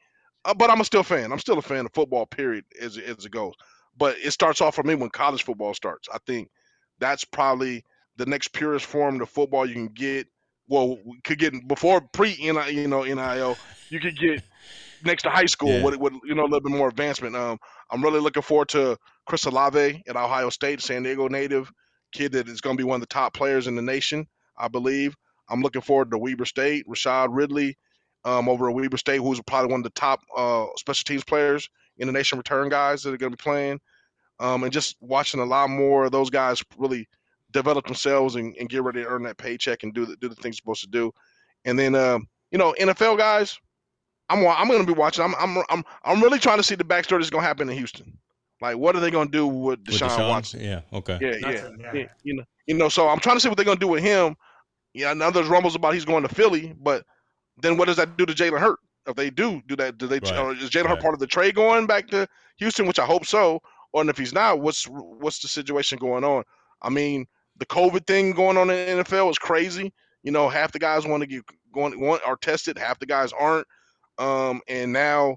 uh, 0.44 0.54
but 0.54 0.70
I'm 0.70 0.80
a 0.80 0.84
still 0.84 1.02
fan. 1.02 1.32
I'm 1.32 1.38
still 1.38 1.58
a 1.58 1.62
fan 1.62 1.86
of 1.86 1.92
football, 1.92 2.26
period, 2.26 2.64
as, 2.80 2.96
as 2.98 3.24
it 3.24 3.32
goes. 3.32 3.54
But 3.96 4.16
it 4.22 4.30
starts 4.30 4.60
off 4.60 4.74
for 4.74 4.82
me 4.82 4.94
when 4.94 5.10
college 5.10 5.42
football 5.42 5.74
starts. 5.74 6.08
I 6.12 6.18
think 6.26 6.48
that's 6.98 7.24
probably 7.24 7.84
the 8.16 8.26
next 8.26 8.48
purest 8.52 8.86
form 8.86 9.20
of 9.20 9.28
football 9.28 9.66
you 9.66 9.74
can 9.74 9.88
get. 9.88 10.26
Well, 10.68 10.98
we 11.04 11.20
could 11.22 11.38
get 11.38 11.66
before 11.66 12.00
pre 12.12 12.30
you 12.30 12.52
know 12.52 13.02
NIL. 13.02 13.56
You 13.88 14.00
could 14.00 14.16
get 14.16 14.42
next 15.04 15.24
to 15.24 15.30
high 15.30 15.46
school 15.46 15.70
yeah. 15.70 15.84
with, 15.84 15.96
with 15.96 16.12
you 16.24 16.34
know 16.34 16.42
a 16.42 16.44
little 16.44 16.60
bit 16.60 16.72
more 16.72 16.88
advancement. 16.88 17.34
Um, 17.34 17.58
I'm 17.90 18.02
really 18.02 18.20
looking 18.20 18.42
forward 18.42 18.68
to 18.68 18.96
Chris 19.26 19.46
Olave 19.46 20.02
at 20.06 20.16
Ohio 20.16 20.50
State, 20.50 20.80
San 20.80 21.02
Diego 21.02 21.28
native 21.28 21.72
kid 22.12 22.32
that 22.32 22.48
is 22.48 22.60
going 22.60 22.76
to 22.76 22.80
be 22.80 22.86
one 22.86 22.96
of 22.96 23.00
the 23.00 23.06
top 23.06 23.34
players 23.34 23.66
in 23.66 23.76
the 23.76 23.82
nation, 23.82 24.26
I 24.56 24.68
believe. 24.68 25.14
I'm 25.48 25.62
looking 25.62 25.82
forward 25.82 26.10
to 26.10 26.18
Weber 26.18 26.44
State, 26.44 26.86
Rashad 26.88 27.28
Ridley 27.30 27.76
um, 28.24 28.48
over 28.48 28.68
at 28.68 28.74
Weber 28.74 28.96
State, 28.96 29.18
who's 29.18 29.40
probably 29.42 29.70
one 29.70 29.80
of 29.80 29.84
the 29.84 29.90
top 29.90 30.20
uh, 30.36 30.66
special 30.76 31.04
teams 31.04 31.24
players 31.24 31.68
in 31.98 32.06
the 32.06 32.12
nation 32.12 32.38
return 32.38 32.68
guys 32.68 33.02
that 33.02 33.14
are 33.14 33.16
going 33.16 33.32
to 33.32 33.36
be 33.36 33.42
playing. 33.42 33.80
Um, 34.38 34.64
and 34.64 34.72
just 34.72 34.96
watching 35.00 35.40
a 35.40 35.44
lot 35.44 35.68
more 35.68 36.04
of 36.04 36.12
those 36.12 36.30
guys 36.30 36.62
really 36.78 37.06
develop 37.50 37.86
themselves 37.86 38.36
and, 38.36 38.56
and, 38.56 38.68
get 38.68 38.82
ready 38.82 39.02
to 39.02 39.06
earn 39.06 39.22
that 39.24 39.36
paycheck 39.36 39.82
and 39.82 39.92
do 39.92 40.06
the, 40.06 40.16
do 40.16 40.28
the 40.28 40.34
things 40.34 40.56
they're 40.56 40.62
supposed 40.62 40.82
to 40.82 40.88
do. 40.88 41.12
And 41.66 41.78
then, 41.78 41.94
uh, 41.94 42.18
you 42.50 42.58
know, 42.58 42.74
NFL 42.80 43.18
guys, 43.18 43.58
I'm 44.30 44.46
I'm 44.46 44.68
gonna 44.68 44.84
be 44.84 44.92
watching. 44.92 45.24
I'm 45.24 45.34
I'm 45.38 45.62
I'm 45.68 45.84
I'm 46.04 46.22
really 46.22 46.38
trying 46.38 46.58
to 46.58 46.62
see 46.62 46.76
the 46.76 46.84
backstory 46.84 47.18
that's 47.18 47.30
gonna 47.30 47.42
happen 47.42 47.68
in 47.68 47.76
Houston. 47.76 48.16
Like, 48.60 48.76
what 48.76 48.94
are 48.94 49.00
they 49.00 49.10
gonna 49.10 49.28
do 49.28 49.46
with 49.46 49.82
Deshaun, 49.84 50.02
With 50.02 50.10
Deshaun? 50.12 50.28
Watson? 50.28 50.60
Yeah. 50.60 50.80
Okay. 50.92 51.18
Yeah, 51.20 51.34
yeah, 51.40 51.50
yeah. 51.50 51.90
yeah. 51.92 52.04
You 52.22 52.34
know, 52.34 52.44
you 52.66 52.74
know. 52.76 52.88
So 52.88 53.08
I'm 53.08 53.18
trying 53.18 53.36
to 53.36 53.40
see 53.40 53.48
what 53.48 53.56
they're 53.56 53.64
gonna 53.64 53.80
do 53.80 53.88
with 53.88 54.02
him. 54.02 54.36
Yeah, 54.94 55.12
now 55.14 55.30
there's 55.30 55.48
rumbles 55.48 55.74
about 55.74 55.94
he's 55.94 56.04
going 56.04 56.22
to 56.22 56.34
Philly, 56.34 56.74
but 56.80 57.04
then 57.62 57.76
what 57.76 57.86
does 57.86 57.96
that 57.96 58.16
do 58.16 58.26
to 58.26 58.32
Jalen 58.32 58.60
Hurt? 58.60 58.78
If 59.06 59.16
they 59.16 59.30
do 59.30 59.62
do 59.66 59.76
that, 59.76 59.98
do 59.98 60.06
they? 60.06 60.20
Right, 60.20 60.38
Or 60.38 60.52
is 60.52 60.70
Jalen 60.70 60.84
right. 60.84 60.90
Hurt 60.90 61.00
part 61.00 61.14
of 61.14 61.20
the 61.20 61.26
trade 61.26 61.54
going 61.54 61.86
back 61.86 62.08
to 62.08 62.26
Houston? 62.58 62.86
Which 62.86 62.98
I 62.98 63.06
hope 63.06 63.26
so. 63.26 63.60
Or 63.92 64.08
if 64.08 64.18
he's 64.18 64.32
not, 64.32 64.60
what's 64.60 64.84
what's 64.84 65.40
the 65.40 65.48
situation 65.48 65.98
going 65.98 66.24
on? 66.24 66.44
I 66.82 66.90
mean, 66.90 67.26
the 67.58 67.66
COVID 67.66 68.06
thing 68.06 68.32
going 68.32 68.56
on 68.56 68.70
in 68.70 68.98
the 68.98 69.04
NFL 69.04 69.30
is 69.30 69.38
crazy. 69.38 69.92
You 70.22 70.32
know, 70.32 70.48
half 70.48 70.72
the 70.72 70.78
guys 70.78 71.06
want 71.06 71.22
to 71.22 71.26
get 71.26 71.42
going 71.72 71.98
want 72.00 72.22
are 72.24 72.36
tested, 72.36 72.78
half 72.78 72.98
the 72.98 73.06
guys 73.06 73.32
aren't. 73.32 73.66
Um, 74.18 74.60
and 74.68 74.92
now, 74.92 75.36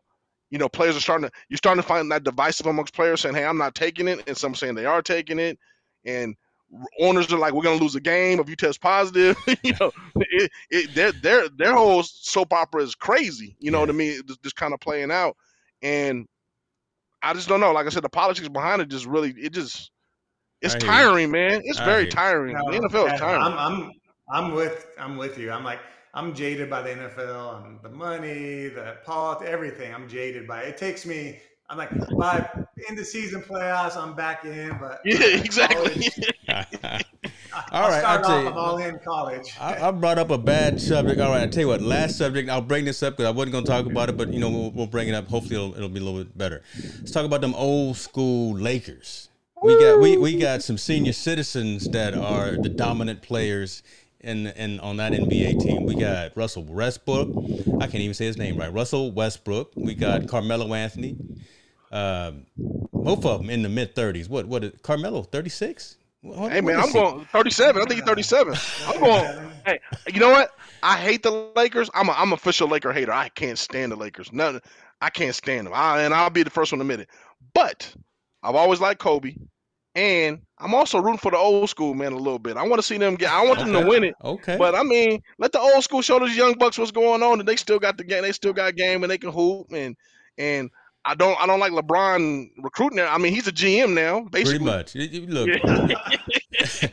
you 0.49 0.57
know, 0.57 0.69
players 0.69 0.95
are 0.97 1.01
starting 1.01 1.27
to 1.29 1.31
you're 1.49 1.57
starting 1.57 1.81
to 1.81 1.87
find 1.87 2.11
that 2.11 2.23
divisive 2.23 2.67
amongst 2.67 2.93
players 2.93 3.21
saying, 3.21 3.35
"Hey, 3.35 3.45
I'm 3.45 3.57
not 3.57 3.75
taking 3.75 4.07
it," 4.07 4.23
and 4.27 4.37
some 4.37 4.55
saying 4.55 4.75
they 4.75 4.85
are 4.85 5.01
taking 5.01 5.39
it, 5.39 5.57
and 6.05 6.35
owners 6.99 7.31
are 7.31 7.37
like, 7.37 7.53
"We're 7.53 7.63
gonna 7.63 7.81
lose 7.81 7.95
a 7.95 8.01
game 8.01 8.39
if 8.39 8.49
you 8.49 8.55
test 8.55 8.81
positive." 8.81 9.37
you 9.63 9.73
know, 9.79 9.91
it, 10.15 10.51
it 10.69 10.95
their 10.95 11.11
their 11.11 11.49
their 11.49 11.73
whole 11.73 12.03
soap 12.03 12.53
opera 12.53 12.83
is 12.83 12.95
crazy. 12.95 13.55
You 13.59 13.71
know 13.71 13.79
what 13.79 13.89
I 13.89 13.93
mean? 13.93 14.21
Just, 14.27 14.43
just 14.43 14.55
kind 14.55 14.73
of 14.73 14.79
playing 14.79 15.11
out, 15.11 15.35
and 15.81 16.27
I 17.21 17.33
just 17.33 17.47
don't 17.47 17.59
know. 17.59 17.71
Like 17.71 17.85
I 17.85 17.89
said, 17.89 18.03
the 18.03 18.09
politics 18.09 18.47
behind 18.49 18.81
it 18.81 18.89
just 18.89 19.05
really 19.05 19.31
it 19.31 19.53
just 19.53 19.91
it's 20.63 20.75
I 20.75 20.77
you. 20.77 20.85
tiring, 20.85 21.31
man. 21.31 21.61
It's 21.65 21.79
I 21.79 21.85
very 21.85 22.07
tiring. 22.07 22.55
No, 22.55 22.71
the 22.71 22.87
NFL 22.87 23.07
yeah, 23.07 23.13
is 23.13 23.19
tiring. 23.19 23.41
I'm, 23.41 23.57
I'm, 23.57 23.91
I'm 24.31 24.51
with, 24.53 24.87
I'm 24.97 25.17
with 25.17 25.37
you. 25.37 25.51
I'm 25.51 25.63
like, 25.63 25.79
I'm 26.13 26.33
jaded 26.33 26.69
by 26.69 26.81
the 26.81 26.89
NFL 26.89 27.65
and 27.65 27.81
the 27.81 27.89
money, 27.89 28.69
the 28.69 28.97
politics, 29.03 29.51
everything. 29.51 29.93
I'm 29.93 30.07
jaded 30.07 30.47
by 30.47 30.61
it. 30.61 30.69
It 30.69 30.77
takes 30.77 31.05
me. 31.05 31.39
I'm 31.69 31.77
like, 31.77 31.89
by 32.17 32.47
in 32.89 32.95
the 32.95 33.05
season 33.05 33.41
playoffs, 33.41 33.95
I'm 33.95 34.13
back 34.15 34.45
in. 34.45 34.77
But 34.79 35.01
yeah, 35.05 35.23
exactly. 35.25 36.09
All 37.71 37.83
I'll 37.83 37.89
right, 37.89 37.99
start 37.99 38.21
I'll 38.21 38.23
tell 38.23 38.37
off. 38.37 38.43
you. 38.43 38.49
I'm 38.49 38.57
all 38.57 38.77
in 38.77 38.99
college. 38.99 39.55
I, 39.59 39.87
I 39.87 39.91
brought 39.91 40.17
up 40.17 40.31
a 40.31 40.37
bad 40.39 40.81
subject. 40.81 41.19
All 41.21 41.29
right, 41.29 41.43
I 41.43 41.47
tell 41.47 41.61
you 41.61 41.67
what. 41.67 41.81
Last 41.81 42.17
subject. 42.17 42.49
I'll 42.49 42.61
bring 42.61 42.85
this 42.85 43.03
up 43.03 43.13
because 43.13 43.27
I 43.27 43.31
wasn't 43.31 43.51
going 43.53 43.63
to 43.63 43.69
talk 43.69 43.85
about 43.85 44.09
it, 44.09 44.17
but 44.17 44.33
you 44.33 44.39
know 44.39 44.49
we'll, 44.49 44.71
we'll 44.71 44.87
bring 44.87 45.07
it 45.07 45.13
up. 45.13 45.27
Hopefully, 45.27 45.55
it'll, 45.55 45.75
it'll 45.75 45.89
be 45.89 45.99
a 45.99 46.03
little 46.03 46.23
bit 46.23 46.35
better. 46.35 46.63
Let's 46.99 47.11
talk 47.11 47.25
about 47.25 47.41
them 47.41 47.53
old 47.53 47.97
school 47.97 48.55
Lakers. 48.57 49.29
We 49.61 49.79
got 49.79 49.99
we, 49.99 50.17
we 50.17 50.37
got 50.37 50.63
some 50.63 50.77
senior 50.77 51.13
citizens 51.13 51.87
that 51.89 52.15
are 52.15 52.57
the 52.57 52.69
dominant 52.69 53.21
players 53.21 53.83
in 54.19 54.47
in 54.47 54.79
on 54.79 54.97
that 54.97 55.13
NBA 55.13 55.59
team. 55.61 55.85
We 55.85 55.95
got 55.95 56.35
Russell 56.35 56.63
Westbrook. 56.63 57.29
I 57.79 57.87
can't 57.87 57.95
even 57.95 58.13
say 58.13 58.25
his 58.25 58.37
name 58.37 58.57
right. 58.57 58.73
Russell 58.73 59.11
Westbrook. 59.11 59.71
We 59.75 59.93
got 59.93 60.27
Carmelo 60.27 60.73
Anthony. 60.73 61.15
Um, 61.93 62.47
both 62.57 63.23
of 63.23 63.39
them 63.41 63.49
in 63.49 63.61
the 63.61 63.69
mid 63.69 63.95
thirties. 63.95 64.27
What 64.27 64.47
what? 64.47 64.63
is- 64.63 64.73
Carmelo 64.81 65.23
thirty 65.23 65.49
six. 65.49 65.97
Hey 66.23 66.61
man, 66.61 66.79
I'm 66.79 66.91
going 66.93 67.25
37. 67.25 67.81
I 67.81 67.85
think 67.85 67.99
he's 67.99 68.07
37. 68.07 68.55
I'm 68.87 68.99
going. 69.01 69.51
Hey, 69.65 69.79
you 70.11 70.21
know 70.21 70.29
what? 70.29 70.51
I 70.81 70.97
hate 70.97 71.21
the 71.21 71.51
Lakers. 71.55 71.89
I'm 71.93 72.07
a 72.07 72.13
I'm 72.13 72.31
official 72.31 72.67
Laker 72.69 72.93
hater. 72.93 73.11
I 73.11 73.27
can't 73.29 73.57
stand 73.57 73.91
the 73.91 73.97
Lakers. 73.97 74.31
None. 74.31 74.61
I 75.01 75.09
can't 75.09 75.35
stand 75.35 75.67
them. 75.67 75.73
I, 75.75 76.01
and 76.01 76.13
I'll 76.13 76.29
be 76.29 76.43
the 76.43 76.49
first 76.49 76.71
one 76.71 76.79
to 76.79 76.83
admit 76.83 77.01
it. 77.01 77.09
But 77.53 77.93
I've 78.41 78.55
always 78.55 78.79
liked 78.79 79.01
Kobe, 79.01 79.35
and 79.95 80.39
I'm 80.59 80.73
also 80.73 80.97
rooting 80.99 81.17
for 81.17 81.29
the 81.29 81.37
old 81.37 81.69
school 81.69 81.93
man 81.93 82.13
a 82.13 82.17
little 82.17 82.39
bit. 82.39 82.55
I 82.55 82.63
want 82.63 82.79
to 82.79 82.87
see 82.87 82.97
them 82.97 83.15
get. 83.15 83.29
I 83.29 83.45
want 83.45 83.59
them 83.59 83.73
to 83.73 83.85
win 83.85 84.05
it. 84.05 84.15
Okay. 84.23 84.55
But 84.57 84.75
I 84.75 84.83
mean, 84.83 85.21
let 85.39 85.51
the 85.51 85.59
old 85.59 85.83
school 85.83 86.01
show 86.01 86.19
those 86.19 86.37
young 86.37 86.53
bucks 86.53 86.77
what's 86.77 86.91
going 86.91 87.21
on, 87.21 87.39
and 87.39 87.47
they 87.47 87.57
still 87.57 87.79
got 87.79 87.97
the 87.97 88.05
game. 88.05 88.23
They 88.23 88.31
still 88.31 88.53
got 88.53 88.77
game, 88.77 89.03
and 89.03 89.11
they 89.11 89.17
can 89.17 89.31
hoop. 89.31 89.73
And 89.73 89.97
and 90.37 90.69
I 91.05 91.15
don't 91.15 91.39
I 91.41 91.45
don't 91.45 91.59
like 91.59 91.71
LeBron 91.73 92.51
recruiting. 92.59 92.97
There. 92.97 93.07
I 93.07 93.17
mean, 93.17 93.33
he's 93.33 93.47
a 93.47 93.51
GM 93.51 93.93
now, 93.93 94.21
basically. 94.21 94.59
Pretty 94.59 94.65
much. 94.65 94.95
You- 94.95 95.21
you- 95.21 95.27
Look, 95.27 95.49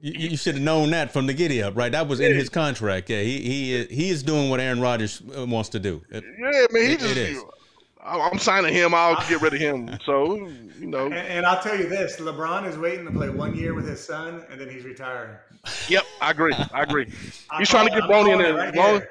you, 0.00 0.12
you 0.30 0.36
should 0.36 0.54
have 0.54 0.62
known 0.62 0.90
that 0.90 1.12
from 1.12 1.26
the 1.26 1.34
giddy 1.34 1.62
up, 1.62 1.76
right? 1.76 1.90
That 1.90 2.06
was 2.08 2.20
in 2.20 2.34
his 2.34 2.48
contract. 2.48 3.10
Yeah, 3.10 3.20
he 3.22 3.40
he 3.40 3.74
is, 3.74 3.88
he 3.90 4.10
is 4.10 4.22
doing 4.22 4.48
what 4.50 4.60
Aaron 4.60 4.80
Rodgers 4.80 5.22
uh, 5.36 5.44
wants 5.46 5.70
to 5.70 5.80
do. 5.80 6.02
Yeah, 6.12 6.20
man, 6.40 6.68
he 6.72 6.92
It- 6.92 7.00
just. 7.00 7.10
it 7.12 7.16
is. 7.18 7.42
I- 8.00 8.20
I'm 8.32 8.38
signing 8.38 8.72
him. 8.72 8.94
I'll 8.94 9.16
get 9.28 9.42
rid 9.42 9.54
of 9.54 9.60
him. 9.60 9.98
So 10.04 10.36
you 10.78 10.86
know. 10.86 11.06
And, 11.06 11.14
and 11.14 11.46
I'll 11.46 11.60
tell 11.60 11.76
you 11.76 11.88
this: 11.88 12.16
LeBron 12.20 12.66
is 12.68 12.78
waiting 12.78 13.04
to 13.06 13.10
play 13.10 13.28
one 13.28 13.56
year 13.56 13.74
with 13.74 13.86
his 13.88 14.02
son, 14.02 14.44
and 14.50 14.60
then 14.60 14.70
he's 14.70 14.84
retiring. 14.84 15.34
Yep, 15.88 16.04
I 16.22 16.30
agree. 16.30 16.54
I 16.72 16.82
agree. 16.84 17.06
He's 17.58 17.68
trying 17.68 17.88
to 17.88 17.92
get 17.92 18.04
I'm 18.04 18.08
Bronny 18.10 18.32
in 18.32 18.38
there. 18.38 18.54
right 18.54 18.74
Long- 18.74 19.00
here. 19.00 19.10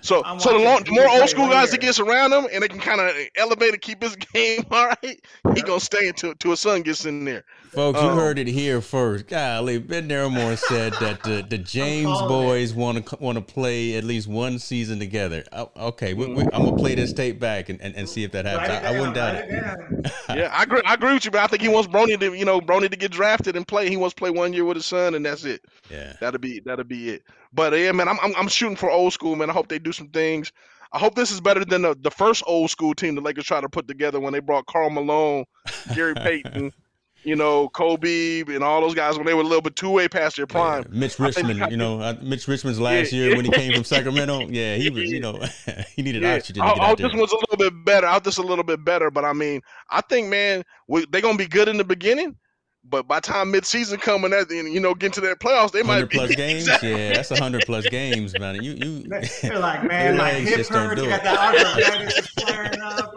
So, 0.00 0.22
I'm 0.24 0.38
so 0.38 0.56
the, 0.56 0.64
long, 0.64 0.84
the 0.84 0.92
more 0.92 1.08
old 1.08 1.28
school 1.28 1.42
one 1.44 1.50
guys 1.52 1.66
year. 1.68 1.72
that 1.72 1.80
gets 1.80 1.98
around 1.98 2.32
him 2.32 2.46
and 2.52 2.62
they 2.62 2.68
can 2.68 2.78
kind 2.78 3.00
of 3.00 3.14
elevate 3.36 3.72
and 3.72 3.80
keep 3.80 4.02
his 4.02 4.16
game 4.34 4.64
all 4.70 4.86
right, 4.88 5.20
he 5.54 5.62
gonna 5.62 5.80
stay 5.80 6.08
until, 6.08 6.30
until 6.30 6.52
his 6.52 6.60
son 6.60 6.82
gets 6.82 7.04
in 7.04 7.24
there. 7.24 7.44
Folks, 7.70 8.00
you 8.00 8.08
Oh. 8.08 8.14
heard 8.14 8.38
it 8.38 8.46
here 8.46 8.80
first. 8.80 9.26
Golly, 9.28 9.78
Ben 9.78 10.08
Narramore 10.08 10.56
said 10.56 10.94
that 11.00 11.22
the, 11.22 11.44
the 11.48 11.58
James 11.58 12.18
boys 12.22 12.72
want 12.72 13.06
to 13.06 13.16
want 13.16 13.36
to 13.36 13.42
play 13.42 13.96
at 13.96 14.04
least 14.04 14.26
one 14.28 14.58
season 14.58 14.98
together. 14.98 15.44
Oh, 15.52 15.70
okay, 15.76 16.14
we, 16.14 16.26
we, 16.32 16.42
I'm 16.44 16.64
gonna 16.64 16.76
play 16.76 16.94
this 16.94 17.12
tape 17.12 17.38
back 17.38 17.68
and, 17.68 17.80
and, 17.82 17.94
and 17.94 18.08
see 18.08 18.24
if 18.24 18.32
that 18.32 18.46
happens. 18.46 18.68
Write 18.68 18.82
it 18.82 18.86
I, 18.86 18.94
I 18.94 18.98
wouldn't 18.98 19.14
doubt 19.14 19.34
write 19.34 19.50
it. 19.50 20.12
Yeah, 20.30 20.50
I 20.54 20.62
agree. 20.62 20.80
I 20.86 20.94
agree 20.94 21.12
with 21.14 21.24
you, 21.24 21.30
but 21.30 21.42
I 21.42 21.46
think 21.46 21.60
he 21.62 21.68
wants 21.68 21.88
Bronny 21.88 22.18
to, 22.20 22.32
you 22.34 22.44
know, 22.44 22.60
Bronny 22.60 22.90
to 22.90 22.96
get 22.96 23.10
drafted 23.10 23.56
and 23.56 23.66
play. 23.66 23.88
He 23.90 23.96
wants 23.96 24.14
to 24.14 24.18
play 24.18 24.30
one 24.30 24.52
year 24.52 24.64
with 24.64 24.76
his 24.76 24.86
son, 24.86 25.14
and 25.14 25.24
that's 25.26 25.44
it. 25.44 25.64
Yeah. 25.90 26.14
That'll 26.20 26.40
be 26.40 26.60
that'll 26.60 26.84
be 26.84 27.10
it. 27.10 27.22
But 27.52 27.72
yeah, 27.78 27.92
man, 27.92 28.08
I'm, 28.08 28.18
I'm 28.20 28.34
I'm 28.36 28.48
shooting 28.48 28.76
for 28.76 28.90
old 28.90 29.12
school, 29.12 29.36
man. 29.36 29.50
I 29.50 29.52
hope 29.52 29.68
they 29.68 29.78
do 29.78 29.92
some 29.92 30.08
things. 30.08 30.52
I 30.92 30.98
hope 30.98 31.14
this 31.14 31.30
is 31.30 31.40
better 31.40 31.64
than 31.64 31.82
the, 31.82 31.94
the 32.00 32.10
first 32.10 32.42
old 32.46 32.70
school 32.70 32.94
team 32.94 33.14
the 33.14 33.20
Lakers 33.20 33.44
tried 33.44 33.60
to 33.62 33.68
put 33.68 33.86
together 33.88 34.20
when 34.20 34.32
they 34.32 34.40
brought 34.40 34.66
Karl 34.66 34.90
Malone, 34.90 35.44
Gary 35.92 36.14
Payton, 36.16 36.72
you 37.24 37.36
know, 37.36 37.68
Kobe, 37.68 38.40
and 38.42 38.64
all 38.64 38.80
those 38.80 38.94
guys 38.94 39.16
when 39.16 39.26
they 39.26 39.34
were 39.34 39.42
a 39.42 39.44
little 39.44 39.62
bit 39.62 39.76
two 39.76 39.90
way 39.90 40.08
past 40.08 40.36
their 40.36 40.46
prime. 40.46 40.86
Mitch 40.90 41.18
I 41.20 41.26
Richmond, 41.26 41.70
you 41.70 41.76
know, 41.76 42.00
uh, 42.00 42.14
Mitch 42.22 42.48
Richmond's 42.48 42.80
last 42.80 43.12
Yeah, 43.12 43.18
year 43.18 43.30
yeah. 43.30 43.36
when 43.36 43.44
he 43.44 43.50
came 43.50 43.74
from 43.74 43.84
Sacramento. 43.84 44.48
Yeah, 44.48 44.76
he 44.76 44.88
was, 44.90 45.12
you 45.12 45.20
know, 45.20 45.42
he 45.96 46.02
needed 46.02 46.22
Yeah, 46.22 46.34
oxygen 46.34 46.64
I, 46.64 46.72
to 46.74 46.80
hope 46.86 46.98
there. 46.98 47.08
this 47.10 47.12
one's 47.14 47.32
a 47.32 47.36
little 47.36 47.56
bit 47.56 47.84
better. 47.84 48.06
I 48.06 48.14
hope 48.14 48.24
this 48.24 48.38
a 48.38 48.42
little 48.42 48.64
bit 48.64 48.84
better. 48.84 49.10
But 49.10 49.24
I 49.24 49.32
mean, 49.32 49.60
I 49.90 50.00
think, 50.00 50.28
man, 50.28 50.62
they're 51.10 51.20
gonna 51.20 51.36
be 51.38 51.46
good 51.46 51.68
in 51.68 51.76
the 51.76 51.84
beginning. 51.84 52.36
But 52.84 53.06
by 53.06 53.20
time 53.20 53.50
mid-season 53.50 53.98
coming, 54.00 54.32
at 54.32 54.48
the 54.48 54.58
end, 54.58 54.72
you 54.72 54.80
know, 54.80 54.94
getting 54.94 55.12
to 55.12 55.20
that 55.22 55.40
playoffs, 55.40 55.72
they 55.72 55.82
might 55.82 55.94
Hundred 55.94 56.10
be 56.10 56.16
plus 56.18 56.34
games, 56.36 56.62
Exactly. 56.62 56.90
yeah, 56.90 57.12
that's 57.14 57.38
hundred 57.38 57.62
plus 57.66 57.86
games, 57.88 58.38
man. 58.38 58.62
You 58.62 58.72
you 58.72 59.02
They're 59.42 59.58
like, 59.58 59.84
man, 59.84 60.14
Your 60.14 60.22
my 60.22 60.32
legs 60.32 60.48
hip 60.48 60.58
just 60.58 60.70
don't 60.70 60.88
hurts. 60.88 61.02
do 61.02 61.06
it. 61.06 61.10
got 61.10 61.22
that 61.24 61.38
arthritis 61.38 62.26
flaring 62.28 62.80
up. 62.80 63.14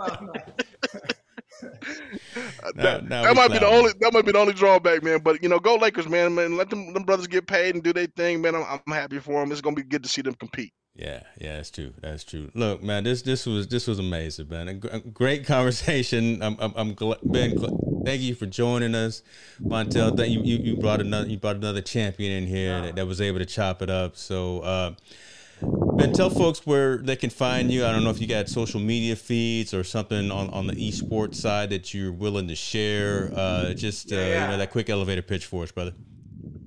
Uh, 2.64 2.72
that, 2.76 3.04
Now- 3.08 3.22
now 3.22 3.22
that 3.24 3.30
we 3.30 3.36
might 3.36 3.52
be 3.52 3.60
the 3.60 3.68
only 3.68 3.92
that 4.00 4.14
might 4.14 4.26
be 4.26 4.32
the 4.32 4.38
only 4.40 4.54
drawback, 4.54 5.04
man. 5.04 5.20
But 5.20 5.42
you 5.44 5.50
know, 5.50 5.60
go 5.60 5.76
Lakers, 5.76 6.08
man. 6.10 6.34
Man, 6.36 6.58
let 6.58 6.70
them 6.70 6.94
them 6.94 7.04
brothers 7.04 7.28
get 7.28 7.48
paid 7.48 7.76
and 7.76 7.84
do 7.84 7.94
their 7.94 8.08
thing, 8.08 8.42
man. 8.42 8.56
I'm, 8.56 8.66
I'm 8.88 8.94
happy 8.94 9.20
for 9.20 9.40
them. 9.40 9.52
It's 9.52 9.62
gonna 9.62 9.76
be 9.76 9.84
good 9.84 10.04
to 10.04 10.10
see 10.10 10.22
them 10.22 10.34
compete. 10.36 10.74
Yeah, 10.96 11.22
yeah, 11.40 11.58
that's 11.58 11.72
true. 11.72 11.94
That's 12.02 12.24
true. 12.24 12.52
Look, 12.56 12.84
man, 12.84 13.04
this 13.04 13.22
this 13.22 13.46
was 13.46 13.68
this 13.68 13.88
was 13.88 14.00
amazing, 14.00 14.50
man. 14.50 14.68
A, 14.68 14.74
gr- 14.74 14.88
a 14.90 15.00
great 15.00 15.46
conversation. 15.46 16.42
I'm 16.42 16.58
I'm, 16.60 16.74
I'm 16.76 16.94
glad, 16.94 17.20
Ben. 17.24 17.56
gl- 17.56 17.91
Thank 18.04 18.22
you 18.22 18.36
for 18.36 18.46
joining 18.46 18.96
us, 18.96 19.22
Montel. 19.62 20.16
Thank 20.16 20.32
you, 20.32 20.42
you. 20.42 20.58
You 20.58 20.78
brought 20.78 21.02
another 21.02 21.28
you 21.28 21.38
brought 21.38 21.58
another 21.58 21.82
champion 21.82 22.32
in 22.32 22.48
here 22.48 22.82
that, 22.82 22.96
that 22.96 23.08
was 23.08 23.22
able 23.22 23.40
to 23.40 23.46
chop 23.46 23.82
it 23.82 23.90
up. 23.90 24.18
So, 24.18 24.60
uh, 24.62 24.96
Ben, 25.62 26.12
tell 26.14 26.30
folks 26.30 26.66
where 26.66 26.98
they 26.98 27.16
can 27.16 27.30
find 27.30 27.72
you. 27.72 27.86
I 27.86 27.92
don't 27.92 28.04
know 28.04 28.10
if 28.10 28.20
you 28.20 28.28
got 28.28 28.50
social 28.50 28.80
media 28.80 29.16
feeds 29.16 29.74
or 29.74 29.84
something 29.84 30.32
on, 30.32 30.50
on 30.50 30.68
the 30.68 30.74
esports 30.74 31.36
side 31.36 31.70
that 31.70 31.94
you're 31.94 32.12
willing 32.12 32.48
to 32.48 32.56
share. 32.56 33.32
Uh, 33.36 33.74
just 33.74 34.12
uh, 34.12 34.16
Yeah, 34.16 34.46
you 34.46 34.52
know 34.52 34.58
that 34.58 34.72
quick 34.72 34.90
elevator 34.90 35.22
pitch 35.22 35.46
for 35.46 35.64
us, 35.64 35.72
brother. 35.72 35.94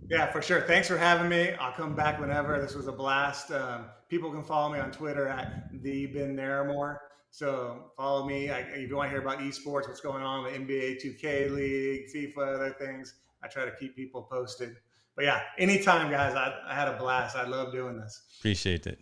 Yeah, 0.09 0.31
for 0.31 0.43
sure. 0.43 0.61
Thanks 0.61 0.86
for 0.86 0.98
having 0.98 1.28
me. 1.28 1.55
I'll 1.55 1.73
come 1.73 1.94
back 1.97 2.20
whenever. 2.20 2.61
This 2.61 2.74
was 2.74 2.86
a 2.86 2.93
blast. 2.93 3.51
Um, 3.51 3.86
people 4.09 4.31
can 4.31 4.44
follow 4.44 4.73
me 4.73 4.78
on 4.78 4.93
Twitter 4.93 5.27
at 5.27 5.70
the 5.82 6.06
Ben 6.06 6.36
Narramore. 6.36 6.98
So 7.35 7.90
follow 7.97 8.24
me. 8.28 8.48
I, 8.48 8.61
if 8.61 8.89
you 8.89 8.94
want 8.94 9.09
to 9.09 9.11
hear 9.11 9.20
about 9.20 9.40
esports, 9.40 9.89
what's 9.89 10.01
going 10.01 10.23
on, 10.23 10.44
the 10.44 10.51
NBA 10.51 11.05
2K 11.05 11.51
League, 11.51 12.06
FIFA, 12.15 12.55
other 12.55 12.77
things, 12.78 13.15
I 13.43 13.48
try 13.48 13.65
to 13.65 13.73
keep 13.73 13.97
people 13.97 14.23
posted. 14.23 14.77
But 15.16 15.24
yeah, 15.24 15.40
anytime, 15.59 16.12
guys. 16.12 16.36
I, 16.36 16.55
I 16.65 16.77
had 16.77 16.86
a 16.86 16.97
blast. 16.97 17.35
I 17.35 17.44
love 17.44 17.73
doing 17.73 17.98
this. 17.98 18.23
Appreciate 18.39 18.86
it. 18.86 19.01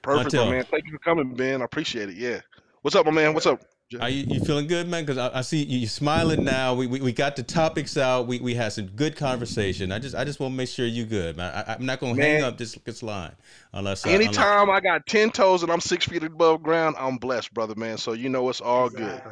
Perfect, 0.00 0.34
Montel. 0.34 0.46
my 0.46 0.52
man. 0.52 0.64
Thank 0.64 0.86
you 0.86 0.92
for 0.92 0.98
coming, 1.00 1.34
Ben. 1.34 1.60
I 1.60 1.66
appreciate 1.66 2.08
it. 2.08 2.16
Yeah. 2.16 2.40
What's 2.80 2.96
up, 2.96 3.04
my 3.04 3.12
man? 3.12 3.34
What's 3.34 3.44
up? 3.44 3.60
Are 4.00 4.10
you, 4.10 4.24
you 4.28 4.40
feeling 4.44 4.66
good, 4.66 4.86
man? 4.86 5.04
Because 5.06 5.16
I, 5.16 5.38
I 5.38 5.40
see 5.40 5.62
you 5.64 5.86
smiling 5.86 6.44
now. 6.44 6.74
We, 6.74 6.86
we 6.86 7.00
we 7.00 7.10
got 7.10 7.36
the 7.36 7.42
topics 7.42 7.96
out. 7.96 8.26
We 8.26 8.38
we 8.38 8.54
had 8.54 8.72
some 8.74 8.86
good 8.88 9.16
conversation. 9.16 9.92
I 9.92 9.98
just 9.98 10.14
I 10.14 10.24
just 10.24 10.40
want 10.40 10.52
to 10.52 10.56
make 10.56 10.68
sure 10.68 10.84
you 10.84 11.06
good, 11.06 11.38
man. 11.38 11.50
I, 11.54 11.74
I'm 11.74 11.86
not 11.86 11.98
gonna 11.98 12.20
hang 12.20 12.42
up 12.42 12.58
this 12.58 12.74
this 12.84 13.02
line 13.02 13.32
unless 13.72 14.04
I, 14.04 14.10
unless- 14.10 14.26
Anytime 14.26 14.70
I 14.70 14.80
got 14.80 15.06
ten 15.06 15.30
toes 15.30 15.62
and 15.62 15.72
I'm 15.72 15.80
six 15.80 16.04
feet 16.04 16.22
above 16.22 16.62
ground, 16.62 16.96
I'm 16.98 17.16
blessed, 17.16 17.54
brother, 17.54 17.74
man. 17.76 17.96
So 17.96 18.12
you 18.12 18.28
know 18.28 18.46
it's 18.50 18.60
all 18.60 18.90
good. 18.90 19.22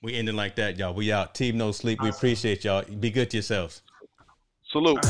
We 0.00 0.14
ending 0.14 0.36
like 0.36 0.54
that, 0.56 0.76
y'all. 0.78 0.94
We 0.94 1.10
out. 1.10 1.34
Team 1.34 1.58
No 1.58 1.72
Sleep. 1.72 2.00
We 2.00 2.08
appreciate 2.10 2.62
y'all. 2.64 2.82
Be 2.84 3.10
good 3.10 3.30
to 3.30 3.38
yourselves. 3.38 3.82
Salute. 4.70 5.04